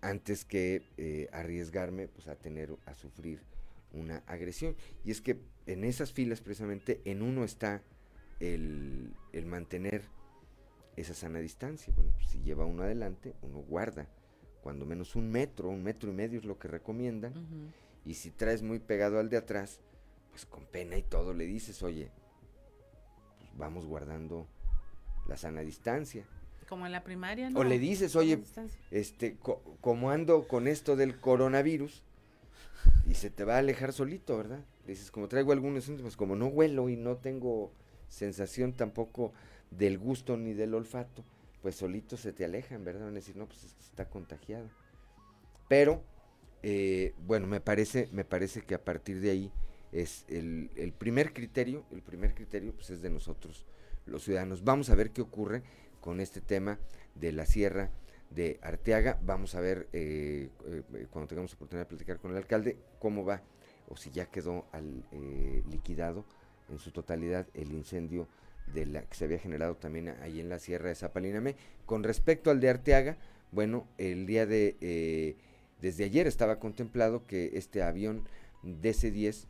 Antes 0.00 0.44
que 0.44 0.82
eh, 0.96 1.28
arriesgarme 1.32 2.08
pues, 2.08 2.28
a 2.28 2.36
tener, 2.36 2.76
a 2.86 2.94
sufrir 2.94 3.42
una 3.92 4.18
agresión. 4.26 4.76
Y 5.04 5.10
es 5.10 5.20
que 5.20 5.38
en 5.66 5.84
esas 5.84 6.12
filas, 6.12 6.40
precisamente, 6.40 7.00
en 7.04 7.22
uno 7.22 7.44
está 7.44 7.82
el, 8.40 9.14
mantener 9.46 10.02
esa 10.96 11.14
sana 11.14 11.38
distancia. 11.38 11.92
Bueno, 11.94 12.12
pues, 12.16 12.28
si 12.28 12.40
lleva 12.40 12.64
uno 12.64 12.82
adelante, 12.82 13.34
uno 13.42 13.58
guarda 13.58 14.08
cuando 14.62 14.84
menos 14.84 15.16
un 15.16 15.30
metro, 15.30 15.68
un 15.68 15.82
metro 15.82 16.10
y 16.10 16.14
medio 16.14 16.38
es 16.38 16.44
lo 16.44 16.58
que 16.58 16.68
recomiendan. 16.68 17.32
Y 18.04 18.14
si 18.14 18.30
traes 18.30 18.62
muy 18.62 18.78
pegado 18.78 19.18
al 19.18 19.30
de 19.30 19.36
atrás, 19.36 19.80
pues 20.30 20.46
con 20.46 20.64
pena 20.66 20.96
y 20.96 21.02
todo 21.02 21.34
le 21.34 21.46
dices, 21.46 21.82
oye, 21.82 22.10
pues 23.38 23.50
vamos 23.56 23.86
guardando 23.86 24.46
la 25.26 25.36
sana 25.36 25.60
distancia. 25.60 26.24
Como 26.68 26.86
en 26.86 26.92
la 26.92 27.02
primaria, 27.02 27.50
¿no? 27.50 27.60
O 27.60 27.64
le 27.64 27.78
dices, 27.78 28.14
oye, 28.16 28.42
este, 28.90 29.36
como 29.80 30.10
ando 30.10 30.46
con 30.46 30.68
esto 30.68 30.96
del 30.96 31.18
coronavirus, 31.18 32.04
y 33.06 33.14
se 33.14 33.30
te 33.30 33.44
va 33.44 33.56
a 33.56 33.58
alejar 33.58 33.92
solito, 33.92 34.36
¿verdad? 34.36 34.60
dices, 34.86 35.10
como 35.10 35.28
traigo 35.28 35.52
algunos 35.52 35.84
síntomas, 35.84 36.16
como 36.16 36.36
no 36.36 36.46
huelo 36.46 36.88
y 36.88 36.96
no 36.96 37.16
tengo 37.16 37.72
sensación 38.08 38.72
tampoco 38.72 39.32
del 39.70 39.98
gusto 39.98 40.36
ni 40.36 40.52
del 40.52 40.74
olfato, 40.74 41.24
pues 41.62 41.76
solito 41.76 42.16
se 42.16 42.32
te 42.32 42.44
alejan, 42.44 42.84
¿verdad? 42.84 43.04
Van 43.04 43.12
a 43.12 43.14
decir, 43.14 43.36
no, 43.36 43.46
pues 43.46 43.76
está 43.80 44.08
contagiado. 44.08 44.68
Pero, 45.68 46.02
eh, 46.62 47.14
bueno, 47.26 47.46
me 47.46 47.60
parece, 47.60 48.08
me 48.12 48.24
parece 48.24 48.62
que 48.62 48.74
a 48.74 48.84
partir 48.84 49.20
de 49.20 49.30
ahí 49.30 49.52
es 49.92 50.24
el, 50.28 50.70
el, 50.76 50.92
primer 50.92 51.32
criterio, 51.32 51.84
el 51.90 52.02
primer 52.02 52.34
criterio 52.34 52.72
pues 52.72 52.90
es 52.90 53.02
de 53.02 53.10
nosotros 53.10 53.66
los 54.06 54.24
ciudadanos. 54.24 54.64
Vamos 54.64 54.90
a 54.90 54.94
ver 54.94 55.10
qué 55.10 55.22
ocurre 55.22 55.62
con 56.00 56.20
este 56.20 56.40
tema 56.40 56.78
de 57.14 57.32
la 57.32 57.46
sierra 57.46 57.90
de 58.30 58.58
Arteaga. 58.62 59.18
Vamos 59.22 59.54
a 59.54 59.60
ver 59.60 59.88
eh, 59.92 60.48
eh, 60.66 61.06
cuando 61.10 61.28
tengamos 61.28 61.52
oportunidad 61.54 61.86
de 61.86 61.88
platicar 61.88 62.18
con 62.18 62.30
el 62.30 62.36
alcalde 62.36 62.76
cómo 62.98 63.24
va 63.24 63.42
o 63.88 63.96
si 63.96 64.10
ya 64.10 64.26
quedó 64.26 64.66
al, 64.72 65.04
eh, 65.12 65.62
liquidado 65.70 66.24
en 66.68 66.78
su 66.78 66.92
totalidad 66.92 67.46
el 67.54 67.72
incendio 67.72 68.28
de 68.72 68.86
la 68.86 69.02
que 69.02 69.16
se 69.16 69.24
había 69.24 69.40
generado 69.40 69.76
también 69.76 70.10
ahí 70.22 70.38
en 70.38 70.48
la 70.48 70.60
sierra 70.60 70.88
de 70.88 70.94
Zapalinamé. 70.94 71.56
Con 71.86 72.04
respecto 72.04 72.50
al 72.50 72.60
de 72.60 72.70
Arteaga, 72.70 73.16
bueno, 73.50 73.88
el 73.98 74.26
día 74.26 74.46
de 74.46 75.36
desde 75.80 76.04
ayer 76.04 76.26
estaba 76.28 76.60
contemplado 76.60 77.26
que 77.26 77.52
este 77.54 77.82
avión 77.82 78.22
DC-10 78.62 79.46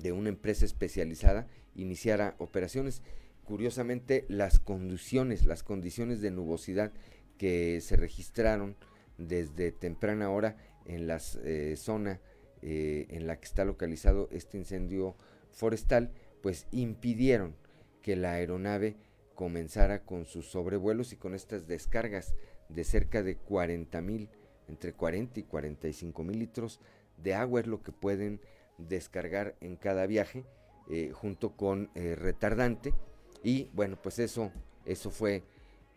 de 0.00 0.12
una 0.12 0.28
empresa 0.28 0.64
especializada 0.64 1.46
iniciara 1.74 2.34
operaciones. 2.38 3.02
Curiosamente, 3.44 4.24
las 4.28 4.58
condiciones, 4.58 5.46
las 5.46 5.62
condiciones 5.62 6.20
de 6.20 6.30
nubosidad 6.30 6.92
que 7.38 7.80
se 7.80 7.96
registraron 7.96 8.76
desde 9.18 9.72
temprana 9.72 10.30
hora 10.30 10.56
en 10.84 11.06
la 11.06 11.20
eh, 11.44 11.74
zona 11.76 12.20
eh, 12.62 13.06
en 13.10 13.26
la 13.26 13.38
que 13.38 13.44
está 13.44 13.64
localizado 13.64 14.28
este 14.32 14.58
incendio 14.58 15.16
forestal, 15.52 16.12
pues 16.42 16.66
impidieron 16.70 17.54
que 18.02 18.16
la 18.16 18.32
aeronave 18.32 18.96
comenzara 19.34 20.04
con 20.04 20.26
sus 20.26 20.46
sobrevuelos 20.46 21.12
y 21.12 21.16
con 21.16 21.34
estas 21.34 21.66
descargas 21.66 22.34
de 22.68 22.84
cerca 22.84 23.22
de 23.22 23.36
40 23.36 24.00
mil, 24.00 24.28
entre 24.68 24.92
40 24.92 25.40
y 25.40 25.42
45 25.44 26.24
mil 26.24 26.38
litros 26.38 26.80
de 27.16 27.34
agua 27.34 27.60
es 27.60 27.66
lo 27.66 27.82
que 27.82 27.92
pueden 27.92 28.40
descargar 28.78 29.54
en 29.60 29.76
cada 29.76 30.06
viaje 30.06 30.44
eh, 30.88 31.10
junto 31.12 31.56
con 31.56 31.90
eh, 31.94 32.14
retardante. 32.14 32.94
Y 33.42 33.68
bueno 33.72 33.98
pues 34.00 34.18
eso 34.18 34.52
eso 34.84 35.10
fue 35.10 35.42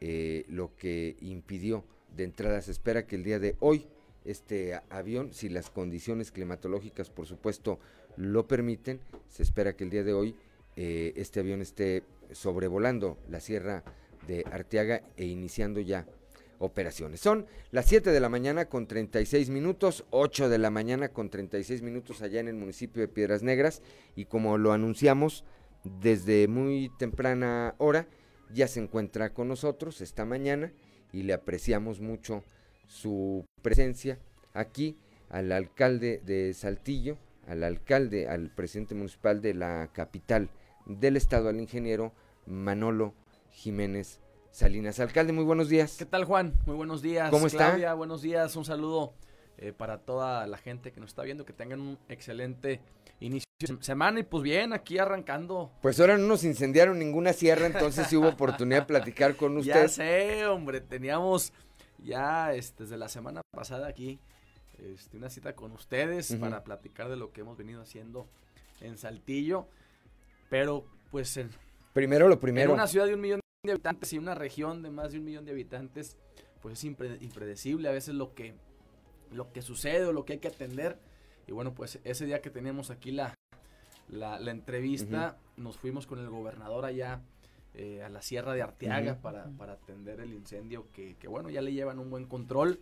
eh, 0.01 0.45
lo 0.47 0.75
que 0.75 1.15
impidió 1.21 1.83
de 2.15 2.23
entrada 2.23 2.61
se 2.61 2.71
espera 2.71 3.05
que 3.05 3.15
el 3.15 3.23
día 3.23 3.39
de 3.39 3.55
hoy 3.59 3.87
este 4.25 4.79
avión 4.89 5.33
si 5.33 5.49
las 5.49 5.69
condiciones 5.69 6.31
climatológicas 6.31 7.09
por 7.09 7.25
supuesto 7.25 7.79
lo 8.17 8.47
permiten 8.47 8.99
se 9.29 9.43
espera 9.43 9.75
que 9.75 9.83
el 9.83 9.89
día 9.89 10.03
de 10.03 10.13
hoy 10.13 10.35
este 10.75 11.41
avión 11.41 11.61
esté 11.61 12.03
sobrevolando 12.31 13.17
la 13.29 13.41
sierra 13.41 13.83
de 14.27 14.45
Arteaga 14.49 15.03
e 15.17 15.25
iniciando 15.25 15.81
ya 15.81 16.07
operaciones. 16.59 17.21
Son 17.21 17.47
las 17.71 17.85
7 17.87 18.11
de 18.11 18.19
la 18.19 18.29
mañana 18.29 18.65
con 18.65 18.85
36 18.85 19.49
minutos, 19.49 20.05
8 20.11 20.49
de 20.49 20.57
la 20.57 20.69
mañana 20.69 21.09
con 21.09 21.29
36 21.29 21.81
minutos 21.81 22.21
allá 22.21 22.39
en 22.39 22.47
el 22.47 22.55
municipio 22.55 23.01
de 23.01 23.07
Piedras 23.07 23.41
Negras 23.41 23.81
y 24.15 24.25
como 24.25 24.57
lo 24.57 24.73
anunciamos 24.73 25.45
desde 25.83 26.47
muy 26.47 26.91
temprana 26.99 27.75
hora, 27.77 28.07
ya 28.53 28.67
se 28.67 28.81
encuentra 28.81 29.33
con 29.33 29.47
nosotros 29.47 30.01
esta 30.01 30.25
mañana 30.25 30.71
y 31.11 31.23
le 31.23 31.33
apreciamos 31.33 32.01
mucho 32.01 32.43
su 32.87 33.45
presencia 33.61 34.19
aquí 34.53 34.97
al 35.29 35.51
alcalde 35.51 36.21
de 36.25 36.53
Saltillo, 36.53 37.17
al 37.47 37.63
alcalde, 37.63 38.27
al 38.27 38.53
presidente 38.53 38.95
municipal 38.95 39.41
de 39.41 39.53
la 39.53 39.89
capital 39.93 40.49
del 40.85 41.17
estado, 41.17 41.49
al 41.49 41.59
ingeniero 41.59 42.13
Manolo 42.45 43.13
Jiménez 43.51 44.19
Salinas. 44.51 44.99
Alcalde, 44.99 45.33
muy 45.33 45.43
buenos 45.43 45.69
días. 45.69 45.97
¿Qué 45.97 46.05
tal, 46.05 46.25
Juan? 46.25 46.53
Muy 46.65 46.75
buenos 46.75 47.01
días. 47.01 47.29
¿Cómo 47.29 47.47
está? 47.47 47.69
Claudia, 47.69 47.93
buenos 47.93 48.21
días. 48.21 48.55
Un 48.55 48.65
saludo 48.65 49.13
eh, 49.57 49.73
para 49.73 49.99
toda 49.99 50.45
la 50.47 50.57
gente 50.57 50.91
que 50.91 50.99
nos 50.99 51.11
está 51.11 51.23
viendo. 51.23 51.45
Que 51.45 51.53
tengan 51.53 51.79
un 51.79 51.97
excelente 52.09 52.81
inicio 53.19 53.49
semana 53.81 54.21
y 54.21 54.23
pues 54.23 54.43
bien, 54.43 54.73
aquí 54.73 54.97
arrancando. 54.97 55.71
Pues 55.81 55.99
ahora 55.99 56.17
no 56.17 56.27
nos 56.27 56.43
incendiaron 56.43 56.97
ninguna 56.97 57.33
sierra, 57.33 57.65
entonces 57.65 58.07
sí 58.07 58.15
hubo 58.15 58.29
oportunidad 58.29 58.81
de 58.81 58.85
platicar 58.85 59.35
con 59.35 59.57
usted. 59.57 59.73
Ya 59.73 59.87
sé, 59.87 60.45
hombre, 60.47 60.79
teníamos 60.79 61.51
ya 61.97 62.53
este, 62.53 62.83
desde 62.83 62.97
la 62.97 63.09
semana 63.09 63.41
pasada 63.51 63.87
aquí 63.87 64.19
este, 64.77 65.17
una 65.17 65.29
cita 65.29 65.55
con 65.55 65.73
ustedes 65.73 66.33
para 66.35 66.63
platicar 66.63 67.09
de 67.09 67.17
lo 67.17 67.33
que 67.33 67.41
hemos 67.41 67.57
venido 67.57 67.81
haciendo 67.81 68.29
en 68.79 68.97
Saltillo, 68.97 69.67
pero 70.49 70.85
pues 71.11 71.35
en, 71.35 71.49
primero 71.93 72.29
lo 72.29 72.39
primero. 72.39 72.69
En 72.69 72.75
una 72.75 72.87
ciudad 72.87 73.07
de 73.07 73.13
un 73.13 73.21
millón 73.21 73.41
de 73.63 73.73
habitantes 73.73 74.13
y 74.13 74.17
una 74.17 74.35
región 74.35 74.81
de 74.83 74.89
más 74.89 75.11
de 75.11 75.19
un 75.19 75.25
millón 75.25 75.43
de 75.43 75.51
habitantes, 75.51 76.15
pues 76.61 76.77
es 76.77 76.85
impredecible 76.85 77.89
a 77.89 77.91
veces 77.91 78.15
lo 78.15 78.33
que, 78.33 78.53
lo 79.33 79.51
que 79.51 79.61
sucede 79.61 80.05
o 80.05 80.13
lo 80.13 80.23
que 80.23 80.33
hay 80.33 80.39
que 80.39 80.47
atender. 80.47 80.97
Y 81.45 81.51
bueno, 81.51 81.73
pues 81.73 81.99
ese 82.05 82.25
día 82.25 82.41
que 82.41 82.49
tenemos 82.49 82.89
aquí 82.89 83.11
la, 83.11 83.35
la, 84.07 84.51
entrevista, 84.51 85.37
nos 85.57 85.77
fuimos 85.77 86.07
con 86.07 86.19
el 86.19 86.29
gobernador 86.29 86.85
allá 86.85 87.21
eh, 87.73 88.01
a 88.01 88.07
la 88.07 88.21
Sierra 88.21 88.53
de 88.53 88.61
Arteaga 88.61 89.19
para, 89.21 89.49
para, 89.57 89.73
atender 89.73 90.21
el 90.21 90.31
incendio 90.31 90.87
que, 90.93 91.17
que, 91.17 91.27
bueno, 91.27 91.49
ya 91.49 91.61
le 91.61 91.73
llevan 91.73 91.99
un 91.99 92.09
buen 92.09 92.27
control. 92.27 92.79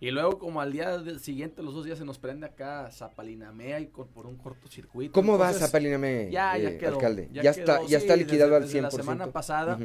Y 0.00 0.10
luego 0.10 0.38
como 0.38 0.60
al 0.60 0.72
día 0.72 1.02
siguiente, 1.20 1.62
los 1.62 1.72
dos 1.72 1.84
días 1.84 1.98
se 1.98 2.04
nos 2.04 2.18
prende 2.18 2.46
acá 2.46 2.90
Zapalinamea 2.90 3.80
y 3.80 3.86
por 3.86 4.26
un 4.26 4.36
cortocircuito. 4.36 5.12
¿Cómo 5.12 5.38
va 5.38 5.52
Zapalinamea, 5.52 6.30
ya, 6.30 6.58
ya 6.58 6.70
eh, 6.70 6.78
quedó, 6.78 6.96
alcalde? 6.96 7.30
Ya, 7.32 7.50
está, 7.50 7.82
ya 7.86 7.98
está 7.98 8.16
liquidado 8.16 8.56
al 8.56 8.64
100%. 8.64 8.80
la 8.82 8.90
semana 8.90 9.26
pasada, 9.28 9.78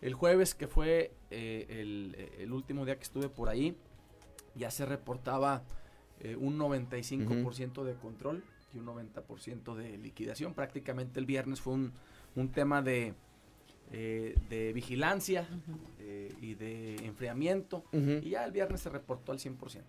el 0.00 0.14
jueves 0.14 0.54
que 0.54 0.68
fue 0.68 1.12
eh, 1.30 1.66
el, 1.68 2.30
el, 2.38 2.52
último 2.52 2.84
día 2.84 2.96
que 2.96 3.02
estuve 3.02 3.28
por 3.28 3.48
ahí, 3.48 3.76
ya 4.54 4.70
se 4.70 4.86
reportaba 4.86 5.62
un 6.40 6.58
95% 6.58 7.84
de 7.84 7.94
control 7.94 8.42
y 8.74 8.78
un 8.78 8.86
90% 8.86 9.76
de 9.76 9.98
liquidación. 9.98 10.52
Prácticamente 10.52 11.20
el 11.20 11.26
viernes 11.26 11.60
fue 11.60 11.74
un, 11.74 11.92
un 12.34 12.50
tema 12.50 12.82
de, 12.82 13.14
eh, 13.90 14.34
de 14.50 14.74
vigilancia 14.74 15.48
eh, 15.98 16.30
y 16.42 16.54
de 16.54 16.96
enfriamiento 17.06 17.84
y 17.92 18.28
ya 18.28 18.44
el 18.44 18.52
viernes 18.52 18.82
se 18.82 18.90
reportó 18.90 19.32
al 19.32 19.38
100%. 19.38 19.80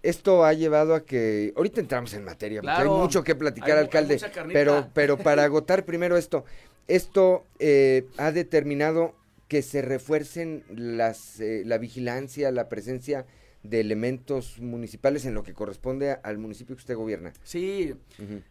Esto 0.00 0.44
ha 0.44 0.52
llevado 0.52 0.94
a 0.94 1.04
que, 1.04 1.52
ahorita 1.56 1.80
entramos 1.80 2.14
en 2.14 2.24
materia, 2.24 2.62
porque 2.62 2.76
hay 2.76 2.88
mucho 2.88 3.24
que 3.24 3.34
platicar, 3.34 3.76
alcalde, 3.76 4.20
pero, 4.52 4.86
pero 4.94 5.18
para 5.18 5.42
agotar 5.44 5.84
primero 5.84 6.16
esto, 6.16 6.44
esto 6.86 7.46
eh, 7.58 8.06
ha 8.16 8.30
determinado 8.30 9.16
que 9.48 9.62
se 9.62 9.82
refuercen 9.82 10.64
las, 10.68 11.40
la 11.40 11.78
vigilancia, 11.78 12.50
la 12.52 12.68
presencia 12.68 13.26
de 13.62 13.80
elementos 13.80 14.60
municipales 14.60 15.24
en 15.24 15.34
lo 15.34 15.42
que 15.42 15.54
corresponde 15.54 16.12
al 16.22 16.38
municipio 16.38 16.76
que 16.76 16.80
usted 16.80 16.96
gobierna. 16.96 17.32
Sí, 17.42 17.94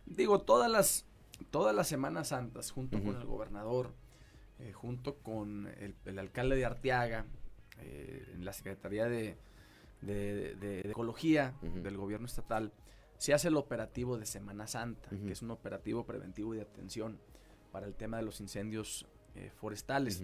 digo, 0.06 0.42
todas 0.42 0.70
las, 0.70 1.06
todas 1.50 1.76
las 1.76 1.88
Semanas 1.88 2.30
Santas, 2.30 2.72
junto 2.72 3.02
con 3.02 3.16
el 3.16 3.26
gobernador, 3.26 3.94
eh, 4.60 4.74
junto 4.74 5.18
con 5.18 5.68
el, 6.06 6.20
alcalde 6.20 6.56
de 6.56 6.66
Arteaga, 6.66 7.26
eh, 7.80 8.26
en 8.34 8.44
la 8.44 8.54
Secretaría 8.54 9.06
de, 9.06 9.38
Ecología 10.84 11.56
del 11.62 11.98
gobierno 11.98 12.28
estatal, 12.28 12.74
se 13.18 13.34
hace 13.34 13.48
el 13.48 13.58
operativo 13.58 14.18
de 14.18 14.26
Semana 14.26 14.68
Santa, 14.68 15.10
que 15.10 15.32
es 15.32 15.42
un 15.42 15.52
operativo 15.52 16.06
preventivo 16.06 16.54
y 16.54 16.58
de 16.58 16.64
atención 16.64 17.20
para 17.72 17.88
el 17.88 17.96
tema 17.96 18.18
de 18.18 18.24
los 18.24 18.40
incendios 18.42 19.08
eh, 19.36 19.52
forestales. 19.56 20.24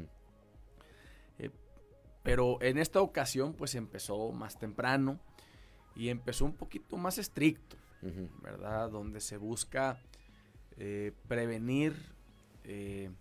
Pero 2.24 2.62
en 2.62 2.78
esta 2.78 3.02
ocasión 3.02 3.54
pues 3.54 3.76
empezó 3.76 4.32
más 4.32 4.58
temprano 4.58 5.20
y 5.96 6.10
empezó 6.10 6.46
un 6.46 6.54
poquito 6.54 6.98
más 6.98 7.18
estricto, 7.18 7.78
¿verdad? 8.42 8.90
Donde 8.90 9.20
se 9.20 9.38
busca 9.38 10.00
eh, 10.78 11.12
prevenir, 11.28 11.96
eh, 12.64 13.12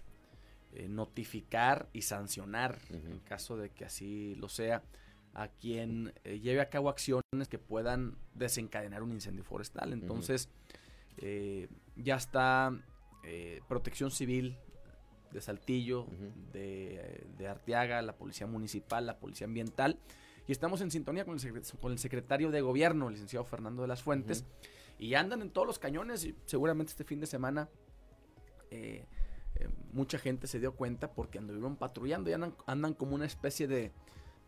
eh, 0.72 0.88
notificar 0.88 1.88
y 1.92 2.02
sancionar, 2.02 2.78
en 2.90 3.18
caso 3.20 3.56
de 3.56 3.70
que 3.70 3.84
así 3.84 4.34
lo 4.36 4.48
sea, 4.48 4.82
a 5.34 5.48
quien 5.48 6.12
lleve 6.24 6.60
a 6.60 6.68
cabo 6.68 6.88
acciones 6.88 7.48
que 7.48 7.58
puedan 7.58 8.16
desencadenar 8.34 9.02
un 9.02 9.12
incendio 9.12 9.44
forestal. 9.44 9.92
Entonces, 9.92 10.48
ya 11.96 12.16
está 12.16 12.72
Protección 13.68 14.10
Civil 14.10 14.56
de 15.32 15.40
Saltillo, 15.40 16.06
de, 16.52 17.48
Arteaga, 17.48 18.02
la 18.02 18.14
Policía 18.16 18.46
Municipal, 18.46 19.06
la 19.06 19.18
Policía 19.18 19.46
Ambiental. 19.46 19.98
Y 20.46 20.52
estamos 20.52 20.80
en 20.80 20.90
sintonía 20.90 21.24
con 21.24 21.38
el, 21.38 21.62
con 21.80 21.92
el 21.92 21.98
secretario 21.98 22.50
de 22.50 22.60
Gobierno, 22.60 23.08
el 23.08 23.14
licenciado 23.14 23.44
Fernando 23.44 23.82
de 23.82 23.88
las 23.88 24.02
Fuentes. 24.02 24.44
Y 24.98 25.14
andan 25.14 25.42
en 25.42 25.50
todos 25.50 25.66
los 25.66 25.78
cañones 25.78 26.24
y 26.24 26.34
seguramente 26.46 26.90
este 26.90 27.04
fin 27.04 27.20
de 27.20 27.26
semana 27.26 27.68
eh, 28.70 29.04
eh, 29.56 29.68
mucha 29.92 30.18
gente 30.18 30.46
se 30.46 30.58
dio 30.60 30.74
cuenta 30.74 31.12
porque 31.12 31.38
anduvieron 31.38 31.76
patrullando 31.76 32.30
y 32.30 32.32
andan, 32.32 32.54
andan 32.66 32.94
como 32.94 33.14
una 33.14 33.26
especie 33.26 33.66
de, 33.68 33.92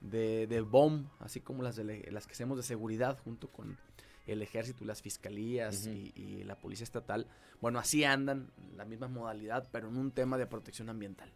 de, 0.00 0.46
de 0.46 0.60
bomb, 0.60 1.06
así 1.20 1.40
como 1.40 1.62
las, 1.62 1.76
de, 1.76 2.08
las 2.10 2.26
que 2.26 2.32
hacemos 2.32 2.56
de 2.56 2.62
seguridad 2.62 3.18
junto 3.24 3.48
con 3.48 3.78
el 4.26 4.42
ejército 4.42 4.84
y 4.84 4.86
las 4.86 5.02
fiscalías 5.02 5.86
y, 5.86 6.44
la 6.44 6.56
policía 6.56 6.84
estatal, 6.84 7.26
bueno, 7.60 7.78
así 7.78 8.04
andan, 8.04 8.50
la 8.76 8.84
misma 8.84 9.08
modalidad, 9.08 9.68
pero 9.72 9.88
en 9.88 9.96
un 9.96 10.10
tema 10.10 10.38
de 10.38 10.46
protección 10.46 10.88
ambiental. 10.88 11.30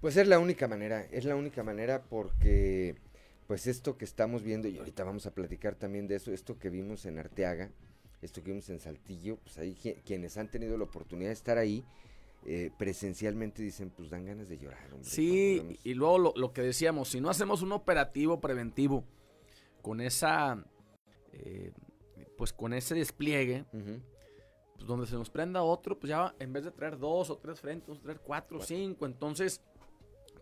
Pues 0.00 0.16
es 0.16 0.26
la 0.26 0.38
única 0.38 0.66
manera, 0.66 1.02
es 1.02 1.24
la 1.24 1.36
única 1.36 1.62
manera 1.62 2.02
porque 2.02 2.96
pues 3.46 3.66
esto 3.66 3.98
que 3.98 4.04
estamos 4.04 4.42
viendo, 4.42 4.68
y 4.68 4.78
ahorita 4.78 5.02
vamos 5.02 5.26
a 5.26 5.34
platicar 5.34 5.74
también 5.74 6.06
de 6.06 6.16
eso, 6.16 6.32
esto 6.32 6.58
que 6.58 6.70
vimos 6.70 7.04
en 7.04 7.18
Arteaga, 7.18 7.70
esto 8.22 8.42
que 8.42 8.50
vimos 8.50 8.70
en 8.70 8.78
Saltillo, 8.78 9.38
pues 9.38 9.58
ahí 9.58 9.74
quienes 10.04 10.36
han 10.36 10.48
tenido 10.48 10.78
la 10.78 10.84
oportunidad 10.84 11.30
de 11.30 11.34
estar 11.34 11.58
ahí, 11.58 11.84
eh, 12.46 12.70
presencialmente 12.78 13.62
dicen, 13.62 13.90
pues 13.90 14.08
dan 14.08 14.24
ganas 14.24 14.48
de 14.48 14.56
llorar. 14.56 14.88
sí, 15.02 15.78
y 15.84 15.94
luego 15.94 16.18
lo, 16.18 16.32
lo, 16.36 16.52
que 16.52 16.62
decíamos, 16.62 17.08
si 17.08 17.20
no 17.20 17.28
hacemos 17.28 17.60
un 17.60 17.72
operativo 17.72 18.40
preventivo 18.40 19.04
con 19.82 20.00
esa 20.00 20.64
eh, 21.32 21.72
pues 22.40 22.54
con 22.54 22.72
ese 22.72 22.94
despliegue, 22.94 23.66
pues 23.70 24.86
donde 24.86 25.06
se 25.06 25.14
nos 25.14 25.28
prenda 25.28 25.62
otro, 25.62 25.98
pues 25.98 26.08
ya 26.08 26.34
en 26.38 26.54
vez 26.54 26.64
de 26.64 26.70
traer 26.70 26.96
dos 26.96 27.28
o 27.28 27.36
tres 27.36 27.60
frentes, 27.60 27.86
vamos 27.86 28.00
a 28.00 28.02
traer 28.02 28.20
cuatro 28.20 28.56
o 28.56 28.62
cinco. 28.62 29.04
Entonces, 29.04 29.60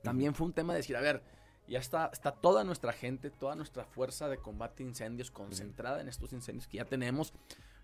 también 0.04 0.32
fue 0.32 0.46
un 0.46 0.52
tema 0.52 0.74
de 0.74 0.78
decir, 0.78 0.96
a 0.96 1.00
ver, 1.00 1.24
ya 1.66 1.80
está, 1.80 2.08
está 2.12 2.30
toda 2.30 2.62
nuestra 2.62 2.92
gente, 2.92 3.30
toda 3.30 3.56
nuestra 3.56 3.84
fuerza 3.84 4.28
de 4.28 4.38
combate 4.38 4.84
a 4.84 4.86
incendios 4.86 5.32
concentrada 5.32 6.00
en 6.00 6.06
estos 6.06 6.32
incendios 6.32 6.68
que 6.68 6.76
ya 6.76 6.84
tenemos. 6.84 7.32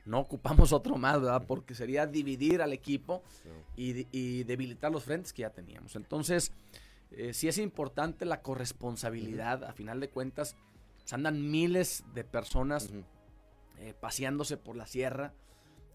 No 0.04 0.20
ocupamos 0.20 0.72
otro 0.72 0.94
más, 0.94 1.20
¿verdad? 1.20 1.42
Porque 1.44 1.74
sería 1.74 2.06
dividir 2.06 2.62
al 2.62 2.72
equipo 2.72 3.24
y, 3.74 4.44
debilitar 4.44 4.92
los 4.92 5.02
frentes 5.02 5.32
que 5.32 5.42
ya 5.42 5.50
teníamos. 5.50 5.96
Entonces, 5.96 6.52
eh, 7.10 7.34
sí 7.34 7.48
es 7.48 7.58
importante 7.58 8.26
la 8.26 8.42
corresponsabilidad. 8.42 9.64
A 9.64 9.72
final 9.72 9.98
de 9.98 10.08
cuentas, 10.08 10.54
pues, 11.00 11.12
andan 11.12 11.50
miles 11.50 12.04
de 12.14 12.22
personas 12.22 12.92
eh, 13.78 13.94
paseándose 13.98 14.56
por 14.56 14.76
la 14.76 14.86
sierra, 14.86 15.34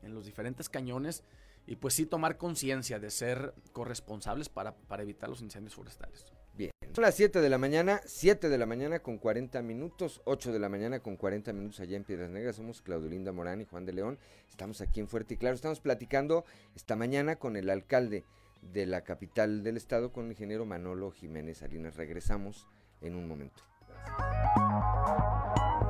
en 0.02 0.14
los 0.14 0.26
diferentes 0.26 0.70
cañones, 0.70 1.24
y 1.66 1.76
pues 1.76 1.94
sí 1.94 2.06
tomar 2.06 2.38
conciencia 2.38 3.00
de 3.00 3.12
ser 3.12 3.54
corresponsables 3.74 4.50
para, 4.50 4.76
para 4.76 5.04
evitar 5.04 5.30
los 5.30 5.42
incendios 5.42 5.76
forestales. 5.76 6.26
Bien, 6.56 6.72
son 6.94 7.04
las 7.04 7.16
7 7.16 7.42
de 7.42 7.50
la 7.50 7.58
mañana, 7.58 8.02
7 8.06 8.50
de 8.50 8.58
la 8.58 8.66
mañana 8.66 9.00
con 9.00 9.18
40 9.18 9.62
minutos, 9.62 10.22
8 10.26 10.52
de 10.52 10.60
la 10.60 10.68
mañana 10.68 11.00
con 11.00 11.16
40 11.16 11.54
minutos 11.54 11.80
allá 11.80 11.96
en 11.96 12.04
Piedras 12.04 12.30
Negras. 12.32 12.56
Somos 12.56 12.82
Claudio 12.82 13.10
Linda 13.10 13.32
Morán 13.32 13.62
y 13.62 13.66
Juan 13.66 13.86
de 13.86 13.94
León. 13.94 14.20
Estamos 14.50 14.82
aquí 14.82 15.00
en 15.00 15.08
Fuerte 15.08 15.36
y 15.36 15.38
Claro. 15.38 15.56
Estamos 15.56 15.80
platicando 15.80 16.44
esta 16.76 16.96
mañana 16.96 17.38
con 17.38 17.56
el 17.56 17.70
alcalde 17.70 18.26
de 18.62 18.86
la 18.86 19.06
capital 19.06 19.64
del 19.64 19.78
estado, 19.78 20.12
con 20.12 20.26
el 20.26 20.32
ingeniero 20.32 20.66
Manolo 20.66 21.12
Jiménez 21.12 21.60
Salinas. 21.60 21.96
Regresamos 21.96 22.68
en 23.00 23.16
un 23.16 23.28
momento. 23.28 23.64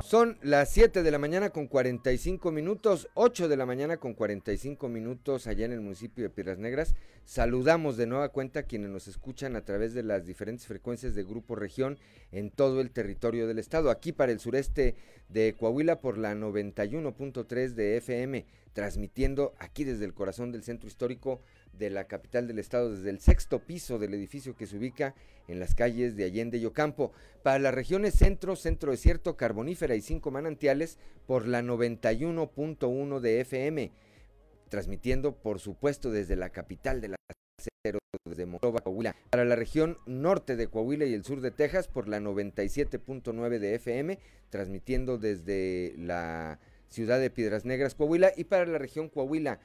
Son 0.02 0.38
las 0.42 0.70
7 0.70 1.02
de 1.02 1.10
la 1.10 1.18
mañana 1.18 1.50
con 1.50 1.66
45 1.66 2.50
minutos, 2.50 3.08
8 3.14 3.48
de 3.48 3.56
la 3.56 3.66
mañana 3.66 3.98
con 3.98 4.14
45 4.14 4.88
minutos 4.88 5.46
allá 5.46 5.66
en 5.66 5.72
el 5.72 5.80
municipio 5.82 6.24
de 6.24 6.30
Piedras 6.30 6.58
Negras. 6.58 6.94
Saludamos 7.24 7.96
de 7.96 8.06
nueva 8.06 8.30
cuenta 8.30 8.60
a 8.60 8.62
quienes 8.62 8.90
nos 8.90 9.08
escuchan 9.08 9.56
a 9.56 9.64
través 9.64 9.92
de 9.92 10.02
las 10.02 10.24
diferentes 10.24 10.66
frecuencias 10.66 11.14
de 11.14 11.22
Grupo 11.22 11.54
Región 11.54 11.98
en 12.32 12.50
todo 12.50 12.80
el 12.80 12.90
territorio 12.90 13.46
del 13.46 13.58
estado. 13.58 13.90
Aquí 13.90 14.12
para 14.12 14.32
el 14.32 14.40
sureste 14.40 14.96
de 15.28 15.54
Coahuila 15.54 16.00
por 16.00 16.16
la 16.16 16.34
91.3 16.34 17.74
de 17.74 17.98
FM, 17.98 18.46
transmitiendo 18.72 19.54
aquí 19.58 19.84
desde 19.84 20.06
el 20.06 20.14
corazón 20.14 20.50
del 20.50 20.64
centro 20.64 20.88
histórico 20.88 21.42
de 21.72 21.90
la 21.90 22.04
capital 22.04 22.46
del 22.46 22.58
estado 22.58 22.90
desde 22.90 23.10
el 23.10 23.20
sexto 23.20 23.60
piso 23.60 23.98
del 23.98 24.14
edificio 24.14 24.56
que 24.56 24.66
se 24.66 24.76
ubica 24.76 25.14
en 25.48 25.60
las 25.60 25.74
calles 25.74 26.16
de 26.16 26.24
Allende 26.24 26.58
y 26.58 26.66
Ocampo. 26.66 27.12
Para 27.42 27.58
las 27.58 27.74
regiones 27.74 28.14
centro, 28.14 28.56
centro 28.56 28.90
desierto, 28.90 29.36
carbonífera 29.36 29.94
y 29.94 30.00
cinco 30.00 30.30
manantiales 30.30 30.98
por 31.26 31.46
la 31.46 31.62
91.1 31.62 33.20
de 33.20 33.40
FM, 33.40 33.92
transmitiendo 34.68 35.36
por 35.36 35.58
supuesto 35.58 36.10
desde 36.10 36.36
la 36.36 36.50
capital 36.50 37.00
de 37.00 37.08
la 37.08 37.16
desde 38.26 38.46
Monclova, 38.46 38.80
Coahuila. 38.80 39.16
Para 39.30 39.44
la 39.44 39.56
región 39.56 39.98
norte 40.06 40.56
de 40.56 40.68
Coahuila 40.68 41.04
y 41.06 41.14
el 41.14 41.24
sur 41.24 41.40
de 41.40 41.50
Texas 41.50 41.88
por 41.88 42.08
la 42.08 42.20
97.9 42.20 43.58
de 43.58 43.74
FM, 43.74 44.18
transmitiendo 44.50 45.18
desde 45.18 45.94
la 45.96 46.58
ciudad 46.88 47.20
de 47.20 47.30
Piedras 47.30 47.64
Negras, 47.64 47.94
Coahuila. 47.94 48.32
Y 48.36 48.44
para 48.44 48.66
la 48.66 48.78
región 48.78 49.08
Coahuila 49.08 49.60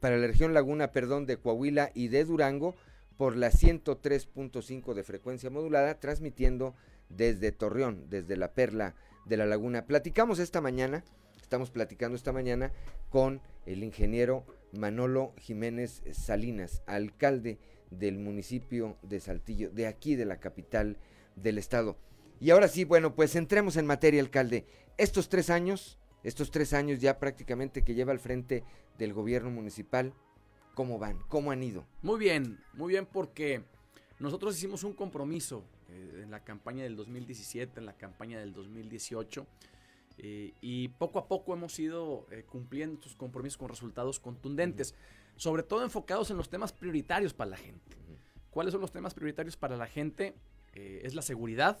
para 0.00 0.16
la 0.16 0.26
región 0.26 0.54
Laguna, 0.54 0.92
perdón, 0.92 1.26
de 1.26 1.36
Coahuila 1.36 1.90
y 1.94 2.08
de 2.08 2.24
Durango 2.24 2.74
por 3.16 3.36
la 3.36 3.50
103.5 3.50 4.94
de 4.94 5.02
frecuencia 5.02 5.50
modulada, 5.50 6.00
transmitiendo 6.00 6.74
desde 7.10 7.52
Torreón, 7.52 8.06
desde 8.08 8.36
la 8.36 8.54
Perla 8.54 8.94
de 9.26 9.36
la 9.36 9.46
Laguna. 9.46 9.86
Platicamos 9.86 10.38
esta 10.38 10.60
mañana, 10.60 11.04
estamos 11.42 11.70
platicando 11.70 12.16
esta 12.16 12.32
mañana 12.32 12.72
con 13.10 13.42
el 13.66 13.84
ingeniero 13.84 14.46
Manolo 14.72 15.34
Jiménez 15.36 16.02
Salinas, 16.12 16.82
alcalde 16.86 17.58
del 17.90 18.18
municipio 18.18 18.96
de 19.02 19.20
Saltillo, 19.20 19.70
de 19.70 19.86
aquí 19.86 20.16
de 20.16 20.24
la 20.24 20.40
capital 20.40 20.96
del 21.36 21.58
estado. 21.58 21.96
Y 22.40 22.50
ahora 22.50 22.68
sí, 22.68 22.84
bueno, 22.84 23.14
pues 23.14 23.36
entremos 23.36 23.76
en 23.76 23.84
materia, 23.86 24.22
alcalde. 24.22 24.64
Estos 24.96 25.28
tres 25.28 25.50
años, 25.50 25.98
estos 26.22 26.50
tres 26.50 26.72
años 26.72 27.00
ya 27.00 27.18
prácticamente 27.18 27.82
que 27.82 27.94
lleva 27.94 28.12
al 28.12 28.20
frente 28.20 28.64
del 28.98 29.12
gobierno 29.12 29.50
municipal, 29.50 30.12
¿cómo 30.74 30.98
van? 30.98 31.18
¿Cómo 31.28 31.50
han 31.50 31.62
ido? 31.62 31.86
Muy 32.02 32.18
bien, 32.18 32.58
muy 32.74 32.92
bien 32.92 33.06
porque 33.06 33.62
nosotros 34.18 34.56
hicimos 34.56 34.84
un 34.84 34.92
compromiso 34.92 35.64
eh, 35.88 36.20
en 36.22 36.30
la 36.30 36.44
campaña 36.44 36.82
del 36.82 36.94
2017, 36.94 37.80
en 37.80 37.86
la 37.86 37.94
campaña 37.94 38.38
del 38.38 38.52
2018. 38.52 39.46
Eh, 40.18 40.52
y 40.60 40.88
poco 40.88 41.18
a 41.18 41.26
poco 41.26 41.54
hemos 41.54 41.78
ido 41.78 42.26
eh, 42.30 42.44
cumpliendo 42.46 42.96
estos 42.96 43.16
compromisos 43.16 43.56
con 43.56 43.70
resultados 43.70 44.20
contundentes, 44.20 44.94
sobre 45.36 45.62
todo 45.62 45.82
enfocados 45.82 46.30
en 46.30 46.36
los 46.36 46.50
temas 46.50 46.72
prioritarios 46.72 47.32
para 47.32 47.52
la 47.52 47.56
gente. 47.56 47.96
¿Cuáles 48.50 48.72
son 48.72 48.82
los 48.82 48.92
temas 48.92 49.14
prioritarios 49.14 49.56
para 49.56 49.76
la 49.76 49.86
gente? 49.86 50.34
es 50.72 51.16
la 51.16 51.22
seguridad, 51.22 51.80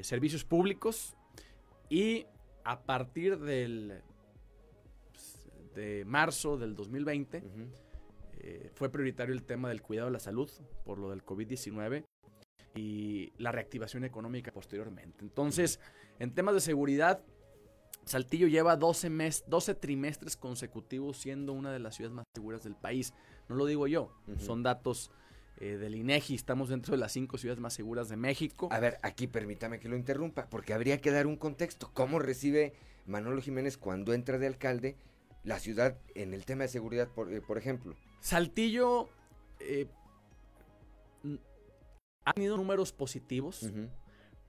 servicios 0.00 0.42
públicos 0.42 1.14
y 1.90 2.24
a 2.68 2.82
partir 2.82 3.38
del 3.38 4.02
pues, 5.10 5.50
de 5.74 6.04
marzo 6.04 6.58
del 6.58 6.74
2020 6.74 7.42
fue 8.74 8.90
prioritario 8.90 9.34
el 9.34 9.42
tema 9.42 9.70
del 9.70 9.80
cuidado 9.80 10.08
de 10.08 10.12
la 10.12 10.20
salud 10.20 10.50
por 10.84 10.98
lo 10.98 11.08
del 11.08 11.24
COVID-19 11.24 12.04
y 12.74 13.32
la 13.38 13.52
reactivación 13.52 14.04
económica 14.04 14.52
posteriormente. 14.52 15.24
Entonces, 15.24 15.80
en 16.18 16.34
temas 16.34 16.54
de 16.54 16.60
seguridad, 16.60 17.24
Saltillo 18.04 18.48
lleva 18.48 18.76
12, 18.76 19.08
mes, 19.08 19.44
12 19.46 19.74
trimestres 19.74 20.36
consecutivos 20.36 21.16
siendo 21.16 21.54
una 21.54 21.72
de 21.72 21.78
las 21.78 21.96
ciudades 21.96 22.14
más 22.14 22.26
seguras 22.34 22.62
del 22.64 22.76
país. 22.76 23.14
No 23.48 23.56
lo 23.56 23.64
digo 23.64 23.86
yo, 23.86 24.12
son 24.38 24.62
datos 24.62 25.10
eh, 25.60 25.76
del 25.76 25.94
INEGI. 25.94 26.34
Estamos 26.34 26.68
dentro 26.68 26.92
de 26.92 26.98
las 26.98 27.12
cinco 27.12 27.38
ciudades 27.38 27.60
más 27.60 27.74
seguras 27.74 28.08
de 28.08 28.16
México. 28.16 28.68
A 28.70 28.80
ver, 28.80 28.98
aquí 29.02 29.26
permítame 29.26 29.78
que 29.78 29.88
lo 29.88 29.96
interrumpa, 29.96 30.48
porque 30.48 30.72
habría 30.72 31.00
que 31.00 31.10
dar 31.10 31.26
un 31.26 31.36
contexto. 31.36 31.90
¿Cómo 31.94 32.18
recibe 32.18 32.74
Manolo 33.06 33.40
Jiménez 33.40 33.76
cuando 33.78 34.14
entra 34.14 34.38
de 34.38 34.46
alcalde 34.46 34.96
la 35.44 35.58
ciudad 35.58 35.98
en 36.14 36.34
el 36.34 36.44
tema 36.44 36.62
de 36.62 36.68
seguridad, 36.68 37.08
por, 37.08 37.32
eh, 37.32 37.42
ejemplo? 37.56 37.94
Saltillo 38.20 39.08
eh, 39.60 39.86
ha 42.24 42.32
tenido 42.34 42.56
números 42.56 42.92
positivos, 42.92 43.70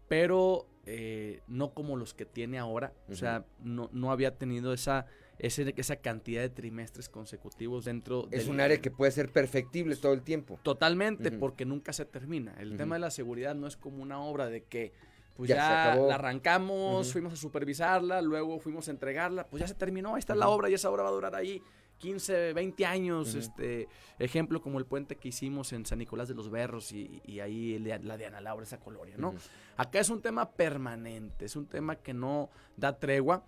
pero 0.07 0.67
eh, 0.85 1.41
no 1.47 1.73
como 1.73 1.95
los 1.95 2.13
que 2.13 2.25
tiene 2.25 2.59
ahora. 2.59 2.93
O 3.09 3.15
sea, 3.15 3.45
no, 3.63 3.89
no 3.93 4.11
había 4.11 4.37
tenido 4.37 4.73
esa, 4.73 5.05
esa 5.39 5.95
cantidad 5.97 6.41
de 6.41 6.49
trimestres 6.49 7.09
consecutivos 7.09 7.85
dentro 7.85 8.27
Es 8.31 8.47
un 8.47 8.59
área 8.59 8.81
que 8.81 8.91
puede 8.91 9.11
ser 9.11 9.31
perfectible 9.31 9.95
todo 9.95 10.13
el 10.13 10.21
tiempo. 10.21 10.59
Totalmente, 10.63 11.31
porque 11.31 11.65
nunca 11.65 11.93
se 11.93 12.05
termina. 12.05 12.55
El 12.59 12.77
tema 12.77 12.95
de 12.95 12.99
la 12.99 13.11
seguridad 13.11 13.55
no 13.55 13.67
es 13.67 13.77
como 13.77 14.03
una 14.03 14.21
obra 14.21 14.47
de 14.47 14.63
que 14.63 14.93
pues 15.35 15.47
ya, 15.47 15.95
la 15.95 16.15
arrancamos, 16.15 17.13
fuimos 17.13 17.31
a 17.31 17.35
supervisarla, 17.37 18.21
luego 18.21 18.59
fuimos 18.59 18.89
a 18.89 18.91
entregarla, 18.91 19.47
pues 19.47 19.61
ya 19.61 19.67
se 19.67 19.73
terminó, 19.73 20.15
ahí 20.15 20.19
está 20.19 20.35
la 20.35 20.49
obra 20.49 20.69
y 20.69 20.73
esa 20.73 20.89
obra 20.89 21.03
va 21.03 21.09
a 21.09 21.13
durar 21.13 21.33
ahí 21.33 21.63
15, 21.99 22.51
20 22.51 22.85
años, 22.85 23.35
este 23.35 23.87
ejemplo 24.17 24.61
como 24.61 24.79
el 24.79 24.85
puente 24.85 25.15
que 25.15 25.29
hicimos 25.29 25.71
en 25.71 25.85
San 25.85 25.99
Nicolás 25.99 26.27
de 26.27 26.33
los 26.33 26.49
Berros 26.49 26.91
y, 26.91 27.39
ahí 27.39 27.79
la 27.79 28.17
de 28.17 28.25
Ana 28.25 28.41
Laura, 28.41 28.63
esa 28.63 28.79
colonia, 28.79 29.15
¿no? 29.17 29.33
Acá 29.77 29.99
es 29.99 30.09
un 30.09 30.21
tema 30.21 30.51
permanente, 30.51 31.45
es 31.45 31.55
un 31.55 31.67
tema 31.67 31.95
que 31.95 32.13
no 32.13 32.49
da 32.75 32.97
tregua. 32.97 33.45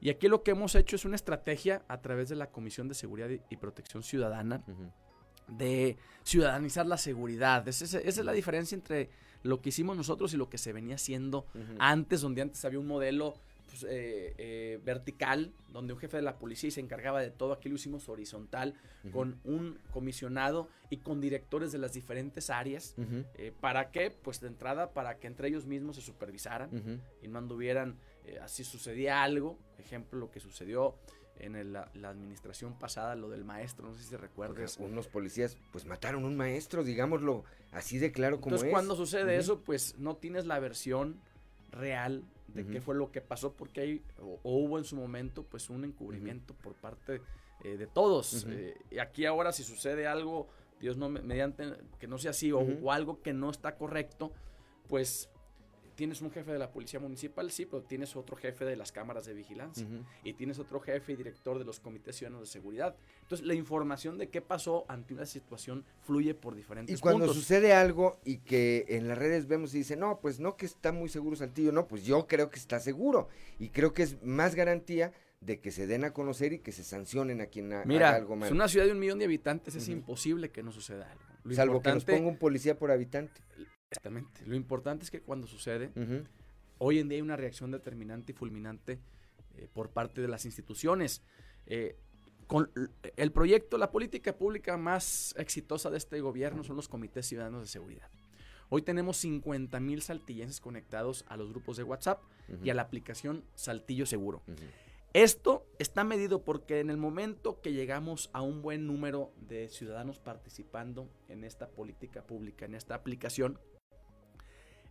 Y 0.00 0.10
aquí 0.10 0.28
lo 0.28 0.42
que 0.42 0.52
hemos 0.52 0.74
hecho 0.74 0.96
es 0.96 1.04
una 1.04 1.16
estrategia 1.16 1.82
a 1.88 2.00
través 2.00 2.28
de 2.28 2.36
la 2.36 2.50
Comisión 2.50 2.88
de 2.88 2.94
Seguridad 2.94 3.28
y 3.28 3.56
Protección 3.56 4.02
Ciudadana 4.02 4.64
de 5.48 5.96
ciudadanizar 6.22 6.86
la 6.86 6.96
seguridad. 6.96 7.66
esa 7.66 7.98
es 7.98 8.24
la 8.24 8.32
diferencia 8.32 8.74
entre 8.74 9.10
lo 9.42 9.60
que 9.60 9.70
hicimos 9.70 9.96
nosotros 9.96 10.32
y 10.34 10.36
lo 10.36 10.48
que 10.48 10.58
se 10.58 10.72
venía 10.72 10.94
haciendo 10.94 11.46
antes, 11.78 12.20
donde 12.20 12.42
antes 12.42 12.64
había 12.64 12.78
un 12.78 12.86
modelo 12.86 13.34
pues, 13.70 13.84
eh, 13.84 14.34
eh, 14.36 14.80
vertical, 14.84 15.52
donde 15.72 15.92
un 15.92 15.98
jefe 16.00 16.16
de 16.16 16.22
la 16.22 16.38
policía 16.38 16.70
se 16.70 16.80
encargaba 16.80 17.20
de 17.20 17.30
todo. 17.30 17.52
Aquí 17.52 17.68
lo 17.68 17.76
hicimos 17.76 18.08
horizontal, 18.08 18.74
con 19.12 19.40
un 19.44 19.78
comisionado 19.92 20.68
y 20.90 20.98
con 20.98 21.20
directores 21.20 21.72
de 21.72 21.78
las 21.78 21.92
diferentes 21.92 22.50
áreas. 22.50 22.94
Eh, 23.34 23.52
¿Para 23.60 23.90
qué? 23.90 24.10
Pues 24.10 24.40
de 24.40 24.48
entrada, 24.48 24.92
para 24.92 25.18
que 25.18 25.26
entre 25.26 25.48
ellos 25.48 25.66
mismos 25.66 25.96
se 25.96 26.02
supervisaran 26.02 27.00
y 27.22 27.28
no 27.28 27.38
anduvieran, 27.38 27.96
así 28.38 28.64
sucedía 28.64 29.22
algo. 29.22 29.58
Ejemplo, 29.78 30.18
lo 30.18 30.30
que 30.30 30.40
sucedió 30.40 30.96
en 31.40 31.72
la, 31.72 31.90
administración 32.02 32.78
pasada, 32.78 33.14
lo 33.14 33.30
del 33.30 33.44
maestro, 33.44 33.88
no 33.88 33.94
sé 33.94 34.02
si 34.02 34.10
se 34.10 34.16
recuerda. 34.18 34.64
Unos 34.78 35.08
policías, 35.08 35.56
pues 35.72 35.86
mataron 35.86 36.24
a 36.24 36.26
un 36.26 36.36
maestro, 36.36 36.84
digámoslo 36.84 37.44
así 37.72 37.98
de 37.98 38.12
claro 38.12 38.40
como 38.40 38.56
Entonces, 38.56 38.72
cuando 38.72 38.94
sucede 38.94 39.36
eso, 39.36 39.60
pues 39.60 39.98
no 39.98 40.16
tienes 40.16 40.46
la 40.46 40.58
versión 40.58 41.20
real 41.70 42.24
de 42.48 42.66
qué 42.66 42.80
fue 42.80 42.96
lo 42.96 43.12
que 43.12 43.20
pasó, 43.20 43.52
porque 43.52 43.80
hay, 43.80 44.02
o, 44.18 44.40
hubo 44.42 44.78
en 44.78 44.84
su 44.84 44.96
momento, 44.96 45.44
pues 45.44 45.70
un 45.70 45.84
encubrimiento 45.84 46.54
por 46.54 46.74
parte 46.74 47.22
eh, 47.64 47.76
de 47.76 47.86
todos. 47.86 48.46
Eh, 48.48 48.76
y 48.90 48.98
aquí 48.98 49.24
ahora, 49.24 49.52
si 49.52 49.62
sucede 49.62 50.06
algo, 50.06 50.48
Dios 50.80 50.96
no, 50.96 51.08
mediante, 51.08 51.74
que 51.98 52.08
no 52.08 52.18
sea 52.18 52.32
así, 52.32 52.50
o, 52.52 52.90
algo 52.90 53.22
que 53.22 53.32
no 53.32 53.50
está 53.50 53.76
correcto, 53.76 54.32
pues 54.88 55.30
tienes 56.00 56.22
un 56.22 56.30
jefe 56.30 56.50
de 56.50 56.58
la 56.58 56.72
policía 56.72 56.98
municipal, 56.98 57.50
sí, 57.50 57.66
pero 57.66 57.82
tienes 57.82 58.16
otro 58.16 58.34
jefe 58.34 58.64
de 58.64 58.74
las 58.74 58.90
cámaras 58.90 59.26
de 59.26 59.34
vigilancia 59.34 59.86
y 60.24 60.32
tienes 60.32 60.58
otro 60.58 60.80
jefe 60.80 61.12
y 61.12 61.16
director 61.16 61.58
de 61.58 61.66
los 61.66 61.78
comités 61.78 62.16
ciudadanos 62.16 62.48
de 62.48 62.50
seguridad. 62.50 62.96
Entonces, 63.20 63.46
la 63.46 63.52
información 63.52 64.16
de 64.16 64.30
qué 64.30 64.40
pasó 64.40 64.86
ante 64.88 65.12
una 65.12 65.26
situación 65.26 65.84
fluye 66.00 66.32
por 66.32 66.54
diferentes 66.54 66.96
Y 66.96 67.02
cuando 67.02 67.30
sucede 67.34 67.74
algo 67.74 68.18
y 68.24 68.38
que 68.38 68.86
en 68.88 69.08
las 69.08 69.18
redes 69.18 69.46
vemos 69.46 69.74
y 69.74 69.78
dice, 69.78 69.94
no, 69.94 70.20
pues 70.20 70.40
no 70.40 70.56
que 70.56 70.64
está 70.64 70.90
muy 70.90 71.10
seguro 71.10 71.36
Saltillo, 71.36 71.70
no, 71.70 71.86
pues 71.86 72.06
yo 72.06 72.26
creo 72.26 72.48
que 72.48 72.58
está 72.58 72.80
seguro 72.80 73.28
y 73.58 73.68
creo 73.68 73.92
que 73.92 74.04
es 74.04 74.22
más 74.22 74.54
garantía 74.54 75.12
de 75.40 75.60
que 75.60 75.70
se 75.70 75.86
den 75.86 76.04
a 76.04 76.14
conocer 76.14 76.54
y 76.54 76.60
que 76.60 76.72
se 76.72 76.82
sancionen 76.82 77.42
a 77.42 77.46
quien 77.46 77.74
Mira, 77.84 78.14
algo 78.14 78.36
mal. 78.36 78.46
Es 78.48 78.54
una 78.54 78.68
ciudad 78.68 78.86
de 78.86 78.92
un 78.92 79.00
millón 79.00 79.18
de 79.18 79.26
habitantes, 79.26 79.74
es 79.74 79.88
imposible 79.88 80.48
que 80.48 80.62
no 80.62 80.72
suceda 80.72 81.10
algo. 81.10 81.54
Salvo 81.54 81.82
que 81.82 81.92
nos 81.92 82.06
ponga 82.06 82.26
un 82.26 82.38
policía 82.38 82.78
por 82.78 82.90
habitante. 82.90 83.42
Exactamente. 83.90 84.42
Lo 84.46 84.54
importante 84.54 85.04
es 85.04 85.10
que 85.10 85.20
cuando 85.20 85.48
sucede, 85.48 85.90
hoy 86.78 87.00
en 87.00 87.08
día 87.08 87.16
hay 87.16 87.22
una 87.22 87.36
reacción 87.36 87.72
determinante 87.72 88.32
y 88.32 88.34
fulminante 88.34 89.00
eh, 89.56 89.68
por 89.72 89.90
parte 89.90 90.20
de 90.20 90.28
las 90.28 90.44
instituciones. 90.44 91.22
Eh, 91.66 91.96
con 92.46 92.70
el 93.16 93.32
proyecto, 93.32 93.78
la 93.78 93.90
política 93.90 94.36
pública 94.36 94.76
más 94.76 95.34
exitosa 95.36 95.90
de 95.90 95.98
este 95.98 96.20
gobierno 96.20 96.62
son 96.62 96.76
los 96.76 96.88
comités 96.88 97.26
ciudadanos 97.26 97.62
de 97.62 97.68
seguridad. 97.68 98.08
Hoy 98.68 98.82
tenemos 98.82 99.16
50 99.16 99.80
mil 99.80 100.02
saltillenses 100.02 100.60
conectados 100.60 101.24
a 101.28 101.36
los 101.36 101.50
grupos 101.50 101.76
de 101.76 101.82
WhatsApp 101.82 102.22
y 102.62 102.70
a 102.70 102.74
la 102.74 102.82
aplicación 102.82 103.44
Saltillo 103.54 104.06
Seguro. 104.06 104.42
Esto 105.12 105.66
está 105.80 106.04
medido 106.04 106.44
porque 106.44 106.78
en 106.78 106.90
el 106.90 106.96
momento 106.96 107.60
que 107.60 107.72
llegamos 107.72 108.30
a 108.32 108.42
un 108.42 108.62
buen 108.62 108.86
número 108.86 109.32
de 109.40 109.68
ciudadanos 109.68 110.20
participando 110.20 111.08
en 111.28 111.42
esta 111.42 111.68
política 111.68 112.22
pública, 112.22 112.64
en 112.64 112.76
esta 112.76 112.94
aplicación, 112.94 113.58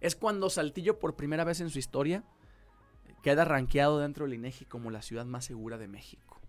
es 0.02 0.16
cuando 0.16 0.50
Saltillo 0.50 1.00
por 1.00 1.16
primera 1.16 1.44
vez 1.44 1.62
en 1.62 1.70
su 1.70 1.80
historia 1.80 2.24
queda 3.22 3.46
rankeado 3.46 4.00
dentro 4.00 4.26
del 4.26 4.36
INEGI 4.36 4.66
como 4.66 4.92
la 4.92 5.02
ciudad 5.02 5.26
más 5.26 5.46
segura 5.46 5.78
de 5.78 5.88
México. 5.88 6.40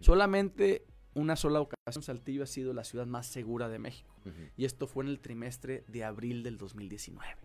Solamente 0.00 0.84
una 1.14 1.36
sola 1.36 1.60
ocasión 1.60 2.02
Saltillo 2.02 2.42
ha 2.42 2.46
sido 2.46 2.72
la 2.72 2.84
ciudad 2.84 3.06
más 3.06 3.26
segura 3.26 3.68
de 3.68 3.78
México. 3.78 4.14
Y 4.56 4.64
esto 4.64 4.86
fue 4.86 5.04
en 5.04 5.10
el 5.10 5.20
trimestre 5.20 5.84
de 5.86 6.04
abril 6.04 6.42
del 6.42 6.56
2019. 6.58 7.36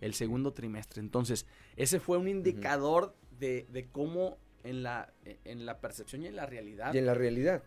El 0.00 0.14
segundo 0.14 0.52
trimestre. 0.52 1.00
Entonces, 1.00 1.46
ese 1.76 1.98
fue 1.98 2.18
un 2.18 2.28
indicador 2.28 3.16
de, 3.38 3.88
cómo 3.90 4.38
en 4.62 4.82
la, 4.82 5.12
en 5.24 5.66
la 5.66 5.80
percepción 5.80 6.22
y 6.22 6.26
en 6.26 6.36
la 6.36 6.46
realidad. 6.46 6.92
Y 6.94 6.98
en 6.98 7.06
la 7.06 7.14
realidad. 7.14 7.64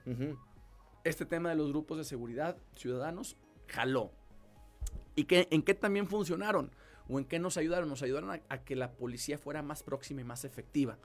Este 1.03 1.25
tema 1.25 1.49
de 1.49 1.55
los 1.55 1.69
grupos 1.69 1.97
de 1.97 2.03
seguridad 2.03 2.57
ciudadanos 2.75 3.37
jaló. 3.67 4.11
¿Y 5.15 5.23
que, 5.23 5.47
en 5.51 5.63
qué 5.63 5.73
también 5.73 6.07
funcionaron? 6.07 6.71
¿O 7.09 7.19
en 7.19 7.25
qué 7.25 7.39
nos 7.39 7.57
ayudaron? 7.57 7.89
Nos 7.89 8.03
ayudaron 8.03 8.31
a, 8.31 8.57
que 8.63 8.75
la 8.75 8.91
policía 8.91 9.37
fuera 9.37 9.61
más 9.61 9.83
próxima 9.83 10.21
y 10.21 10.23
más 10.23 10.45
efectiva. 10.45 10.97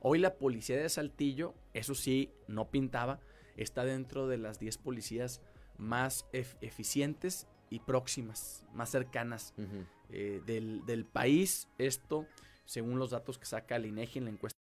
Hoy 0.00 0.18
la 0.18 0.34
policía 0.34 0.76
de 0.76 0.88
Saltillo, 0.88 1.54
eso 1.72 1.94
sí, 1.94 2.30
no 2.46 2.70
pintaba, 2.70 3.20
está 3.56 3.84
dentro 3.84 4.28
de 4.28 4.38
las 4.38 4.58
10 4.58 4.78
policías 4.78 5.40
más 5.78 6.26
eficientes 6.32 7.46
y 7.70 7.80
próximas, 7.80 8.64
más 8.74 8.90
cercanas 8.90 9.54
eh, 10.10 10.40
del, 10.46 11.04
país. 11.04 11.68
Esto, 11.78 12.26
según 12.64 12.98
los 12.98 13.10
datos 13.10 13.38
que 13.38 13.46
saca 13.46 13.76
el 13.76 13.86
INEGI 13.86 14.18
en 14.18 14.24
la 14.24 14.30
encuesta 14.30 14.60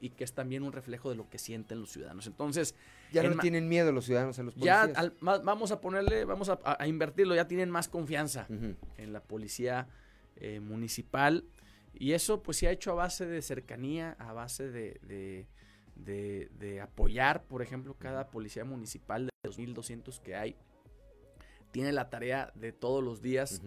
y 0.00 0.10
que 0.10 0.24
es 0.24 0.32
también 0.32 0.64
un 0.64 0.72
reflejo 0.72 1.08
de 1.08 1.14
lo 1.14 1.30
que 1.30 1.38
sienten 1.38 1.80
los 1.80 1.92
ciudadanos. 1.92 2.26
Entonces, 2.26 2.74
ya 3.12 3.22
no 3.22 3.36
tienen 3.38 3.68
miedo 3.68 3.92
los 3.92 4.06
ciudadanos 4.06 4.36
a 4.38 4.42
los 4.42 4.54
policías. 4.54 4.92
Ya 4.92 5.12
vamos 5.20 5.70
a 5.70 5.80
ponerle, 5.80 6.24
vamos 6.24 6.48
a, 6.48 6.86
invertirlo, 6.86 7.34
ya 7.34 7.46
tienen 7.46 7.70
más 7.70 7.88
confianza 7.88 8.46
en 8.48 9.12
la 9.12 9.22
policía 9.22 9.86
eh, 10.42 10.58
municipal. 10.58 11.44
Y 11.94 12.14
eso 12.14 12.42
pues 12.42 12.56
se 12.56 12.66
ha 12.66 12.72
hecho 12.72 12.90
a 12.90 12.94
base 12.94 13.26
de 13.26 13.40
cercanía, 13.42 14.16
a 14.18 14.32
base 14.32 14.68
de, 14.72 15.46
de, 15.94 16.80
apoyar, 16.80 17.44
por 17.44 17.62
ejemplo, 17.62 17.94
cada 17.96 18.28
policía 18.28 18.64
municipal 18.64 19.26
de 19.26 19.48
2.200 19.48 20.20
que 20.20 20.34
hay. 20.34 20.56
Tiene 21.70 21.92
la 21.92 22.10
tarea 22.10 22.50
de 22.56 22.72
todos 22.72 23.04
los 23.04 23.22
días 23.22 23.62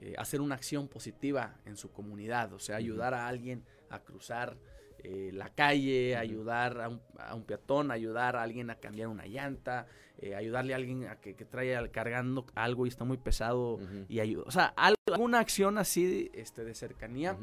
eh, 0.00 0.14
hacer 0.18 0.40
una 0.40 0.56
acción 0.56 0.88
positiva 0.88 1.60
en 1.64 1.76
su 1.76 1.92
comunidad, 1.92 2.52
o 2.54 2.58
sea, 2.58 2.74
ayudar 2.74 3.14
a 3.14 3.28
alguien 3.28 3.64
a 3.88 4.00
cruzar 4.00 4.58
eh, 5.02 5.30
la 5.32 5.48
calle, 5.48 6.16
ayudar 6.16 6.80
a 6.80 6.88
un, 6.88 7.00
a 7.18 7.34
un, 7.34 7.44
peatón, 7.44 7.90
ayudar 7.90 8.36
a 8.36 8.42
alguien 8.42 8.68
a 8.70 8.74
cambiar 8.74 9.08
una 9.08 9.26
llanta, 9.26 9.86
eh, 10.18 10.34
ayudarle 10.34 10.74
a 10.74 10.76
alguien 10.76 11.06
a 11.06 11.16
que, 11.16 11.34
que 11.34 11.44
traiga 11.46 11.86
cargando 11.88 12.44
algo 12.54 12.84
y 12.84 12.90
está 12.90 13.04
muy 13.04 13.16
pesado 13.16 13.78
y 14.08 14.20
ayuda. 14.20 14.44
O 14.46 14.50
sea, 14.50 14.74
alguna 14.76 15.38
acción 15.38 15.78
así 15.78 16.30
este, 16.34 16.64
de 16.64 16.74
cercanía. 16.74 17.38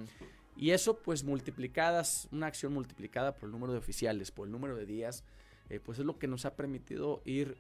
Y 0.56 0.72
eso, 0.72 1.00
pues 1.00 1.24
multiplicadas, 1.24 2.28
una 2.32 2.48
acción 2.48 2.74
multiplicada 2.74 3.36
por 3.36 3.48
el 3.48 3.52
número 3.54 3.74
de 3.74 3.80
oficiales, 3.80 4.32
por 4.32 4.48
el 4.48 4.52
número 4.52 4.76
de 4.76 4.86
días, 4.86 5.24
eh, 5.70 5.80
pues 5.80 6.00
es 6.00 6.06
lo 6.06 6.18
que 6.20 6.28
nos 6.28 6.46
ha 6.46 6.56
permitido 6.56 7.22
ir 7.26 7.58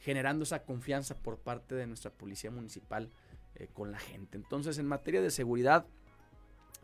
generando 0.00 0.44
esa 0.44 0.62
confianza 0.62 1.14
por 1.14 1.38
parte 1.38 1.74
de 1.74 1.86
nuestra 1.86 2.10
policía 2.10 2.50
municipal 2.50 3.10
con 3.74 3.92
la 3.92 3.98
gente. 3.98 4.38
Entonces, 4.38 4.78
en 4.78 4.86
materia 4.86 5.20
de 5.20 5.30
seguridad, 5.30 5.86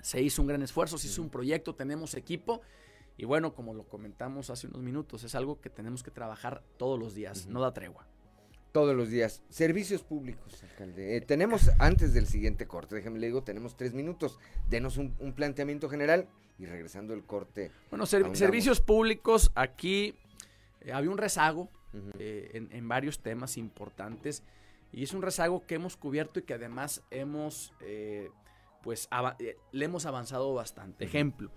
se 0.02 0.22
hizo 0.22 0.42
un 0.42 0.48
gran 0.48 0.62
esfuerzo, 0.62 0.98
se 0.98 1.08
hizo 1.08 1.22
un 1.22 1.30
proyecto, 1.30 1.74
tenemos 1.74 2.14
equipo. 2.14 2.60
Y 3.16 3.24
bueno, 3.26 3.54
como 3.54 3.74
lo 3.74 3.84
comentamos 3.84 4.50
hace 4.50 4.66
unos 4.66 4.82
minutos, 4.82 5.24
es 5.24 5.34
algo 5.34 5.60
que 5.60 5.68
tenemos 5.68 6.02
que 6.02 6.10
trabajar 6.10 6.62
todos 6.78 6.98
los 6.98 7.14
días, 7.14 7.46
no 7.46 7.60
da 7.60 7.72
tregua. 7.74 8.06
Todos 8.72 8.96
los 8.96 9.10
días. 9.10 9.42
Servicios 9.48 10.02
públicos, 10.02 10.62
alcalde. 10.62 11.16
Eh, 11.16 11.20
tenemos, 11.20 11.70
antes 11.78 12.14
del 12.14 12.26
siguiente 12.26 12.66
corte, 12.66 12.94
déjeme 12.94 13.18
le 13.18 13.26
digo, 13.26 13.42
tenemos 13.42 13.76
tres 13.76 13.94
minutos. 13.94 14.38
Denos 14.68 14.96
un, 14.96 15.12
planteamiento 15.34 15.88
general 15.88 16.28
y 16.58 16.66
regresando 16.66 17.12
el 17.12 17.24
corte. 17.24 17.72
Bueno, 17.90 18.06
servicios 18.06 18.80
públicos, 18.80 19.50
aquí 19.54 20.14
eh, 20.80 20.92
había 20.92 21.10
un 21.10 21.18
rezago 21.18 21.68
eh, 22.18 22.52
en, 22.54 22.68
en, 22.70 22.88
varios 22.88 23.18
temas 23.18 23.56
importantes 23.56 24.44
y 24.92 25.02
es 25.02 25.12
un 25.12 25.22
rezago 25.22 25.66
que 25.66 25.74
hemos 25.74 25.96
cubierto 25.96 26.38
y 26.38 26.42
que 26.42 26.54
además 26.54 27.02
hemos 27.10 27.72
pues 28.82 29.08
eh, 29.38 29.56
le 29.72 29.84
hemos 29.84 30.06
avanzado 30.06 30.52
bastante. 30.54 31.04
Ejemplo, 31.04 31.50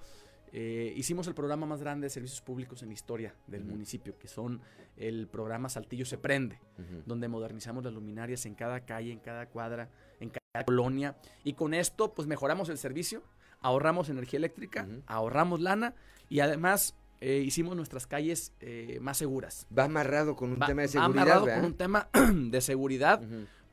eh, 0.51 0.93
hicimos 0.95 1.27
el 1.27 1.33
programa 1.33 1.65
más 1.65 1.81
grande 1.81 2.05
de 2.05 2.09
servicios 2.09 2.41
públicos 2.41 2.81
en 2.83 2.89
la 2.89 2.93
historia 2.93 3.35
del 3.47 3.63
municipio, 3.63 4.17
que 4.17 4.27
son 4.27 4.61
el 4.97 5.27
programa 5.27 5.69
Saltillo 5.69 6.05
se 6.05 6.17
prende, 6.17 6.59
donde 7.05 7.27
modernizamos 7.27 7.83
las 7.83 7.93
luminarias 7.93 8.45
en 8.45 8.53
cada 8.53 8.81
calle, 8.81 9.11
en 9.11 9.19
cada 9.19 9.47
cuadra, 9.47 9.89
en 10.19 10.29
cada 10.29 10.63
colonia, 10.65 11.17
y 11.43 11.53
con 11.53 11.73
esto 11.73 12.13
pues 12.13 12.27
mejoramos 12.27 12.69
el 12.69 12.77
servicio, 12.77 13.23
ahorramos 13.61 14.09
energía 14.09 14.37
eléctrica, 14.37 14.87
ahorramos 15.07 15.61
lana 15.61 15.95
y 16.29 16.41
además 16.41 16.95
eh, 17.21 17.37
hicimos 17.37 17.75
nuestras 17.75 18.05
calles 18.05 18.53
más 19.01 19.17
seguras. 19.17 19.65
Va 19.75 19.85
amarrado 19.85 20.35
con 20.35 20.51
un 20.51 20.59
tema 20.59 20.83
de 20.83 20.89
seguridad. 20.89 21.17
Va 21.17 21.21
amarrado 21.21 21.55
con 21.55 21.65
un 21.65 21.73
tema 21.73 22.09
de 22.33 22.61
seguridad 22.61 23.21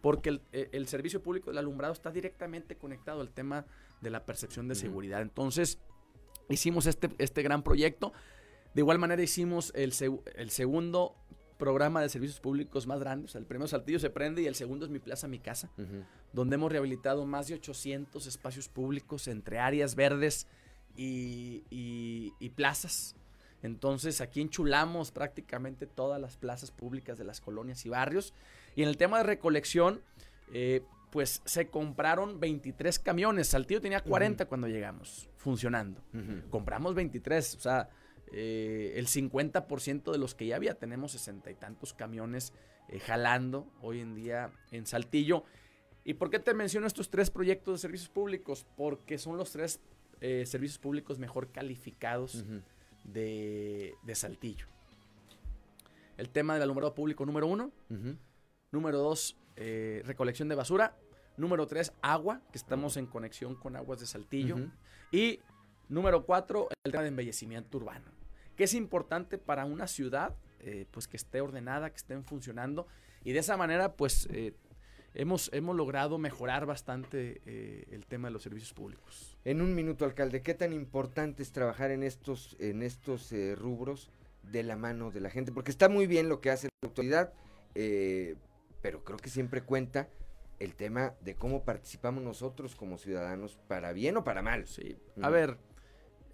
porque 0.01 0.41
eh, 0.53 0.69
el, 0.73 0.87
servicio 0.89 1.23
público 1.23 1.51
del 1.51 1.59
alumbrado 1.59 1.93
está 1.93 2.11
directamente 2.11 2.77
conectado 2.77 3.21
al 3.21 3.31
tema 3.31 3.67
de 4.01 4.11
la 4.11 4.25
percepción 4.25 4.69
de 4.69 4.75
seguridad. 4.75 5.21
Entonces, 5.21 5.79
hicimos 6.49 6.87
este, 6.87 7.11
este 7.19 7.43
gran 7.43 7.63
proyecto. 7.63 8.13
De 8.75 8.81
igual 8.81 8.99
manera 8.99 9.23
hicimos 9.23 9.73
el, 9.75 9.93
el 10.37 10.51
segundo 10.51 11.17
programa 11.59 12.01
de 12.01 12.09
servicios 12.09 12.41
públicos 12.41 12.87
más 12.87 13.01
grande. 13.01 13.27
O 13.27 13.29
sea, 13.29 13.41
el 13.41 13.47
primero 13.47 13.69
Saltillo 13.69 13.99
se 13.99 14.11
prende 14.11 14.43
y 14.43 14.47
el 14.47 14.55
segundo 14.55 14.87
es 14.87 14.91
Mi 14.91 14.99
Plaza, 14.99 15.29
Mi 15.29 15.39
Casa, 15.39 15.71
donde 16.33 16.55
hemos 16.55 16.73
rehabilitado 16.73 17.27
más 17.27 17.49
de 17.49 17.55
800 17.55 18.27
espacios 18.27 18.69
públicos 18.69 19.29
entre 19.29 19.59
áreas 19.59 19.95
verdes 19.95 20.47
y, 20.97 21.65
y 21.69 22.49
plazas. 22.51 23.15
Entonces 23.63 24.23
aquí 24.23 24.41
enchulamos 24.41 25.11
prácticamente 25.11 25.87
todas 25.87 26.21
las 26.21 26.37
plazas 26.39 26.71
públicas 26.71 27.19
de 27.19 27.25
las 27.25 27.41
colonias 27.41 27.85
y 27.85 27.91
barrios 27.91 28.33
y 28.81 28.83
en 28.83 28.89
el 28.89 28.97
tema 28.97 29.19
de 29.19 29.25
recolección, 29.25 30.01
eh, 30.55 30.81
pues 31.11 31.43
se 31.45 31.69
compraron 31.69 32.41
23 32.41 32.99
camiones. 32.99 33.49
Saltillo 33.49 33.83
tenía 33.83 34.01
40 34.01 34.47
cuando 34.47 34.69
llegamos, 34.69 35.29
funcionando. 35.37 36.01
Compramos 36.49 36.95
23, 36.95 37.57
o 37.57 37.61
sea, 37.61 37.91
eh, 38.33 38.95
el 38.97 39.07
50% 39.07 40.13
de 40.13 40.17
los 40.17 40.35
que 40.35 40.47
ya 40.47 40.57
había. 40.57 40.77
Tenemos 40.77 41.13
sesenta 41.13 41.51
y 41.51 41.57
tantos 41.57 41.93
camiones 41.93 42.55
eh, 42.89 43.01
jalando 43.01 43.71
hoy 43.83 44.01
en 44.01 44.15
día 44.15 44.51
en 44.71 44.87
Saltillo. 44.87 45.45
¿Y 46.03 46.15
por 46.15 46.31
qué 46.31 46.39
te 46.39 46.55
menciono 46.55 46.87
estos 46.87 47.11
tres 47.11 47.31
proyectos 47.31 47.75
de 47.75 47.79
servicios 47.83 48.09
públicos? 48.09 48.65
Porque 48.79 49.19
son 49.19 49.37
los 49.37 49.53
tres 49.53 49.79
servicios 50.21 50.79
públicos 50.79 51.19
mejor 51.19 51.53
calificados 51.53 52.47
de, 53.05 53.95
Saltillo. 54.15 54.65
El 56.17 56.31
tema 56.31 56.55
del 56.55 56.63
alumbrado 56.63 56.95
público 56.95 57.27
número 57.27 57.47
uno. 57.47 57.73
Número 58.73 58.99
dos, 58.99 59.37
eh, 59.57 60.01
recolección 60.05 60.49
de 60.49 60.55
basura. 60.55 60.97
Número 61.37 61.67
tres, 61.67 61.93
agua, 62.03 62.41
que 62.53 62.59
estamos 62.59 62.97
en 62.97 63.07
conexión 63.07 63.57
con 63.57 63.75
aguas 63.75 63.99
de 63.99 64.07
Saltillo. 64.07 64.59
Y 65.11 65.41
número 65.89 66.25
cuatro, 66.25 66.69
el 66.85 66.93
tema 66.93 67.03
de 67.03 67.09
embellecimiento 67.09 67.79
urbano, 67.79 68.13
que 68.57 68.65
es 68.65 68.75
importante 68.75 69.39
para 69.39 69.65
una 69.65 69.89
ciudad, 69.89 70.37
eh, 70.61 70.87
pues 70.93 71.09
que 71.09 71.17
esté 71.17 71.41
ordenada, 71.41 71.91
que 71.91 71.97
estén 71.97 72.25
funcionando. 72.25 72.87
Y 73.25 73.33
de 73.33 73.41
esa 73.41 73.57
manera, 73.57 73.95
pues 73.95 74.29
eh, 74.31 74.55
hemos, 75.15 75.51
hemos 75.53 75.75
logrado 75.75 76.19
mejorar 76.19 76.65
bastante 76.65 77.43
el 77.93 78.07
tema 78.07 78.29
de 78.29 78.35
los 78.35 78.45
servicios 78.45 78.73
públicos. 78.73 79.37
En 79.45 79.63
un 79.63 79.75
minuto, 79.75 80.05
alcalde, 80.05 80.43
¿qué 80.43 80.55
tan 80.55 80.73
importante 80.73 81.43
es 81.43 81.51
trabajar 81.51 81.91
en 81.91 82.05
estos, 82.05 82.57
en 82.61 82.83
estos 82.83 83.33
rubros 83.57 84.13
de 84.45 84.63
la 84.63 84.77
mano 84.77 85.11
de 85.11 85.21
la 85.21 85.31
gente? 85.31 85.51
Porque 85.51 85.73
está 85.73 85.89
muy 85.89 86.07
bien 86.07 86.29
lo 86.29 86.41
que 86.41 86.51
hace 86.51 86.69
la 86.83 86.89
autoridad, 86.89 87.33
pero 88.83 89.05
creo 89.05 89.19
que 89.19 89.31
siempre 89.31 89.63
cuenta 89.63 90.09
el 90.59 90.75
tema 90.75 91.15
de 91.23 91.35
cómo 91.35 91.65
participamos 91.65 92.23
nosotros 92.23 92.77
como 92.77 92.99
ciudadanos, 92.99 93.59
para 93.67 93.93
bien 93.93 94.17
o 94.17 94.25
para 94.25 94.43
mal. 94.43 94.67
Sí. 94.67 94.97
A 95.23 95.31
ver, 95.31 95.59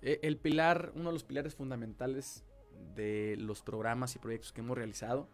e, 0.02 0.18
el 0.22 0.36
pilar, 0.36 0.92
uno 0.94 1.10
de 1.10 1.12
los 1.12 1.24
pilares 1.24 1.54
fundamentales 1.54 2.44
de 2.94 3.36
los 3.38 3.62
programas 3.62 4.14
y 4.16 4.18
proyectos 4.18 4.52
que 4.52 4.60
hemos 4.60 4.76
realizado 4.76 5.28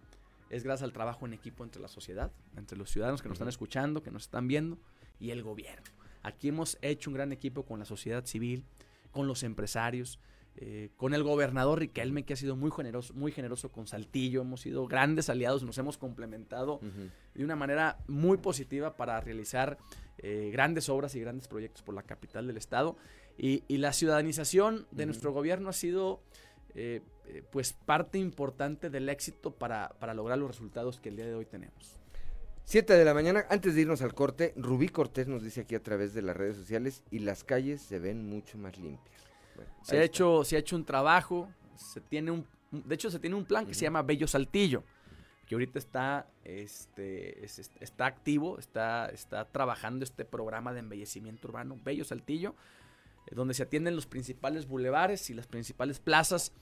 es 0.51 0.62
gracias 0.62 0.84
al 0.84 0.93
trabajo 0.93 1.24
en 1.24 1.32
equipo 1.32 1.64
entre 1.64 1.80
la 1.80 1.89
sociedad, 1.89 2.30
entre 2.56 2.76
los 2.76 2.90
ciudadanos 2.90 3.22
que 3.22 3.28
nos 3.28 3.36
están 3.36 3.48
escuchando, 3.48 4.02
que 4.02 4.10
nos 4.10 4.24
están 4.24 4.47
viendo 4.47 4.78
y 5.18 5.30
el 5.30 5.43
gobierno. 5.43 5.90
Aquí 6.22 6.48
hemos 6.48 6.78
hecho 6.82 7.09
un 7.09 7.14
gran 7.14 7.32
equipo 7.32 7.64
con 7.64 7.78
la 7.78 7.86
sociedad 7.86 8.26
civil, 8.26 8.64
con 9.10 9.26
los 9.26 9.43
empresarios, 9.43 10.20
eh, 10.57 10.91
con 10.97 11.15
el 11.15 11.23
gobernador 11.23 11.79
Riquelme, 11.79 12.24
que 12.24 12.35
ha 12.35 12.37
sido 12.37 12.57
muy 12.57 12.70
generoso, 12.70 13.15
muy 13.15 13.33
generoso 13.33 13.73
con 13.73 13.87
Saltillo, 13.87 14.43
hemos 14.43 14.61
sido 14.61 14.87
grandes 14.87 15.31
aliados, 15.31 15.62
nos 15.62 15.79
hemos 15.79 15.97
complementado 15.97 16.79
de 17.35 17.45
una 17.45 17.57
manera 17.57 17.99
muy 18.07 18.37
positiva 18.37 18.95
para 18.95 19.19
realizar 19.20 19.79
eh, 20.19 20.51
grandes 20.53 20.91
obras 20.91 21.15
y 21.15 21.20
grandes 21.20 21.49
proyectos 21.49 21.83
por 21.83 21.95
la 21.95 22.03
capital 22.03 22.47
del 22.47 22.59
estado. 22.59 22.97
Y, 23.39 23.65
la 23.79 23.95
ciudadanización 23.95 24.87
de 24.91 25.07
nuestro 25.07 25.33
gobierno 25.33 25.70
ha 25.70 25.73
sido 25.73 26.23
eh, 26.74 27.01
pues 27.51 27.73
parte 27.73 28.19
importante 28.19 28.91
del 28.91 29.09
éxito 29.09 29.55
para, 29.55 29.89
para 29.99 30.12
lograr 30.12 30.39
los 30.39 30.49
resultados 30.49 31.01
que 31.01 31.09
el 31.09 31.16
día 31.16 31.27
de 31.27 31.35
hoy 31.35 31.47
tenemos. 31.47 31.99
Siete 32.65 32.93
de 32.93 33.05
la 33.07 33.15
mañana, 33.15 33.47
antes 33.49 33.74
de 33.74 33.81
irnos 33.81 34.03
al 34.03 34.15
corte, 34.15 34.53
Rubí 34.57 34.89
Cortés 34.91 35.27
nos 35.27 35.43
dice 35.43 35.62
aquí 35.62 35.74
a 35.74 35.83
través 35.83 36.12
de 36.12 36.23
las 36.23 36.37
redes 36.37 36.57
sociales 36.57 37.03
y 37.11 37.20
las 37.20 37.43
calles 37.43 37.81
se 37.81 37.99
ven 37.99 38.29
mucho 38.29 38.59
más 38.59 38.77
limpias 38.79 39.31
se, 39.83 39.99
ha 39.99 40.03
hecho, 40.03 40.45
se 40.45 40.57
ha 40.57 40.59
hecho 40.59 40.77
un 40.77 40.85
trabajo, 40.85 41.49
se 41.77 42.01
tiene 42.01 42.31
un, 42.31 42.47
de 42.70 42.95
hecho 42.95 43.11
se 43.11 43.19
tiene 43.19 43.37
un 43.37 43.45
plan 43.45 43.66
que 43.66 43.74
se 43.74 43.83
llama 43.83 44.03
Bello 44.03 44.27
Saltillo, 44.27 44.85
que 45.47 45.55
ahorita 45.55 45.79
está, 45.79 46.27
este, 46.45 47.45
está 47.45 48.07
activo, 48.07 48.59
está, 48.59 49.09
está 49.11 49.45
trabajando 49.45 50.05
este 50.05 50.24
programa 50.24 50.73
de 50.73 50.81
embellecimiento 50.81 51.49
urbano, 51.49 51.79
Bello 51.85 52.05
Saltillo, 52.05 52.55
eh, 53.27 53.35
donde 53.35 53.55
se 53.55 53.65
atienden 53.65 53.97
los 53.97 54.07
principales 54.07 54.66
bulevares 54.66 55.29
y 55.31 55.35
las 55.35 55.47
principales 55.47 56.01
plazas, 56.01 56.53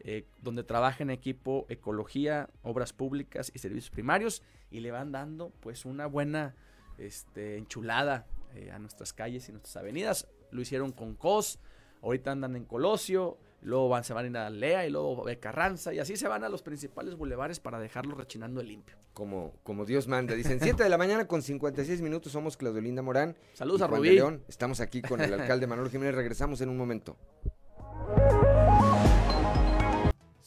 eh, 0.00 0.24
donde 0.42 0.64
trabaja 0.64 1.02
en 1.02 1.10
equipo 1.10 1.66
ecología, 1.68 2.48
obras 2.62 2.92
públicas 2.92 3.52
y 3.54 3.58
servicios 3.58 3.90
primarios, 3.90 4.42
y 4.70 4.80
le 4.80 4.90
van 4.90 5.12
dando 5.12 5.50
pues 5.60 5.84
una 5.84 6.06
buena 6.06 6.54
este, 6.98 7.56
enchulada 7.56 8.26
eh, 8.54 8.70
a 8.72 8.78
nuestras 8.78 9.12
calles 9.12 9.48
y 9.48 9.52
nuestras 9.52 9.76
avenidas. 9.76 10.26
Lo 10.50 10.60
hicieron 10.62 10.92
con 10.92 11.14
COS, 11.14 11.58
Ahorita 12.02 12.32
andan 12.32 12.56
en 12.56 12.64
Colosio, 12.64 13.38
luego 13.62 13.88
van, 13.88 14.04
se 14.04 14.14
van 14.14 14.24
a 14.24 14.28
ir 14.28 14.36
a 14.36 14.50
Lea 14.50 14.86
y 14.86 14.90
luego 14.90 15.28
a 15.28 15.34
Carranza 15.36 15.92
y 15.92 15.98
así 15.98 16.16
se 16.16 16.28
van 16.28 16.44
a 16.44 16.48
los 16.48 16.62
principales 16.62 17.14
bulevares 17.14 17.60
para 17.60 17.78
dejarlo 17.78 18.14
rechinando 18.14 18.62
limpio. 18.62 18.96
Como, 19.12 19.52
como 19.62 19.84
Dios 19.84 20.08
manda. 20.08 20.34
Dicen 20.34 20.60
7 20.62 20.82
de 20.82 20.88
la 20.88 20.98
mañana 20.98 21.26
con 21.26 21.42
56 21.42 22.00
minutos. 22.00 22.32
Somos 22.32 22.56
Claudio 22.56 23.02
Morán. 23.02 23.36
Saludos 23.52 23.82
a 23.82 23.86
Rubí. 23.86 24.18
Estamos 24.48 24.80
aquí 24.80 25.02
con 25.02 25.20
el 25.20 25.32
alcalde 25.34 25.66
Manuel 25.66 25.90
Jiménez. 25.90 26.14
Regresamos 26.14 26.60
en 26.60 26.68
un 26.70 26.76
momento. 26.76 27.16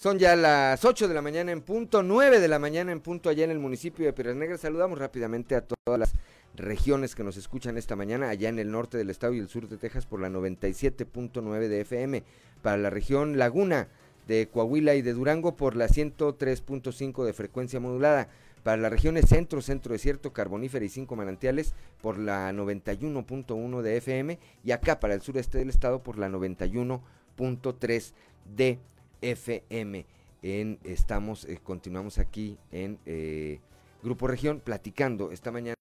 Son 0.03 0.19
ya 0.19 0.35
las 0.35 0.83
8 0.83 1.07
de 1.07 1.13
la 1.13 1.21
mañana 1.21 1.53
en 1.53 1.61
punto, 1.61 2.03
9 2.03 2.41
de 2.41 2.47
la 2.49 2.59
mañana 2.59 2.91
en 2.91 2.99
punto 2.99 3.29
allá 3.29 3.45
en 3.45 3.51
el 3.51 3.59
municipio 3.59 4.05
de 4.05 4.11
Piedras 4.11 4.35
Negras. 4.35 4.59
Saludamos 4.59 4.99
rápidamente 4.99 5.55
a 5.55 5.65
todas 5.65 5.97
las 5.97 6.13
regiones 6.55 7.15
que 7.15 7.23
nos 7.23 7.37
escuchan 7.37 7.77
esta 7.77 7.95
mañana, 7.95 8.29
allá 8.29 8.49
en 8.49 8.59
el 8.59 8.71
norte 8.71 8.97
del 8.97 9.09
estado 9.09 9.33
y 9.33 9.39
el 9.39 9.49
sur 9.49 9.67
de 9.67 9.77
Texas 9.77 10.05
por 10.05 10.19
la 10.19 10.29
97.9 10.29 11.67
de 11.67 11.81
FM. 11.81 12.23
Para 12.61 12.77
la 12.77 12.89
región 12.89 13.37
Laguna 13.37 13.87
de 14.27 14.47
Coahuila 14.47 14.95
y 14.95 15.01
de 15.01 15.13
Durango 15.13 15.55
por 15.55 15.75
la 15.75 15.87
103.5 15.87 17.25
de 17.25 17.33
frecuencia 17.33 17.79
modulada. 17.79 18.29
Para 18.63 18.77
las 18.77 18.91
regiones 18.91 19.25
centro, 19.27 19.61
centro 19.61 19.91
desierto, 19.91 20.31
carbonífera 20.31 20.85
y 20.85 20.89
cinco 20.89 21.17
manantiales 21.17 21.73
por 22.01 22.17
la 22.17 22.51
91.1 22.53 23.81
de 23.81 23.97
FM. 23.97 24.39
Y 24.63 24.71
acá 24.71 24.99
para 24.99 25.15
el 25.15 25.21
sureste 25.21 25.57
del 25.57 25.69
estado 25.69 26.01
por 26.01 26.17
la 26.17 26.29
91.3 26.29 28.13
de 28.55 28.79
FM. 29.21 30.05
En, 30.43 30.79
estamos, 30.83 31.45
eh, 31.45 31.59
continuamos 31.61 32.19
aquí 32.19 32.57
en 32.71 32.99
eh, 33.05 33.59
Grupo 34.01 34.27
Región 34.27 34.61
platicando 34.61 35.31
esta 35.31 35.51
mañana 35.51 35.75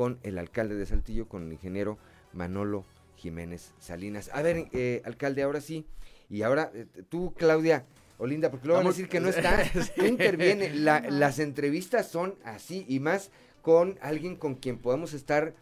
con 0.00 0.18
el 0.22 0.38
alcalde 0.38 0.76
de 0.76 0.86
Saltillo, 0.86 1.28
con 1.28 1.44
el 1.44 1.52
ingeniero 1.52 1.98
Manolo 2.32 2.86
Jiménez 3.16 3.74
Salinas. 3.80 4.30
A 4.32 4.40
ver, 4.40 4.68
eh, 4.72 5.02
alcalde, 5.04 5.42
ahora 5.42 5.60
sí. 5.60 5.84
Y 6.30 6.40
ahora 6.40 6.72
tú, 7.10 7.34
Claudia 7.36 7.84
Olinda, 8.16 8.50
porque 8.50 8.66
luego 8.66 8.78
van 8.78 8.86
a 8.86 8.90
decir 8.92 9.10
que 9.10 9.20
no 9.20 9.28
está. 9.28 9.62
Tú 9.94 10.06
interviene. 10.06 10.70
las 10.70 11.38
entrevistas 11.38 12.10
son 12.10 12.34
así 12.44 12.86
y 12.88 12.98
más 12.98 13.30
con 13.60 13.98
alguien 14.00 14.36
con 14.36 14.54
quien 14.54 14.78
podemos 14.78 15.12
estar 15.12 15.52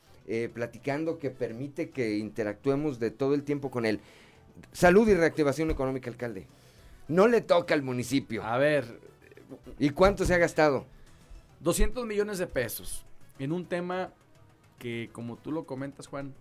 platicando 0.55 1.19
que 1.19 1.31
permite 1.31 1.91
que 1.91 2.19
interactuemos 2.19 3.01
de 3.01 3.11
todo 3.11 3.35
el 3.35 3.43
tiempo 3.43 3.73
con 3.73 3.87
él. 3.87 3.99
Salud 4.71 5.09
y 5.09 5.15
reactivación 5.15 5.73
económica, 5.73 6.11
alcalde. 6.11 6.47
No 7.09 7.27
le 7.27 7.41
toca 7.41 7.75
al 7.75 7.83
municipio. 7.83 8.45
A 8.45 8.57
ver. 8.57 9.01
¿Y 9.81 9.91
cuánto 9.91 10.25
se 10.25 10.33
ha 10.33 10.39
gastado? 10.39 10.87
200 11.59 12.07
millones 12.07 12.39
de 12.39 12.47
pesos. 12.47 13.05
En 13.41 13.51
un 13.51 13.67
tema 13.67 14.13
que, 14.79 15.11
como 15.13 15.37
tú 15.37 15.53
lo 15.53 15.67
comentas, 15.67 16.07
Juan, 16.07 16.35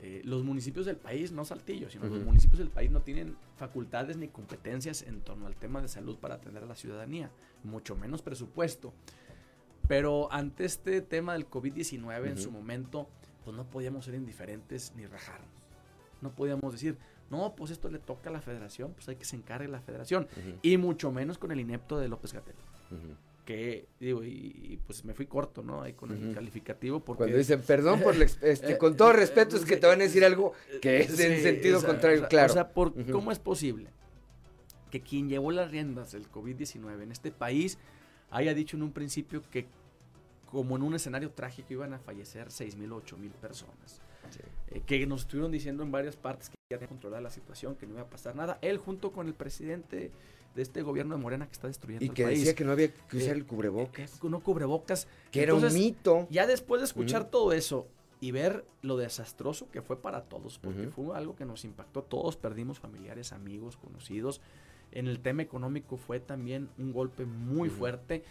eh, 0.00 0.20
los 0.24 0.42
municipios 0.42 0.84
del 0.86 0.96
país, 0.96 1.30
no 1.30 1.44
Saltillo, 1.44 1.88
sino 1.88 2.06
los 2.06 2.24
municipios 2.24 2.58
del 2.58 2.70
país 2.70 2.90
no 2.90 3.02
tienen 3.02 3.36
facultades 3.56 4.16
ni 4.16 4.26
competencias 4.26 5.02
en 5.02 5.20
torno 5.20 5.46
al 5.46 5.54
tema 5.54 5.80
de 5.80 5.86
salud 5.86 6.16
para 6.16 6.34
atender 6.34 6.64
a 6.64 6.66
la 6.66 6.74
ciudadanía, 6.74 7.30
mucho 7.62 7.94
menos 7.94 8.20
presupuesto. 8.20 8.92
Pero 9.86 10.32
ante 10.32 10.64
este 10.64 11.02
tema 11.02 11.34
del 11.34 11.48
COVID-19 11.48 12.26
en 12.26 12.38
su 12.38 12.50
momento, 12.50 13.08
pues 13.44 13.56
no 13.56 13.64
podíamos 13.64 14.04
ser 14.04 14.14
indiferentes 14.14 14.92
ni 14.96 15.06
rajarnos. 15.06 15.48
No 16.20 16.32
podíamos 16.34 16.72
decir, 16.72 16.96
no, 17.30 17.54
pues 17.54 17.70
esto 17.70 17.88
le 17.88 17.98
toca 17.98 18.30
a 18.30 18.32
la 18.32 18.40
federación, 18.40 18.92
pues 18.94 19.08
hay 19.08 19.16
que 19.16 19.24
se 19.24 19.36
encargue 19.36 19.68
la 19.68 19.80
federación. 19.80 20.26
Y 20.62 20.76
mucho 20.78 21.12
menos 21.12 21.38
con 21.38 21.52
el 21.52 21.60
inepto 21.60 21.98
de 21.98 22.08
López 22.08 22.32
Gatel. 22.32 22.56
Que, 23.44 23.88
digo, 23.98 24.22
y, 24.22 24.78
pues 24.86 25.04
me 25.04 25.14
fui 25.14 25.26
corto, 25.26 25.62
¿no? 25.62 25.82
Ahí 25.82 25.94
con 25.94 26.12
el 26.12 26.32
calificativo. 26.32 27.00
Porque... 27.00 27.18
Cuando 27.18 27.36
dicen, 27.36 27.60
perdón 27.62 28.00
por 28.00 28.14
este, 28.42 28.78
con 28.78 28.96
todo 28.96 29.12
respeto, 29.12 29.56
es 29.56 29.64
que 29.64 29.76
te 29.76 29.86
van 29.86 30.00
a 30.00 30.04
decir 30.04 30.24
algo 30.24 30.52
que 30.80 31.00
es 31.00 31.18
en 31.18 31.42
sentido 31.42 31.82
contrario, 31.84 32.28
claro. 32.28 32.52
O 32.52 32.54
sea, 32.54 32.68
por, 32.72 32.92
¿cómo 33.10 33.32
es 33.32 33.40
posible 33.40 33.90
que 34.90 35.00
quien 35.00 35.28
llevó 35.28 35.50
las 35.50 35.70
riendas 35.70 36.12
del 36.12 36.30
COVID-19 36.30 37.02
en 37.02 37.10
este 37.10 37.32
país 37.32 37.78
haya 38.30 38.54
dicho 38.54 38.76
en 38.76 38.82
un 38.82 38.92
principio 38.92 39.42
que 39.50 39.66
como 40.46 40.76
en 40.76 40.82
un 40.82 40.94
escenario 40.94 41.30
trágico 41.30 41.72
iban 41.72 41.94
a 41.94 41.98
fallecer 41.98 42.50
6 42.50 42.76
mil, 42.76 42.92
8 42.92 43.16
mil 43.16 43.30
personas? 43.32 44.02
Eh, 44.70 44.82
que 44.86 45.06
nos 45.06 45.22
estuvieron 45.22 45.50
diciendo 45.50 45.82
en 45.82 45.90
varias 45.90 46.16
partes 46.16 46.48
que 46.48 46.56
ya 46.70 46.78
tenía 46.78 46.88
controlada 46.88 47.20
la 47.20 47.30
situación, 47.30 47.74
que 47.74 47.86
no 47.86 47.94
iba 47.94 48.02
a 48.02 48.10
pasar 48.10 48.36
nada. 48.36 48.58
Él 48.62 48.78
junto 48.78 49.12
con 49.12 49.26
el 49.26 49.34
presidente 49.34 50.10
de 50.54 50.62
este 50.62 50.82
gobierno 50.82 51.16
de 51.16 51.22
Morena 51.22 51.46
que 51.46 51.52
está 51.52 51.66
destruyendo 51.68 52.04
y 52.04 52.10
que 52.10 52.26
decía 52.26 52.54
que 52.54 52.64
no 52.64 52.72
había 52.72 52.92
que 52.92 53.16
usar 53.16 53.36
el 53.36 53.46
cubrebocas. 53.46 54.22
no 54.22 54.40
cubrebocas. 54.40 55.08
Que 55.30 55.42
era 55.42 55.54
un 55.54 55.72
mito. 55.72 56.26
Ya 56.30 56.46
después 56.46 56.80
de 56.80 56.86
escuchar 56.86 57.30
todo 57.30 57.52
eso 57.52 57.86
y 58.20 58.30
ver 58.30 58.64
lo 58.82 58.96
desastroso 58.96 59.68
que 59.70 59.82
fue 59.82 60.00
para 60.00 60.22
todos, 60.22 60.58
porque 60.58 60.88
fue 60.88 61.16
algo 61.16 61.34
que 61.34 61.44
nos 61.44 61.64
impactó. 61.64 62.02
Todos 62.02 62.36
perdimos 62.36 62.78
familiares, 62.78 63.32
amigos, 63.32 63.76
conocidos. 63.76 64.40
En 64.92 65.08
el 65.08 65.20
tema 65.20 65.42
económico 65.42 65.96
fue 65.96 66.20
también 66.20 66.68
un 66.78 66.92
golpe 66.92 67.24
muy 67.24 67.68
fuerte. 67.68 68.22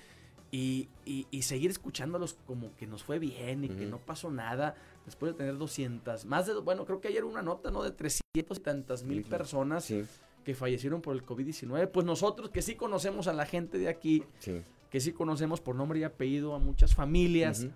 Y, 0.54 0.90
y, 1.06 1.42
seguir 1.44 1.72
escuchándolos 1.72 2.36
como 2.46 2.76
que 2.76 2.86
nos 2.86 3.04
fue 3.04 3.20
bien 3.20 3.64
y 3.64 3.70
que 3.70 3.86
no 3.86 4.00
pasó 4.00 4.30
nada, 4.30 4.76
después 5.06 5.32
de 5.32 5.38
tener 5.38 5.58
200, 5.58 6.26
más 6.26 6.46
de, 6.46 6.56
bueno, 6.56 6.84
creo 6.84 7.00
que 7.00 7.08
ayer 7.08 7.24
una 7.24 7.42
nota, 7.42 7.72
¿no? 7.72 7.82
De 7.82 7.92
300 7.92 8.22
y 8.34 8.62
tantas 8.62 9.04
mil 9.04 9.24
personas 9.24 9.90
que 10.44 10.56
fallecieron 10.56 11.02
por 11.02 11.16
el 11.16 11.26
COVID-19. 11.26 11.90
Pues 11.90 12.06
nosotros 12.06 12.50
que 12.50 12.62
sí 12.62 12.76
conocemos 12.76 13.28
a 13.28 13.34
la 13.34 13.46
gente 13.46 13.78
de 13.78 13.90
aquí, 13.90 14.24
que 14.90 15.00
sí 15.00 15.14
conocemos 15.14 15.62
por 15.62 15.76
nombre 15.76 16.00
y 16.00 16.04
apellido 16.04 16.56
a 16.56 16.60
muchas 16.60 16.96
familias 16.96 17.68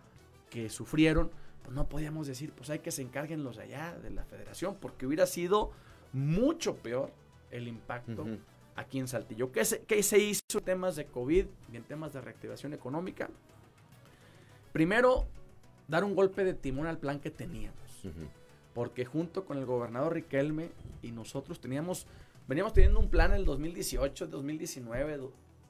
que 0.50 0.70
sufrieron, 0.70 1.32
pues 1.64 1.76
no 1.76 1.90
podíamos 1.90 2.28
decir, 2.28 2.52
pues 2.52 2.70
hay 2.70 2.80
que 2.80 2.92
se 2.92 3.02
encarguen 3.02 3.44
los 3.44 3.58
de 3.58 3.64
allá, 3.64 3.98
de 3.98 4.12
la 4.12 4.24
federación, 4.24 4.78
porque 4.80 5.06
hubiera 5.06 5.26
sido 5.26 5.72
mucho 6.14 6.76
peor 6.78 7.12
el 7.52 7.68
impacto 7.68 8.26
aquí 8.76 9.00
en 9.00 9.08
Saltillo. 9.08 9.52
¿Qué 9.52 9.66
se, 9.66 9.82
¿Qué 9.84 10.04
se 10.04 10.20
hizo 10.20 10.42
en 10.60 10.64
temas 10.64 10.96
de 10.96 11.06
COVID 11.06 11.46
y 11.72 11.76
en 11.76 11.84
temas 11.84 12.14
de 12.14 12.22
reactivación 12.22 12.74
económica? 12.74 13.30
Primero, 14.72 15.26
dar 15.88 16.04
un 16.04 16.16
golpe 16.16 16.44
de 16.44 16.54
timón 16.54 16.88
al 16.88 16.98
plan 16.98 17.20
que 17.20 17.32
teníamos. 17.32 17.80
Porque 18.74 19.06
junto 19.06 19.46
con 19.46 19.58
el 19.58 19.66
gobernador 19.66 20.14
Riquelme 20.14 20.70
y 21.02 21.12
nosotros 21.12 21.60
teníamos, 21.60 22.08
veníamos 22.48 22.74
teniendo 22.74 23.00
un 23.00 23.10
plan 23.10 23.32
en 23.32 23.38
el 23.38 23.46
2018, 23.46 24.28
2019, 24.28 25.20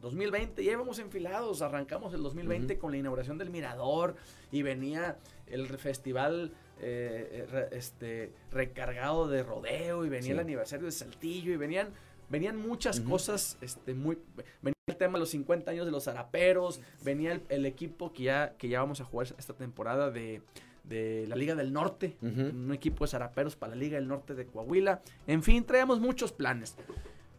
2020, 0.02 0.64
ya 0.64 0.72
íbamos 0.72 1.00
enfilados, 1.00 1.62
arrancamos 1.62 2.14
el 2.14 2.22
2020 2.22 2.78
con 2.78 2.92
la 2.92 2.98
inauguración 2.98 3.38
del 3.38 3.50
Mirador 3.50 4.16
y 4.52 4.62
venía 4.62 5.18
el 5.48 5.68
festival 5.68 6.52
eh, 6.80 7.48
eh, 7.52 7.70
este, 7.72 8.34
recargado 8.52 9.28
de 9.28 9.42
rodeo 9.42 10.06
y 10.06 10.10
venía 10.10 10.34
el 10.34 10.40
aniversario 10.40 10.86
de 10.86 10.92
Saltillo 10.92 11.54
y 11.54 11.58
venían 11.58 11.90
venían 12.30 12.58
muchas 12.58 13.00
cosas, 13.00 13.58
este, 13.62 13.94
muy, 13.94 14.18
venía 14.62 14.76
el 14.88 14.98
tema 14.98 15.14
de 15.14 15.20
los 15.20 15.30
50 15.30 15.72
años 15.72 15.86
de 15.86 15.92
los 15.92 16.06
zaraperos, 16.06 16.82
venía 17.04 17.40
el, 17.50 17.66
equipo 17.66 18.14
que 18.14 18.24
ya, 18.24 18.56
que 18.58 18.68
ya 18.68 18.80
vamos 18.80 19.02
a 19.02 19.06
jugar 19.06 19.28
esta 19.38 19.54
temporada 19.54 20.12
de, 20.12 20.42
la 20.90 21.36
Liga 21.36 21.56
del 21.56 21.74
Norte, 21.74 22.18
un 22.22 22.72
equipo 22.74 23.06
de 23.06 23.12
zaraperos 23.12 23.56
para 23.56 23.76
la 23.76 23.80
Liga 23.80 23.98
del 23.98 24.08
Norte 24.08 24.36
de 24.36 24.46
Coahuila, 24.46 25.02
en 25.28 25.44
fin, 25.44 25.64
traíamos 25.64 26.00
muchos 26.00 26.32
planes. 26.32 26.76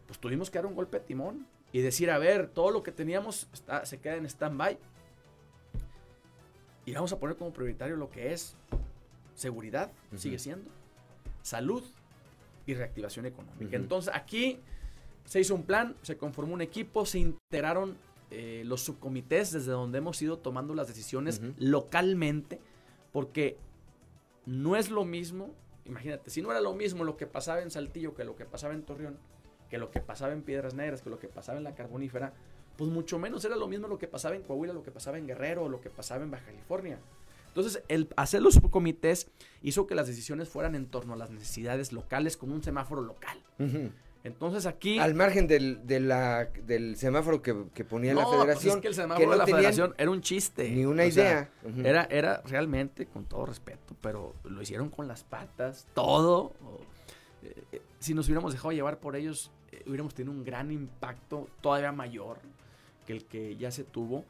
Pues 0.05 0.19
tuvimos 0.19 0.49
que 0.49 0.57
dar 0.57 0.65
un 0.65 0.75
golpe 0.75 0.99
de 0.99 1.05
timón 1.05 1.47
y 1.71 1.81
decir, 1.81 2.09
a 2.11 2.17
ver, 2.17 2.47
todo 2.47 2.71
lo 2.71 2.83
que 2.83 2.91
teníamos 2.91 3.47
está, 3.53 3.85
se 3.85 3.99
queda 3.99 4.15
en 4.15 4.25
stand-by. 4.25 4.77
Y 6.85 6.93
vamos 6.93 7.11
a 7.11 7.19
poner 7.19 7.35
como 7.35 7.51
prioritario 7.51 7.97
lo 7.97 8.09
que 8.09 8.31
es 8.31 8.55
seguridad, 9.35 9.91
sigue 10.15 10.39
siendo, 10.39 10.71
salud 11.41 11.83
y 12.65 12.73
reactivación 12.73 13.25
económica. 13.25 13.75
Entonces 13.75 14.13
aquí 14.13 14.59
se 15.25 15.41
hizo 15.41 15.53
un 15.53 15.63
plan, 15.63 15.95
se 16.01 16.17
conformó 16.17 16.53
un 16.53 16.61
equipo, 16.61 17.05
se 17.05 17.19
integraron 17.19 17.97
eh, 18.31 18.63
los 18.65 18.81
subcomités 18.81 19.51
desde 19.51 19.71
donde 19.71 19.99
hemos 19.99 20.21
ido 20.21 20.37
tomando 20.37 20.73
las 20.73 20.87
decisiones 20.87 21.41
localmente, 21.57 22.59
porque 23.17 23.57
no 24.45 24.75
es 24.75 24.91
lo 24.91 25.03
mismo, 25.03 25.55
imagínate, 25.85 26.29
si 26.29 26.43
no 26.43 26.51
era 26.51 26.61
lo 26.61 26.75
mismo 26.75 27.03
lo 27.03 27.17
que 27.17 27.25
pasaba 27.25 27.63
en 27.63 27.71
Saltillo 27.71 28.13
que 28.13 28.23
lo 28.23 28.35
que 28.35 28.45
pasaba 28.45 28.75
en 28.75 28.83
Torreón, 28.83 29.17
que 29.71 29.79
lo 29.79 29.89
que 29.89 30.01
pasaba 30.01 30.33
en 30.33 30.43
Piedras 30.43 30.75
Negras, 30.75 31.01
que 31.01 31.09
lo 31.09 31.17
que 31.17 31.27
pasaba 31.27 31.57
en 31.57 31.63
la 31.63 31.73
Carbonífera, 31.73 32.35
pues 32.77 32.91
mucho 32.91 33.17
menos 33.17 33.43
era 33.43 33.55
lo 33.55 33.67
mismo 33.67 33.87
lo 33.87 33.97
que 33.97 34.07
pasaba 34.07 34.35
en 34.35 34.43
Coahuila, 34.43 34.71
lo 34.71 34.83
que 34.83 34.91
pasaba 34.91 35.17
en 35.17 35.25
Guerrero, 35.25 35.67
lo 35.67 35.81
que 35.81 35.89
pasaba 35.89 36.21
en 36.21 36.29
Baja 36.29 36.45
California. 36.45 36.99
Entonces, 37.47 37.81
el 37.87 38.07
hacer 38.17 38.43
los 38.43 38.53
subcomités 38.53 39.31
hizo 39.63 39.87
que 39.87 39.95
las 39.95 40.05
decisiones 40.05 40.47
fueran 40.47 40.75
en 40.75 40.85
torno 40.85 41.13
a 41.13 41.17
las 41.17 41.31
necesidades 41.31 41.93
locales 41.93 42.37
con 42.37 42.51
un 42.51 42.61
semáforo 42.61 43.01
local. 43.01 43.41
Entonces 44.27 44.65
aquí... 44.65 44.99
Al 44.99 45.15
margen 45.15 45.47
del, 45.47 45.85
del 45.85 46.95
semáforo 46.97 47.41
que, 47.41 47.53
ponía 47.85 48.13
la 48.13 48.23
pues 48.23 48.37
federación. 48.37 48.75
es 48.75 48.81
que 48.81 48.87
el 48.89 48.93
semáforo 48.93 49.31
de 49.31 49.37
la 49.37 49.45
federación 49.45 49.95
era 49.97 50.11
un 50.11 50.21
chiste. 50.21 50.69
Ni 50.69 50.85
una 50.85 51.05
idea. 51.05 51.49
era, 51.83 52.05
era 52.05 52.41
realmente, 52.45 53.05
con 53.05 53.25
todo 53.25 53.45
respeto, 53.45 53.95
pero 54.01 54.35
lo 54.43 54.61
hicieron 54.61 54.89
con 54.89 55.07
las 55.07 55.23
patas, 55.23 55.87
todo. 55.93 56.53
Eh, 57.43 57.63
eh, 57.71 57.81
si 57.99 58.13
nos 58.13 58.27
hubiéramos 58.27 58.53
dejado 58.53 58.71
llevar 58.73 58.99
por 58.99 59.15
ellos, 59.15 59.51
eh, 59.71 59.83
hubiéramos 59.85 60.13
tenido 60.13 60.33
un 60.33 60.43
gran 60.43 60.71
impacto 60.71 61.47
todavía 61.61 61.91
mayor 61.91 62.39
que 63.05 63.13
el 63.13 63.25
que 63.25 63.55
ya 63.55 63.71
se 63.71 63.83
tuvo. 63.83 64.25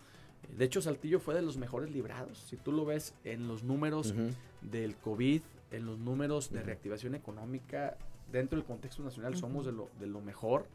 De 0.55 0.65
hecho, 0.65 0.81
Saltillo 0.81 1.19
fue 1.19 1.33
de 1.33 1.41
los 1.41 1.57
mejores 1.57 1.89
librados. 1.89 2.37
Si 2.37 2.55
tú 2.55 2.71
lo 2.71 2.85
ves 2.85 3.13
en 3.23 3.47
los 3.47 3.63
números 3.63 4.13
del 4.61 4.95
COVID, 4.95 5.41
en 5.71 5.85
los 5.85 5.97
números 5.97 6.51
de 6.51 6.61
reactivación 6.61 7.15
económica, 7.15 7.97
dentro 8.31 8.57
del 8.57 8.65
contexto 8.65 9.03
nacional 9.03 9.35
somos 9.35 9.65
de 9.65 9.71
lo, 9.71 9.89
de 9.99 10.07
lo 10.07 10.21
mejor, 10.21 10.67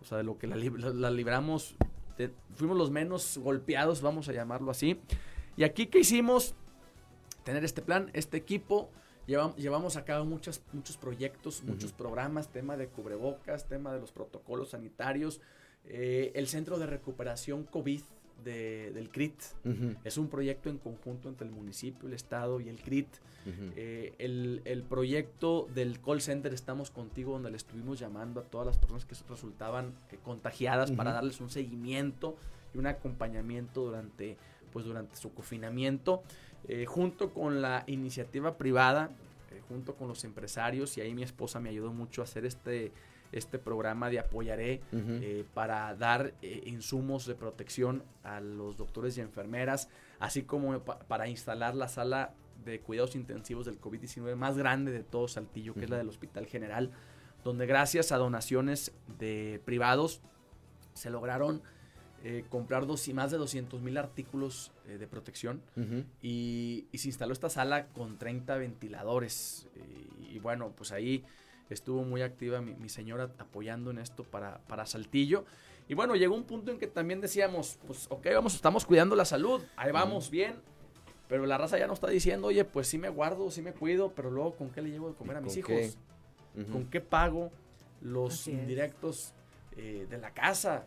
o 0.00 0.04
sea, 0.04 0.18
de 0.18 0.24
lo 0.24 0.38
que 0.38 0.46
la, 0.46 0.56
libramos, 1.10 1.76
fuimos 2.54 2.76
los 2.76 2.90
menos 2.90 3.38
golpeados, 3.38 4.02
vamos 4.02 4.28
a 4.28 4.32
llamarlo 4.32 4.70
así. 4.70 5.00
Y 5.56 5.64
aquí, 5.64 5.86
¿qué 5.86 6.00
hicimos? 6.00 6.54
Tener 7.44 7.64
este 7.64 7.82
plan, 7.82 8.10
este 8.14 8.36
equipo, 8.36 8.90
llevamos, 9.26 9.56
llevamos 9.56 9.96
a 9.96 10.04
cabo 10.04 10.24
muchos, 10.24 10.62
muchos 10.72 10.96
proyectos, 10.96 11.62
muchos 11.62 11.92
programas, 11.92 12.48
tema 12.48 12.76
de 12.76 12.88
cubrebocas, 12.88 13.68
tema 13.68 13.92
de 13.92 14.00
los 14.00 14.12
protocolos 14.12 14.70
sanitarios, 14.70 15.40
eh, 15.86 16.32
el 16.34 16.48
Centro 16.48 16.78
de 16.78 16.86
Recuperación 16.86 17.64
COVID 17.64 18.00
de, 18.42 18.92
del 18.92 19.08
CRIT. 19.10 19.34
Es 20.04 20.18
un 20.18 20.28
proyecto 20.28 20.68
en 20.68 20.78
conjunto 20.78 21.28
entre 21.28 21.46
el 21.46 21.52
municipio, 21.52 22.08
el 22.08 22.14
Estado 22.14 22.60
y 22.60 22.68
el 22.68 22.80
CRIT. 22.80 23.08
Eh, 23.76 24.14
el, 24.18 24.62
el, 24.64 24.82
proyecto 24.82 25.68
del 25.74 26.00
call 26.00 26.22
center 26.22 26.54
Estamos 26.54 26.90
Contigo, 26.90 27.32
donde 27.32 27.50
le 27.50 27.58
estuvimos 27.58 27.98
llamando 27.98 28.40
a 28.40 28.44
todas 28.44 28.66
las 28.66 28.78
personas 28.78 29.04
que 29.04 29.14
resultaban 29.28 29.92
eh, 30.10 30.18
contagiadas 30.22 30.90
para 30.92 31.12
darles 31.12 31.40
un 31.40 31.50
seguimiento 31.50 32.36
y 32.74 32.78
un 32.78 32.86
acompañamiento 32.86 33.82
durante, 33.82 34.38
pues, 34.72 34.86
durante 34.86 35.16
su 35.16 35.34
confinamiento, 35.34 36.22
eh, 36.68 36.86
junto 36.86 37.34
con 37.34 37.60
la 37.60 37.84
iniciativa 37.86 38.56
privada, 38.56 39.10
junto 39.68 39.94
con 39.94 40.08
los 40.08 40.24
empresarios, 40.24 40.96
y 40.96 41.02
ahí 41.02 41.14
mi 41.14 41.22
esposa 41.22 41.60
me 41.60 41.68
ayudó 41.68 41.92
mucho 41.92 42.22
a 42.22 42.24
hacer 42.24 42.46
este 42.46 42.92
este 43.34 43.58
programa 43.58 44.10
de 44.10 44.20
Apoyaré 44.20 44.80
eh, 44.92 45.44
para 45.54 45.94
dar 45.96 46.34
eh, 46.40 46.62
insumos 46.66 47.26
de 47.26 47.34
protección 47.34 48.04
a 48.22 48.40
los 48.40 48.76
doctores 48.76 49.18
y 49.18 49.20
enfermeras, 49.20 49.88
así 50.20 50.42
como 50.44 50.78
para 50.80 51.28
instalar 51.28 51.74
la 51.74 51.88
sala 51.88 52.32
de 52.64 52.80
cuidados 52.80 53.16
intensivos 53.16 53.66
del 53.66 53.80
COVID-19 53.80 54.36
más 54.36 54.56
grande 54.56 54.92
de 54.92 55.02
todo 55.02 55.28
Saltillo, 55.28 55.74
que 55.74 55.84
es 55.84 55.90
la 55.90 55.98
del 55.98 56.08
Hospital 56.08 56.46
General, 56.46 56.92
donde 57.42 57.66
gracias 57.66 58.12
a 58.12 58.16
donaciones 58.16 58.92
de 59.18 59.60
privados 59.64 60.22
se 60.94 61.10
lograron 61.10 61.60
eh, 62.22 62.44
comprar 62.48 62.86
dos, 62.86 63.06
más 63.12 63.32
de 63.32 63.36
200 63.36 63.82
mil 63.82 63.98
artículos 63.98 64.72
de 64.86 65.06
protección. 65.06 65.60
Y, 66.22 66.86
y, 66.90 66.98
se 66.98 67.08
instaló 67.08 67.32
esta 67.32 67.50
sala 67.50 67.88
con 67.88 68.16
30 68.16 68.56
ventiladores. 68.56 69.68
y 70.30 70.38
bueno, 70.38 70.72
pues 70.74 70.92
ahí 70.92 71.24
estuvo 71.70 72.02
muy 72.04 72.22
activa 72.22 72.60
mi, 72.60 72.88
señora 72.88 73.30
apoyando 73.38 73.90
en 73.90 73.98
esto 73.98 74.24
para, 74.24 74.58
para 74.66 74.86
Saltillo. 74.86 75.44
Y 75.88 75.94
bueno, 75.94 76.16
llegó 76.16 76.34
un 76.34 76.44
punto 76.44 76.70
en 76.70 76.78
que 76.78 76.86
también 76.86 77.20
decíamos, 77.20 77.78
pues 77.86 78.06
ok, 78.08 78.26
vamos, 78.34 78.54
estamos 78.54 78.86
cuidando 78.86 79.16
la 79.16 79.24
salud, 79.24 79.62
ahí 79.76 79.92
vamos 79.92 80.30
bien, 80.30 80.54
pero 81.28 81.46
la 81.46 81.58
raza 81.58 81.78
ya 81.78 81.86
nos 81.86 81.96
está 81.96 82.08
diciendo, 82.08 82.48
oye, 82.48 82.64
pues 82.64 82.88
sí 82.88 82.98
me 82.98 83.10
guardo, 83.10 83.50
sí 83.50 83.60
me 83.60 83.72
cuido, 83.72 84.12
pero 84.14 84.30
luego 84.30 84.54
¿con 84.56 84.70
qué 84.70 84.80
le 84.80 84.90
llevo 84.90 85.08
de 85.08 85.14
comer 85.14 85.36
a 85.36 85.40
mis 85.40 85.56
hijos? 85.56 85.98
¿Con 86.70 86.86
qué 86.86 87.00
pago 87.00 87.50
los 88.00 88.46
indirectos 88.46 89.34
eh, 89.76 90.06
de 90.08 90.18
la 90.18 90.32
casa? 90.32 90.86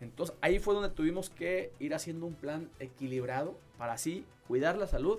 Entonces 0.00 0.36
ahí 0.40 0.58
fue 0.58 0.74
donde 0.74 0.90
tuvimos 0.90 1.30
que 1.30 1.72
ir 1.78 1.94
haciendo 1.94 2.26
un 2.26 2.34
plan 2.34 2.68
equilibrado 2.80 3.56
para 3.78 3.94
así 3.94 4.24
cuidar 4.48 4.76
la 4.76 4.86
salud, 4.86 5.18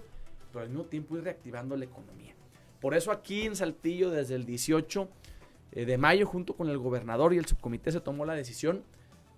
pero 0.51 0.63
al 0.63 0.69
mismo 0.69 0.85
tiempo 0.85 1.17
ir 1.17 1.23
reactivando 1.23 1.77
la 1.77 1.85
economía. 1.85 2.34
Por 2.85 2.93
eso 2.93 3.11
aquí 3.11 3.47
en 3.47 3.55
Saltillo, 3.55 4.11
desde 4.11 4.35
el 4.35 4.45
18 4.45 5.09
eh, 5.71 5.85
de 5.85 5.97
mayo, 5.97 6.27
junto 6.27 6.55
con 6.55 6.69
el 6.69 6.77
gobernador 6.77 7.33
y 7.33 7.39
el 7.39 7.47
subcomité, 7.47 7.91
se 7.91 7.99
tomó 7.99 8.25
la 8.25 8.35
decisión 8.35 8.83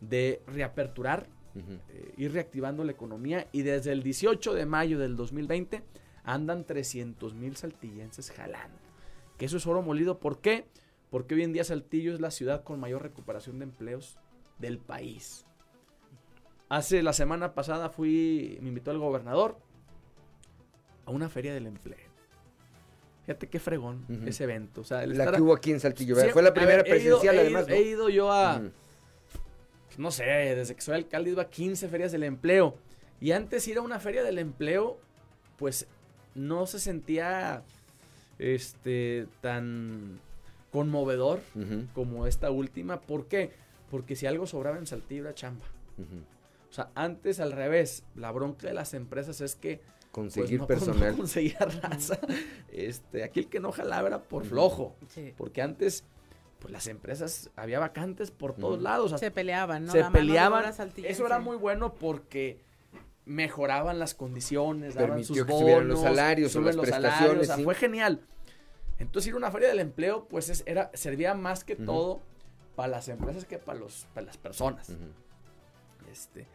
de 0.02 0.42
reaperturar, 0.48 1.30
eh, 1.56 2.14
ir 2.18 2.34
reactivando 2.34 2.84
la 2.84 2.92
economía. 2.92 3.48
Y 3.54 3.62
desde 3.62 3.94
el 3.94 4.04
18 4.04 4.54
de 4.54 4.66
mayo 4.66 5.00
del 5.00 5.16
2020 5.16 5.82
andan 6.26 6.66
300 6.66 7.36
mil 7.36 7.56
saltillenses 7.56 8.32
jalando. 8.32 8.80
Que 9.38 9.46
eso 9.46 9.56
es 9.56 9.66
oro 9.66 9.82
molido. 9.82 10.20
¿Por 10.20 10.42
qué? 10.42 10.66
Porque 11.10 11.36
hoy 11.36 11.44
en 11.44 11.54
día 11.54 11.64
Saltillo 11.64 12.14
es 12.14 12.20
la 12.20 12.32
ciudad 12.32 12.66
con 12.66 12.82
mayor 12.82 13.02
recuperación 13.02 13.60
de 13.60 13.64
empleos 13.64 14.18
del 14.60 14.78
país. 14.78 15.46
Hace 16.68 17.02
la 17.02 17.14
semana 17.14 17.54
pasada 17.54 17.92
fui, 17.92 18.58
me 18.62 18.68
invitó 18.68 18.92
el 18.92 18.98
gobernador 18.98 19.58
a 21.06 21.12
una 21.12 21.30
feria 21.30 21.54
del 21.54 21.68
empleo. 21.68 22.07
Fíjate 23.28 23.48
qué 23.50 23.60
fregón 23.60 24.06
ese 24.26 24.46
evento. 24.46 24.80
O 24.80 24.84
sea, 24.86 25.06
la 25.06 25.34
que 25.34 25.42
hubo 25.42 25.54
aquí 25.54 25.72
en 25.72 25.82
Saltillo, 25.82 26.16
Fue 26.32 26.42
la 26.42 26.54
primera 26.54 26.82
presencial, 26.82 27.38
además. 27.38 27.68
He 27.68 27.82
ido 27.82 28.08
yo 28.08 28.32
a. 28.32 28.62
Pues, 29.88 30.00
no 30.00 30.12
sé, 30.12 30.24
desde 30.24 30.74
que 30.74 30.82
soy 30.82 30.96
alcalde 30.96 31.32
iba 31.32 31.42
a 31.42 31.50
15 31.50 31.90
ferias 31.90 32.14
del 32.14 32.24
empleo. 32.24 32.78
Y 33.20 33.34
antes 33.34 33.68
ir 33.68 33.80
a 33.80 33.82
una 33.82 34.00
feria 34.00 34.24
del 34.24 34.40
empleo, 34.40 34.98
pues 35.58 35.88
no 36.36 36.68
se 36.68 36.80
sentía 36.80 37.64
este 38.40 39.28
tan 39.42 40.22
conmovedor 40.72 41.42
como 41.94 42.28
esta 42.28 42.50
última. 42.50 43.02
¿Por 43.02 43.28
qué? 43.28 43.52
Porque 43.92 44.16
si 44.16 44.26
algo 44.26 44.48
sobraba 44.48 44.78
en 44.78 44.88
Saltillo 44.88 45.24
era 45.24 45.36
chamba. 45.36 45.66
O 46.70 46.74
sea, 46.74 46.92
antes 46.96 47.42
al 47.42 47.52
revés, 47.52 48.04
la 48.16 48.32
bronca 48.32 48.68
de 48.68 48.74
las 48.74 48.94
empresas 48.94 49.42
es 49.42 49.56
que 49.56 49.82
conseguir 50.18 50.58
pues 50.62 50.80
personal. 50.80 51.16
conseguir 51.16 51.56
raza. 51.60 52.20
Este, 52.72 53.24
aquí 53.24 53.40
el 53.42 53.48
que 53.48 53.60
no 53.60 53.72
jalaba 53.72 54.08
era 54.08 54.24
por 54.24 54.46
flojo. 54.46 54.96
Porque 55.36 55.62
antes, 55.62 56.04
pues 56.60 56.72
las 56.72 56.88
empresas, 56.88 57.52
había 57.56 57.80
vacantes 57.80 58.32
por 58.32 58.54
todos 58.54 58.82
lados. 58.82 59.14
Se 59.20 59.32
peleaban, 59.32 59.86
¿no? 59.86 59.92
Se 59.92 60.04
peleaban. 60.06 60.74
Eso 61.04 61.26
era 61.26 61.40
muy 61.40 61.58
bueno 61.58 61.94
porque 61.94 62.60
mejoraban 63.26 64.00
las 64.00 64.16
condiciones, 64.16 64.96
daban 64.96 65.24
sus 65.24 65.46
bonos, 65.46 65.86
los 65.86 66.02
salarios 66.02 66.56
o 66.56 66.62
las 66.62 66.76
prestaciones. 66.76 67.52
fue 67.64 67.76
genial. 67.76 68.22
Entonces 69.00 69.28
ir 69.28 69.34
a 69.36 69.38
una 69.38 69.52
feria 69.52 69.68
del 69.70 69.80
empleo, 69.80 70.28
pues 70.28 70.64
era, 70.66 70.90
servía 70.96 71.36
más 71.36 71.64
que 71.64 71.76
todo 71.76 72.22
para 72.76 72.90
las 72.90 73.08
empresas 73.08 73.46
que 73.46 73.60
para, 73.60 73.80
los, 73.80 74.08
para 74.14 74.26
las 74.26 74.38
personas. 74.38 74.92
Este, 76.12 76.48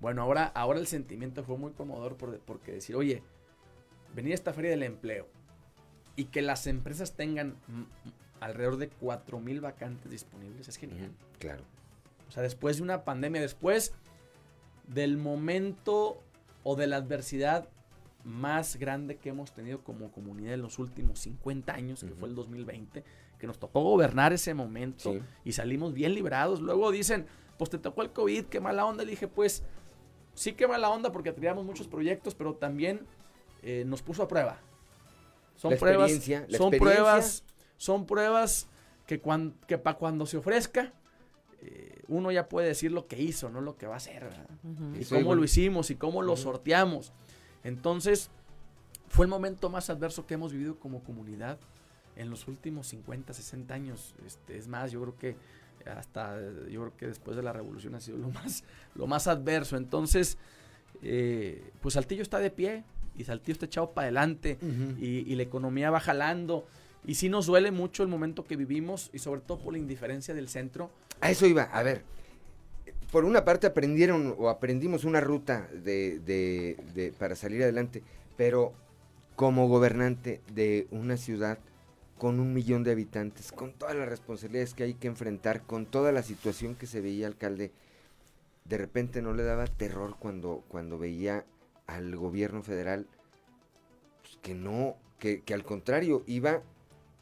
bueno, 0.00 0.22
ahora, 0.22 0.44
ahora 0.46 0.78
el 0.78 0.86
sentimiento 0.86 1.44
fue 1.44 1.56
muy 1.56 1.72
conmovedor 1.72 2.16
porque 2.16 2.72
decir, 2.72 2.96
oye, 2.96 3.22
venir 4.14 4.32
a 4.32 4.34
esta 4.34 4.52
feria 4.52 4.70
del 4.70 4.82
empleo 4.82 5.28
y 6.16 6.26
que 6.26 6.42
las 6.42 6.66
empresas 6.66 7.14
tengan 7.14 7.56
alrededor 8.40 8.76
de 8.76 8.90
4.000 8.90 9.60
vacantes 9.60 10.10
disponibles 10.10 10.68
es 10.68 10.76
genial. 10.76 11.10
claro. 11.38 11.64
O 12.28 12.32
sea, 12.32 12.42
después 12.42 12.78
de 12.78 12.82
una 12.82 13.04
pandemia, 13.04 13.40
después 13.40 13.92
del 14.88 15.16
momento 15.16 16.20
o 16.64 16.74
de 16.74 16.88
la 16.88 16.96
adversidad 16.96 17.68
más 18.24 18.76
grande 18.76 19.16
que 19.16 19.28
hemos 19.28 19.52
tenido 19.52 19.84
como 19.84 20.10
comunidad 20.10 20.54
en 20.54 20.62
los 20.62 20.80
últimos 20.80 21.20
50 21.20 21.72
años, 21.72 22.02
que 22.02 22.14
fue 22.14 22.28
el 22.28 22.34
2020, 22.34 23.04
que 23.38 23.46
nos 23.46 23.58
tocó 23.60 23.82
gobernar 23.82 24.32
ese 24.32 24.54
momento 24.54 25.14
y 25.44 25.52
salimos 25.52 25.94
bien 25.94 26.14
librados. 26.14 26.60
Luego 26.60 26.90
dicen, 26.90 27.26
pues 27.56 27.70
te 27.70 27.78
tocó 27.78 28.02
el 28.02 28.10
COVID, 28.10 28.46
qué 28.46 28.58
mala 28.60 28.84
onda. 28.84 29.04
Le 29.04 29.12
dije, 29.12 29.28
pues 29.28 29.62
sí 30.36 30.52
que 30.52 30.68
la 30.68 30.90
onda 30.90 31.10
porque 31.10 31.32
teníamos 31.32 31.64
muchos 31.64 31.88
proyectos, 31.88 32.34
pero 32.34 32.54
también 32.54 33.00
eh, 33.62 33.84
nos 33.86 34.02
puso 34.02 34.22
a 34.22 34.28
prueba. 34.28 34.60
Son 35.56 35.76
pruebas, 35.76 36.12
son 36.50 36.70
pruebas, 36.70 37.44
son 37.78 38.06
pruebas 38.06 38.68
que, 39.06 39.20
que 39.66 39.78
para 39.78 39.96
cuando 39.96 40.26
se 40.26 40.36
ofrezca, 40.36 40.92
eh, 41.62 42.02
uno 42.08 42.30
ya 42.30 42.48
puede 42.48 42.68
decir 42.68 42.92
lo 42.92 43.06
que 43.06 43.20
hizo, 43.20 43.48
no 43.48 43.62
lo 43.62 43.76
que 43.76 43.86
va 43.86 43.94
a 43.94 43.96
hacer, 43.96 44.28
y 44.94 45.04
cómo 45.06 45.34
lo 45.34 45.42
hicimos 45.42 45.90
y 45.90 45.96
cómo 45.96 46.22
lo 46.22 46.36
sorteamos. 46.36 47.12
Entonces, 47.64 48.30
fue 49.08 49.24
el 49.24 49.30
momento 49.30 49.70
más 49.70 49.88
adverso 49.88 50.26
que 50.26 50.34
hemos 50.34 50.52
vivido 50.52 50.78
como 50.78 51.02
comunidad 51.02 51.58
en 52.16 52.28
los 52.28 52.46
últimos 52.48 52.88
50, 52.88 53.32
60 53.32 53.74
años. 53.74 54.14
Este, 54.26 54.58
es 54.58 54.68
más, 54.68 54.92
yo 54.92 55.00
creo 55.00 55.16
que 55.16 55.36
hasta 55.88 56.40
yo 56.70 56.80
creo 56.82 56.96
que 56.96 57.06
después 57.06 57.36
de 57.36 57.42
la 57.42 57.52
revolución 57.52 57.94
ha 57.94 58.00
sido 58.00 58.18
lo 58.18 58.30
más, 58.30 58.64
lo 58.94 59.06
más 59.06 59.26
adverso. 59.26 59.76
Entonces, 59.76 60.38
eh, 61.02 61.70
pues 61.80 61.94
Saltillo 61.94 62.22
está 62.22 62.38
de 62.38 62.50
pie 62.50 62.84
y 63.16 63.24
Saltillo 63.24 63.52
está 63.52 63.66
echado 63.66 63.92
para 63.92 64.06
adelante 64.06 64.58
y, 65.00 65.34
la 65.34 65.42
economía 65.42 65.90
va 65.90 66.00
jalando. 66.00 66.66
Y 67.04 67.14
sí 67.14 67.28
nos 67.28 67.46
duele 67.46 67.70
mucho 67.70 68.02
el 68.02 68.08
momento 68.08 68.44
que 68.44 68.56
vivimos 68.56 69.10
y 69.12 69.20
sobre 69.20 69.40
todo 69.40 69.58
por 69.58 69.72
la 69.72 69.78
indiferencia 69.78 70.34
del 70.34 70.48
centro. 70.48 70.90
A 71.20 71.30
eso 71.30 71.46
iba, 71.46 71.62
a 71.62 71.82
ver. 71.82 72.02
Por 73.12 73.24
una 73.24 73.44
parte 73.44 73.68
aprendieron 73.68 74.34
o 74.36 74.48
aprendimos 74.48 75.04
una 75.04 75.20
ruta 75.20 75.68
de, 75.72 76.18
de 76.18 77.14
para 77.18 77.36
salir 77.36 77.62
adelante, 77.62 78.02
pero 78.36 78.72
como 79.36 79.68
gobernante 79.68 80.40
de 80.52 80.88
una 80.90 81.16
ciudad, 81.16 81.58
con 82.18 82.40
un 82.40 82.54
millón 82.54 82.82
de 82.82 82.92
habitantes, 82.92 83.52
con 83.52 83.72
todas 83.72 83.94
las 83.94 84.08
responsabilidades 84.08 84.74
que 84.74 84.84
hay 84.84 84.94
que 84.94 85.08
enfrentar, 85.08 85.62
con 85.62 85.86
toda 85.86 86.12
la 86.12 86.22
situación 86.22 86.74
que 86.74 86.86
se 86.86 87.00
veía 87.00 87.26
alcalde, 87.26 87.72
de 88.64 88.78
repente 88.78 89.22
no 89.22 89.32
le 89.32 89.44
daba 89.44 89.66
terror 89.66 90.16
cuando, 90.18 90.64
cuando 90.68 90.98
veía 90.98 91.44
al 91.86 92.16
gobierno 92.16 92.62
federal 92.62 93.06
pues, 94.22 94.38
que 94.42 94.54
no, 94.54 94.96
que, 95.18 95.42
al 95.52 95.64
contrario 95.64 96.24
iba 96.26 96.62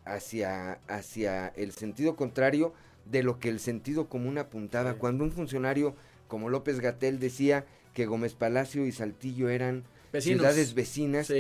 hacia, 0.05 0.79
hacia 0.89 1.49
el 1.49 1.73
sentido 1.73 2.17
contrario 2.17 2.73
de 3.05 3.23
lo 3.23 3.39
que 3.39 3.49
el 3.49 3.61
sentido 3.61 4.09
común 4.09 4.39
apuntaba. 4.39 4.95
Cuando 4.95 5.25
un 5.25 5.33
funcionario 5.33 5.95
como 6.29 6.49
López 6.49 6.81
Gatel 6.81 7.19
decía 7.19 7.67
que 7.93 8.07
Gómez 8.07 8.35
Palacio 8.35 8.87
y 8.87 8.93
Saltillo 8.93 9.49
eran 9.49 9.85
ciudades 10.19 10.75
vecinas, 10.75 11.33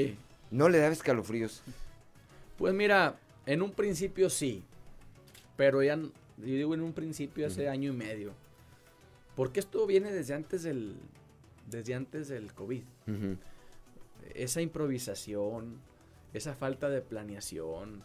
no 0.50 0.68
le 0.68 0.78
daba 0.78 0.92
escalofríos. 0.92 1.62
Pues 2.58 2.74
mira, 2.74 3.16
en 3.46 3.62
un 3.62 3.72
principio 3.72 4.30
sí, 4.30 4.62
pero 5.56 5.82
ya, 5.82 5.96
yo 5.96 6.12
digo 6.38 6.74
en 6.74 6.80
un 6.82 6.92
principio 6.92 7.46
hace 7.46 7.68
año 7.68 7.92
y 7.92 7.96
medio. 7.96 8.32
Porque 9.36 9.60
esto 9.60 9.86
viene 9.86 10.12
desde 10.12 10.34
antes 10.34 10.62
del, 10.62 10.96
desde 11.68 11.94
antes 11.94 12.28
del 12.28 12.52
COVID. 12.52 12.82
Esa 14.34 14.60
improvisación, 14.60 15.80
esa 16.32 16.54
falta 16.54 16.88
de 16.88 17.02
planeación, 17.02 18.04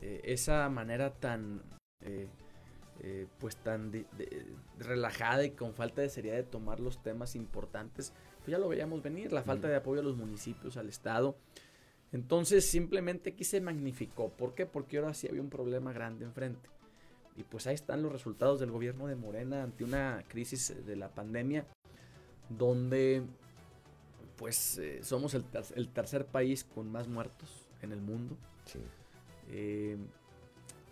eh, 0.00 0.20
esa 0.24 0.68
manera 0.68 1.10
tan, 1.14 1.62
eh, 2.00 2.28
eh, 3.00 3.26
pues 3.38 3.56
tan 3.56 4.06
relajada 4.78 5.44
y 5.44 5.50
con 5.50 5.74
falta 5.74 6.02
de 6.02 6.08
seriedad 6.08 6.36
de 6.36 6.44
tomar 6.44 6.80
los 6.80 7.02
temas 7.02 7.34
importantes, 7.34 8.12
pues 8.38 8.48
ya 8.48 8.58
lo 8.58 8.68
veíamos 8.68 9.02
venir, 9.02 9.32
la 9.32 9.42
falta 9.42 9.68
de 9.68 9.76
apoyo 9.76 10.00
a 10.00 10.04
los 10.04 10.16
municipios, 10.16 10.76
al 10.76 10.88
Estado. 10.88 11.36
Entonces 12.16 12.64
simplemente 12.64 13.30
aquí 13.30 13.44
se 13.44 13.60
magnificó. 13.60 14.30
¿Por 14.30 14.54
qué? 14.54 14.64
Porque 14.64 14.96
ahora 14.96 15.12
sí 15.12 15.28
había 15.28 15.42
un 15.42 15.50
problema 15.50 15.92
grande 15.92 16.24
enfrente. 16.24 16.66
Y 17.36 17.42
pues 17.42 17.66
ahí 17.66 17.74
están 17.74 18.02
los 18.02 18.10
resultados 18.10 18.58
del 18.58 18.70
gobierno 18.70 19.06
de 19.06 19.16
Morena 19.16 19.62
ante 19.62 19.84
una 19.84 20.24
crisis 20.26 20.74
de 20.86 20.96
la 20.96 21.10
pandemia, 21.10 21.66
donde 22.48 23.22
pues 24.36 24.80
somos 25.02 25.34
el, 25.34 25.44
el 25.74 25.88
tercer 25.88 26.24
país 26.24 26.64
con 26.64 26.90
más 26.90 27.06
muertos 27.06 27.68
en 27.82 27.92
el 27.92 28.00
mundo. 28.00 28.34
Eh, 29.50 29.98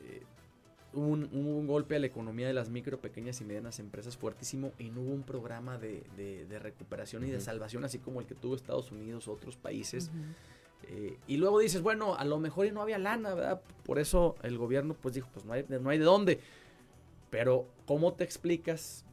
eh, 0.04 0.22
hubo, 0.92 1.06
un, 1.06 1.66
golpe 1.66 1.96
a 1.96 1.98
la 1.98 2.06
economía 2.06 2.46
de 2.46 2.52
las 2.52 2.68
micro, 2.68 3.00
pequeñas 3.00 3.40
y 3.40 3.44
medianas 3.44 3.78
empresas 3.78 4.18
fuertísimo 4.18 4.72
y 4.78 4.90
no 4.90 5.00
hubo 5.00 5.12
un 5.14 5.22
programa 5.22 5.78
de, 5.78 6.04
recuperación 6.60 7.24
y 7.24 7.30
de 7.30 7.40
salvación 7.40 7.82
así 7.84 7.98
como 7.98 8.20
el 8.20 8.26
que 8.26 8.34
tuvo 8.34 8.54
Estados 8.54 8.92
Unidos, 8.92 9.26
otros 9.26 9.56
países. 9.56 10.10
Eh, 10.88 11.18
y 11.26 11.36
luego 11.36 11.58
dices, 11.58 11.82
bueno, 11.82 12.14
a 12.14 12.24
lo 12.24 12.38
mejor 12.38 12.66
y 12.66 12.72
no 12.72 12.82
había 12.82 12.98
lana, 12.98 13.34
¿verdad? 13.34 13.62
Por 13.84 13.98
eso 13.98 14.36
el 14.42 14.58
gobierno 14.58 14.94
pues 14.94 15.14
dijo, 15.14 15.28
pues 15.32 15.44
no 15.44 15.52
hay, 15.52 15.64
no 15.68 15.90
hay 15.90 15.98
de 15.98 16.04
dónde. 16.04 16.40
Pero, 17.30 17.66
¿cómo 17.86 18.12
te 18.14 18.24
explicas 18.24 19.04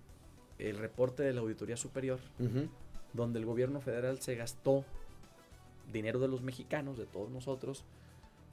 el 0.60 0.77
reporte 0.77 1.23
de 1.23 1.34
la 1.34 1.41
Auditoría 1.41 1.77
Superior? 1.77 2.19
Donde 3.14 3.39
el 3.39 3.45
gobierno 3.45 3.81
federal 3.81 4.19
se 4.22 4.35
gastó 4.35 4.85
dinero 5.91 6.19
de 6.19 6.27
los 6.27 6.41
mexicanos, 6.41 6.98
de 6.98 7.06
todos 7.06 7.30
nosotros, 7.30 7.84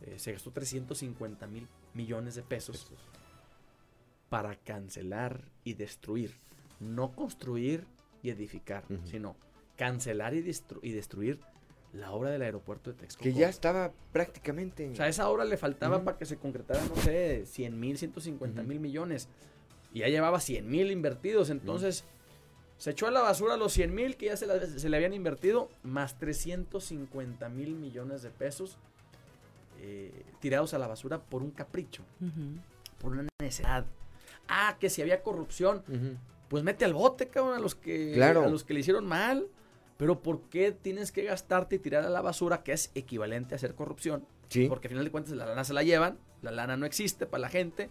eh, 0.03 0.19
se 0.19 0.33
gastó 0.33 0.51
350 0.51 1.47
mil 1.47 1.69
millones 1.95 2.35
de 2.35 2.43
pesos, 2.43 2.91
para 4.29 4.57
cancelar 4.57 5.43
y 5.65 5.75
destruir. 5.75 6.35
No 6.81 7.13
construir 7.13 7.85
y 8.23 8.31
edificar, 8.31 8.85
sino 9.05 9.37
cancelar 9.77 10.35
y, 10.35 10.39
y, 10.83 10.93
destruir 10.93 11.41
la 11.93 12.13
obra 12.13 12.31
del 12.31 12.43
aeropuerto 12.43 12.93
de 12.93 12.99
Texcoco. 12.99 13.25
Que 13.25 13.33
ya 13.33 13.49
estaba 13.49 13.93
prácticamente. 14.13 14.89
O 14.91 14.95
sea, 14.95 15.07
a 15.07 15.09
esa 15.09 15.29
obra 15.29 15.45
le 15.45 15.57
faltaba 15.57 16.05
para 16.05 16.19
que 16.19 16.27
se 16.27 16.37
concretara, 16.37 16.85
no 16.85 16.97
sé, 16.97 17.47
100 17.47 17.79
mil, 17.79 17.99
150 17.99 18.63
mil 18.63 18.81
millones. 18.81 19.29
Y 19.93 20.01
ya 20.01 20.09
llevaba 20.09 20.41
100 20.41 20.69
mil 20.69 20.91
invertidos. 20.91 21.51
Entonces, 21.51 22.05
se 22.77 22.91
echó 22.91 23.07
a 23.07 23.11
la 23.11 23.21
basura 23.21 23.57
los 23.57 23.73
100 23.73 23.95
mil 23.95 24.17
que 24.17 24.27
ya 24.27 24.37
se, 24.37 24.47
le 24.89 24.97
habían 24.97 25.13
invertido, 25.13 25.69
más 25.83 26.19
350 26.19 27.49
mil 27.49 27.75
millones 27.75 28.23
de 28.23 28.31
pesos 28.31 28.79
eh, 29.81 30.25
tirados 30.41 30.75
a 30.75 30.79
la 30.79 30.87
basura 30.87 31.21
por 31.21 31.43
un 31.43 31.51
capricho, 31.51 32.05
por 33.01 33.13
una 33.13 33.27
necesidad. 33.41 33.87
Ah, 34.49 34.77
que 34.79 34.91
si 34.91 35.03
había 35.03 35.23
corrupción, 35.23 35.83
pues 36.49 36.63
mete 36.63 36.85
al 36.85 36.95
bote, 36.95 37.29
cabrón, 37.29 37.55
a 37.55 37.61
los 37.61 37.75
que, 37.75 38.23
a 38.23 38.33
los 38.33 38.63
que 38.63 38.75
le 38.75 38.81
hicieron 38.81 39.07
mal. 39.07 39.49
Pero 39.99 40.23
¿por 40.23 40.49
qué 40.49 40.73
tienes 40.73 41.13
que 41.13 41.25
gastarte 41.25 41.77
y 41.77 41.79
tirar 41.79 42.05
a 42.05 42.09
la 42.09 42.23
basura, 42.23 42.63
que 42.63 42.73
es 42.73 42.91
equivalente 42.95 43.55
a 43.55 43.57
hacer 43.57 43.75
corrupción? 43.75 44.25
Porque 44.69 44.89
al 44.89 44.93
final 44.93 45.05
de 45.05 45.11
cuentas 45.11 45.35
la 45.35 45.45
lana 45.45 45.65
se 45.65 45.75
la 45.75 45.83
llevan, 45.83 46.19
la 46.41 46.51
lana 46.51 46.79
no 46.79 46.87
existe 46.87 47.27
para 47.27 47.43
la 47.43 47.49
gente. 47.51 47.91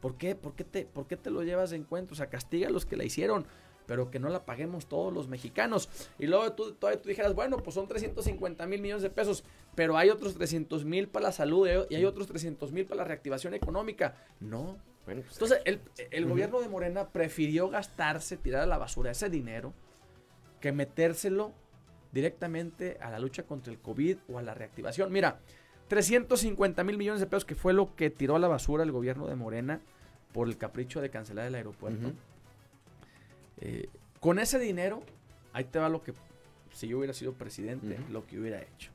¿Por 0.00 0.16
qué? 0.16 0.34
¿Por 0.34 0.54
qué 0.54 0.64
te, 0.64 0.86
por 0.86 1.06
qué 1.06 1.18
te 1.18 1.30
lo 1.30 1.42
llevas 1.42 1.72
en 1.72 1.84
cuenta? 1.84 2.12
O 2.12 2.16
sea, 2.16 2.30
castiga 2.30 2.68
a 2.68 2.70
los 2.70 2.86
que 2.86 2.96
la 2.96 3.04
hicieron 3.04 3.44
pero 3.86 4.10
que 4.10 4.18
no 4.18 4.28
la 4.28 4.44
paguemos 4.44 4.86
todos 4.86 5.12
los 5.12 5.28
mexicanos. 5.28 5.88
Y 6.18 6.26
luego 6.26 6.52
tú, 6.52 6.72
tú, 6.72 6.86
tú 7.02 7.08
dijeras, 7.08 7.34
bueno, 7.34 7.58
pues 7.58 7.74
son 7.74 7.88
350 7.88 8.66
mil 8.66 8.80
millones 8.80 9.02
de 9.02 9.10
pesos, 9.10 9.44
pero 9.74 9.96
hay 9.96 10.10
otros 10.10 10.34
300 10.34 10.84
mil 10.84 11.08
para 11.08 11.24
la 11.24 11.32
salud 11.32 11.66
eh, 11.66 11.86
y 11.90 11.96
hay 11.96 12.04
otros 12.04 12.26
300 12.26 12.72
mil 12.72 12.86
para 12.86 12.98
la 12.98 13.04
reactivación 13.04 13.54
económica. 13.54 14.16
No. 14.40 14.78
Bueno, 15.04 15.22
pues, 15.22 15.32
Entonces, 15.32 15.60
el, 16.10 16.26
gobierno 16.26 16.60
de 16.60 16.68
Morena 16.68 17.08
prefirió 17.08 17.68
gastarse, 17.68 18.36
tirar 18.36 18.62
a 18.62 18.66
la 18.66 18.78
basura 18.78 19.10
ese 19.10 19.28
dinero, 19.28 19.74
que 20.62 20.72
metérselo 20.72 21.52
directamente 22.12 22.96
a 23.02 23.10
la 23.10 23.18
lucha 23.18 23.42
contra 23.42 23.70
el 23.70 23.78
COVID 23.78 24.16
o 24.28 24.38
a 24.38 24.42
la 24.42 24.54
reactivación. 24.54 25.12
Mira, 25.12 25.40
350 25.88 26.84
mil 26.84 26.96
millones 26.96 27.20
de 27.20 27.26
pesos, 27.26 27.44
que 27.44 27.54
fue 27.54 27.74
lo 27.74 27.94
que 27.94 28.08
tiró 28.08 28.36
a 28.36 28.38
la 28.38 28.48
basura 28.48 28.82
el 28.82 28.92
gobierno 28.92 29.26
de 29.26 29.36
Morena 29.36 29.80
por 30.32 30.48
el 30.48 30.56
capricho 30.56 31.02
de 31.02 31.10
cancelar 31.10 31.46
el 31.46 31.54
aeropuerto. 31.54 32.12
Eh, 33.58 33.88
con 34.20 34.38
ese 34.38 34.58
dinero, 34.58 35.02
ahí 35.52 35.64
te 35.64 35.78
va 35.78 35.90
lo 35.90 36.02
que, 36.02 36.14
si 36.72 36.88
yo 36.88 36.98
hubiera 36.98 37.12
sido 37.12 37.34
presidente, 37.34 37.98
lo 38.10 38.26
que 38.26 38.38
hubiera 38.38 38.62
hecho. 38.62 38.90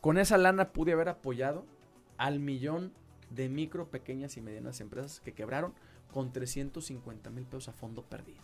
Con 0.00 0.18
esa 0.18 0.38
lana 0.38 0.72
pude 0.72 0.92
haber 0.92 1.08
apoyado 1.08 1.66
al 2.16 2.38
millón 2.38 2.92
de 3.30 3.48
micro, 3.48 3.88
pequeñas 3.90 4.36
y 4.36 4.40
medianas 4.40 4.80
empresas 4.80 5.20
que 5.20 5.32
quebraron 5.32 5.74
con 6.12 6.32
350 6.32 7.30
mil 7.30 7.44
pesos 7.44 7.68
a 7.68 7.72
fondo 7.72 8.02
perdido, 8.02 8.42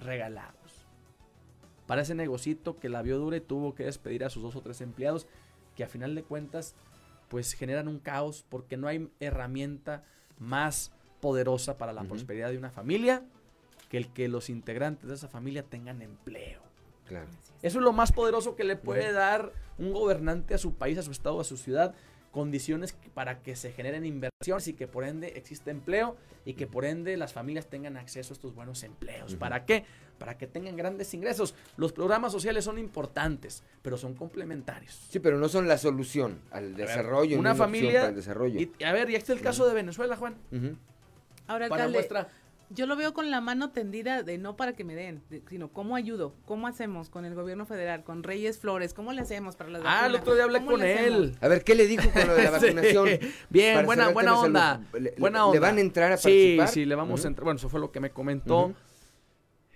regalados. 0.00 0.86
Para 1.86 2.02
ese 2.02 2.14
negocito 2.14 2.78
que 2.78 2.88
la 2.88 3.02
vio 3.02 3.18
dura 3.18 3.36
y 3.36 3.40
tuvo 3.40 3.74
que 3.74 3.84
despedir 3.84 4.24
a 4.24 4.30
sus 4.30 4.42
dos 4.42 4.56
o 4.56 4.60
tres 4.60 4.80
empleados, 4.80 5.26
que 5.74 5.84
a 5.84 5.88
final 5.88 6.14
de 6.14 6.22
cuentas, 6.22 6.74
pues 7.28 7.54
generan 7.54 7.88
un 7.88 7.98
caos 7.98 8.44
porque 8.48 8.76
no 8.76 8.88
hay 8.88 9.10
herramienta 9.20 10.04
más 10.38 10.92
poderosa 11.20 11.78
para 11.78 11.92
la 11.92 12.04
prosperidad 12.04 12.50
de 12.50 12.58
una 12.58 12.70
familia 12.70 13.22
que 13.88 13.96
el 13.96 14.08
que 14.12 14.28
los 14.28 14.50
integrantes 14.50 15.08
de 15.08 15.14
esa 15.14 15.28
familia 15.28 15.62
tengan 15.62 16.02
empleo. 16.02 16.60
Claro. 17.06 17.26
Eso 17.62 17.78
es 17.78 17.84
lo 17.84 17.92
más 17.92 18.12
poderoso 18.12 18.54
que 18.54 18.64
le 18.64 18.76
puede 18.76 19.12
dar 19.12 19.52
un 19.78 19.92
gobernante 19.92 20.54
a 20.54 20.58
su 20.58 20.74
país, 20.74 20.98
a 20.98 21.02
su 21.02 21.10
estado, 21.10 21.40
a 21.40 21.44
su 21.44 21.56
ciudad, 21.56 21.94
condiciones 22.30 22.96
para 23.14 23.42
que 23.42 23.56
se 23.56 23.72
generen 23.72 24.04
inversiones 24.04 24.68
y 24.68 24.74
que 24.74 24.86
por 24.86 25.04
ende 25.04 25.28
exista 25.36 25.70
empleo 25.70 26.16
y 26.44 26.54
que 26.54 26.66
por 26.66 26.84
ende 26.84 27.16
las 27.16 27.32
familias 27.32 27.66
tengan 27.66 27.96
acceso 27.96 28.32
a 28.32 28.34
estos 28.34 28.54
buenos 28.54 28.82
empleos. 28.82 29.34
¿Para 29.34 29.64
qué? 29.64 29.84
Para 30.18 30.36
que 30.36 30.46
tengan 30.46 30.76
grandes 30.76 31.12
ingresos. 31.14 31.54
Los 31.76 31.92
programas 31.92 32.32
sociales 32.32 32.64
son 32.64 32.78
importantes, 32.78 33.62
pero 33.82 33.96
son 33.96 34.14
complementarios. 34.14 35.06
Sí, 35.10 35.20
pero 35.20 35.38
no 35.38 35.48
son 35.48 35.68
la 35.68 35.78
solución 35.78 36.40
al 36.50 36.74
desarrollo. 36.74 37.38
una 37.38 37.54
familia. 37.54 38.10
desarrollo. 38.10 38.60
Y, 38.60 38.84
a 38.84 38.92
ver, 38.92 39.10
y 39.10 39.14
este 39.14 39.32
es 39.32 39.38
el 39.38 39.44
caso 39.44 39.66
de 39.66 39.74
Venezuela, 39.74 40.16
Juan. 40.16 40.36
Ahora, 41.46 41.68
para 41.68 41.88
muestra. 41.88 42.28
Yo 42.70 42.86
lo 42.86 42.96
veo 42.96 43.14
con 43.14 43.30
la 43.30 43.40
mano 43.40 43.70
tendida 43.70 44.22
de 44.22 44.36
no 44.36 44.56
para 44.56 44.74
que 44.74 44.84
me 44.84 44.94
den, 44.94 45.22
sino 45.48 45.72
cómo 45.72 45.96
ayudo, 45.96 46.34
cómo 46.44 46.66
hacemos 46.66 47.08
con 47.08 47.24
el 47.24 47.34
gobierno 47.34 47.64
federal, 47.64 48.04
con 48.04 48.22
Reyes 48.22 48.58
Flores, 48.58 48.92
cómo 48.92 49.12
le 49.14 49.22
hacemos 49.22 49.56
para 49.56 49.70
las 49.70 49.82
Ah, 49.86 50.06
el 50.06 50.16
otro 50.16 50.34
día 50.34 50.44
hablé 50.44 50.64
con 50.64 50.82
él. 50.82 51.36
A 51.40 51.48
ver, 51.48 51.64
¿qué 51.64 51.74
le 51.74 51.86
dijo 51.86 52.10
con 52.10 52.26
lo 52.26 52.34
de 52.34 52.44
la 52.44 52.50
vacunación? 52.58 53.08
Bien, 53.48 53.86
buena, 53.86 54.08
buena 54.08 54.38
onda. 54.38 54.82
Le, 54.98 55.14
buena 55.16 55.46
onda. 55.46 55.54
¿Le 55.54 55.60
van 55.60 55.78
a 55.78 55.80
entrar 55.80 56.12
a 56.12 56.16
participar? 56.16 56.68
Sí, 56.68 56.74
sí, 56.74 56.84
le 56.84 56.94
vamos 56.94 57.24
a 57.24 57.28
entrar. 57.28 57.44
Bueno, 57.44 57.56
eso 57.56 57.70
fue 57.70 57.80
lo 57.80 57.90
que 57.90 58.00
me 58.00 58.10
comentó. 58.10 58.74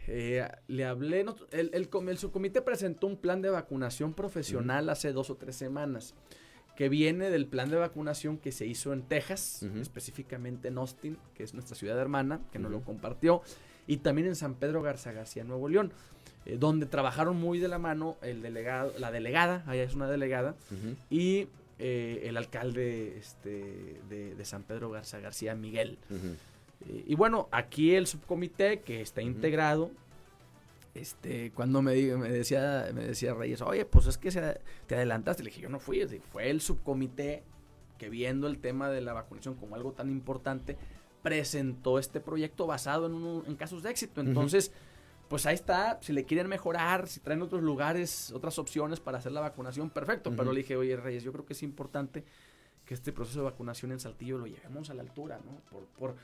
Eh, 0.06 0.47
le 0.66 0.85
hablé, 0.85 1.20
el, 1.52 1.70
el, 1.73 1.89
el, 2.09 2.19
subcomité 2.19 2.60
presentó 2.60 3.06
un 3.06 3.16
plan 3.16 3.40
de 3.40 3.51
vacunación 3.51 4.14
profesional 4.14 4.90
hace 4.90 5.12
dos 5.12 5.31
o 5.31 5.36
tres 5.36 5.55
semanas 5.56 6.14
que 6.76 6.88
viene 6.88 7.30
del 7.30 7.46
plan 7.46 7.70
de 7.70 7.76
vacunación 7.76 8.38
que 8.38 8.52
se 8.52 8.66
hizo 8.66 8.92
en 8.92 9.02
Texas, 9.02 9.62
específicamente 9.80 10.68
en 10.68 10.78
Austin, 10.78 11.18
que 11.34 11.42
es 11.42 11.54
nuestra 11.54 11.76
ciudad 11.76 11.98
hermana, 11.98 12.40
que 12.50 12.58
nos 12.58 12.70
lo 12.70 12.80
compartió, 12.82 13.42
y 13.86 13.98
también 13.98 14.28
en 14.28 14.36
San 14.36 14.54
Pedro 14.54 14.82
Garza 14.82 15.12
García, 15.12 15.44
Nuevo 15.44 15.68
León, 15.68 15.92
eh, 16.46 16.56
donde 16.58 16.86
trabajaron 16.86 17.36
muy 17.36 17.58
de 17.58 17.68
la 17.68 17.78
mano 17.78 18.16
el 18.22 18.42
delegado, 18.42 18.92
la 18.98 19.10
delegada, 19.10 19.64
allá 19.66 19.82
es 19.82 19.94
una 19.94 20.08
delegada, 20.08 20.54
y 21.10 21.48
eh, 21.78 22.22
el 22.24 22.36
alcalde 22.36 23.18
este, 23.18 24.00
de, 24.08 24.44
San 24.44 24.62
Pedro 24.62 24.90
Garza 24.90 25.20
García, 25.20 25.54
Miguel. 25.54 25.98
Eh, 26.88 27.04
y 27.06 27.14
bueno, 27.14 27.48
aquí 27.52 27.94
el 27.94 28.06
subcomité 28.06 28.80
que 28.80 29.02
está 29.02 29.20
integrado 29.20 29.90
este, 30.94 31.52
cuando 31.52 31.81
me, 31.81 31.94
me, 32.16 32.28
decía, 32.28 32.90
me 32.94 33.05
decía 33.05 33.35
Reyes, 33.35 33.62
oye, 33.62 33.85
pues 33.85 34.06
es 34.06 34.19
que 34.19 34.31
se, 34.31 34.60
te 34.86 34.94
adelantaste. 34.94 35.43
Le 35.43 35.51
dije, 35.51 35.62
yo 35.62 35.69
no 35.69 35.78
fui, 35.78 36.06
fue 36.31 36.51
el 36.51 36.60
subcomité 36.60 37.43
que 37.98 38.10
viendo 38.10 38.47
el 38.47 38.59
tema 38.59 38.90
de 38.90 39.01
la 39.01 39.12
vacunación 39.12 39.55
como 39.55 39.77
algo 39.77 39.93
tan 39.93 40.10
importante, 40.10 40.77
presentó 41.23 41.98
este 41.98 42.20
proyecto 42.20 42.66
basado 42.66 43.06
en, 43.06 43.48
en 43.48 43.56
casos 43.56 43.82
de 43.82 43.90
éxito. 43.90 44.20
Entonces, 44.20 44.73
pues 45.28 45.47
ahí 45.47 45.55
está, 45.55 45.98
si 46.02 46.12
le 46.12 46.24
quieren 46.24 46.48
mejorar, 46.48 47.06
si 47.09 47.20
traen 47.20 47.40
otros 47.40 47.62
lugares, 47.62 48.32
otras 48.32 48.59
opciones 48.59 49.01
para 49.01 49.19
hacer 49.19 49.32
la 49.32 49.40
vacunación, 49.40 49.89
perfecto. 49.89 50.35
Pero 50.36 50.52
le 50.52 50.59
dije, 50.59 50.77
oye, 50.77 50.97
Reyes, 50.97 51.23
yo 51.23 51.32
creo 51.32 51.47
que 51.47 51.55
es 51.55 51.62
importante 51.62 52.24
que 52.85 52.94
este 52.94 53.12
proceso 53.12 53.39
de 53.39 53.44
vacunación 53.44 53.93
en 53.93 54.01
Saltillo 54.01 54.36
lo 54.36 54.47
llevemos 54.47 54.90
a 54.90 54.94
la 54.94 55.02
altura, 55.02 55.40
¿no? 55.44 55.60
Por, 55.70 55.86
por, 55.98 56.16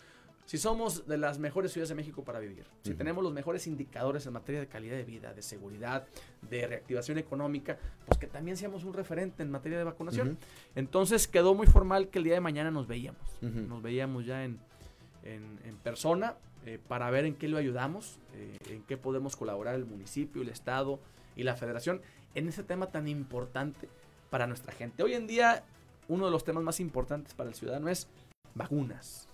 si 0.48 0.56
somos 0.56 1.06
de 1.06 1.18
las 1.18 1.38
mejores 1.38 1.72
ciudades 1.72 1.90
de 1.90 1.94
México 1.94 2.24
para 2.24 2.38
vivir, 2.38 2.64
si 2.82 2.94
tenemos 2.94 3.22
los 3.22 3.34
mejores 3.34 3.66
indicadores 3.66 4.24
en 4.24 4.32
materia 4.32 4.58
de 4.58 4.66
calidad 4.66 4.96
de 4.96 5.04
vida, 5.04 5.34
de 5.34 5.42
seguridad, 5.42 6.06
de 6.40 6.66
reactivación 6.66 7.18
económica, 7.18 7.76
pues 8.06 8.18
que 8.18 8.26
también 8.26 8.56
seamos 8.56 8.84
un 8.84 8.94
referente 8.94 9.42
en 9.42 9.50
materia 9.50 9.76
de 9.76 9.84
vacunación. 9.84 10.38
Entonces 10.74 11.28
quedó 11.28 11.54
muy 11.54 11.66
formal 11.66 12.08
que 12.08 12.16
el 12.16 12.24
día 12.24 12.32
de 12.32 12.40
mañana 12.40 12.70
nos 12.70 12.86
veíamos, 12.86 13.20
nos 13.42 13.82
veíamos 13.82 14.24
ya 14.24 14.42
en, 14.42 14.58
en, 15.22 15.76
persona 15.82 16.36
eh, 16.64 16.78
para 16.88 17.10
ver 17.10 17.26
en 17.26 17.34
qué 17.34 17.46
lo 17.46 17.58
ayudamos, 17.58 18.18
eh, 18.32 18.56
en 18.70 18.82
qué 18.84 18.96
podemos 18.96 19.36
colaborar 19.36 19.74
el 19.74 19.84
municipio, 19.84 20.40
el 20.40 20.48
Estado 20.48 20.98
y 21.36 21.42
la 21.42 21.56
Federación 21.56 22.00
en 22.34 22.48
ese 22.48 22.62
tema 22.62 22.86
tan 22.86 23.06
importante 23.06 23.90
para 24.30 24.46
nuestra 24.46 24.72
gente. 24.72 25.02
Hoy 25.02 25.12
en 25.12 25.26
día, 25.26 25.62
uno 26.08 26.24
de 26.24 26.30
los 26.30 26.42
temas 26.42 26.64
más 26.64 26.80
importantes 26.80 27.34
para 27.34 27.50
el 27.50 27.54
ciudadano 27.54 27.90
es 27.90 28.08
vacunas. 28.54 29.28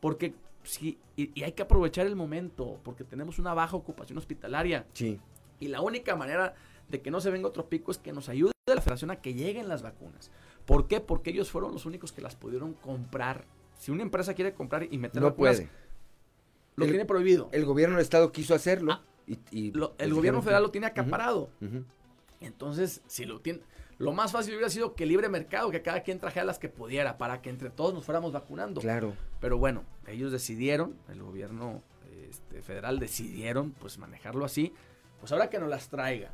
Porque 0.00 0.34
sí, 0.66 0.98
y, 1.16 1.30
y 1.38 1.44
hay 1.44 1.52
que 1.52 1.62
aprovechar 1.62 2.06
el 2.06 2.16
momento, 2.16 2.78
porque 2.82 3.04
tenemos 3.04 3.38
una 3.38 3.54
baja 3.54 3.76
ocupación 3.76 4.18
hospitalaria. 4.18 4.86
Sí. 4.92 5.18
Y 5.60 5.68
la 5.68 5.80
única 5.80 6.14
manera 6.16 6.54
de 6.88 7.00
que 7.00 7.10
no 7.10 7.20
se 7.20 7.30
venga 7.30 7.48
otro 7.48 7.68
pico 7.68 7.90
es 7.90 7.98
que 7.98 8.12
nos 8.12 8.28
ayude 8.28 8.52
la 8.66 8.80
federación 8.80 9.10
a 9.10 9.16
que 9.16 9.32
lleguen 9.34 9.68
las 9.68 9.82
vacunas. 9.82 10.30
¿Por 10.66 10.88
qué? 10.88 11.00
Porque 11.00 11.30
ellos 11.30 11.50
fueron 11.50 11.72
los 11.72 11.86
únicos 11.86 12.12
que 12.12 12.20
las 12.20 12.34
pudieron 12.36 12.74
comprar. 12.74 13.44
Si 13.78 13.90
una 13.90 14.02
empresa 14.02 14.34
quiere 14.34 14.52
comprar 14.54 14.86
y 14.90 14.98
meter 14.98 15.22
No 15.22 15.28
vacunas, 15.30 15.56
puede. 15.58 15.70
lo 16.76 16.84
El- 16.84 16.90
tiene 16.90 17.04
prohibido. 17.06 17.48
El 17.52 17.64
gobierno 17.64 17.96
del 17.96 18.02
estado 18.02 18.32
quiso 18.32 18.54
hacerlo. 18.54 19.00
y, 19.26 19.38
y 19.50 19.72
Lo- 19.72 19.94
el 19.98 20.10
gobierno 20.14 20.40
dijeron 20.40 20.42
federal 20.42 20.62
lo 20.64 20.70
tiene 20.70 20.86
acaparado. 20.88 21.50
Entonces, 22.40 23.02
si 23.06 23.24
lo 23.24 23.40
tiene, 23.40 23.60
lo 23.98 24.12
más 24.12 24.32
fácil 24.32 24.54
hubiera 24.54 24.70
sido 24.70 24.94
que 24.94 25.06
libre 25.06 25.28
mercado, 25.28 25.70
que 25.70 25.82
cada 25.82 26.02
quien 26.02 26.18
trajera 26.18 26.44
las 26.44 26.58
que 26.58 26.68
pudiera 26.68 27.16
para 27.16 27.40
que 27.40 27.50
entre 27.50 27.70
todos 27.70 27.94
nos 27.94 28.04
fuéramos 28.04 28.32
vacunando. 28.32 28.80
Claro. 28.80 29.14
Pero 29.40 29.58
bueno, 29.58 29.84
ellos 30.06 30.32
decidieron, 30.32 30.96
el 31.08 31.22
gobierno 31.22 31.82
este, 32.28 32.62
federal 32.62 32.98
decidieron 32.98 33.72
pues 33.72 33.98
manejarlo 33.98 34.44
así, 34.44 34.72
pues 35.20 35.32
ahora 35.32 35.48
que 35.48 35.58
nos 35.58 35.68
las 35.68 35.88
traiga. 35.88 36.30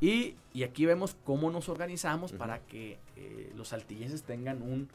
Y, 0.00 0.36
y 0.54 0.62
aquí 0.62 0.86
vemos 0.86 1.16
cómo 1.24 1.50
nos 1.50 1.68
organizamos 1.68 2.32
para 2.32 2.60
que 2.60 2.98
eh, 3.16 3.52
los 3.54 3.68
saltillenses 3.68 4.22
tengan 4.22 4.62
un, 4.62 4.88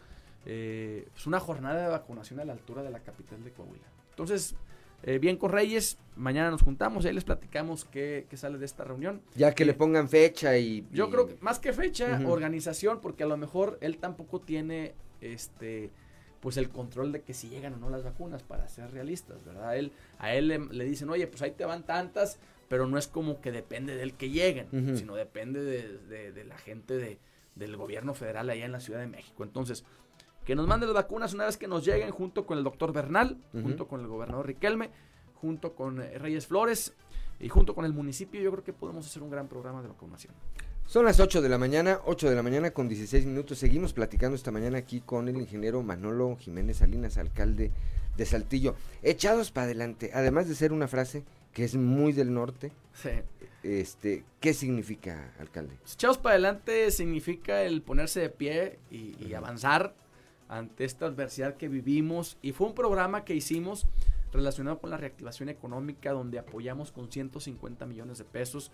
eh, 0.45 1.07
pues 1.13 1.27
una 1.27 1.39
jornada 1.39 1.83
de 1.83 1.89
vacunación 1.89 2.39
a 2.39 2.45
la 2.45 2.53
altura 2.53 2.81
de 2.81 2.89
la 2.89 2.99
capital 2.99 3.43
de 3.43 3.51
Coahuila. 3.51 3.85
Entonces, 4.11 4.55
eh, 5.03 5.19
bien 5.19 5.37
con 5.37 5.51
Reyes, 5.51 5.97
mañana 6.15 6.49
nos 6.51 6.61
juntamos 6.61 7.03
y 7.05 7.07
ahí 7.09 7.13
les 7.13 7.23
platicamos 7.23 7.85
qué, 7.85 8.25
qué 8.29 8.37
sale 8.37 8.57
de 8.57 8.65
esta 8.65 8.83
reunión. 8.83 9.21
Ya 9.35 9.53
que 9.53 9.65
le 9.65 9.73
pongan 9.73 10.09
fecha 10.09 10.57
y... 10.57 10.85
Yo 10.91 11.07
y- 11.07 11.11
creo 11.11 11.27
que 11.27 11.37
más 11.41 11.59
que 11.59 11.73
fecha, 11.73 12.19
organización, 12.27 13.01
porque 13.01 13.23
a 13.23 13.27
lo 13.27 13.37
mejor 13.37 13.77
él 13.81 13.97
tampoco 13.97 14.39
tiene 14.41 14.93
este 15.21 15.91
pues 16.41 16.57
el 16.57 16.69
control 16.69 17.11
de 17.11 17.21
que 17.23 17.33
si 17.33 17.49
llegan 17.49 17.73
o 17.73 17.77
no 17.77 17.89
las 17.89 18.03
vacunas, 18.03 18.43
para 18.43 18.67
ser 18.67 18.91
realistas, 18.91 19.43
¿verdad? 19.43 19.75
Él, 19.77 19.91
a 20.19 20.35
él 20.35 20.47
le, 20.47 20.59
le 20.59 20.85
dicen, 20.85 21.09
oye, 21.09 21.25
pues 21.25 21.41
ahí 21.41 21.49
te 21.49 21.65
van 21.65 21.83
tantas, 21.87 22.37
pero 22.69 22.85
no 22.85 22.99
es 22.99 23.07
como 23.07 23.41
que 23.41 23.51
depende 23.51 23.95
de 23.95 24.03
él 24.03 24.13
que 24.13 24.29
lleguen, 24.29 24.67
sino 24.95 25.15
depende 25.15 25.63
de, 25.63 25.97
de- 25.97 26.31
de 26.31 26.43
la 26.43 26.55
gente 26.59 26.97
de, 26.97 27.17
del 27.55 27.75
gobierno 27.77 28.13
federal 28.13 28.47
allá 28.51 28.63
en 28.63 28.73
la 28.73 28.79
Ciudad 28.79 28.99
de 28.99 29.07
México. 29.07 29.43
Entonces, 29.43 29.85
que 30.45 30.55
nos 30.55 30.67
manden 30.67 30.89
las 30.89 30.95
vacunas 30.95 31.33
una 31.33 31.45
vez 31.45 31.57
que 31.57 31.67
nos 31.67 31.83
lleguen, 31.85 32.11
junto 32.11 32.45
con 32.45 32.57
el 32.57 32.63
doctor 32.63 32.93
Bernal, 32.93 33.37
junto 33.51 33.87
con 33.87 34.01
el 34.01 34.07
gobernador 34.07 34.45
Riquelme, 34.45 34.89
junto 35.35 35.73
con 35.75 36.01
eh, 36.01 36.17
Reyes 36.19 36.47
Flores 36.47 36.93
y 37.39 37.49
junto 37.49 37.75
con 37.75 37.83
el 37.85 37.93
municipio, 37.93 38.39
yo 38.41 38.51
creo 38.51 38.63
que 38.63 38.73
podemos 38.73 39.05
hacer 39.05 39.21
un 39.23 39.29
gran 39.29 39.47
programa 39.47 39.81
de 39.81 39.87
vacunación. 39.89 40.33
Son 40.87 41.03
las 41.03 41.19
8 41.19 41.41
de 41.41 41.49
la 41.49 41.57
mañana, 41.57 41.99
8 42.05 42.29
de 42.29 42.35
la 42.35 42.43
mañana 42.43 42.69
con 42.71 42.87
16 42.87 43.25
minutos. 43.25 43.57
Seguimos 43.57 43.91
platicando 43.93 44.35
esta 44.35 44.51
mañana 44.51 44.77
aquí 44.77 45.01
con 45.01 45.27
el 45.27 45.35
ingeniero 45.37 45.81
Manolo 45.81 46.37
Jiménez 46.39 46.77
Salinas, 46.77 47.17
alcalde 47.17 47.71
de 48.15 48.25
Saltillo. 48.25 48.75
Echados 49.01 49.51
para 49.51 49.65
adelante, 49.65 50.11
además 50.13 50.47
de 50.47 50.53
ser 50.53 50.71
una 50.71 50.87
frase 50.87 51.23
que 51.53 51.63
es 51.63 51.75
muy 51.75 52.13
del 52.13 52.31
norte, 52.33 52.71
Sí. 52.93 53.09
este, 53.63 54.23
¿qué 54.39 54.53
significa, 54.53 55.33
alcalde? 55.39 55.75
Echados 55.91 56.19
para 56.19 56.33
adelante 56.33 56.91
significa 56.91 57.63
el 57.63 57.81
ponerse 57.81 58.19
de 58.19 58.29
pie 58.29 58.77
y, 58.91 59.15
y 59.25 59.33
avanzar 59.33 59.95
ante 60.47 60.85
esta 60.85 61.05
adversidad 61.05 61.55
que 61.57 61.67
vivimos. 61.67 62.37
Y 62.41 62.51
fue 62.51 62.67
un 62.67 62.75
programa 62.75 63.25
que 63.25 63.35
hicimos 63.35 63.85
relacionado 64.31 64.79
con 64.79 64.89
la 64.89 64.97
reactivación 64.97 65.49
económica, 65.49 66.11
donde 66.11 66.39
apoyamos 66.39 66.91
con 66.91 67.11
150 67.11 67.85
millones 67.85 68.17
de 68.17 68.25
pesos 68.25 68.71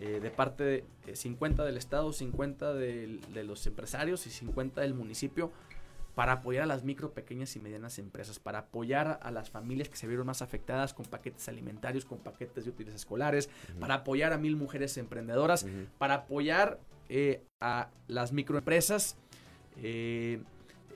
eh, 0.00 0.20
de 0.20 0.30
parte 0.30 0.64
de 0.64 0.84
eh, 1.06 1.14
50 1.16 1.64
del 1.64 1.76
Estado, 1.76 2.12
50 2.12 2.72
del- 2.74 3.20
de 3.32 3.44
los 3.44 3.66
empresarios 3.66 4.26
y 4.26 4.30
50 4.30 4.80
del 4.80 4.94
municipio 4.94 5.52
para 6.14 6.32
apoyar 6.32 6.64
a 6.64 6.66
las 6.66 6.82
micro, 6.82 7.12
pequeñas 7.12 7.54
y 7.56 7.60
medianas 7.60 7.98
empresas, 7.98 8.38
para 8.38 8.58
apoyar 8.60 9.18
a 9.22 9.30
las 9.30 9.48
familias 9.50 9.88
que 9.88 9.96
se 9.96 10.06
vieron 10.06 10.26
más 10.26 10.42
afectadas 10.42 10.92
con 10.92 11.06
paquetes 11.06 11.48
alimentarios, 11.48 12.04
con 12.04 12.18
paquetes 12.18 12.64
de 12.64 12.70
útiles 12.70 12.94
escolares, 12.94 13.48
para 13.80 13.94
apoyar 13.96 14.32
a 14.34 14.38
mil 14.38 14.56
mujeres 14.56 14.96
emprendedoras, 14.98 15.64
para 15.98 16.14
apoyar 16.14 16.78
eh, 17.08 17.42
a 17.60 17.88
las 18.08 18.32
microempresas 18.32 19.16
eh, 19.82 20.42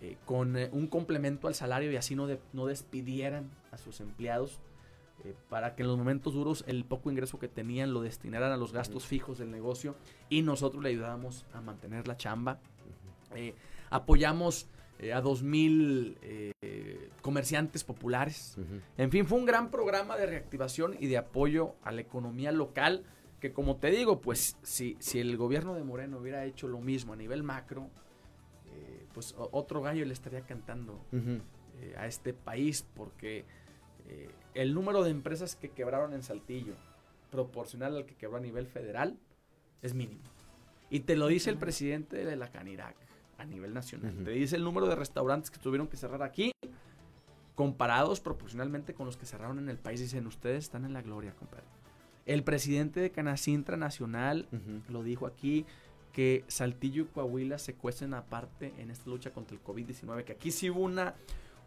eh, 0.01 0.17
con 0.25 0.57
eh, 0.57 0.69
un 0.73 0.87
complemento 0.87 1.49
al 1.49 1.55
salario 1.55 1.91
y 1.93 1.97
así 1.97 2.15
no, 2.15 2.27
de- 2.27 2.41
no 2.53 2.67
despidieran 2.67 3.51
a 3.73 3.79
sus 3.79 4.01
empleados 4.01 4.61
eh, 5.25 5.35
para 5.49 5.75
que 5.75 5.83
en 5.83 5.89
los 5.89 5.97
momentos 5.99 6.35
duros 6.35 6.65
el 6.67 6.85
poco 6.85 7.11
ingreso 7.11 7.39
que 7.39 7.49
tenían 7.49 7.93
lo 7.95 8.03
destinaran 8.03 8.53
a 8.53 8.57
los 8.57 8.73
gastos 8.73 9.07
fijos 9.07 9.39
del 9.39 9.51
negocio 9.51 9.95
y 10.29 10.43
nosotros 10.43 10.83
le 10.83 10.91
ayudábamos 10.91 11.47
a 11.55 11.61
mantener 11.61 12.07
la 12.09 12.17
chamba. 12.17 12.61
Apoyamos 13.91 14.69
a 14.99 15.21
2.000 15.23 16.17
eh, 16.23 17.11
comerciantes 17.23 17.85
populares. 17.85 18.57
En 18.97 19.11
fin, 19.11 19.27
fue 19.27 19.39
un 19.39 19.45
gran 19.47 19.71
programa 19.71 20.17
de 20.17 20.27
reactivación 20.27 20.97
y 20.99 21.07
de 21.07 21.19
apoyo 21.19 21.75
a 21.83 21.93
la 21.93 22.01
economía 22.01 22.51
local 22.53 23.05
que 23.41 23.53
como 23.53 23.77
te 23.77 23.91
digo, 23.91 24.23
pues 24.23 24.57
si, 24.63 24.97
si 24.99 25.21
el 25.21 25.37
gobierno 25.37 25.75
de 25.75 25.85
Moreno 25.85 26.19
hubiera 26.19 26.45
hecho 26.47 26.69
lo 26.69 26.81
mismo 26.81 27.13
a 27.13 27.17
nivel 27.17 27.43
macro, 27.43 27.91
pues 29.17 29.35
otro 29.39 29.81
gallo 29.81 30.05
le 30.05 30.13
estaría 30.13 30.43
cantando 30.43 31.03
eh, 31.11 31.95
a 31.97 32.07
este 32.07 32.35
país 32.35 32.85
porque 32.95 33.47
eh, 34.07 34.29
el 34.53 34.75
número 34.75 35.03
de 35.03 35.11
empresas 35.11 35.57
que 35.57 35.71
quebraron 35.71 36.13
en 36.13 36.23
Saltillo 36.23 36.75
proporcional 37.31 37.97
al 37.97 38.05
que 38.05 38.15
quebró 38.15 38.37
a 38.37 38.41
nivel 38.41 38.67
federal 38.67 39.19
es 39.81 39.95
mínimo. 39.95 40.21
Y 40.91 41.01
te 41.01 41.17
lo 41.17 41.29
dice 41.29 41.49
el 41.49 41.57
presidente 41.57 42.27
de 42.27 42.37
la 42.37 42.51
Canirac 42.51 42.95
a 43.39 43.47
nivel 43.47 43.73
nacional. 43.73 44.15
Te 44.23 44.33
dice 44.33 44.57
el 44.57 44.65
número 44.65 44.87
de 44.87 44.97
restaurantes 44.97 45.51
que 45.51 45.61
tuvieron 45.61 45.89
que 45.89 45.97
cerrar 45.97 46.23
aquí 46.23 46.53
comparados 47.55 48.21
proporcionalmente 48.21 48.93
con 48.93 49.07
los 49.07 49.17
que 49.17 49.25
cerraron 49.25 49.59
en 49.59 49.71
el 49.71 49.79
país. 49.79 49.99
Dicen, 49.99 50.27
ustedes 50.27 50.65
están 50.65 50.85
en 50.85 50.93
la 50.93 51.01
gloria, 51.01 51.35
compadre. 51.35 51.65
El 52.27 52.45
presidente 52.45 53.01
de 53.01 53.13
Canacintra 53.13 53.79
Nacional 53.79 54.47
lo 54.91 55.03
dijo 55.03 55.27
aquí, 55.27 55.65
que 56.17 56.45
Saltillo 56.49 57.03
y 57.03 57.07
Coahuila 57.09 57.59
se 57.59 57.75
cuecen 57.75 58.15
aparte 58.15 58.73
en 58.79 58.91
esta 58.91 59.11
lucha 59.11 59.35
contra 59.35 59.55
el 59.55 59.63
COVID-19, 59.63 60.25
que 60.25 60.33
aquí 60.33 60.51
sí 60.51 60.71
hubo 60.71 60.81
una, 60.81 61.15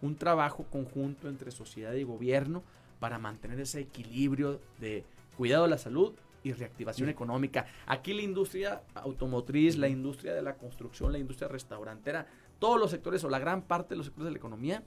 un 0.02 0.16
trabajo 0.16 0.64
conjunto 0.72 1.30
entre 1.30 1.52
sociedad 1.52 1.94
y 1.94 2.02
gobierno 2.02 2.64
para 3.00 3.20
mantener 3.20 3.60
ese 3.60 3.80
equilibrio 3.82 4.60
de 4.80 5.06
cuidado 5.38 5.66
de 5.66 5.70
la 5.70 5.78
salud 5.78 6.14
y 6.44 6.54
reactivación 6.54 7.06
Sí. 7.10 7.12
económica. 7.12 7.68
Aquí 7.86 8.12
la 8.12 8.24
industria 8.24 8.82
automotriz, 8.96 9.78
la 9.78 9.88
industria 9.88 10.34
de 10.34 10.42
la 10.42 10.56
construcción, 10.56 11.12
la 11.12 11.20
industria 11.20 11.48
restaurantera, 11.48 12.26
todos 12.58 12.80
los 12.80 12.90
sectores 12.90 13.24
o 13.24 13.30
la 13.30 13.38
gran 13.38 13.62
parte 13.62 13.90
de 13.90 13.98
los 13.98 14.08
sectores 14.08 14.26
de 14.26 14.32
la 14.32 14.38
economía 14.40 14.82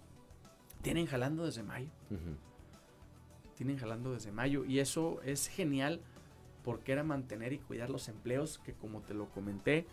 tienen 0.82 1.06
jalando 1.06 1.44
desde 1.44 1.62
mayo. 1.62 1.88
Tienen 3.54 3.78
jalando 3.78 4.12
desde 4.12 4.32
mayo 4.32 4.64
y 4.64 4.80
eso 4.80 5.20
es 5.22 5.46
genial 5.46 6.00
porque 6.64 6.92
era 6.92 7.02
mantener 7.02 7.52
y 7.52 7.58
cuidar 7.58 7.90
los 7.90 8.08
empleos 8.08 8.60
que 8.64 8.72
como 8.72 9.00
te 9.02 9.14
lo 9.14 9.28
comenté 9.30 9.86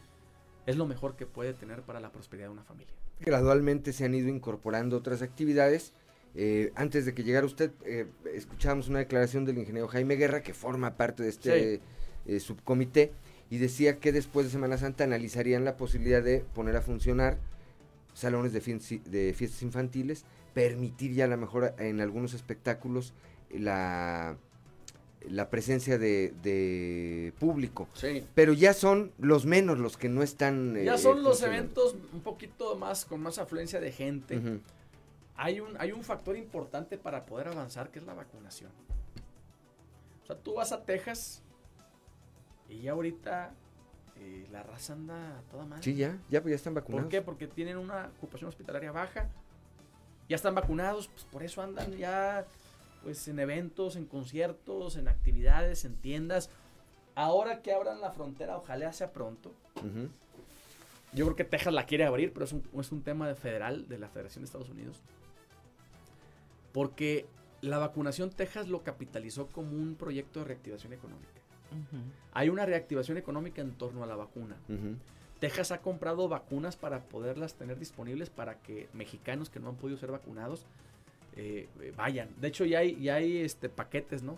es 0.66 0.76
lo 0.78 0.86
mejor 0.86 1.16
que 1.16 1.26
puede 1.26 1.54
tener 1.54 1.82
para 1.82 2.00
la 2.00 2.12
prosperidad 2.12 2.48
de 2.48 2.54
una 2.54 2.64
familia. 2.64 2.94
Gradualmente 3.20 3.92
se 3.92 4.06
han 4.06 4.14
ido 4.14 4.30
incorporando 4.30 4.98
otras 4.98 5.22
actividades. 5.22 5.94
Eh, 6.36 6.72
antes 6.76 7.06
de 7.06 7.14
que 7.16 7.24
llegara 7.24 7.46
usted, 7.46 7.72
eh, 7.86 8.06
escuchábamos 8.36 8.88
una 8.88 9.00
declaración 9.00 9.46
del 9.46 9.58
ingeniero 9.58 9.88
Jaime 9.88 10.16
Guerra, 10.16 10.44
que 10.44 10.54
forma 10.54 10.96
parte 10.96 11.24
de 11.24 11.30
este 11.30 11.82
eh, 12.28 12.40
subcomité, 12.40 13.12
y 13.50 13.58
decía 13.58 14.00
que 14.00 14.12
después 14.12 14.46
de 14.46 14.52
Semana 14.52 14.78
Santa 14.78 15.06
analizarían 15.06 15.66
la 15.66 15.76
posibilidad 15.76 16.22
de 16.22 16.42
poner 16.54 16.76
a 16.76 16.82
funcionar 16.82 17.40
salones 18.14 18.54
de, 18.54 18.62
fies- 18.62 19.02
de 19.04 19.34
fiestas 19.34 19.64
infantiles, 19.64 20.24
permitir 20.54 21.14
ya 21.14 21.26
a 21.26 21.28
lo 21.28 21.38
mejor 21.38 21.74
en 21.80 22.00
algunos 22.00 22.36
espectáculos 22.36 23.14
la, 23.50 24.38
la 25.28 25.50
presencia 25.50 25.98
de, 25.98 26.34
de 26.42 27.34
público. 27.40 27.88
Sí. 27.94 28.26
Pero 28.36 28.54
ya 28.54 28.74
son 28.74 29.12
los 29.18 29.46
menos 29.46 29.78
los 29.78 29.98
que 29.98 30.10
no 30.10 30.24
están... 30.24 30.76
Ya 30.76 30.96
eh, 30.96 30.98
son 30.98 31.24
los 31.24 31.42
eventos 31.44 31.96
un 32.14 32.22
poquito 32.22 32.76
más 32.76 33.06
con 33.06 33.22
más 33.22 33.38
afluencia 33.38 33.80
de 33.80 33.92
gente. 33.92 34.62
Hay, 35.36 35.60
un, 35.60 35.76
hay 35.80 35.92
un 35.92 36.04
factor 36.04 36.38
importante 36.38 36.98
para 36.98 37.26
poder 37.26 37.50
avanzar 37.50 37.92
que 37.92 38.00
es 38.00 38.06
la 38.06 38.14
vacunación. 38.14 38.72
O 40.24 40.26
sea, 40.26 40.38
tú 40.38 40.56
vas 40.56 40.72
a 40.72 40.84
Texas 40.84 41.42
y 42.70 42.82
ya 42.82 42.92
ahorita 42.92 43.54
eh, 44.18 44.48
la 44.52 44.64
raza 44.64 44.94
anda 44.94 45.42
toda 45.50 45.66
madre. 45.66 45.84
Sí, 45.84 45.96
ya, 45.96 46.18
ya, 46.30 46.42
pues 46.42 46.52
ya 46.52 46.56
están 46.56 46.74
vacunados. 46.74 47.06
¿Por 47.06 47.12
qué? 47.12 47.22
Porque 47.22 47.48
tienen 47.48 47.78
una 47.78 48.12
ocupación 48.18 48.48
hospitalaria 48.48 48.92
baja. 48.92 49.30
Ya 50.28 50.36
están 50.36 50.54
vacunados, 50.54 51.08
pues 51.08 51.24
por 51.26 51.42
eso 51.42 51.62
andan 51.62 51.92
ya 51.94 52.46
pues 53.04 53.28
en 53.28 53.40
eventos, 53.40 53.96
en 53.96 54.06
conciertos, 54.06 54.96
en 54.96 55.08
actividades, 55.08 55.86
en 55.86 55.96
tiendas. 55.96 56.50
Ahora 57.16 57.62
que 57.62 57.74
abran 57.74 58.02
la 58.02 58.12
frontera, 58.12 58.58
ojalá 58.58 58.94
sea 58.94 59.12
pronto. 59.12 59.54
Yo 61.14 61.26
creo 61.26 61.36
que 61.36 61.44
Texas 61.44 61.74
la 61.74 61.86
quiere 61.86 62.06
abrir, 62.06 62.32
pero 62.34 62.46
es 62.46 62.54
un, 62.54 62.64
es 62.80 62.92
un 62.92 63.02
tema 63.02 63.28
de 63.28 63.36
federal 63.36 63.88
de 63.88 63.98
la 63.98 64.10
Federación 64.10 64.44
de 64.44 64.46
Estados 64.46 64.70
Unidos. 64.70 65.02
Porque 66.72 67.26
la 67.62 67.78
vacunación 67.78 68.30
Texas 68.30 68.68
lo 68.68 68.84
capitalizó 68.84 69.48
como 69.48 69.72
un 69.72 69.96
proyecto 69.96 70.40
de 70.40 70.46
reactivación 70.46 70.94
económica. 70.94 71.42
Hay 72.34 72.50
una 72.50 72.66
reactivación 72.66 73.18
económica 73.18 73.62
en 73.62 73.74
torno 73.74 74.04
a 74.04 74.08
la 74.08 74.16
vacuna. 74.16 74.58
Texas 75.40 75.72
ha 75.72 75.82
comprado 75.82 76.28
vacunas 76.28 76.76
para 76.76 77.04
poderlas 77.04 77.56
tener 77.56 77.80
disponibles 77.80 78.30
para 78.30 78.60
que 78.60 78.90
mexicanos 78.94 79.50
que 79.50 79.60
no 79.60 79.70
han 79.70 79.76
podido 79.76 79.98
ser 79.98 80.12
vacunados 80.12 80.66
eh, 81.40 81.70
eh, 81.80 81.94
vayan. 81.96 82.30
De 82.40 82.50
hecho, 82.50 82.66
ya 82.66 82.80
hay, 82.80 83.00
ya 83.02 83.16
hay 83.16 83.38
este, 83.38 83.70
paquetes, 83.70 84.24
¿no? 84.24 84.38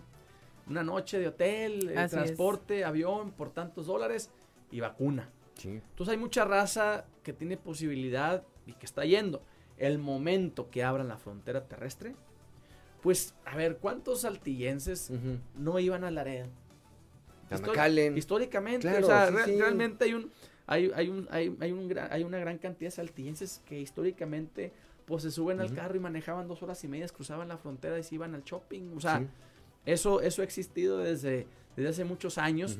Una 0.68 0.84
noche 0.84 1.18
de 1.18 1.26
hotel, 1.26 1.90
eh, 1.90 2.06
transporte, 2.08 2.84
avión 2.84 3.32
por 3.32 3.50
tantos 3.50 3.86
dólares 3.86 4.30
y 4.70 4.78
vacuna. 4.78 5.28
Entonces 5.64 6.12
hay 6.12 6.18
mucha 6.18 6.44
raza 6.44 7.04
que 7.22 7.32
tiene 7.32 7.56
posibilidad 7.56 8.44
y 8.66 8.72
que 8.74 8.86
está 8.86 9.04
yendo. 9.04 9.42
El 9.78 9.98
momento 9.98 10.70
que 10.70 10.84
abran 10.84 11.08
la 11.08 11.18
frontera 11.18 11.66
terrestre, 11.66 12.14
pues, 13.00 13.34
a 13.44 13.56
ver, 13.56 13.78
¿cuántos 13.78 14.20
saltillenses 14.20 15.10
no 15.56 15.78
iban 15.78 16.04
a 16.04 16.10
Laredo? 16.10 16.48
históricamente, 18.16 18.88
o 18.88 19.06
sea, 19.06 19.28
realmente 19.30 20.04
hay 20.04 20.14
un 20.14 20.30
hay, 20.66 20.90
hay, 20.94 21.08
un, 21.08 21.28
hay, 21.30 21.54
hay, 21.60 21.72
un 21.72 21.98
hay 21.98 22.22
una 22.22 22.38
gran 22.38 22.56
cantidad 22.58 22.90
de 22.90 22.96
saltillenses 22.96 23.60
que 23.66 23.78
históricamente 23.80 24.72
pues 25.06 25.22
se 25.22 25.30
suben 25.30 25.60
al 25.60 25.74
carro 25.74 25.96
y 25.96 26.00
manejaban 26.00 26.48
dos 26.48 26.62
horas 26.62 26.82
y 26.84 26.88
media, 26.88 27.06
cruzaban 27.08 27.48
la 27.48 27.56
frontera 27.56 27.98
y 27.98 28.02
se 28.02 28.14
iban 28.14 28.34
al 28.34 28.44
shopping. 28.44 28.96
O 28.96 29.00
sea, 29.00 29.22
eso, 29.84 30.20
eso 30.20 30.42
ha 30.42 30.44
existido 30.44 30.98
desde, 30.98 31.46
desde 31.76 31.90
hace 31.90 32.04
muchos 32.04 32.38
años 32.38 32.78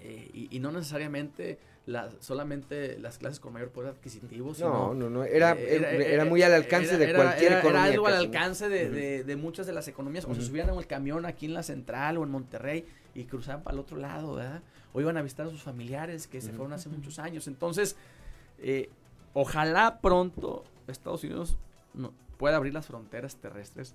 eh, 0.00 0.30
y, 0.32 0.56
y, 0.56 0.60
no 0.60 0.72
necesariamente 0.72 1.58
la, 1.86 2.10
solamente 2.20 2.98
las 2.98 3.18
clases 3.18 3.38
con 3.38 3.52
mayor 3.52 3.70
poder 3.70 3.90
adquisitivo. 3.90 4.52
no, 4.58 4.94
no, 4.94 5.08
no, 5.08 5.24
era, 5.24 5.52
eh, 5.52 6.12
era, 6.12 6.24
muy 6.24 6.42
al 6.42 6.52
alcance 6.52 6.98
de 6.98 7.14
cualquier 7.14 7.52
economía. 7.52 7.70
Era 7.70 7.92
algo 7.92 8.06
al 8.06 8.14
alcance 8.14 8.68
de, 8.68 8.90
de, 8.90 9.24
de, 9.24 9.36
muchas 9.36 9.66
de 9.66 9.72
las 9.72 9.86
economías. 9.88 10.24
O 10.24 10.34
se 10.34 10.42
subían 10.42 10.68
en 10.68 10.76
el 10.76 10.86
camión 10.86 11.26
aquí 11.26 11.46
en 11.46 11.54
la 11.54 11.62
central 11.62 12.18
o 12.18 12.24
en 12.24 12.30
Monterrey 12.30 12.84
y 13.14 13.24
cruzaban 13.24 13.62
para 13.62 13.74
el 13.74 13.80
otro 13.80 13.96
lado, 13.96 14.34
¿verdad? 14.34 14.62
O 14.92 15.00
iban 15.00 15.16
a 15.16 15.22
visitar 15.22 15.46
a 15.46 15.50
sus 15.50 15.62
familiares 15.62 16.26
que 16.26 16.40
se 16.40 16.52
fueron 16.52 16.72
hace 16.72 16.88
muchos 16.88 17.18
años. 17.18 17.46
Entonces, 17.46 17.96
eh, 18.58 18.90
ojalá 19.32 20.00
pronto 20.00 20.64
Estados 20.92 21.24
Unidos 21.24 21.56
no, 21.94 22.12
pueda 22.36 22.56
abrir 22.56 22.74
las 22.74 22.86
fronteras 22.86 23.36
terrestres 23.36 23.94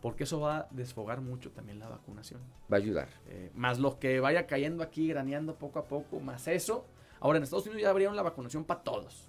porque 0.00 0.24
eso 0.24 0.40
va 0.40 0.58
a 0.58 0.68
desfogar 0.70 1.20
mucho 1.20 1.50
también 1.50 1.78
la 1.78 1.88
vacunación. 1.88 2.40
Va 2.70 2.76
a 2.76 2.80
ayudar. 2.80 3.08
Eh, 3.28 3.50
más 3.54 3.78
lo 3.78 3.98
que 3.98 4.20
vaya 4.20 4.46
cayendo 4.46 4.82
aquí, 4.82 5.08
graneando 5.08 5.56
poco 5.56 5.78
a 5.78 5.84
poco, 5.86 6.20
más 6.20 6.46
eso. 6.48 6.86
Ahora, 7.18 7.38
en 7.38 7.44
Estados 7.44 7.66
Unidos 7.66 7.82
ya 7.82 7.90
abrieron 7.90 8.14
la 8.14 8.22
vacunación 8.22 8.64
para 8.64 8.82
todos. 8.82 9.28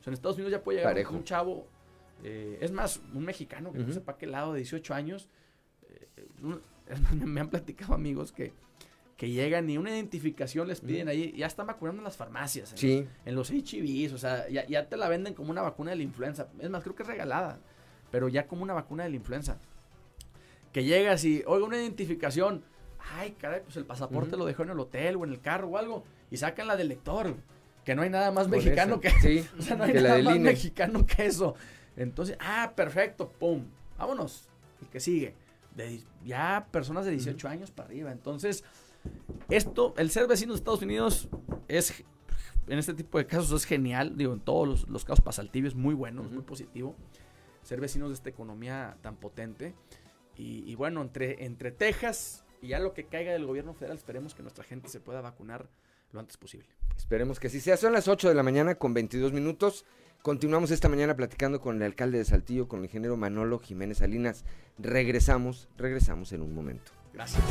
O 0.00 0.02
sea, 0.02 0.10
en 0.10 0.14
Estados 0.14 0.36
Unidos 0.36 0.52
ya 0.52 0.62
puede 0.62 0.78
llegar 0.78 1.06
un 1.10 1.24
chavo, 1.24 1.66
eh, 2.22 2.58
es 2.60 2.70
más, 2.70 3.00
un 3.14 3.24
mexicano 3.24 3.72
que 3.72 3.78
no 3.78 3.92
sepa 3.92 4.16
qué 4.16 4.26
lado, 4.26 4.52
de 4.52 4.58
18 4.58 4.94
años. 4.94 5.28
me 7.24 7.40
han 7.40 7.48
platicado 7.48 7.94
amigos 7.94 8.30
que 8.30 8.52
que 9.24 9.30
llegan 9.30 9.70
y 9.70 9.78
una 9.78 9.88
identificación 9.88 10.68
les 10.68 10.82
piden 10.82 11.08
ahí, 11.08 11.32
ya 11.34 11.46
están 11.46 11.66
vacunando 11.66 12.00
en 12.00 12.04
las 12.04 12.18
farmacias, 12.18 12.72
en, 12.72 12.78
sí. 12.78 13.08
en 13.24 13.34
los 13.34 13.50
HIVs, 13.50 14.12
o 14.12 14.18
sea, 14.18 14.46
ya, 14.50 14.66
ya, 14.66 14.86
te 14.86 14.98
la 14.98 15.08
venden 15.08 15.32
como 15.32 15.50
una 15.50 15.62
vacuna 15.62 15.92
de 15.92 15.96
la 15.96 16.02
influenza. 16.02 16.48
Es 16.60 16.68
más, 16.68 16.82
creo 16.82 16.94
que 16.94 17.04
es 17.04 17.08
regalada, 17.08 17.58
pero 18.10 18.28
ya 18.28 18.46
como 18.46 18.62
una 18.62 18.74
vacuna 18.74 19.04
de 19.04 19.08
la 19.08 19.16
influenza. 19.16 19.56
Que 20.74 20.84
llegas 20.84 21.24
y, 21.24 21.42
oiga, 21.46 21.64
una 21.64 21.78
identificación, 21.78 22.64
ay, 23.14 23.30
caray, 23.40 23.62
pues 23.62 23.78
el 23.78 23.86
pasaporte 23.86 24.36
lo 24.36 24.44
dejó 24.44 24.64
en 24.64 24.70
el 24.70 24.78
hotel 24.78 25.16
o 25.16 25.24
en 25.24 25.30
el 25.30 25.40
carro 25.40 25.68
o 25.68 25.78
algo, 25.78 26.04
y 26.30 26.36
sacan 26.36 26.66
la 26.66 26.76
del 26.76 26.88
lector, 26.88 27.34
que 27.82 27.94
no 27.94 28.02
hay 28.02 28.10
nada 28.10 28.30
más 28.30 28.48
mexicano 28.48 29.00
que, 29.00 29.08
sí, 29.08 29.42
o 29.58 29.62
sea, 29.62 29.76
no 29.76 29.84
hay 29.84 29.94
nada 29.94 30.22
más 30.22 30.38
mexicano 30.38 31.06
que 31.06 31.24
eso. 31.24 31.54
Entonces, 31.96 32.36
ah, 32.40 32.74
perfecto, 32.76 33.30
pum, 33.30 33.64
vámonos, 33.96 34.50
el 34.82 34.88
que 34.88 35.00
sigue. 35.00 35.34
De, 35.74 36.02
ya 36.24 36.68
personas 36.70 37.06
de 37.06 37.12
18 37.12 37.48
años 37.48 37.70
para 37.70 37.88
arriba, 37.88 38.12
entonces 38.12 38.64
esto, 39.48 39.94
el 39.96 40.10
ser 40.10 40.26
vecino 40.26 40.52
de 40.52 40.58
Estados 40.58 40.82
Unidos 40.82 41.28
es, 41.68 42.04
en 42.66 42.78
este 42.78 42.94
tipo 42.94 43.18
de 43.18 43.26
casos 43.26 43.52
es 43.52 43.66
genial, 43.66 44.16
digo, 44.16 44.32
en 44.32 44.40
todos 44.40 44.88
los, 44.88 45.04
casos 45.04 45.20
para 45.20 45.42
es 45.42 45.74
muy 45.74 45.94
bueno, 45.94 46.22
es 46.22 46.30
muy 46.30 46.42
positivo. 46.42 46.96
Ser 47.62 47.80
vecinos 47.80 48.10
de 48.10 48.14
esta 48.14 48.28
economía 48.28 48.96
tan 49.00 49.16
potente. 49.16 49.74
Y, 50.36 50.74
bueno, 50.74 51.00
entre, 51.00 51.44
entre 51.44 51.70
Texas 51.70 52.44
y 52.60 52.68
ya 52.68 52.80
lo 52.80 52.92
que 52.92 53.04
caiga 53.04 53.32
del 53.32 53.46
gobierno 53.46 53.72
federal, 53.72 53.96
esperemos 53.96 54.34
que 54.34 54.42
nuestra 54.42 54.64
gente 54.64 54.88
se 54.88 54.98
pueda 54.98 55.20
vacunar 55.20 55.68
lo 56.12 56.20
antes 56.20 56.36
posible. 56.36 56.68
Esperemos 56.96 57.38
que 57.38 57.46
así 57.46 57.60
sea. 57.60 57.76
Son 57.76 57.92
las 57.92 58.08
8 58.08 58.28
de 58.28 58.34
la 58.34 58.42
mañana 58.42 58.74
con 58.74 58.94
22 58.94 59.32
minutos. 59.32 59.84
Continuamos 60.22 60.70
esta 60.70 60.88
mañana 60.88 61.14
platicando 61.14 61.60
con 61.60 61.76
el 61.76 61.82
alcalde 61.82 62.18
de 62.18 62.24
Saltillo, 62.24 62.66
con 62.66 62.80
el 62.80 62.86
ingeniero 62.86 63.16
Manolo 63.16 63.58
Jiménez 63.58 63.98
Salinas. 63.98 64.44
Regresamos, 64.78 65.68
regresamos 65.76 66.32
en 66.32 66.42
un 66.42 66.54
momento. 66.54 66.92
Gracias. 67.12 67.42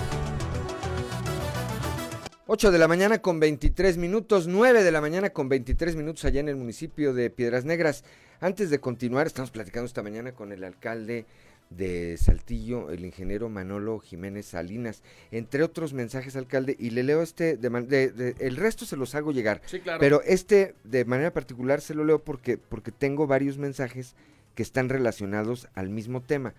8 2.45 2.71
de 2.71 2.77
la 2.77 2.89
mañana 2.89 3.19
con 3.19 3.39
23 3.39 3.97
minutos, 3.97 4.47
9 4.47 4.83
de 4.83 4.91
la 4.91 4.99
mañana 4.99 5.29
con 5.29 5.47
23 5.47 5.95
minutos 5.95 6.25
allá 6.25 6.41
en 6.41 6.49
el 6.49 6.57
municipio 6.57 7.13
de 7.13 7.29
Piedras 7.29 7.63
Negras. 7.63 8.03
Antes 8.41 8.69
de 8.69 8.81
continuar, 8.81 9.27
estamos 9.27 9.49
platicando 9.49 9.85
esta 9.85 10.03
mañana 10.03 10.33
con 10.33 10.51
el 10.51 10.65
alcalde 10.65 11.25
de 11.69 12.17
Saltillo, 12.17 12.91
el 12.91 13.05
ingeniero 13.05 13.47
Manolo 13.47 13.97
Jiménez 13.99 14.47
Salinas, 14.47 15.03
entre 15.31 15.63
otros 15.63 15.93
mensajes, 15.93 16.35
alcalde, 16.35 16.75
y 16.77 16.89
le 16.89 17.03
leo 17.03 17.21
este, 17.21 17.55
de, 17.55 18.35
el 18.37 18.57
resto 18.57 18.83
se 18.85 18.97
los 18.97 19.15
hago 19.15 19.31
llegar, 19.31 19.61
sí, 19.65 19.79
claro. 19.79 20.01
pero 20.01 20.21
este 20.23 20.75
de 20.83 21.05
manera 21.05 21.31
particular 21.31 21.79
se 21.79 21.93
lo 21.93 22.03
leo 22.03 22.19
porque, 22.19 22.57
porque 22.57 22.91
tengo 22.91 23.25
varios 23.25 23.57
mensajes 23.57 24.15
que 24.53 24.63
están 24.63 24.89
relacionados 24.89 25.69
al 25.75 25.87
mismo 25.87 26.21
tema. 26.21 26.53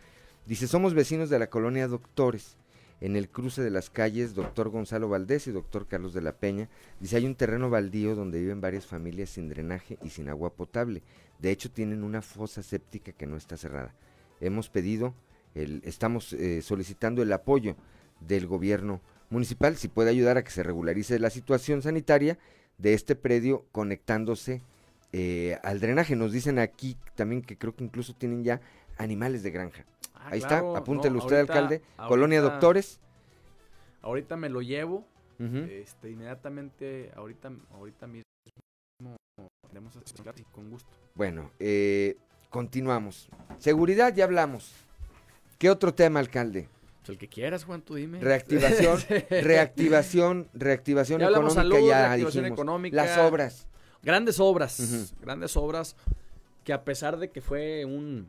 Dice, 0.46 0.66
somos 0.66 0.94
vecinos 0.94 1.28
de 1.28 1.38
la 1.38 1.48
colonia 1.48 1.88
Doctores 1.88 2.56
en 3.04 3.16
el 3.16 3.28
cruce 3.28 3.62
de 3.62 3.68
las 3.68 3.90
calles 3.90 4.34
Doctor 4.34 4.70
Gonzalo 4.70 5.10
Valdés 5.10 5.46
y 5.46 5.52
Doctor 5.52 5.86
Carlos 5.86 6.14
de 6.14 6.22
la 6.22 6.38
Peña. 6.38 6.70
Dice, 7.00 7.16
hay 7.16 7.26
un 7.26 7.34
terreno 7.34 7.68
baldío 7.68 8.14
donde 8.14 8.40
viven 8.40 8.62
varias 8.62 8.86
familias 8.86 9.28
sin 9.28 9.50
drenaje 9.50 9.98
y 10.02 10.08
sin 10.08 10.30
agua 10.30 10.54
potable. 10.54 11.02
De 11.38 11.50
hecho, 11.50 11.70
tienen 11.70 12.02
una 12.02 12.22
fosa 12.22 12.62
séptica 12.62 13.12
que 13.12 13.26
no 13.26 13.36
está 13.36 13.58
cerrada. 13.58 13.94
Hemos 14.40 14.70
pedido, 14.70 15.12
estamos 15.54 16.32
eh, 16.32 16.62
solicitando 16.62 17.20
el 17.20 17.30
apoyo 17.34 17.76
del 18.20 18.46
gobierno 18.46 19.02
municipal 19.28 19.76
si 19.76 19.88
puede 19.88 20.08
ayudar 20.08 20.38
a 20.38 20.44
que 20.44 20.50
se 20.50 20.62
regularice 20.62 21.18
la 21.18 21.28
situación 21.28 21.82
sanitaria 21.82 22.38
de 22.78 22.94
este 22.94 23.16
predio 23.16 23.66
conectándose 23.70 24.62
eh, 25.12 25.58
al 25.62 25.78
drenaje. 25.78 26.16
Nos 26.16 26.32
dicen 26.32 26.58
aquí 26.58 26.96
también 27.16 27.42
que 27.42 27.58
creo 27.58 27.76
que 27.76 27.84
incluso 27.84 28.14
tienen 28.14 28.44
ya 28.44 28.62
animales 28.96 29.42
de 29.42 29.50
granja. 29.50 29.84
Ah, 30.24 30.28
Ahí 30.32 30.38
está, 30.38 30.58
apúntelo 30.74 31.18
usted, 31.18 31.36
alcalde. 31.36 31.82
Colonia 32.08 32.40
Doctores. 32.40 32.98
Ahorita 34.00 34.36
me 34.36 34.48
lo 34.48 34.62
llevo. 34.62 35.06
este, 35.38 36.10
inmediatamente, 36.10 37.12
ahorita, 37.14 37.52
ahorita 37.74 38.06
mismo 38.06 38.24
podemos 39.60 39.92
con 40.50 40.70
gusto. 40.70 40.88
Bueno, 41.14 41.50
eh, 41.58 42.16
continuamos. 42.48 43.28
Seguridad, 43.58 44.14
ya 44.14 44.24
hablamos. 44.24 44.72
¿Qué 45.58 45.68
otro 45.68 45.92
tema, 45.92 46.20
alcalde? 46.20 46.68
Pues 47.00 47.10
el 47.10 47.18
que 47.18 47.28
quieras, 47.28 47.64
Juan, 47.64 47.82
tú 47.82 47.96
dime. 47.96 48.18
Reactivación, 48.20 48.98
reactivación, 49.30 50.48
reactivación 50.54 51.20
económica, 51.20 51.80
ya 51.80 52.14
dijimos. 52.14 52.36
Económica, 52.36 52.96
Las 52.96 53.18
obras. 53.18 53.66
Grandes 54.02 54.40
obras, 54.40 55.14
grandes 55.20 55.54
obras 55.56 55.96
que 56.64 56.72
a 56.72 56.84
pesar 56.84 57.18
de 57.18 57.30
que 57.30 57.40
fue 57.42 57.84
un 57.84 58.28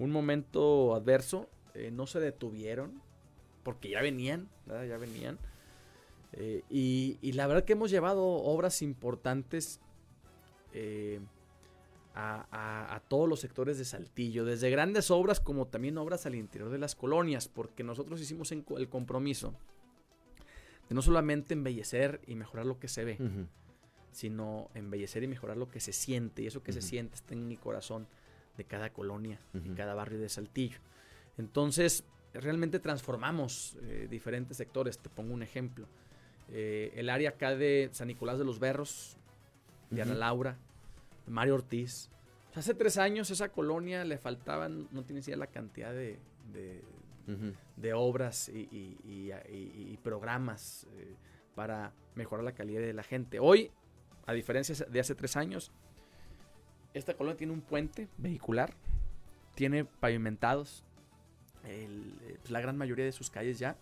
un 0.00 0.10
momento 0.10 0.94
adverso, 0.94 1.48
eh, 1.74 1.90
no 1.92 2.06
se 2.06 2.20
detuvieron, 2.20 3.00
porque 3.62 3.90
ya 3.90 4.00
venían, 4.00 4.48
ya 4.66 4.96
venían. 4.96 5.38
Eh, 6.32 6.62
y, 6.70 7.32
la 7.32 7.46
verdad 7.46 7.64
que 7.64 7.74
hemos 7.74 7.90
llevado 7.90 8.24
obras 8.24 8.82
importantes 8.82 9.78
eh, 10.72 11.20
a, 12.14 13.02
todos 13.08 13.28
los 13.28 13.40
sectores 13.40 13.76
de 13.76 13.84
Saltillo, 13.84 14.44
desde 14.44 14.70
grandes 14.70 15.10
obras 15.10 15.38
como 15.38 15.66
también 15.66 15.98
obras 15.98 16.24
al 16.26 16.34
interior 16.34 16.70
de 16.70 16.78
las 16.78 16.94
colonias, 16.94 17.48
porque 17.48 17.84
nosotros 17.84 18.20
hicimos 18.20 18.52
el 18.52 18.88
compromiso 18.88 19.54
de 20.88 20.94
no 20.94 21.02
solamente 21.02 21.54
embellecer 21.54 22.20
y 22.26 22.36
mejorar 22.36 22.66
lo 22.66 22.78
que 22.78 22.88
se 22.88 23.04
ve, 23.04 23.18
sino 24.12 24.70
embellecer 24.74 25.22
y 25.22 25.28
mejorar 25.28 25.56
lo 25.56 25.68
que 25.68 25.80
se 25.80 25.92
siente, 25.92 26.42
y 26.42 26.46
eso 26.46 26.62
que 26.62 26.72
se 26.72 26.82
siente 26.82 27.16
está 27.16 27.34
en 27.34 27.46
mi 27.46 27.56
corazón 27.56 28.06
de 28.56 28.64
cada 28.64 28.90
colonia, 28.90 29.40
de 29.52 29.74
cada 29.74 29.94
barrio 29.94 30.18
de 30.18 30.28
Saltillo. 30.28 30.78
Entonces, 31.38 32.04
realmente 32.34 32.78
transformamos 32.78 33.76
eh, 33.82 34.06
diferentes 34.10 34.56
sectores. 34.56 34.98
Te 34.98 35.08
pongo 35.08 35.34
un 35.34 35.42
ejemplo. 35.42 35.86
Eh, 36.48 36.92
el 36.96 37.08
área 37.08 37.30
acá 37.30 37.54
de 37.54 37.88
San 37.92 38.08
Nicolás 38.08 38.38
de 38.38 38.44
los 38.44 38.58
Berros, 38.58 39.16
de 39.90 40.02
Ana 40.02 40.14
Laura, 40.14 40.56
Mario 41.26 41.54
Ortiz. 41.54 42.10
hace 42.54 42.74
tres 42.74 42.96
años 42.96 43.30
esa 43.30 43.50
colonia 43.50 44.04
le 44.04 44.18
faltaban, 44.18 44.88
no 44.92 45.04
tienes 45.04 45.26
idea 45.28 45.36
la 45.36 45.46
cantidad 45.48 45.92
de, 45.92 46.18
de, 47.76 47.94
obras 47.94 48.48
y, 48.48 49.96
programas 50.02 50.86
eh, 50.96 51.14
para 51.54 51.92
mejorar 52.14 52.44
la 52.44 52.52
calidad 52.52 52.80
de 52.80 52.92
la 52.92 53.02
gente. 53.02 53.38
Hoy, 53.38 53.70
a 54.26 54.32
diferencia 54.32 54.74
de 54.86 55.00
hace 55.00 55.14
tres 55.14 55.36
años, 55.36 55.70
esta 56.94 57.14
colonia 57.14 57.36
tiene 57.36 57.52
un 57.52 57.60
puente 57.60 58.08
vehicular, 58.18 58.74
tiene 59.54 59.84
pavimentados 59.84 60.84
eh, 61.64 61.88
pues, 62.40 62.50
la 62.50 62.60
gran 62.60 62.76
mayoría 62.76 63.04
de 63.04 63.12
sus 63.12 63.30
calles 63.30 63.58
ya. 63.58 63.76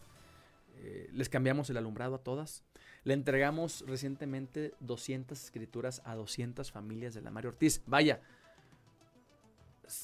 eh, 0.80 1.09
les 1.12 1.28
cambiamos 1.28 1.70
el 1.70 1.76
alumbrado 1.76 2.14
a 2.16 2.18
todas. 2.18 2.64
Le 3.05 3.14
entregamos 3.14 3.85
recientemente 3.86 4.74
200 4.80 5.43
escrituras 5.43 6.02
a 6.05 6.14
200 6.14 6.70
familias 6.70 7.14
de 7.14 7.22
la 7.22 7.30
Mario 7.30 7.51
Ortiz. 7.51 7.82
Vaya, 7.86 8.20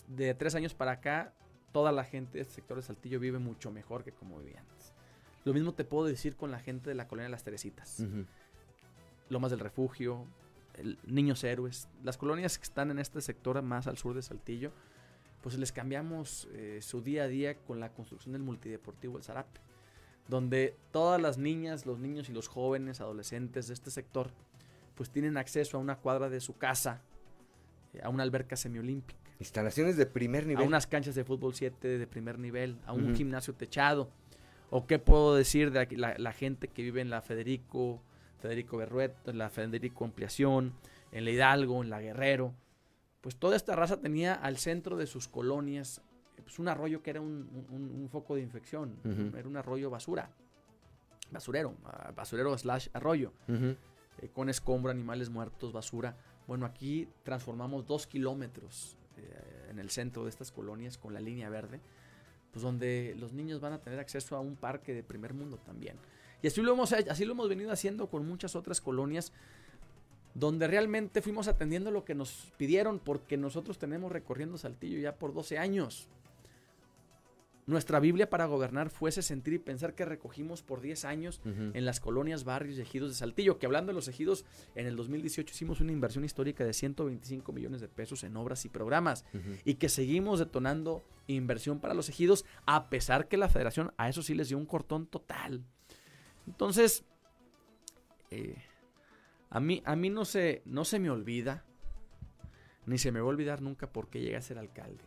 de 0.09 0.35
tres 0.35 0.55
años 0.55 0.75
para 0.75 0.93
acá, 0.93 1.35
toda 1.73 1.93
la 1.93 2.05
gente 2.05 2.39
de 2.39 2.43
este 2.43 2.55
sector 2.55 2.77
de 2.77 2.83
Saltillo 2.83 3.21
vive 3.21 3.39
mucho 3.39 3.71
mejor 3.71 4.05
que 4.05 4.13
como 4.13 4.39
vivía 4.39 4.61
antes. 4.61 4.93
Lo 5.45 5.53
mismo 5.53 5.75
te 5.75 5.85
puedo 5.85 6.07
decir 6.07 6.37
con 6.37 6.51
la 6.51 6.59
gente 6.59 6.89
de 6.89 6.95
la 6.95 7.07
colonia 7.07 7.27
de 7.27 7.33
las 7.33 7.45
Teresitas. 7.45 8.03
Lomas 9.29 9.51
del 9.51 9.61
Refugio, 9.61 10.27
Niños 11.07 11.45
Héroes. 11.45 11.89
Las 12.03 12.17
colonias 12.17 12.59
que 12.59 12.65
están 12.65 12.91
en 12.91 12.99
este 12.99 13.21
sector 13.21 13.61
más 13.63 13.87
al 13.87 13.99
sur 13.99 14.15
de 14.15 14.23
Saltillo, 14.23 14.73
pues 15.41 15.59
les 15.59 15.73
cambiamos 15.73 16.49
eh, 16.53 16.81
su 16.83 17.03
día 17.03 17.25
a 17.25 17.29
día 17.29 17.59
con 17.59 17.81
la 17.81 17.91
construcción 17.93 18.33
del 18.33 18.43
multideportivo 18.43 19.19
El 19.19 19.25
Zarape 19.25 19.61
donde 20.29 20.77
todas 20.91 21.21
las 21.21 21.39
niñas, 21.39 21.87
los 21.87 21.99
niños 21.99 22.29
y 22.29 22.33
los 22.33 22.49
jóvenes, 22.49 23.01
adolescentes 23.01 23.69
de 23.69 23.75
este 23.75 23.91
sector, 23.91 24.31
pues 24.95 25.11
tienen 25.11 25.37
acceso 25.37 25.77
a 25.77 25.81
una 25.81 25.97
cuadra 25.97 26.31
de 26.31 26.41
su 26.41 26.57
casa, 26.57 27.03
eh, 27.93 28.01
a 28.03 28.09
una 28.09 28.23
alberca 28.23 28.57
semiolímpica. 28.57 29.21
Instalaciones 29.41 29.97
de 29.97 30.07
primer 30.07 30.47
nivel. 30.47 30.65
A 30.65 30.67
unas 30.67 30.87
canchas 30.87 31.15
de 31.15 31.25
fútbol 31.25 31.55
7 31.55 31.99
de 31.99 32.07
primer 32.07 32.39
nivel, 32.39 32.79
a 32.87 32.93
un 32.93 33.15
gimnasio 33.15 33.55
techado. 33.55 34.09
¿O 34.71 34.87
qué 34.87 34.99
puedo 34.99 35.35
decir 35.35 35.71
de 35.71 35.87
la, 35.97 36.33
gente 36.33 36.69
que 36.69 36.83
vive 36.83 37.01
en 37.01 37.11
la 37.11 37.21
Federico, 37.21 38.01
Federico 38.45 38.77
Berruet, 38.77 39.27
en 39.27 39.39
la 39.39 39.49
Federico 39.49 40.05
Ampliación, 40.05 40.75
en 41.13 41.25
la 41.25 41.31
Hidalgo, 41.31 41.83
en 41.83 41.89
la 41.89 42.03
Guerrero? 42.03 42.53
Pues 43.23 43.37
toda 43.37 43.57
esta 43.57 43.75
raza 43.75 44.03
tenía 44.03 44.35
al 44.35 44.59
centro 44.59 44.99
de 44.99 45.07
sus 45.07 45.29
colonias 45.29 46.03
pues, 46.43 46.59
un 46.59 46.69
arroyo 46.69 47.03
que 47.03 47.09
era 47.09 47.23
un, 47.23 48.07
foco 48.13 48.35
de 48.35 48.43
infección, 48.43 48.99
era 49.35 49.49
un 49.49 49.57
arroyo 49.57 49.89
basura, 49.89 50.29
basurero, 51.31 51.75
ah, 51.87 52.13
basurero 52.15 52.59
slash 52.59 52.89
arroyo, 52.93 53.33
eh, 53.49 54.29
con 54.35 54.51
escombro, 54.51 54.91
animales 54.91 55.31
muertos, 55.31 55.73
basura. 55.73 56.15
Bueno, 56.47 56.67
aquí 56.67 57.09
transformamos 57.23 57.87
dos 57.87 58.07
kilómetros 58.07 58.99
eh, 59.17 59.69
en 59.71 59.79
el 59.79 59.89
centro 59.89 60.25
de 60.25 60.29
estas 60.29 60.53
colonias 60.53 60.99
con 60.99 61.15
la 61.15 61.21
línea 61.21 61.49
verde, 61.49 61.81
pues 62.53 62.63
donde 62.63 63.17
los 63.19 63.33
niños 63.33 63.61
van 63.61 63.73
a 63.73 63.79
tener 63.81 63.99
acceso 64.01 64.37
a 64.37 64.41
un 64.41 64.57
parque 64.57 64.93
de 64.93 65.03
primer 65.03 65.33
mundo 65.33 65.57
también. 65.57 65.97
Y 66.45 66.47
así 66.47 66.61
lo 66.61 66.75
hemos, 66.75 66.93
así 66.93 67.25
lo 67.25 67.33
hemos 67.33 67.49
venido 67.49 67.73
haciendo 67.73 68.11
con 68.11 68.29
muchas 68.29 68.55
otras 68.55 68.83
colonias 68.83 69.33
donde 70.35 70.67
realmente 70.67 71.23
fuimos 71.23 71.49
atendiendo 71.49 71.91
lo 71.91 72.05
que 72.05 72.15
nos 72.15 72.53
pidieron 72.59 72.99
porque 72.99 73.39
nosotros 73.39 73.79
tenemos 73.79 74.13
recorriendo 74.13 74.59
Saltillo 74.59 74.99
ya 74.99 75.17
por 75.17 75.33
12 75.33 75.57
años. 75.57 76.07
Nuestra 77.65 77.99
Biblia 77.99 78.29
para 78.29 78.45
gobernar 78.45 78.91
fuese 78.91 79.23
sentir 79.23 79.55
y 79.55 79.59
pensar 79.59 79.95
que 79.95 80.05
recogimos 80.05 80.61
por 80.61 80.83
10 80.83 81.07
años 81.07 81.41
en 81.47 81.87
las 81.87 81.99
colonias, 81.99 82.45
barrios 82.45 82.77
y 82.77 82.83
ejidos 82.83 83.09
de 83.09 83.15
Saltillo, 83.15 83.59
que 83.59 83.65
hablando 83.65 83.93
de 83.93 83.95
los 83.95 84.09
ejidos, 84.09 84.45
en 84.75 84.87
el 84.87 84.97
2018 84.97 85.51
hicimos 85.51 85.81
una 85.81 85.93
inversión 85.93 86.27
histórica 86.27 86.63
de 86.63 86.75
125 86.75 87.55
millones 87.55 87.81
de 87.81 87.89
pesos 87.89 88.23
en 88.23 88.37
obras 88.37 88.67
y 88.67 88.69
programas 88.69 89.25
y 89.65 89.77
que 89.77 89.89
seguimos 89.89 90.41
detonando 90.41 91.03
inversión 91.27 91.81
para 91.81 91.95
los 91.95 92.11
ejidos 92.11 92.45
a 92.67 92.91
pesar 92.91 93.29
que 93.29 93.39
la 93.39 93.49
federación 93.49 93.95
a 93.97 94.11
eso 94.11 94.23
sí 94.23 94.35
les 94.35 94.51
dio 94.51 94.59
un 94.59 94.67
cortón 94.67 95.07
total. 95.07 95.65
Entonces, 96.47 97.05
eh, 98.31 98.57
a, 99.51 99.61
mí, 99.61 99.83
a 99.85 99.97
mí 99.97 100.11
no 100.11 100.25
se, 100.25 100.63
no 100.65 100.85
se 100.85 100.99
me 100.99 101.11
olvida, 101.11 101.65
ni 102.87 102.99
se 102.99 103.13
me 103.13 103.21
va 103.21 103.27
a 103.27 103.31
olvidar 103.31 103.63
nunca 103.63 103.87
por 103.87 104.09
qué 104.09 104.21
llegué 104.21 104.37
a 104.37 104.43
ser 104.43 104.59
alcalde 104.59 105.03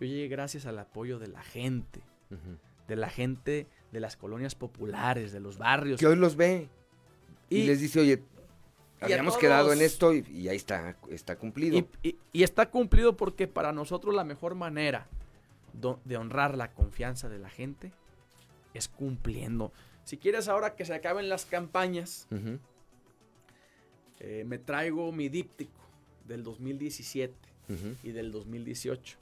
yo 0.00 0.06
llegué 0.06 0.28
gracias 0.28 0.66
al 0.66 0.78
apoyo 0.78 1.18
de 1.18 1.28
la 1.28 1.42
gente, 1.42 2.00
de 2.88 2.96
la 2.96 3.08
gente 3.08 3.66
de 3.92 4.00
las 4.00 4.16
colonias 4.16 4.54
populares, 4.54 5.32
de 5.32 5.40
los 5.40 5.58
barrios. 5.58 6.00
Que 6.00 6.06
hoy 6.06 6.16
los 6.16 6.36
ve 6.36 6.68
y, 7.48 7.64
les 7.64 7.80
dice, 7.80 8.00
oye, 8.00 8.22
habíamos 9.00 9.36
quedado 9.36 9.72
en 9.72 9.80
esto 9.80 10.12
y, 10.14 10.48
ahí 10.48 10.56
está, 10.56 10.96
está 11.10 11.36
cumplido. 11.36 11.86
Y, 12.02 12.16
está 12.42 12.70
cumplido 12.70 13.16
porque 13.16 13.46
para 13.46 13.72
nosotros 13.72 14.14
la 14.14 14.24
mejor 14.24 14.54
manera 14.54 15.06
de 16.04 16.16
honrar 16.16 16.56
la 16.56 16.72
confianza 16.72 17.28
de 17.28 17.38
la 17.38 17.50
gente 17.50 17.92
es 18.74 18.88
cumpliendo. 18.88 19.72
Si 20.04 20.18
quieres 20.18 20.48
ahora 20.48 20.76
que 20.76 20.84
se 20.84 20.94
acaben 20.94 21.28
las 21.28 21.46
campañas, 21.46 22.28
eh, 24.20 24.44
me 24.46 24.58
traigo 24.58 25.10
mi 25.12 25.28
díptico 25.28 25.80
del 26.26 26.42
2017 26.42 27.34
y 28.02 28.10
del 28.12 28.30
2018 28.30 29.18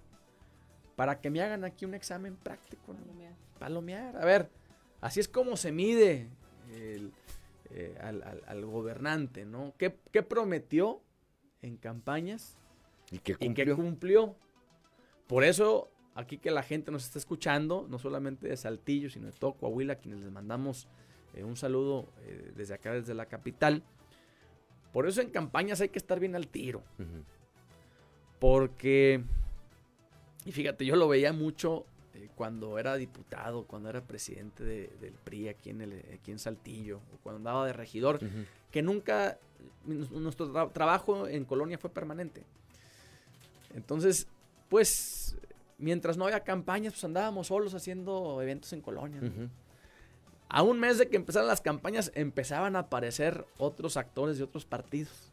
para 0.96 1.20
que 1.20 1.30
me 1.30 1.40
hagan 1.40 1.64
aquí 1.64 1.84
un 1.84 1.94
examen 1.94 2.36
práctico. 2.36 2.94
Palomear. 2.94 3.34
Palomear. 3.58 4.16
A 4.16 4.24
ver, 4.24 4.50
así 5.00 5.20
es 5.20 5.28
como 5.28 5.56
se 5.56 5.72
mide 5.72 6.28
eh, 6.70 7.98
al, 8.00 8.64
gobernante, 8.66 9.44
¿no? 9.44 9.74
¿Qué, 9.78 9.90
prometió 10.22 11.00
en 11.62 11.76
campañas? 11.76 12.58
¿Y 13.10 13.18
qué 13.18 13.36
cumplió? 13.74 14.36
Por 15.26 15.44
eso, 15.44 15.90
aquí 16.14 16.38
que 16.38 16.50
la 16.50 16.62
gente 16.62 16.90
nos 16.90 17.04
está 17.04 17.18
escuchando, 17.18 17.86
no 17.88 17.98
solamente 17.98 18.48
de 18.48 18.56
Saltillo, 18.56 19.10
sino 19.10 19.26
de 19.26 19.32
todo 19.32 19.54
Coahuila, 19.54 19.96
quienes 19.96 20.20
les 20.20 20.30
mandamos 20.30 20.88
eh, 21.34 21.44
un 21.44 21.56
saludo 21.56 22.08
eh, 22.22 22.52
desde 22.56 22.74
acá, 22.74 22.92
desde 22.92 23.14
la 23.14 23.26
capital. 23.26 23.82
Por 24.92 25.06
eso 25.06 25.20
en 25.20 25.30
campañas 25.30 25.80
hay 25.80 25.88
que 25.88 25.98
estar 25.98 26.20
bien 26.20 26.34
al 26.34 26.48
tiro. 26.48 26.82
Porque 28.38 29.24
y 30.44 30.52
fíjate, 30.52 30.84
yo 30.84 30.96
lo 30.96 31.08
veía 31.08 31.32
mucho 31.32 31.86
eh, 32.14 32.28
cuando 32.34 32.78
era 32.78 32.96
diputado, 32.96 33.64
cuando 33.64 33.88
era 33.88 34.00
presidente 34.02 34.64
del 34.64 35.14
PRI 35.24 35.48
aquí 35.48 35.70
en, 35.70 35.82
el, 35.82 36.04
aquí 36.14 36.32
en 36.32 36.38
Saltillo, 36.38 37.00
o 37.14 37.18
cuando 37.22 37.38
andaba 37.38 37.66
de 37.66 37.72
regidor, 37.72 38.18
que 38.70 38.82
nunca, 38.82 39.38
nuestro 39.84 40.70
trabajo 40.70 41.28
en 41.28 41.44
Colonia 41.44 41.78
fue 41.78 41.90
permanente. 41.90 42.44
Entonces, 43.74 44.26
pues, 44.68 45.36
mientras 45.82 46.16
no 46.16 46.24
había 46.24 46.40
campañas, 46.40 46.94
pues 46.94 47.04
andábamos 47.04 47.48
solos 47.48 47.74
haciendo 47.74 48.40
eventos 48.40 48.72
en 48.72 48.80
Colonia. 48.80 49.20
A 50.48 50.62
un 50.62 50.78
mes 50.78 50.98
de 50.98 51.08
que 51.08 51.16
empezaran 51.16 51.48
las 51.48 51.60
campañas, 51.60 52.12
empezaban 52.14 52.76
a 52.76 52.80
aparecer 52.80 53.46
otros 53.58 53.96
actores 53.96 54.38
de 54.38 54.44
otros 54.44 54.64
partidos. 54.64 55.32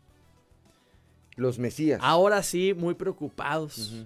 Los 1.35 1.59
Mesías. 1.59 1.99
Ahora 2.03 2.41
sí, 2.43 2.73
muy 2.73 2.95
preocupados 2.95 4.05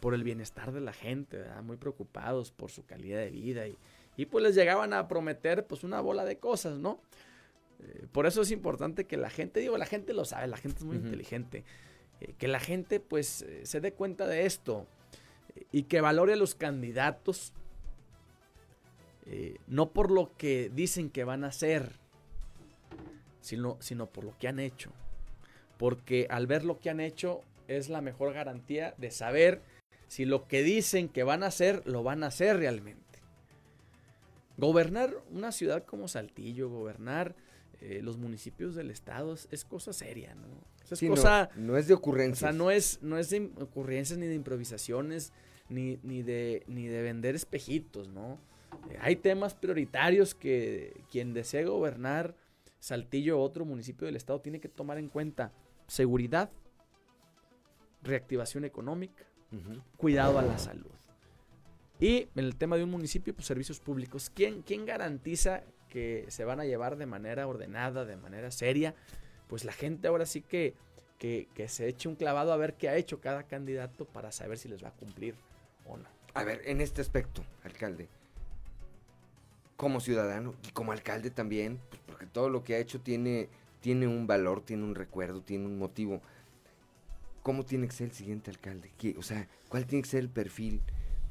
por 0.00 0.14
el 0.14 0.22
bienestar 0.24 0.72
de 0.72 0.80
la 0.80 0.92
gente, 0.92 1.44
muy 1.62 1.76
preocupados 1.76 2.50
por 2.50 2.70
su 2.70 2.84
calidad 2.84 3.18
de 3.18 3.30
vida 3.30 3.64
y, 4.16 4.26
pues 4.26 4.44
les 4.44 4.54
llegaban 4.54 4.92
a 4.92 5.08
prometer 5.08 5.66
pues 5.66 5.84
una 5.84 6.00
bola 6.00 6.24
de 6.24 6.38
cosas, 6.38 6.78
¿no? 6.78 7.00
Eh, 7.80 8.06
por 8.12 8.26
eso 8.26 8.42
es 8.42 8.52
importante 8.52 9.04
que 9.04 9.16
la 9.16 9.30
gente, 9.30 9.60
digo, 9.60 9.76
la 9.76 9.86
gente 9.86 10.12
lo 10.12 10.24
sabe, 10.24 10.46
la 10.46 10.56
gente 10.56 10.78
es 10.78 10.84
muy 10.84 10.96
inteligente, 10.96 11.64
eh, 12.20 12.34
que 12.38 12.46
la 12.46 12.60
gente 12.60 13.00
pues 13.00 13.42
eh, 13.42 13.66
se 13.66 13.80
dé 13.80 13.92
cuenta 13.92 14.26
de 14.26 14.46
esto 14.46 14.86
y 15.70 15.84
que 15.84 16.00
valore 16.00 16.34
a 16.34 16.36
los 16.36 16.54
candidatos 16.54 17.52
no 19.66 19.90
por 19.90 20.10
lo 20.10 20.36
que 20.36 20.70
dicen 20.74 21.08
que 21.08 21.24
van 21.24 21.44
a 21.44 21.48
hacer, 21.48 21.92
sino, 23.40 23.76
sino 23.80 24.06
por 24.06 24.24
lo 24.24 24.36
que 24.38 24.48
han 24.48 24.58
hecho. 24.58 24.90
Porque 25.78 26.26
al 26.30 26.46
ver 26.46 26.64
lo 26.64 26.78
que 26.78 26.90
han 26.90 27.00
hecho 27.00 27.42
es 27.68 27.88
la 27.88 28.00
mejor 28.00 28.32
garantía 28.32 28.94
de 28.98 29.10
saber 29.10 29.62
si 30.08 30.24
lo 30.24 30.46
que 30.46 30.62
dicen 30.62 31.08
que 31.08 31.22
van 31.22 31.42
a 31.42 31.46
hacer, 31.46 31.82
lo 31.86 32.02
van 32.02 32.22
a 32.22 32.26
hacer 32.26 32.58
realmente. 32.58 33.00
Gobernar 34.58 35.14
una 35.30 35.52
ciudad 35.52 35.84
como 35.84 36.08
Saltillo, 36.08 36.68
gobernar 36.68 37.34
eh, 37.80 38.00
los 38.02 38.18
municipios 38.18 38.74
del 38.74 38.90
estado 38.90 39.34
es, 39.34 39.64
cosa 39.64 39.92
seria, 39.92 40.34
¿no? 40.34 40.48
Es 40.92 41.02
cosa, 41.02 41.50
no, 41.56 41.76
es 41.76 41.88
de 41.88 41.94
ocurrencias. 41.94 42.42
O 42.42 42.52
sea, 42.52 42.52
no 42.52 42.70
es, 42.70 42.98
no 43.02 43.18
es 43.18 43.30
de 43.30 43.50
ocurrencias 43.60 44.18
ni 44.18 44.26
de 44.26 44.34
improvisaciones, 44.34 45.32
ni, 45.68 45.98
ni, 46.02 46.22
de, 46.22 46.64
ni 46.66 46.86
de 46.86 47.02
vender 47.02 47.34
espejitos, 47.34 48.08
¿no? 48.08 48.38
Eh, 48.90 48.98
hay 49.00 49.16
temas 49.16 49.54
prioritarios 49.54 50.34
que 50.34 51.04
quien 51.10 51.34
desea 51.34 51.64
gobernar 51.64 52.36
Saltillo 52.78 53.38
o 53.38 53.42
otro 53.42 53.64
municipio 53.64 54.06
del 54.06 54.16
estado 54.16 54.40
tiene 54.40 54.58
que 54.58 54.68
tomar 54.68 54.98
en 54.98 55.08
cuenta. 55.08 55.52
Seguridad, 55.86 56.50
reactivación 58.02 58.64
económica, 58.64 59.24
cuidado 59.96 60.38
a 60.38 60.42
la 60.42 60.58
salud. 60.58 60.90
Y 62.00 62.28
en 62.34 62.44
el 62.44 62.56
tema 62.56 62.76
de 62.76 62.82
un 62.82 62.90
municipio, 62.90 63.34
pues 63.34 63.46
servicios 63.46 63.78
públicos. 63.78 64.30
¿Quién, 64.34 64.62
¿Quién 64.62 64.84
garantiza 64.84 65.62
que 65.88 66.24
se 66.28 66.44
van 66.44 66.58
a 66.58 66.64
llevar 66.64 66.96
de 66.96 67.06
manera 67.06 67.46
ordenada, 67.46 68.04
de 68.04 68.16
manera 68.16 68.50
seria? 68.50 68.96
Pues 69.52 69.66
la 69.66 69.72
gente 69.72 70.08
ahora 70.08 70.24
sí 70.24 70.40
que, 70.40 70.72
que, 71.18 71.46
se 71.68 71.86
eche 71.86 72.08
un 72.08 72.16
clavado 72.16 72.54
a 72.54 72.56
ver 72.56 72.72
qué 72.72 72.88
ha 72.88 72.96
hecho 72.96 73.20
cada 73.20 73.42
candidato 73.42 74.06
para 74.06 74.32
saber 74.32 74.56
si 74.56 74.66
les 74.66 74.82
va 74.82 74.88
a 74.88 74.92
cumplir 74.92 75.34
o 75.84 75.98
no. 75.98 76.08
A 76.32 76.42
ver, 76.42 76.62
en 76.64 76.80
este 76.80 77.02
aspecto, 77.02 77.44
alcalde, 77.62 78.08
como 79.76 80.00
ciudadano 80.00 80.54
y 80.66 80.70
como 80.70 80.92
alcalde 80.92 81.30
también, 81.30 81.82
pues 81.90 82.00
porque 82.06 82.24
todo 82.24 82.48
lo 82.48 82.64
que 82.64 82.76
ha 82.76 82.78
hecho 82.78 83.02
tiene, 83.02 83.50
tiene 83.82 84.06
un 84.06 84.26
valor, 84.26 84.62
tiene 84.62 84.84
un 84.84 84.94
recuerdo, 84.94 85.42
tiene 85.42 85.66
un 85.66 85.76
motivo. 85.76 86.22
¿cómo 87.42 87.66
tiene 87.66 87.88
que 87.88 87.92
ser 87.92 88.06
el 88.06 88.14
siguiente 88.14 88.50
alcalde? 88.50 88.90
O 89.18 89.22
sea, 89.22 89.46
¿cuál 89.68 89.84
tiene 89.84 90.00
que 90.00 90.08
ser 90.08 90.20
el 90.20 90.30
perfil 90.30 90.80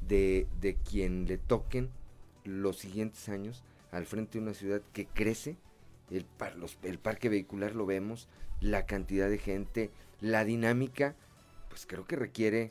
de, 0.00 0.46
de 0.60 0.76
quien 0.76 1.26
le 1.26 1.38
toquen 1.38 1.90
los 2.44 2.78
siguientes 2.78 3.28
años 3.28 3.64
al 3.90 4.06
frente 4.06 4.38
de 4.38 4.44
una 4.44 4.54
ciudad 4.54 4.80
que 4.92 5.06
crece, 5.06 5.56
el, 6.16 6.26
el 6.82 6.98
parque 6.98 7.28
vehicular 7.28 7.74
lo 7.74 7.86
vemos, 7.86 8.28
la 8.60 8.86
cantidad 8.86 9.28
de 9.28 9.38
gente, 9.38 9.90
la 10.20 10.44
dinámica, 10.44 11.14
pues 11.68 11.86
creo 11.86 12.04
que 12.06 12.16
requiere 12.16 12.70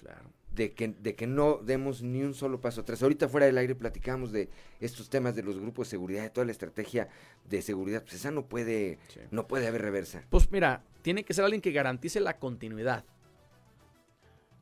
de, 0.54 0.74
que, 0.74 0.90
de 0.90 1.16
que 1.16 1.28
no 1.28 1.58
demos 1.58 2.02
ni 2.02 2.22
un 2.24 2.34
solo 2.34 2.60
paso 2.62 2.82
atrás. 2.82 3.02
Ahorita 3.04 3.28
fuera 3.30 3.46
del 3.46 3.58
aire 3.58 3.76
platicamos 3.76 4.32
de 4.32 4.50
estos 4.80 5.10
temas 5.10 5.36
de 5.36 5.44
los 5.44 5.60
grupos 5.60 5.88
de 5.88 5.92
seguridad, 5.92 6.24
de 6.24 6.30
toda 6.30 6.46
la 6.46 6.52
estrategia 6.52 7.10
de 7.50 7.62
seguridad, 7.62 8.02
pues 8.04 8.16
esa 8.16 8.32
no 8.32 8.46
puede, 8.46 9.00
no 9.32 9.48
puede 9.48 9.68
haber 9.68 9.82
reversa. 9.82 10.24
Pues 10.30 10.52
mira, 10.52 10.84
tiene 11.02 11.24
que 11.24 11.34
ser 11.34 11.46
alguien 11.46 11.62
que 11.62 11.72
garantice 11.72 12.20
la 12.20 12.38
continuidad. 12.38 13.06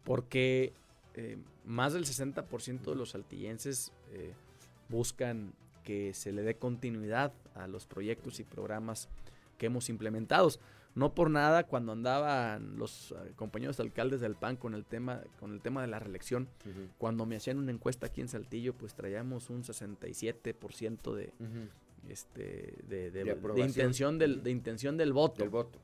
Porque 0.03 0.73
eh, 1.15 1.37
más 1.65 1.93
del 1.93 2.05
60% 2.05 2.81
de 2.81 2.95
los 2.95 3.11
saltillenses 3.11 3.91
eh, 4.11 4.33
buscan 4.87 5.53
que 5.89 6.13
se 6.13 6.31
le 6.31 6.43
dé 6.43 6.55
continuidad 6.55 7.33
a 7.55 7.65
los 7.67 7.87
proyectos 7.87 8.39
y 8.39 8.43
programas 8.43 9.09
que 9.57 9.65
hemos 9.65 9.89
implementado. 9.89 10.47
No 10.93 11.15
por 11.15 11.31
nada, 11.31 11.63
cuando 11.63 11.93
andaban 11.93 12.77
los 12.77 13.11
eh, 13.11 13.31
compañeros 13.35 13.79
alcaldes 13.79 14.21
del 14.21 14.35
PAN 14.35 14.55
con 14.55 14.75
el 14.75 14.85
tema, 14.85 15.23
con 15.39 15.51
el 15.51 15.61
tema 15.61 15.81
de 15.81 15.87
la 15.87 15.97
reelección, 15.97 16.47
cuando 16.99 17.25
me 17.25 17.37
hacían 17.37 17.57
una 17.57 17.71
encuesta 17.71 18.05
aquí 18.05 18.21
en 18.21 18.27
Saltillo, 18.27 18.75
pues 18.75 18.93
traíamos 18.93 19.49
un 19.49 19.63
67% 19.63 21.15
de, 21.15 21.33
este, 22.07 22.75
de, 22.87 23.35
intención 23.57 24.19
del, 24.19 24.43
de 24.43 24.51
intención 24.51 24.95
del 24.95 25.11
voto. 25.11 25.49
voto. 25.49 25.79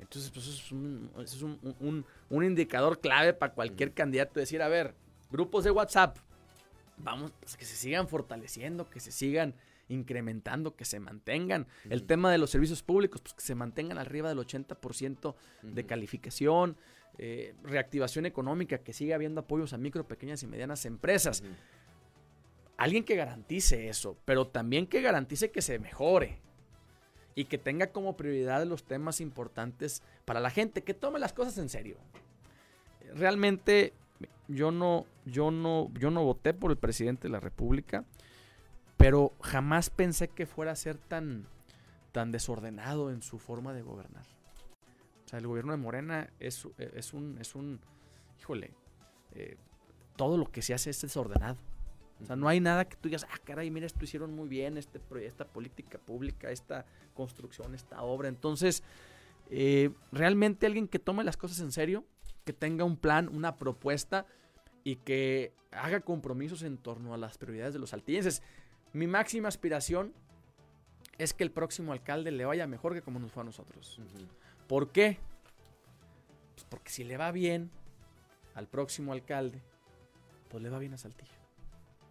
Entonces, 0.00 0.32
pues 0.32 0.48
eso 0.48 0.60
es, 0.60 0.72
un, 0.72 1.10
es 1.20 1.42
un, 1.42 2.04
un, 2.30 2.44
indicador 2.44 2.98
clave 2.98 3.32
para 3.32 3.54
cualquier 3.54 3.92
candidato. 3.94 4.40
Decir, 4.40 4.60
a 4.60 4.66
ver, 4.66 4.96
grupos 5.30 5.62
de 5.62 5.70
WhatsApp, 5.70 6.18
vamos, 7.02 7.32
pues, 7.40 7.56
que 7.56 7.64
se 7.64 7.76
sigan 7.76 8.08
fortaleciendo, 8.08 8.88
que 8.88 9.00
se 9.00 9.12
sigan 9.12 9.54
incrementando, 9.88 10.76
que 10.76 10.84
se 10.84 11.00
mantengan. 11.00 11.66
El 11.88 12.04
tema 12.04 12.30
de 12.30 12.38
los 12.38 12.50
servicios 12.50 12.82
públicos, 12.82 13.20
pues 13.20 13.34
que 13.34 13.42
se 13.42 13.54
mantengan 13.54 13.98
arriba 13.98 14.28
del 14.28 14.38
80% 14.38 15.34
de 15.62 15.86
calificación. 15.86 16.76
Eh, 17.18 17.54
reactivación 17.64 18.24
económica, 18.24 18.78
que 18.78 18.92
siga 18.92 19.16
habiendo 19.16 19.42
apoyos 19.42 19.72
a 19.72 19.78
micro, 19.78 20.06
pequeñas 20.06 20.42
y 20.42 20.46
medianas 20.46 20.86
empresas. 20.86 21.42
Alguien 22.78 23.04
que 23.04 23.14
garantice 23.14 23.88
eso, 23.88 24.16
pero 24.24 24.46
también 24.46 24.86
que 24.86 25.02
garantice 25.02 25.50
que 25.50 25.60
se 25.60 25.78
mejore 25.78 26.38
y 27.34 27.44
que 27.44 27.58
tenga 27.58 27.88
como 27.88 28.16
prioridad 28.16 28.64
los 28.64 28.84
temas 28.84 29.20
importantes 29.20 30.02
para 30.24 30.40
la 30.40 30.50
gente, 30.50 30.82
que 30.82 30.94
tome 30.94 31.18
las 31.18 31.34
cosas 31.34 31.58
en 31.58 31.68
serio. 31.68 31.98
Realmente 33.14 33.92
yo 34.48 34.70
no, 34.70 35.06
yo 35.24 35.50
no, 35.50 35.90
yo 35.94 36.10
no 36.10 36.24
voté 36.24 36.54
por 36.54 36.70
el 36.70 36.76
presidente 36.76 37.28
de 37.28 37.32
la 37.32 37.40
República. 37.40 38.04
Pero 38.96 39.32
jamás 39.40 39.88
pensé 39.88 40.28
que 40.28 40.44
fuera 40.44 40.72
a 40.72 40.76
ser 40.76 40.98
tan, 40.98 41.46
tan 42.12 42.32
desordenado 42.32 43.10
en 43.10 43.22
su 43.22 43.38
forma 43.38 43.72
de 43.72 43.80
gobernar. 43.80 44.26
O 45.24 45.28
sea, 45.28 45.38
el 45.38 45.46
gobierno 45.46 45.72
de 45.72 45.78
Morena 45.78 46.30
es, 46.38 46.68
es 46.76 47.14
un, 47.14 47.38
es 47.40 47.54
un, 47.54 47.80
híjole, 48.38 48.74
eh, 49.32 49.56
todo 50.16 50.36
lo 50.36 50.50
que 50.50 50.60
se 50.60 50.74
hace 50.74 50.90
es 50.90 51.00
desordenado. 51.00 51.56
O 52.22 52.26
sea, 52.26 52.36
no 52.36 52.46
hay 52.48 52.60
nada 52.60 52.84
que 52.84 52.96
tú 52.96 53.08
digas, 53.08 53.26
ah, 53.30 53.38
caray, 53.42 53.70
mira, 53.70 53.86
esto 53.86 54.04
hicieron 54.04 54.34
muy 54.34 54.48
bien, 54.48 54.76
este, 54.76 55.00
esta 55.24 55.46
política 55.46 55.98
pública, 55.98 56.50
esta 56.50 56.84
construcción, 57.14 57.74
esta 57.74 58.02
obra. 58.02 58.28
Entonces, 58.28 58.82
eh, 59.48 59.90
realmente 60.12 60.66
alguien 60.66 60.88
que 60.88 60.98
tome 60.98 61.24
las 61.24 61.38
cosas 61.38 61.60
en 61.60 61.72
serio, 61.72 62.04
que 62.44 62.52
tenga 62.52 62.84
un 62.84 62.96
plan, 62.96 63.28
una 63.28 63.56
propuesta 63.56 64.26
y 64.84 64.96
que 64.96 65.52
haga 65.72 66.00
compromisos 66.00 66.62
en 66.62 66.78
torno 66.78 67.14
a 67.14 67.18
las 67.18 67.38
prioridades 67.38 67.74
de 67.74 67.80
los 67.80 67.90
saltillenses. 67.90 68.42
Mi 68.92 69.06
máxima 69.06 69.48
aspiración 69.48 70.12
es 71.18 71.34
que 71.34 71.44
el 71.44 71.50
próximo 71.50 71.92
alcalde 71.92 72.30
le 72.30 72.44
vaya 72.44 72.66
mejor 72.66 72.94
que 72.94 73.02
como 73.02 73.18
nos 73.18 73.30
fue 73.30 73.42
a 73.42 73.46
nosotros. 73.46 74.00
¿Por 74.66 74.90
qué? 74.90 75.18
Pues 76.54 76.66
porque 76.68 76.90
si 76.90 77.04
le 77.04 77.16
va 77.16 77.30
bien 77.30 77.70
al 78.54 78.66
próximo 78.66 79.12
alcalde, 79.12 79.62
pues 80.48 80.62
le 80.62 80.70
va 80.70 80.78
bien 80.78 80.94
a 80.94 80.98
Saltillo. 80.98 81.30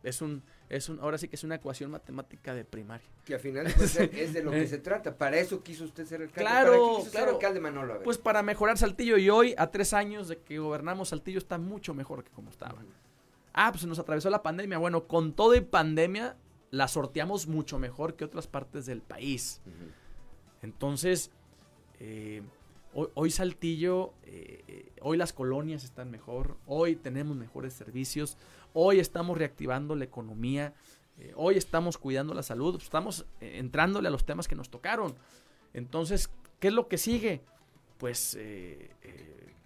Es 0.04 0.22
un, 0.22 0.44
es 0.70 0.88
un, 0.88 1.00
ahora 1.00 1.18
sí 1.18 1.28
que 1.28 1.36
es 1.36 1.44
una 1.44 1.56
ecuación 1.56 1.90
matemática 1.90 2.54
de 2.54 2.64
primaria. 2.64 3.08
Que 3.26 3.34
al 3.34 3.40
final 3.40 3.66
es 4.14 4.34
de 4.34 4.44
lo 4.44 4.52
que 4.52 4.68
se 4.68 4.78
trata. 4.78 5.18
Para 5.18 5.38
eso 5.38 5.64
quiso 5.64 5.84
usted 5.84 6.06
ser 6.06 6.22
alcalde. 6.22 6.41
Claro, 6.41 7.04
claro. 7.12 7.32
alcalde 7.32 7.60
Manolo? 7.60 8.02
Pues 8.04 8.20
para 8.20 8.44
mejorar 8.44 8.78
Saltillo 8.78 9.18
y 9.18 9.30
hoy, 9.32 9.56
a 9.58 9.72
tres 9.72 9.94
años 9.94 10.28
de 10.28 10.38
que 10.38 10.60
gobernamos 10.60 11.10
Saltillo, 11.10 11.40
está 11.40 11.58
mucho 11.58 11.96
mejor 11.96 12.24
que 12.24 12.30
como 12.30 12.52
estaba. 12.52 12.84
Ah, 13.54 13.72
pues 13.72 13.84
nos 13.86 13.98
atravesó 13.98 14.30
la 14.30 14.44
pandemia. 14.44 14.78
Bueno, 14.78 15.08
con 15.08 15.34
todo 15.34 15.56
y 15.56 15.62
pandemia, 15.62 16.38
la 16.70 16.88
sorteamos 16.88 17.48
mucho 17.48 17.80
mejor 17.80 18.16
que 18.16 18.24
otras 18.24 18.46
partes 18.46 18.86
del 18.86 19.02
país. 19.02 19.62
Entonces, 20.62 21.32
eh, 22.00 22.44
hoy, 22.94 23.32
Saltillo, 23.32 24.14
eh, 24.24 24.91
hoy 25.02 25.18
las 25.18 25.34
colonias 25.34 25.84
están 25.84 26.12
mejor, 26.12 26.58
hoy 26.68 26.96
tenemos 26.96 27.36
mejores 27.36 27.74
servicios, 27.74 28.38
hoy 28.74 29.00
estamos 29.00 29.38
reactivando 29.38 29.96
la 29.96 30.06
economía, 30.06 30.74
eh, 31.18 31.34
hoy 31.36 31.58
estamos 31.58 31.98
cuidando 31.98 32.34
la 32.34 32.44
salud, 32.44 32.80
estamos 32.82 33.26
entrándole 33.41 34.08
a 34.08 34.12
los 34.12 34.26
temas 34.26 34.48
que 34.48 34.56
nos 34.56 34.70
tocaron. 34.70 35.16
Entonces, 35.74 36.30
¿qué 36.60 36.70
es 36.70 36.74
lo 36.74 36.88
que 36.88 36.98
sigue? 36.98 37.41
Pues, 37.98 38.38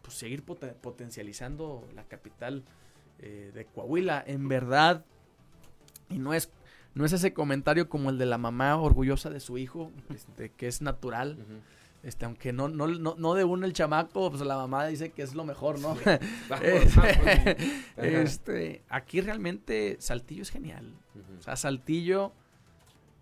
pues 0.02 0.16
seguir 0.16 0.44
potencializando 0.44 1.88
la 1.94 2.04
capital 2.04 2.64
de 3.20 3.68
Coahuila. 3.74 4.24
En 4.26 4.48
verdad, 4.48 5.06
y 6.10 6.18
no 6.18 6.34
es 6.34 6.52
no 6.96 7.06
es 7.06 7.14
ese 7.14 7.34
comentario 7.34 7.90
como 7.90 8.10
el 8.10 8.18
de 8.18 8.26
la 8.26 8.38
mamá 8.38 8.78
orgullosa 8.78 9.30
de 9.30 9.40
su 9.40 9.58
hijo, 9.58 9.92
este, 10.14 10.50
que 10.50 10.68
es 10.68 10.82
natural. 10.82 11.38
Este, 12.04 12.26
aunque 12.26 12.52
no, 12.52 12.68
no, 12.68 12.88
no, 12.88 13.16
no 13.18 13.34
de 13.34 13.46
uno 13.46 13.66
el 13.66 13.72
chamaco, 13.72 14.30
pues 14.30 14.42
la 14.42 14.58
mamá 14.58 14.86
dice 14.88 15.12
que 15.12 15.22
es 15.22 15.36
lo 15.36 15.46
mejor, 15.46 15.80
¿no? 15.80 15.96
este, 17.98 18.84
aquí 18.90 19.22
realmente 19.22 19.96
Saltillo 20.00 20.42
es 20.42 20.50
genial. 20.50 20.94
O 21.40 21.42
sea, 21.42 21.56
Saltillo 21.56 22.34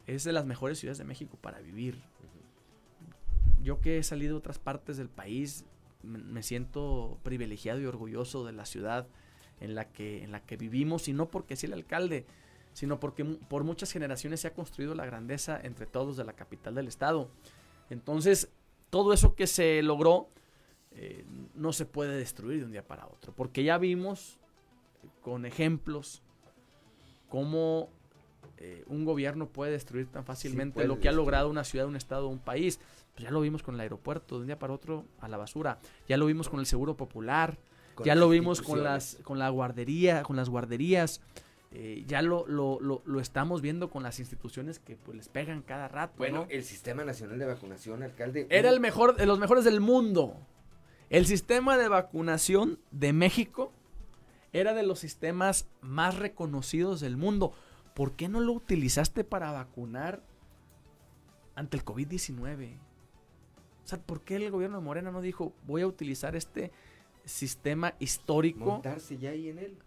es 0.07 0.23
de 0.23 0.33
las 0.33 0.47
mejores 0.47 0.79
ciudades 0.79 0.97
de 0.97 1.03
México 1.03 1.37
para 1.39 1.59
vivir. 1.59 2.01
Yo 3.61 3.81
que 3.81 3.99
he 3.99 4.03
salido 4.03 4.33
de 4.33 4.39
otras 4.39 4.57
partes 4.57 4.97
del 4.97 5.09
país, 5.09 5.63
me, 6.01 6.41
siento 6.41 7.19
privilegiado 7.21 7.79
y 7.79 7.85
orgulloso 7.85 8.43
de 8.43 8.53
la 8.53 8.65
ciudad 8.65 9.05
en 9.59 9.75
la 9.75 9.91
que, 9.91 10.23
en 10.23 10.31
la 10.31 10.39
que 10.39 10.57
vivimos, 10.57 11.07
y 11.07 11.13
no 11.13 11.29
porque 11.29 11.55
sea 11.55 11.67
el 11.67 11.73
alcalde, 11.73 12.25
sino 12.73 12.99
porque 12.99 13.23
por 13.23 13.63
muchas 13.63 13.91
generaciones 13.91 14.39
se 14.39 14.47
ha 14.47 14.55
construido 14.55 14.95
la 14.95 15.05
grandeza 15.05 15.59
entre 15.61 15.85
todos 15.85 16.17
de 16.17 16.23
la 16.23 16.33
capital 16.33 16.73
del 16.73 16.87
estado. 16.87 17.29
Entonces, 17.91 18.49
todo 18.91 19.13
eso 19.13 19.33
que 19.33 19.47
se 19.47 19.81
logró 19.81 20.29
eh, 20.91 21.25
no 21.55 21.73
se 21.73 21.87
puede 21.87 22.15
destruir 22.17 22.59
de 22.59 22.65
un 22.65 22.71
día 22.71 22.85
para 22.85 23.07
otro, 23.07 23.33
porque 23.35 23.63
ya 23.63 23.79
vimos 23.79 24.37
con 25.21 25.45
ejemplos 25.45 26.21
cómo 27.29 27.89
eh, 28.57 28.83
un 28.87 29.05
gobierno 29.05 29.47
puede 29.47 29.71
destruir 29.71 30.07
tan 30.07 30.25
fácilmente 30.25 30.85
lo 30.85 30.99
que 30.99 31.09
ha 31.09 31.13
logrado 31.13 31.49
una 31.49 31.63
ciudad, 31.63 31.87
un 31.87 31.95
estado, 31.95 32.27
un 32.27 32.39
país. 32.39 32.79
Pues 33.15 33.23
ya 33.23 33.31
lo 33.31 33.41
vimos 33.41 33.63
con 33.63 33.75
el 33.75 33.81
aeropuerto, 33.81 34.35
de 34.35 34.41
un 34.41 34.47
día 34.47 34.59
para 34.59 34.73
otro 34.73 35.05
a 35.19 35.27
la 35.27 35.37
basura. 35.37 35.79
Ya 36.07 36.17
lo 36.17 36.25
vimos 36.25 36.49
con 36.49 36.59
el 36.59 36.65
seguro 36.65 36.95
popular. 36.95 37.57
ya 38.03 38.15
lo 38.15 38.29
vimos 38.29 38.61
con 38.61 38.83
las 38.83 39.17
con 39.23 39.39
la 39.39 39.49
guardería, 39.49 40.23
con 40.23 40.35
las 40.35 40.49
guarderías. 40.49 41.21
Eh, 41.73 42.03
ya 42.05 42.21
lo, 42.21 42.45
lo, 42.47 42.79
lo, 42.81 43.19
estamos 43.21 43.61
viendo 43.61 43.89
con 43.89 44.03
las 44.03 44.19
instituciones 44.19 44.79
que 44.79 44.97
pues, 44.97 45.15
les 45.15 45.29
pegan 45.29 45.61
cada 45.61 45.87
rato. 45.87 46.15
Bueno, 46.17 46.45
el 46.49 46.65
Sistema 46.65 47.05
Nacional 47.05 47.39
de 47.39 47.45
Vacunación, 47.45 48.03
alcalde. 48.03 48.45
Era 48.49 48.69
el 48.69 48.81
mejor, 48.81 49.15
de 49.15 49.25
los 49.25 49.39
mejores 49.39 49.63
del 49.63 49.79
mundo. 49.79 50.35
El 51.09 51.25
sistema 51.25 51.77
de 51.77 51.87
vacunación 51.87 52.79
de 52.91 53.13
México 53.13 53.71
era 54.53 54.73
de 54.73 54.83
los 54.83 54.99
sistemas 54.99 55.67
más 55.81 56.17
reconocidos 56.17 56.99
del 56.99 57.15
mundo. 57.15 57.53
¿Por 57.93 58.13
qué 58.13 58.27
no 58.27 58.41
lo 58.41 58.53
utilizaste 58.53 59.23
para 59.23 59.51
vacunar 59.51 60.23
ante 61.55 61.77
el 61.77 61.85
COVID-19? 61.85 62.77
O 63.83 63.87
sea, 63.87 63.99
¿por 63.99 64.21
qué 64.21 64.37
el 64.37 64.51
gobierno 64.51 64.77
de 64.77 64.83
Morena 64.83 65.11
no 65.11 65.21
dijo, 65.21 65.53
voy 65.65 65.81
a 65.81 65.87
utilizar 65.87 66.35
este 66.35 66.71
sistema 67.25 67.93
histórico? 67.99 68.65
Montarse 68.65 69.17
ya 69.17 69.31
ahí 69.31 69.49
en 69.49 69.59
él. 69.59 69.77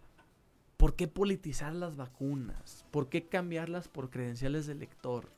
¿Por 0.85 0.97
qué 0.97 1.09
politizar 1.09 1.75
las 1.75 1.97
vacunas? 1.97 2.85
¿Por 2.91 3.09
qué 3.09 3.27
cambiarlas 3.27 3.89
por 3.89 4.11
credenciales 4.11 4.67
de 4.67 4.75
lector? 4.75 5.31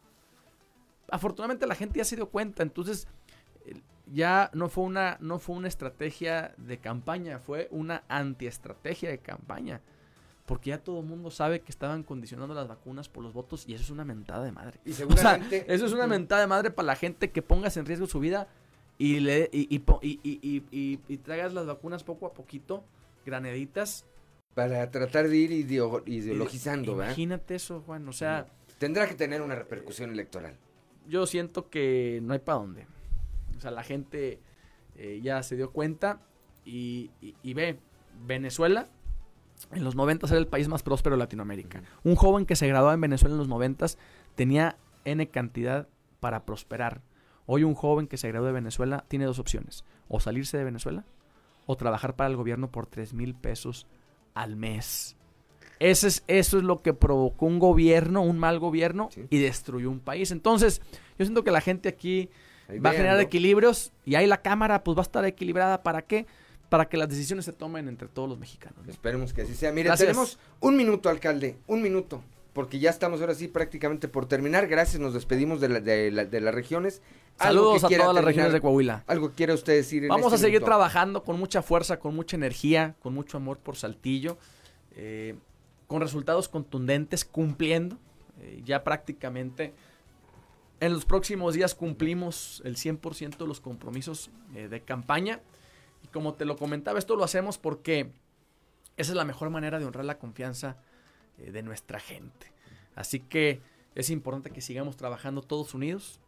Afortunadamente 1.08 1.68
la 1.68 1.76
gente 1.76 1.98
ya 1.98 2.04
se 2.04 2.16
dio 2.16 2.30
cuenta, 2.30 2.64
entonces 2.64 3.06
ya 4.12 4.50
no 4.54 4.68
fue 4.68 4.82
una, 4.82 5.18
no 5.20 5.38
fue 5.38 5.54
una 5.54 5.68
estrategia 5.68 6.52
de 6.56 6.78
campaña, 6.78 7.38
fue 7.38 7.68
una 7.70 8.02
antiestrategia 8.08 9.08
de 9.08 9.18
campaña. 9.18 9.82
Porque 10.46 10.70
ya 10.70 10.82
todo 10.82 10.98
el 10.98 11.06
mundo 11.06 11.30
sabe 11.30 11.60
que 11.60 11.70
estaban 11.70 12.02
condicionando 12.02 12.52
las 12.52 12.66
vacunas 12.66 13.08
por 13.08 13.22
los 13.22 13.32
votos 13.32 13.68
y 13.68 13.74
eso 13.74 13.84
es 13.84 13.90
una 13.90 14.04
mentada 14.04 14.44
de 14.44 14.50
madre. 14.50 14.80
Y 14.84 14.92
seguramente... 14.94 15.64
eso 15.72 15.86
es 15.86 15.92
una 15.92 16.08
mentada 16.08 16.40
de 16.40 16.48
madre 16.48 16.72
para 16.72 16.86
la 16.86 16.96
gente 16.96 17.30
que 17.30 17.42
pongas 17.42 17.76
en 17.76 17.86
riesgo 17.86 18.08
su 18.08 18.18
vida 18.18 18.48
y, 18.98 19.20
le, 19.20 19.48
y, 19.52 19.80
y, 20.02 21.00
y 21.06 21.16
traigas 21.18 21.54
las 21.54 21.66
vacunas 21.66 22.02
poco 22.02 22.26
a 22.26 22.32
poquito, 22.32 22.82
graneditas, 23.24 24.06
para 24.56 24.90
tratar 24.90 25.28
de 25.28 25.36
ir 25.36 25.52
ideologizando, 25.52 26.94
Imagínate 26.94 27.56
eso, 27.56 27.82
Juan. 27.82 28.08
O 28.08 28.12
sea, 28.14 28.46
Tendrá 28.78 29.06
que 29.06 29.14
tener 29.14 29.42
una 29.42 29.54
repercusión 29.54 30.10
electoral. 30.10 30.56
Yo 31.06 31.26
siento 31.26 31.68
que 31.68 32.20
no 32.22 32.32
hay 32.32 32.38
para 32.38 32.60
dónde. 32.60 32.86
O 33.54 33.60
sea, 33.60 33.70
la 33.70 33.82
gente 33.82 34.40
eh, 34.96 35.20
ya 35.22 35.42
se 35.42 35.56
dio 35.56 35.72
cuenta 35.72 36.22
y, 36.64 37.10
y 37.20 37.52
ve, 37.52 37.78
Venezuela 38.26 38.88
en 39.72 39.84
los 39.84 39.94
90 39.94 40.26
era 40.26 40.38
el 40.38 40.46
país 40.46 40.68
más 40.68 40.82
próspero 40.82 41.16
de 41.16 41.20
Latinoamérica. 41.20 41.82
Un 42.02 42.16
joven 42.16 42.46
que 42.46 42.56
se 42.56 42.66
graduó 42.66 42.94
en 42.94 43.00
Venezuela 43.02 43.34
en 43.34 43.38
los 43.38 43.48
90 43.48 43.84
tenía 44.36 44.78
N 45.04 45.28
cantidad 45.28 45.86
para 46.18 46.46
prosperar. 46.46 47.02
Hoy 47.44 47.62
un 47.62 47.74
joven 47.74 48.06
que 48.06 48.16
se 48.16 48.28
graduó 48.28 48.46
de 48.46 48.54
Venezuela 48.54 49.04
tiene 49.08 49.26
dos 49.26 49.38
opciones. 49.38 49.84
O 50.08 50.18
salirse 50.18 50.56
de 50.56 50.64
Venezuela 50.64 51.04
o 51.66 51.76
trabajar 51.76 52.16
para 52.16 52.30
el 52.30 52.36
gobierno 52.36 52.70
por 52.70 52.86
3 52.86 53.12
mil 53.12 53.34
pesos 53.34 53.86
al 54.36 54.54
mes. 54.54 55.16
Eso 55.80 56.06
es, 56.06 56.22
eso 56.28 56.58
es 56.58 56.64
lo 56.64 56.80
que 56.80 56.94
provocó 56.94 57.46
un 57.46 57.58
gobierno, 57.58 58.22
un 58.22 58.38
mal 58.38 58.58
gobierno 58.58 59.08
y 59.28 59.38
destruyó 59.38 59.90
un 59.90 60.00
país. 60.00 60.30
Entonces, 60.30 60.80
yo 61.18 61.24
siento 61.24 61.42
que 61.42 61.50
la 61.50 61.60
gente 61.60 61.88
aquí 61.88 62.30
va 62.84 62.90
a 62.90 62.92
generar 62.92 63.20
equilibrios 63.20 63.92
y 64.04 64.14
ahí 64.14 64.26
la 64.26 64.40
Cámara 64.40 64.84
pues 64.84 64.96
va 64.96 65.00
a 65.00 65.02
estar 65.02 65.24
equilibrada. 65.24 65.82
¿Para 65.82 66.02
qué? 66.02 66.26
para 66.68 66.88
que 66.88 66.96
las 66.96 67.08
decisiones 67.08 67.44
se 67.44 67.52
tomen 67.52 67.88
entre 67.88 68.08
todos 68.08 68.28
los 68.28 68.38
mexicanos. 68.38 68.86
Esperemos 68.88 69.32
que 69.32 69.42
así 69.42 69.54
sea. 69.54 69.72
Mire, 69.72 69.90
tenemos 69.96 70.38
un 70.60 70.76
minuto, 70.76 71.08
alcalde, 71.08 71.56
un 71.66 71.80
minuto, 71.80 72.22
porque 72.56 72.78
ya 72.78 72.90
estamos 72.90 73.20
ahora 73.20 73.34
sí 73.34 73.46
prácticamente 73.46 74.08
por 74.08 74.26
terminar. 74.26 74.66
Gracias, 74.66 74.98
nos 74.98 75.14
despedimos 75.14 75.60
de, 75.60 75.68
de, 75.68 76.40
las 76.40 76.54
regiones. 76.54 77.02
Saludos 77.36 77.84
a 77.84 77.88
todas 77.88 78.14
las 78.14 78.24
regiones 78.24 78.52
de 78.52 78.60
Coahuila. 78.60 79.04
¿Algo 79.06 79.30
quiere 79.30 79.52
usted 79.52 79.74
decir? 79.74 80.08
Vamos 80.08 80.32
este 80.32 80.36
a 80.36 80.48
seguir 80.48 80.64
trabajando 80.64 81.22
con 81.22 81.38
mucha 81.38 81.60
fuerza, 81.60 81.98
con 81.98 82.16
mucha 82.16 82.34
energía, 82.34 82.96
con 83.02 83.14
mucho 83.14 83.36
amor 83.36 83.58
por 83.58 83.76
Saltillo, 83.76 84.38
eh, 84.96 85.34
con 85.86 86.00
resultados 86.00 86.48
contundentes, 86.48 87.24
cumpliendo. 87.24 87.98
Eh, 88.40 88.62
ya 88.64 88.82
prácticamente 88.82 89.74
en 90.80 90.92
los 90.92 91.04
próximos 91.04 91.54
días 91.54 91.74
cumplimos 91.74 92.62
el 92.64 92.76
100% 92.76 93.36
de 93.36 93.46
los 93.46 93.60
compromisos 93.60 94.30
eh, 94.54 94.68
de 94.68 94.80
campaña 94.80 95.40
como 96.12 96.34
te 96.34 96.44
lo 96.44 96.56
comentaba, 96.56 96.98
esto 96.98 97.16
lo 97.16 97.24
hacemos 97.24 97.58
porque 97.58 98.10
esa 98.96 99.12
es 99.12 99.16
la 99.16 99.24
mejor 99.24 99.50
manera 99.50 99.78
de 99.78 99.84
honrar 99.84 100.04
la 100.04 100.18
confianza 100.18 100.76
eh, 101.38 101.50
de 101.50 101.62
nuestra 101.62 102.00
gente. 102.00 102.52
Así 102.94 103.20
que 103.20 103.60
es 103.94 104.10
importante 104.10 104.50
que 104.50 104.60
sigamos 104.60 104.96
trabajando 104.96 105.42
todos 105.42 105.74
unidos 105.74 106.20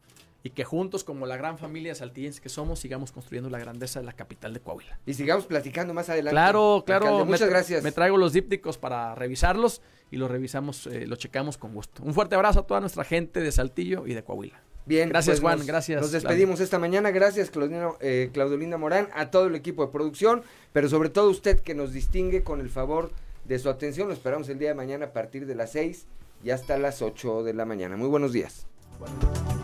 y 0.42 0.50
que 0.50 0.64
juntos, 0.64 1.02
como 1.02 1.26
la 1.26 1.36
gran 1.36 1.58
familia 1.58 1.94
saltillense 1.94 2.40
que 2.40 2.48
somos, 2.48 2.78
sigamos 2.78 3.10
construyendo 3.10 3.50
la 3.50 3.58
grandeza 3.58 4.00
de 4.00 4.06
la 4.06 4.12
capital 4.12 4.54
de 4.54 4.60
Coahuila. 4.60 4.98
Y 5.04 5.14
sigamos 5.14 5.46
platicando 5.46 5.94
más 5.94 6.08
adelante. 6.08 6.32
Claro, 6.32 6.84
claro. 6.86 7.24
muchas 7.24 7.48
gracias. 7.48 7.82
Me 7.82 7.92
traigo 7.92 8.16
los 8.16 8.32
dípticos 8.32 8.78
para 8.78 9.14
revisarlos 9.14 9.82
y 10.10 10.16
los 10.16 10.30
revisamos, 10.30 10.86
eh, 10.86 11.06
los 11.06 11.18
checamos 11.18 11.58
con 11.58 11.74
gusto. 11.74 12.02
Un 12.04 12.14
fuerte 12.14 12.36
abrazo 12.36 12.60
a 12.60 12.66
toda 12.66 12.80
nuestra 12.80 13.04
gente 13.04 13.40
de 13.40 13.50
Saltillo 13.50 14.06
y 14.06 14.14
de 14.14 14.22
Coahuila. 14.22 14.62
Bien, 14.86 15.10
gracias 15.10 15.40
pues 15.40 15.54
Juan, 15.56 15.66
gracias. 15.66 16.00
Nos 16.00 16.12
despedimos 16.12 16.60
esta 16.60 16.78
mañana, 16.78 17.10
gracias 17.10 17.50
Claudino, 17.50 17.98
eh, 18.00 18.30
Claudolinda 18.32 18.78
Morán, 18.78 19.08
a 19.12 19.30
todo 19.30 19.46
el 19.46 19.54
equipo 19.54 19.84
de 19.84 19.92
producción, 19.92 20.42
pero 20.72 20.88
sobre 20.88 21.10
todo 21.10 21.28
usted 21.28 21.60
que 21.60 21.74
nos 21.74 21.92
distingue 21.92 22.42
con 22.42 22.60
el 22.60 22.70
favor 22.70 23.12
de 23.48 23.58
su 23.58 23.68
atención. 23.68 24.08
Lo 24.08 24.14
esperamos 24.14 24.48
el 24.48 24.58
día 24.58 24.68
de 24.68 24.74
mañana 24.74 25.06
a 25.06 25.12
partir 25.12 25.46
de 25.46 25.54
las 25.54 25.72
6 25.72 26.06
y 26.44 26.50
hasta 26.50 26.78
las 26.78 27.02
8 27.02 27.42
de 27.42 27.54
la 27.54 27.64
mañana. 27.64 27.96
Muy 27.96 28.08
buenos 28.08 28.32
días. 28.32 28.66
8 29.00 29.57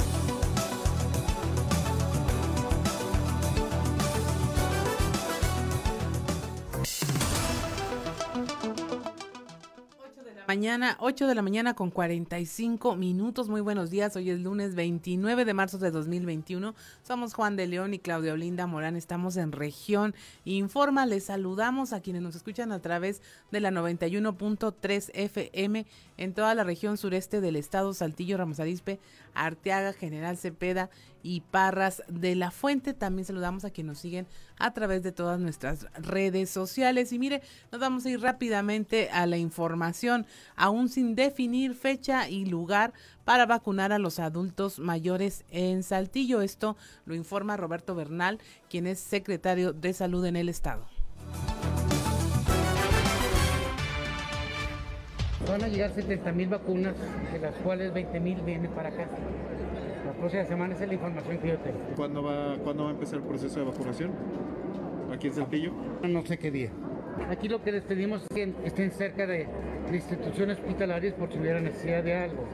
mañana, 10.54 10.96
8 11.00 11.26
de 11.26 11.34
la 11.34 11.42
mañana 11.42 11.74
con 11.74 11.90
45 11.90 12.94
minutos. 12.94 13.48
Muy 13.48 13.60
buenos 13.60 13.90
días. 13.90 14.14
Hoy 14.14 14.30
es 14.30 14.38
lunes 14.38 14.76
29 14.76 15.44
de 15.44 15.52
marzo 15.52 15.78
de 15.78 15.90
2021. 15.90 16.76
Somos 17.02 17.34
Juan 17.34 17.56
de 17.56 17.66
León 17.66 17.92
y 17.92 17.98
Claudia 17.98 18.34
Olinda 18.34 18.68
Morán. 18.68 18.94
Estamos 18.94 19.36
en 19.36 19.50
región 19.50 20.14
Informa. 20.44 21.06
Les 21.06 21.24
saludamos 21.24 21.92
a 21.92 22.00
quienes 22.00 22.22
nos 22.22 22.36
escuchan 22.36 22.70
a 22.70 22.78
través 22.78 23.20
de 23.50 23.58
la 23.58 23.72
91.3 23.72 25.10
FM 25.12 25.86
en 26.18 26.34
toda 26.34 26.54
la 26.54 26.62
región 26.62 26.98
sureste 26.98 27.40
del 27.40 27.56
estado, 27.56 27.92
Saltillo, 27.92 28.36
Ramos 28.36 28.60
Arizpe, 28.60 29.00
Arteaga, 29.34 29.92
General 29.92 30.36
Cepeda 30.36 30.88
y 31.24 31.40
Parras 31.40 32.02
de 32.06 32.36
la 32.36 32.50
Fuente. 32.50 32.94
También 32.94 33.24
saludamos 33.24 33.64
a 33.64 33.70
quienes 33.70 33.94
nos 33.94 33.98
siguen 33.98 34.28
a 34.58 34.72
través 34.72 35.02
de 35.02 35.10
todas 35.10 35.40
nuestras 35.40 35.86
redes 35.94 36.50
sociales. 36.50 37.12
Y 37.12 37.18
mire, 37.18 37.42
nos 37.72 37.80
vamos 37.80 38.06
a 38.06 38.10
ir 38.10 38.20
rápidamente 38.20 39.10
a 39.10 39.26
la 39.26 39.38
información, 39.38 40.26
aún 40.56 40.88
sin 40.88 41.14
definir 41.14 41.74
fecha 41.74 42.28
y 42.28 42.46
lugar 42.46 42.92
para 43.24 43.46
vacunar 43.46 43.92
a 43.92 43.98
los 43.98 44.18
adultos 44.18 44.78
mayores 44.78 45.44
en 45.50 45.82
Saltillo. 45.82 46.42
Esto 46.42 46.76
lo 47.06 47.14
informa 47.14 47.56
Roberto 47.56 47.94
Bernal, 47.94 48.38
quien 48.68 48.86
es 48.86 49.00
secretario 49.00 49.72
de 49.72 49.92
salud 49.92 50.24
en 50.26 50.36
el 50.36 50.48
estado. 50.48 50.86
Van 55.48 55.62
a 55.62 55.68
llegar 55.68 55.92
70 55.92 56.32
mil 56.32 56.48
vacunas, 56.48 56.94
de 57.32 57.38
las 57.38 57.54
cuales 57.56 57.92
20 57.92 58.20
mil 58.20 58.40
vienen 58.42 58.70
para 58.70 58.88
acá. 58.88 59.06
La 60.06 60.12
próxima 60.12 60.44
semana 60.44 60.74
es 60.74 60.86
la 60.86 60.94
información 60.94 61.38
que 61.38 61.48
yo 61.48 61.58
tengo. 61.58 61.78
¿Cuándo 61.96 62.22
va, 62.22 62.56
¿Cuándo 62.64 62.84
va 62.84 62.90
a 62.90 62.92
empezar 62.92 63.18
el 63.18 63.24
proceso 63.24 63.60
de 63.60 63.66
vacunación? 63.66 64.12
¿Aquí 65.12 65.26
en 65.26 65.34
Saltillo? 65.34 65.72
No 66.02 66.24
sé 66.24 66.38
qué 66.38 66.50
día. 66.50 66.70
Aquí 67.28 67.48
lo 67.48 67.62
que 67.62 67.72
les 67.72 67.82
pedimos 67.82 68.22
es 68.22 68.28
que 68.28 68.52
estén 68.64 68.90
cerca 68.90 69.26
de, 69.26 69.46
instituciones 69.92 70.58
hospitalarias 70.58 71.14
por 71.14 71.32
si 71.32 71.38
hubiera 71.38 71.60
necesidad 71.60 72.02
de 72.02 72.14
algo. 72.14 72.44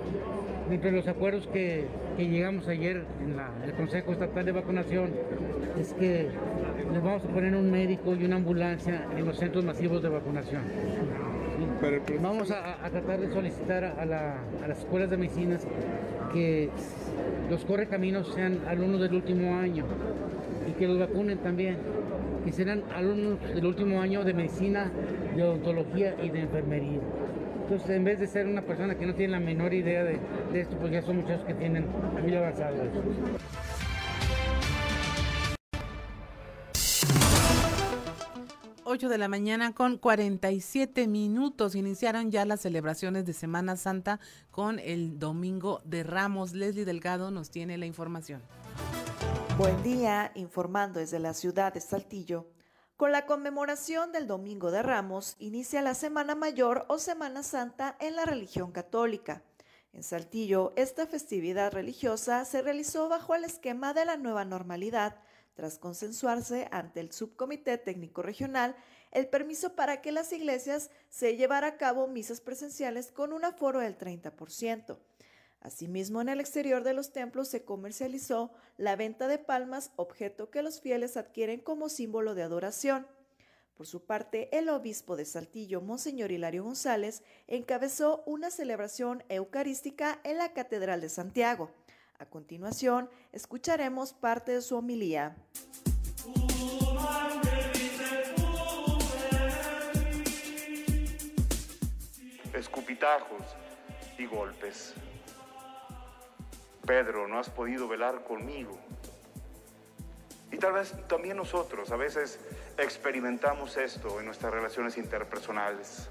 Entre 0.71 0.93
los 0.93 1.09
acuerdos 1.09 1.47
que, 1.49 1.87
llegamos 2.19 2.69
ayer 2.69 3.05
en 3.23 3.37
el 3.65 3.75
Consejo 3.75 4.13
Estatal 4.13 4.45
de 4.45 4.53
Vacunación 4.53 5.11
es 5.81 5.95
que 5.95 6.29
les 6.93 7.03
vamos 7.03 7.25
a 7.25 7.29
poner 7.29 7.55
un 7.55 7.71
médico 7.71 8.15
y 8.15 8.25
una 8.25 8.37
ambulancia 8.37 9.07
en 9.17 9.25
los 9.25 9.39
centros 9.39 9.65
masivos 9.65 10.03
de 10.03 10.11
vacunación. 10.11 10.63
Vamos 12.21 12.51
a, 12.51 12.89
tratar 12.91 13.21
de 13.21 13.33
solicitar 13.33 13.85
a, 13.85 14.05
las 14.05 14.79
escuelas 14.79 15.09
de 15.11 15.17
medicinas 15.17 15.67
que 16.33 16.69
los 17.49 17.65
correcaminos 17.65 18.33
sean 18.35 18.61
alumnos 18.69 19.01
del 19.01 19.15
último 19.15 19.55
año 19.57 19.85
y 20.71 20.73
que 20.75 20.87
los 20.87 20.99
vacunen 20.99 21.39
también, 21.39 21.79
que 22.45 22.53
serán 22.53 22.85
alumnos 22.95 23.41
del 23.41 23.67
último 23.67 24.01
año 24.01 24.25
de 24.25 24.35
medicina, 24.35 24.91
de 25.35 25.43
odontología 25.43 26.15
y 26.23 26.31
de 26.31 26.41
enfermería. 26.41 27.01
Entonces, 27.63 27.91
en 27.91 28.05
vez 28.05 28.19
de 28.19 28.27
ser 28.27 28.47
una 28.47 28.63
persona 28.63 28.97
que 28.97 29.07
no 29.07 29.15
tiene 29.15 29.33
la 29.33 29.41
menor 29.41 29.73
idea 29.75 30.05
de, 30.05 30.19
esto, 30.55 30.77
pues 30.79 30.93
ya 30.93 31.03
son 31.03 31.19
muchos 31.19 31.41
que 31.45 31.55
tienen 31.55 31.87
muy 32.21 32.35
avanzado 32.35 32.83
eso. 32.83 33.03
8 38.83 39.09
de 39.09 39.19
la 39.19 39.29
mañana 39.29 39.73
con 39.73 39.99
47 39.99 41.07
minutos. 41.07 41.77
Iniciaron 41.77 42.33
ya 42.33 42.45
las 42.45 42.63
celebraciones 42.63 43.25
de 43.25 43.35
Semana 43.35 43.77
Santa 43.77 44.19
con 44.51 44.81
el 44.81 45.21
Domingo 45.21 45.81
de 45.85 46.03
Ramos. 46.03 46.55
Leslie 46.55 46.85
Delgado 46.85 47.31
nos 47.31 47.51
tiene 47.51 47.79
la 47.79 47.87
información. 47.87 48.43
Buen 49.57 49.83
día, 49.83 50.33
informando 50.35 51.01
desde 51.01 51.19
la 51.19 51.35
ciudad 51.35 51.73
de 51.73 51.81
Saltillo. 51.81 52.47
Con 52.97 53.13
la 53.13 53.27
conmemoración 53.27 54.13
del 54.13 54.27
Domingo 54.27 54.71
de 54.71 54.83
Ramos, 54.83 55.37
inicia 55.39 55.83
la 55.83 55.95
Semana 55.95 56.35
Mayor 56.35 56.87
o 56.89 56.99
Semana 56.99 57.43
Santa 57.43 57.97
en 58.01 58.17
la 58.17 58.25
religión 58.25 58.73
católica. 58.73 59.43
En 59.93 60.03
Saltillo, 60.03 60.73
esta 60.77 61.07
festividad 61.07 61.73
religiosa 61.73 62.45
se 62.45 62.63
realizó 62.63 63.09
bajo 63.09 63.35
el 63.35 63.45
esquema 63.45 63.93
de 63.93 64.05
la 64.05 64.17
nueva 64.17 64.45
normalidad, 64.45 65.17
tras 65.55 65.79
consensuarse 65.79 66.69
ante 66.71 67.01
el 67.01 67.13
Subcomité 67.13 67.77
Técnico 67.77 68.23
Regional 68.23 68.77
el 69.11 69.29
permiso 69.29 69.75
para 69.75 70.01
que 70.01 70.13
las 70.13 70.33
iglesias 70.33 70.91
se 71.09 71.37
llevara 71.37 71.67
a 71.67 71.77
cabo 71.77 72.07
misas 72.07 72.41
presenciales 72.41 73.11
con 73.11 73.33
un 73.33 73.45
aforo 73.45 73.81
del 73.81 73.99
30%. 73.99 74.97
Asimismo, 75.61 76.23
en 76.23 76.31
el 76.31 76.41
exterior 76.41 76.85
de 76.85 76.95
los 76.95 77.13
templos 77.13 77.49
se 77.49 77.65
comercializó 77.65 78.51
la 78.79 78.97
venta 78.97 79.29
de 79.29 79.39
palmas, 79.39 79.93
objeto 79.97 80.51
que 80.51 80.63
los 80.63 80.81
fieles 80.81 81.19
adquieren 81.19 81.61
como 81.61 81.91
símbolo 81.91 82.35
de 82.35 82.43
adoración. 82.43 83.07
Por 83.77 83.87
su 83.87 84.05
parte, 84.05 84.55
el 84.57 84.69
obispo 84.69 85.17
de 85.17 85.25
Saltillo, 85.25 85.81
Monseñor 85.81 86.33
Hilario 86.33 86.65
González, 86.65 87.23
encabezó 87.47 88.23
una 88.27 88.51
celebración 88.51 89.23
eucarística 89.29 90.21
en 90.25 90.39
la 90.39 90.53
Catedral 90.53 91.01
de 91.01 91.09
Santiago. 91.09 91.71
A 92.19 92.27
continuación, 92.27 93.09
escucharemos 93.33 94.13
parte 94.13 94.53
de 94.53 94.63
su 94.63 94.77
homilía. 94.77 95.37
Escupitajos 102.55 103.45
y 104.19 104.27
golpes. 104.27 104.95
Pedro, 106.91 107.29
no 107.29 107.39
has 107.39 107.49
podido 107.49 107.87
velar 107.87 108.25
conmigo. 108.25 108.77
Y 110.51 110.57
tal 110.57 110.73
vez 110.73 110.93
también 111.07 111.37
nosotros 111.37 111.93
a 111.93 111.97
veces 111.97 112.41
experimentamos 112.79 113.77
esto 113.77 114.19
en 114.19 114.27
nuestras 114.27 114.53
relaciones 114.53 114.99
interpersonales. 114.99 116.11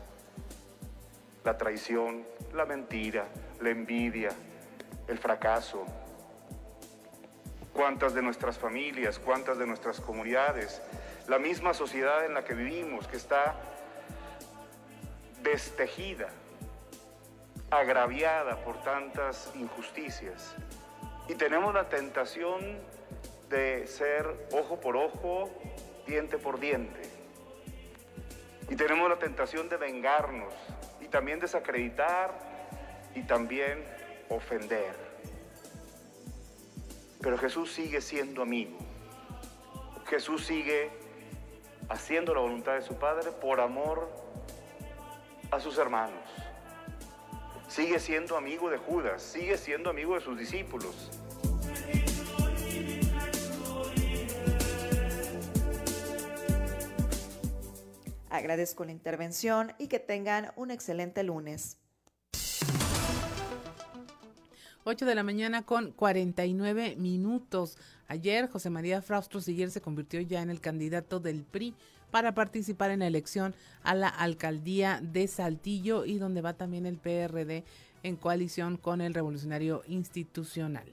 La 1.43 1.57
traición, 1.57 2.25
la 2.53 2.65
mentira, 2.65 3.27
la 3.59 3.71
envidia, 3.71 4.29
el 5.09 5.17
fracaso. 5.17 5.83
Cuántas 7.73 8.13
de 8.13 8.21
nuestras 8.21 8.57
familias, 8.57 9.19
cuántas 9.19 9.57
de 9.57 9.67
nuestras 9.67 9.99
comunidades, 9.99 10.81
la 11.27 11.39
misma 11.39 11.73
sociedad 11.73 12.25
en 12.25 12.33
la 12.33 12.45
que 12.45 12.53
vivimos, 12.53 13.05
que 13.05 13.17
está 13.17 13.53
destejida, 15.43 16.29
agraviada 17.71 18.63
por 18.63 18.81
tantas 18.81 19.51
injusticias. 19.55 20.55
Y 21.27 21.35
tenemos 21.35 21.73
la 21.73 21.89
tentación 21.89 22.79
de 23.49 23.87
ser 23.87 24.47
ojo 24.51 24.79
por 24.79 24.97
ojo, 24.97 25.49
diente 26.07 26.37
por 26.37 26.59
diente. 26.59 27.01
Y 28.69 28.75
tenemos 28.75 29.09
la 29.09 29.17
tentación 29.17 29.69
de 29.69 29.77
vengarnos 29.77 30.53
y 31.01 31.07
también 31.07 31.39
desacreditar 31.39 32.37
y 33.15 33.23
también 33.23 33.83
ofender. 34.29 34.93
Pero 37.21 37.37
Jesús 37.37 37.71
sigue 37.73 38.01
siendo 38.01 38.41
amigo. 38.41 38.77
Jesús 40.07 40.45
sigue 40.45 40.89
haciendo 41.89 42.33
la 42.33 42.41
voluntad 42.41 42.73
de 42.73 42.81
su 42.81 42.95
Padre 42.95 43.31
por 43.31 43.59
amor 43.59 44.09
a 45.51 45.59
sus 45.59 45.77
hermanos. 45.77 46.48
Sigue 47.69 47.99
siendo 47.99 48.35
amigo 48.35 48.71
de 48.71 48.79
Judas, 48.79 49.21
sigue 49.21 49.55
siendo 49.55 49.91
amigo 49.91 50.15
de 50.15 50.21
sus 50.21 50.35
discípulos. 50.35 51.11
Agradezco 58.31 58.85
la 58.85 58.91
intervención 58.91 59.73
y 59.77 59.87
que 59.87 59.99
tengan 59.99 60.51
un 60.55 60.71
excelente 60.71 61.21
lunes. 61.21 61.77
8 64.85 65.05
de 65.05 65.13
la 65.13 65.21
mañana 65.21 65.63
con 65.63 65.91
49 65.91 66.95
minutos. 66.97 67.77
Ayer 68.07 68.49
José 68.49 68.71
María 68.71 69.03
Fraustro 69.03 69.41
Siguier 69.41 69.69
se 69.69 69.81
convirtió 69.81 70.19
ya 70.21 70.41
en 70.41 70.49
el 70.49 70.59
candidato 70.59 71.19
del 71.19 71.43
PRI 71.43 71.75
para 72.11 72.33
participar 72.33 72.91
en 72.91 72.99
la 72.99 73.07
elección 73.07 73.55
a 73.83 73.95
la 73.95 74.07
alcaldía 74.07 74.99
de 75.01 75.27
Saltillo 75.27 76.05
y 76.05 76.17
donde 76.17 76.41
va 76.41 76.53
también 76.53 76.85
el 76.85 76.97
PRD 76.97 77.63
en 78.03 78.15
coalición 78.15 78.77
con 78.77 79.01
el 79.01 79.13
Revolucionario 79.13 79.83
Institucional. 79.87 80.91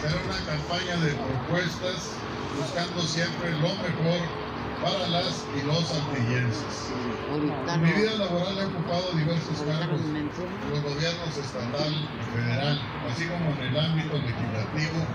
Será 0.00 0.14
una 0.22 0.46
campaña 0.46 0.96
de 1.02 1.12
propuestas 1.12 2.12
buscando 2.58 3.00
siempre 3.02 3.50
lo 3.52 3.68
mejor 3.82 4.20
para 4.82 5.08
las 5.08 5.46
y 5.56 5.66
los 5.66 5.90
altillenses. 5.90 6.92
En 7.72 7.82
mi 7.82 7.92
vida 7.92 8.14
laboral 8.16 8.58
he 8.58 8.64
ocupado 8.66 9.12
diversos 9.12 9.62
cargos 9.62 10.00
en 10.00 10.28
los 10.70 10.82
gobiernos 10.82 11.36
estatal 11.36 11.92
y 11.92 12.36
federal, 12.36 12.80
así 13.10 13.26
como 13.26 13.50
en 13.50 13.60
el 13.68 13.78
ámbito 13.78 14.18
legislativo 14.18 15.06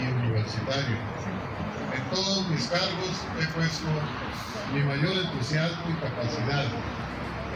y 0.00 0.06
universitario. 0.10 1.51
En 1.94 2.02
todos 2.10 2.48
mis 2.48 2.66
cargos 2.68 3.26
he 3.40 3.46
puesto 3.52 3.88
mi 4.72 4.80
mayor 4.82 5.12
entusiasmo 5.12 5.82
y 5.90 5.94
capacidad. 6.00 6.64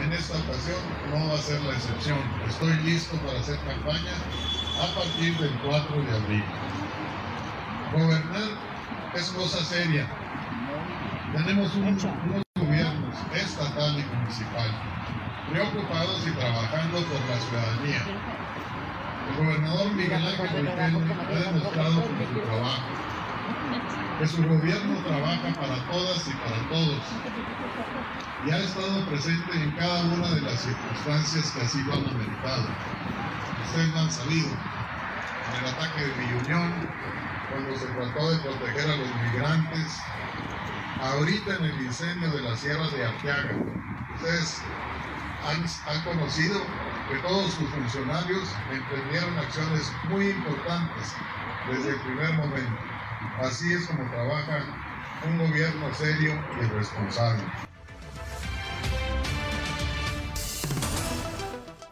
En 0.03 0.13
esta 0.13 0.37
ocasión 0.37 0.77
no 1.09 1.27
va 1.29 1.35
a 1.35 1.41
ser 1.41 1.59
la 1.61 1.73
excepción. 1.73 2.19
Estoy 2.47 2.73
listo 2.83 3.17
para 3.17 3.39
hacer 3.39 3.57
campaña 3.65 4.13
a 4.79 4.93
partir 4.93 5.35
del 5.37 5.51
4 5.65 6.01
de 6.03 6.15
abril. 6.15 6.43
Gobernar 7.93 8.49
es 9.15 9.29
cosa 9.29 9.63
seria. 9.65 10.07
Tenemos 11.33 11.73
un, 11.75 11.87
unos 11.87 12.43
gobiernos 12.55 13.15
estatal 13.33 13.97
y 13.97 14.15
municipal 14.15 14.69
preocupados 15.49 16.27
y 16.27 16.31
trabajando 16.31 16.97
por 17.03 17.19
la 17.29 17.39
ciudadanía. 17.39 18.01
El 19.29 19.45
gobernador 19.45 19.93
Miguel 19.93 20.27
Ángel 20.27 20.49
Riquelme 20.49 20.77
ha 20.77 21.51
demostrado 21.51 22.01
con 22.01 22.27
su 22.33 22.41
trabajo 22.41 23.06
que 24.17 24.27
su 24.27 24.43
gobierno 24.43 25.03
trabaja 25.03 25.53
para 25.55 25.85
todas 25.87 26.27
y 26.27 26.33
para 26.33 26.67
todos 26.69 27.27
y 28.45 28.51
ha 28.51 28.59
estado 28.59 29.05
presente 29.09 29.63
en 29.63 29.75
cada 29.75 30.05
una 30.05 30.35
de 30.35 30.41
las 30.41 30.61
circunstancias 30.61 31.51
que 31.51 31.61
así 31.61 31.83
lo 31.83 31.93
han 31.95 32.07
ameritado. 32.07 32.67
Ustedes 33.65 33.89
lo 33.89 33.99
han 33.99 34.11
sabido, 34.11 34.49
en 35.47 35.55
el 35.55 35.65
ataque 35.65 36.01
de 36.01 36.13
Villunión, 36.13 36.95
cuando 37.49 37.75
se 37.75 37.87
trató 37.87 38.31
de 38.31 38.39
proteger 38.39 38.89
a 38.89 38.97
los 38.97 39.15
migrantes, 39.15 40.15
ahorita 40.99 41.55
en 41.55 41.65
el 41.65 41.81
incendio 41.81 42.31
de 42.31 42.41
las 42.41 42.59
sierras 42.59 42.91
de 42.91 43.05
Arteaga. 43.05 43.59
Ustedes 44.15 44.61
han, 45.43 45.65
han 45.85 46.03
conocido 46.03 46.59
que 47.07 47.19
todos 47.19 47.53
sus 47.53 47.71
funcionarios 47.71 48.63
emprendieron 48.71 49.37
acciones 49.39 49.91
muy 50.03 50.29
importantes 50.29 51.27
desde 51.65 51.91
el 51.95 52.01
primer 52.01 52.33
momento. 52.33 52.96
Así 53.39 53.73
es 53.73 53.87
como 53.87 54.09
trabaja 54.09 54.63
un 55.27 55.37
gobierno 55.37 55.93
serio 55.93 56.33
y 56.61 56.65
responsable. 56.67 57.43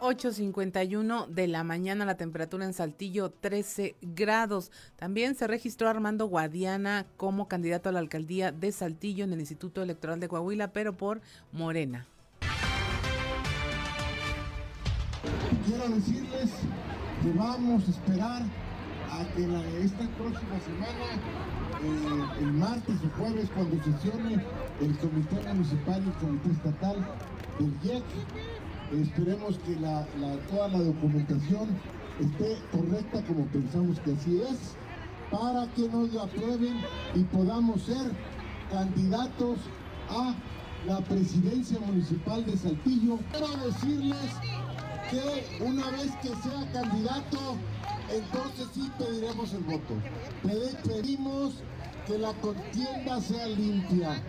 8.51 0.06 1.28
de 1.28 1.48
la 1.48 1.64
mañana, 1.64 2.06
la 2.06 2.16
temperatura 2.16 2.66
en 2.66 2.74
Saltillo 2.74 3.32
13 3.32 3.96
grados. 4.02 4.72
También 4.98 5.34
se 5.34 5.48
registró 5.48 5.90
Armando 5.90 6.28
Guadiana 6.28 7.08
como 7.18 7.48
candidato 7.48 7.90
a 7.90 7.92
la 7.92 8.00
alcaldía 8.00 8.52
de 8.52 8.72
Saltillo 8.72 9.24
en 9.24 9.34
el 9.34 9.40
Instituto 9.40 9.82
Electoral 9.82 10.20
de 10.20 10.28
Coahuila, 10.28 10.74
pero 10.74 10.96
por 10.96 11.22
Morena. 11.52 12.06
Quiero 15.66 15.90
decirles 15.90 16.52
que 17.24 17.32
vamos 17.32 17.88
a 17.88 17.92
esperar 17.92 18.44
a 19.20 19.26
que 19.34 19.44
esta 19.84 20.08
próxima 20.18 20.60
semana, 20.60 21.08
eh, 21.84 22.42
el 22.42 22.54
martes 22.54 22.96
o 23.06 23.18
jueves, 23.18 23.50
cuando 23.56 23.76
sesione 23.84 24.44
el 24.82 24.98
Comité 24.98 25.54
Municipal 25.54 26.04
y 26.04 26.08
el 26.08 26.14
Comité 26.16 26.52
Estatal 26.52 26.98
del 27.60 27.74
IEC, 27.84 28.04
Esperemos 28.94 29.58
que 29.66 29.76
la, 29.80 30.06
toda 30.50 30.68
la 30.68 30.80
documentación 30.80 31.68
esté 32.20 32.58
correcta 32.72 33.22
como 33.24 33.46
pensamos 33.48 34.00
que 34.02 34.14
así 34.14 34.42
es, 34.42 34.76
para 35.32 35.66
que 35.74 35.90
nos 35.90 36.14
la 36.14 36.24
aprueben 36.24 36.78
y 37.16 37.24
podamos 37.24 37.82
ser 37.82 38.12
candidatos 38.72 39.58
a 40.10 40.36
la 40.86 41.00
presidencia 41.00 41.80
municipal 41.80 42.46
de 42.46 42.56
Saltillo. 42.56 43.18
Quiero 43.32 43.66
decirles 43.66 44.32
que 45.10 45.64
una 45.64 45.90
vez 45.90 46.12
que 46.22 46.28
sea 46.28 46.72
candidato, 46.72 47.58
entonces 48.10 48.68
sí 48.74 48.92
pediremos 48.98 49.54
el 49.54 49.64
voto. 49.64 49.96
Pedimos 50.84 51.56
que 52.06 52.18
la 52.18 52.34
contienda 52.34 53.20
sea 53.22 53.48
limpia, 53.48 54.22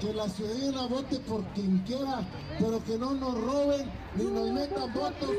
que 0.00 0.12
la 0.12 0.28
ciudadanía 0.28 0.86
vote 0.86 1.18
por 1.20 1.44
quien 1.54 1.78
quiera, 1.78 2.20
pero 2.58 2.82
que 2.84 2.98
no 2.98 3.12
nos 3.12 3.40
roben 3.40 3.90
ni 4.16 4.24
nos 4.24 4.50
metan 4.50 4.92
votos. 4.92 5.30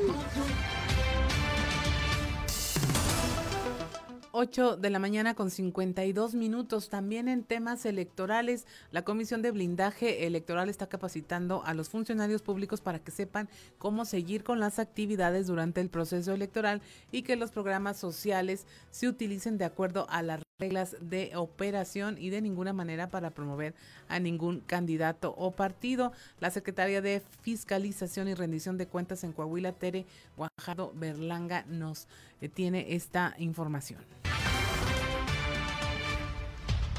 8 4.36 4.76
de 4.76 4.90
la 4.90 4.98
mañana 4.98 5.34
con 5.34 5.48
52 5.48 6.34
minutos. 6.34 6.88
También 6.88 7.28
en 7.28 7.44
temas 7.44 7.86
electorales, 7.86 8.66
la 8.90 9.02
Comisión 9.02 9.42
de 9.42 9.52
Blindaje 9.52 10.26
Electoral 10.26 10.68
está 10.68 10.88
capacitando 10.88 11.62
a 11.64 11.72
los 11.72 11.88
funcionarios 11.88 12.42
públicos 12.42 12.80
para 12.80 12.98
que 12.98 13.12
sepan 13.12 13.48
cómo 13.78 14.04
seguir 14.04 14.42
con 14.42 14.58
las 14.58 14.80
actividades 14.80 15.46
durante 15.46 15.80
el 15.80 15.88
proceso 15.88 16.32
electoral 16.32 16.82
y 17.12 17.22
que 17.22 17.36
los 17.36 17.52
programas 17.52 17.96
sociales 17.96 18.66
se 18.90 19.06
utilicen 19.06 19.56
de 19.56 19.66
acuerdo 19.66 20.04
a 20.10 20.20
las 20.22 20.42
reglas 20.58 20.96
de 21.00 21.32
operación 21.34 22.16
y 22.18 22.30
de 22.30 22.40
ninguna 22.40 22.72
manera 22.72 23.10
para 23.10 23.30
promover 23.30 23.74
a 24.08 24.20
ningún 24.20 24.60
candidato 24.60 25.34
o 25.36 25.50
partido. 25.50 26.12
La 26.38 26.50
secretaria 26.50 27.00
de 27.02 27.22
Fiscalización 27.42 28.28
y 28.28 28.34
Rendición 28.34 28.78
de 28.78 28.86
Cuentas 28.86 29.24
en 29.24 29.32
Coahuila, 29.32 29.72
Tere 29.72 30.06
Guajardo 30.36 30.92
Berlanga, 30.94 31.64
nos 31.68 32.06
tiene 32.54 32.94
esta 32.94 33.34
información. 33.38 34.00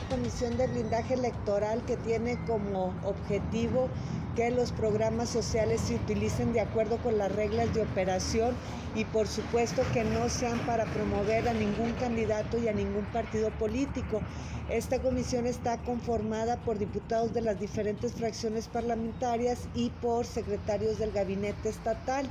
Comisión 0.09 0.55
de 0.57 0.67
Blindaje 0.67 1.15
Electoral 1.15 1.83
que 1.85 1.97
tiene 1.97 2.38
como 2.45 2.93
objetivo 3.03 3.89
que 4.35 4.51
los 4.51 4.72
programas 4.72 5.30
sociales 5.30 5.81
se 5.81 5.95
utilicen 5.95 6.53
de 6.53 6.59
acuerdo 6.59 6.97
con 6.97 7.17
las 7.17 7.31
reglas 7.31 7.73
de 7.73 7.81
operación 7.81 8.53
y 8.93 9.05
por 9.05 9.27
supuesto 9.27 9.81
que 9.93 10.03
no 10.03 10.30
sean 10.30 10.59
para 10.59 10.85
promover 10.85 11.47
a 11.47 11.53
ningún 11.53 11.93
candidato 11.93 12.57
y 12.57 12.67
a 12.67 12.73
ningún 12.73 13.05
partido 13.05 13.49
político. 13.51 14.22
Esta 14.69 14.99
comisión 14.99 15.45
está 15.45 15.77
conformada 15.80 16.57
por 16.57 16.77
diputados 16.77 17.33
de 17.33 17.41
las 17.41 17.59
diferentes 17.59 18.14
fracciones 18.14 18.67
parlamentarias 18.67 19.67
y 19.73 19.89
por 20.01 20.25
secretarios 20.25 20.99
del 20.99 21.11
gabinete 21.11 21.69
estatal. 21.69 22.30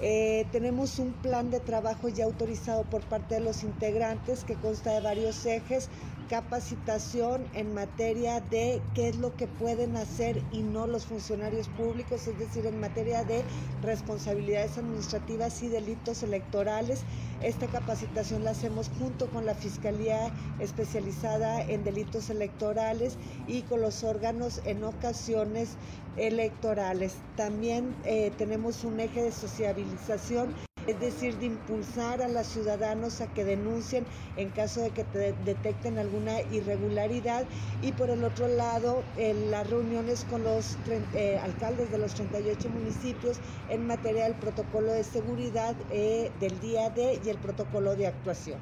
Eh, 0.00 0.46
tenemos 0.52 0.98
un 1.00 1.12
plan 1.12 1.50
de 1.50 1.58
trabajo 1.58 2.08
ya 2.08 2.24
autorizado 2.24 2.84
por 2.84 3.02
parte 3.02 3.34
de 3.34 3.40
los 3.40 3.64
integrantes 3.64 4.44
que 4.44 4.54
consta 4.54 4.92
de 4.92 5.00
varios 5.00 5.44
ejes 5.44 5.88
capacitación 6.28 7.46
en 7.54 7.74
materia 7.74 8.40
de 8.40 8.82
qué 8.94 9.08
es 9.08 9.16
lo 9.16 9.34
que 9.34 9.46
pueden 9.46 9.96
hacer 9.96 10.42
y 10.52 10.62
no 10.62 10.86
los 10.86 11.06
funcionarios 11.06 11.68
públicos, 11.68 12.26
es 12.26 12.38
decir, 12.38 12.66
en 12.66 12.80
materia 12.80 13.24
de 13.24 13.42
responsabilidades 13.82 14.78
administrativas 14.78 15.62
y 15.62 15.68
delitos 15.68 16.22
electorales. 16.22 17.00
Esta 17.42 17.66
capacitación 17.66 18.44
la 18.44 18.50
hacemos 18.50 18.90
junto 18.98 19.28
con 19.30 19.46
la 19.46 19.54
Fiscalía 19.54 20.32
especializada 20.60 21.62
en 21.62 21.84
delitos 21.84 22.30
electorales 22.30 23.16
y 23.46 23.62
con 23.62 23.80
los 23.80 24.04
órganos 24.04 24.60
en 24.64 24.84
ocasiones 24.84 25.76
electorales. 26.16 27.16
También 27.36 27.94
eh, 28.04 28.32
tenemos 28.36 28.84
un 28.84 29.00
eje 29.00 29.22
de 29.22 29.32
sociabilización 29.32 30.67
es 30.88 30.98
decir, 31.00 31.36
de 31.36 31.46
impulsar 31.46 32.22
a 32.22 32.28
los 32.28 32.46
ciudadanos 32.46 33.20
a 33.20 33.26
que 33.32 33.44
denuncien 33.44 34.06
en 34.36 34.48
caso 34.48 34.80
de 34.80 34.90
que 34.90 35.04
detecten 35.44 35.98
alguna 35.98 36.40
irregularidad 36.50 37.44
y 37.82 37.92
por 37.92 38.08
el 38.08 38.24
otro 38.24 38.48
lado 38.48 39.02
en 39.18 39.50
las 39.50 39.68
reuniones 39.68 40.24
con 40.30 40.42
los 40.42 40.78
eh, 41.14 41.38
alcaldes 41.42 41.90
de 41.90 41.98
los 41.98 42.14
38 42.14 42.70
municipios 42.70 43.38
en 43.68 43.86
materia 43.86 44.24
del 44.24 44.34
protocolo 44.34 44.92
de 44.92 45.04
seguridad 45.04 45.76
eh, 45.90 46.32
del 46.40 46.58
día 46.60 46.88
D 46.88 47.20
y 47.22 47.28
el 47.28 47.36
protocolo 47.36 47.94
de 47.94 48.06
actuación. 48.06 48.58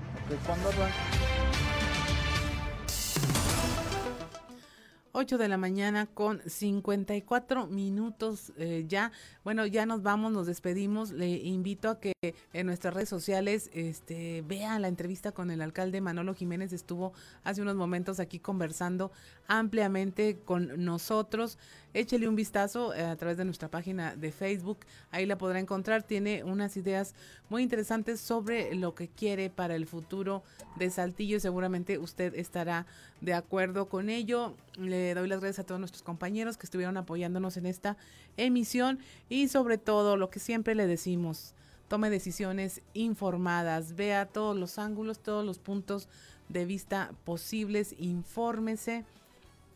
8 5.19 5.39
de 5.39 5.49
la 5.49 5.57
mañana 5.57 6.07
con 6.07 6.43
54 6.45 7.69
minutos 7.69 8.53
eh, 8.59 8.85
ya. 8.87 9.13
Bueno, 9.47 9.65
ya 9.65 9.87
nos 9.87 10.03
vamos, 10.03 10.33
nos 10.33 10.49
despedimos. 10.49 11.13
Le 11.13 11.29
invito 11.29 11.89
a 11.89 12.01
que 12.01 12.15
en 12.53 12.67
nuestras 12.67 12.95
redes 12.95 13.09
sociales 13.09 13.71
este, 13.73 14.43
vean 14.43 14.83
la 14.83 14.89
entrevista 14.89 15.31
con 15.31 15.53
el 15.53 15.63
alcalde 15.63 16.01
Manolo 16.01 16.35
Jiménez. 16.35 16.73
Estuvo 16.73 17.13
hace 17.45 17.63
unos 17.63 17.77
momentos 17.77 18.19
aquí 18.19 18.41
conversando 18.41 19.13
ampliamente 19.47 20.41
con 20.45 20.85
nosotros. 20.85 21.59
Échele 21.95 22.27
un 22.27 22.35
vistazo 22.35 22.93
eh, 22.93 23.05
a 23.05 23.15
través 23.15 23.37
de 23.37 23.45
nuestra 23.45 23.71
página 23.71 24.17
de 24.17 24.33
Facebook. 24.33 24.81
Ahí 25.13 25.27
la 25.27 25.39
podrá 25.39 25.61
encontrar. 25.61 26.03
Tiene 26.03 26.43
unas 26.43 26.77
ideas 26.77 27.15
muy 27.49 27.63
interesantes 27.63 28.21
sobre 28.21 28.75
lo 28.75 28.97
que 28.97 29.07
quiere 29.07 29.49
para 29.49 29.77
el 29.77 29.87
futuro 29.87 30.43
de 30.75 30.91
Saltillo. 30.91 31.39
Seguramente 31.39 31.99
usted 31.99 32.35
estará 32.35 32.85
de 33.21 33.33
acuerdo 33.33 33.89
con 33.89 34.11
ello. 34.11 34.57
Le 34.77 35.15
doy 35.15 35.29
las 35.29 35.41
gracias 35.41 35.61
a 35.61 35.67
todos 35.67 35.79
nuestros 35.79 36.03
compañeros 36.03 36.59
que 36.59 36.67
estuvieron 36.67 36.97
apoyándonos 36.97 37.57
en 37.57 37.67
esta 37.67 37.97
emisión 38.37 38.99
sobre 39.49 39.79
todo 39.79 40.17
lo 40.17 40.31
que 40.31 40.41
siempre 40.41 40.75
le 40.75 40.87
decimos, 40.87 41.55
tome 41.89 42.11
decisiones 42.11 42.83
informadas, 42.95 43.95
vea 43.95 44.27
todos 44.27 44.57
los 44.57 44.79
ángulos, 44.79 45.21
todos 45.21 45.45
los 45.45 45.59
puntos 45.59 46.09
de 46.49 46.65
vista 46.65 47.13
posibles, 47.25 47.95
infórmese, 47.99 49.05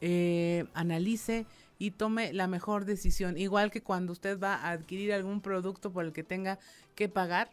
eh, 0.01 0.65
analice 0.75 1.47
y 1.79 1.93
tome 1.93 2.33
la 2.33 2.47
mejor 2.47 2.85
decisión. 2.85 3.37
Igual 3.37 3.71
que 3.71 3.83
cuando 3.83 4.13
usted 4.13 4.39
va 4.39 4.55
a 4.55 4.71
adquirir 4.71 5.13
algún 5.13 5.41
producto 5.41 5.93
por 5.93 6.05
el 6.05 6.13
que 6.13 6.25
tenga 6.25 6.59
que 6.95 7.09
pagar, 7.09 7.51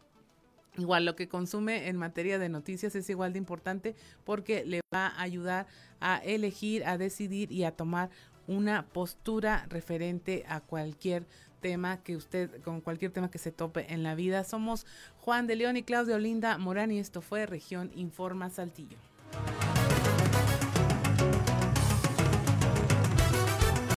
Igual 0.77 1.05
lo 1.05 1.15
que 1.15 1.27
consume 1.27 1.87
en 1.87 1.97
materia 1.97 2.37
de 2.37 2.49
noticias 2.49 2.95
es 2.95 3.09
igual 3.09 3.33
de 3.33 3.39
importante 3.39 3.95
porque 4.23 4.63
le 4.63 4.81
va 4.93 5.07
a 5.07 5.21
ayudar 5.21 5.65
a 5.99 6.17
elegir, 6.19 6.85
a 6.85 6.99
decidir 6.99 7.51
y 7.51 7.63
a 7.63 7.71
tomar 7.71 8.11
una 8.45 8.85
postura 8.85 9.65
referente 9.69 10.45
a 10.47 10.61
cualquier 10.61 11.25
tema 11.59 12.03
que 12.03 12.15
usted, 12.15 12.61
con 12.61 12.81
cualquier 12.81 13.11
tema 13.11 13.31
que 13.31 13.37
se 13.37 13.51
tope 13.51 13.93
en 13.93 14.03
la 14.03 14.15
vida. 14.15 14.43
Somos 14.43 14.85
Juan 15.19 15.47
de 15.47 15.55
León 15.55 15.77
y 15.77 15.83
Claudio 15.83 16.17
Linda 16.19 16.57
Morán 16.57 16.91
y 16.91 16.99
esto 16.99 17.21
fue 17.21 17.45
Región 17.45 17.91
Informa 17.95 18.49
Saltillo. 18.49 18.97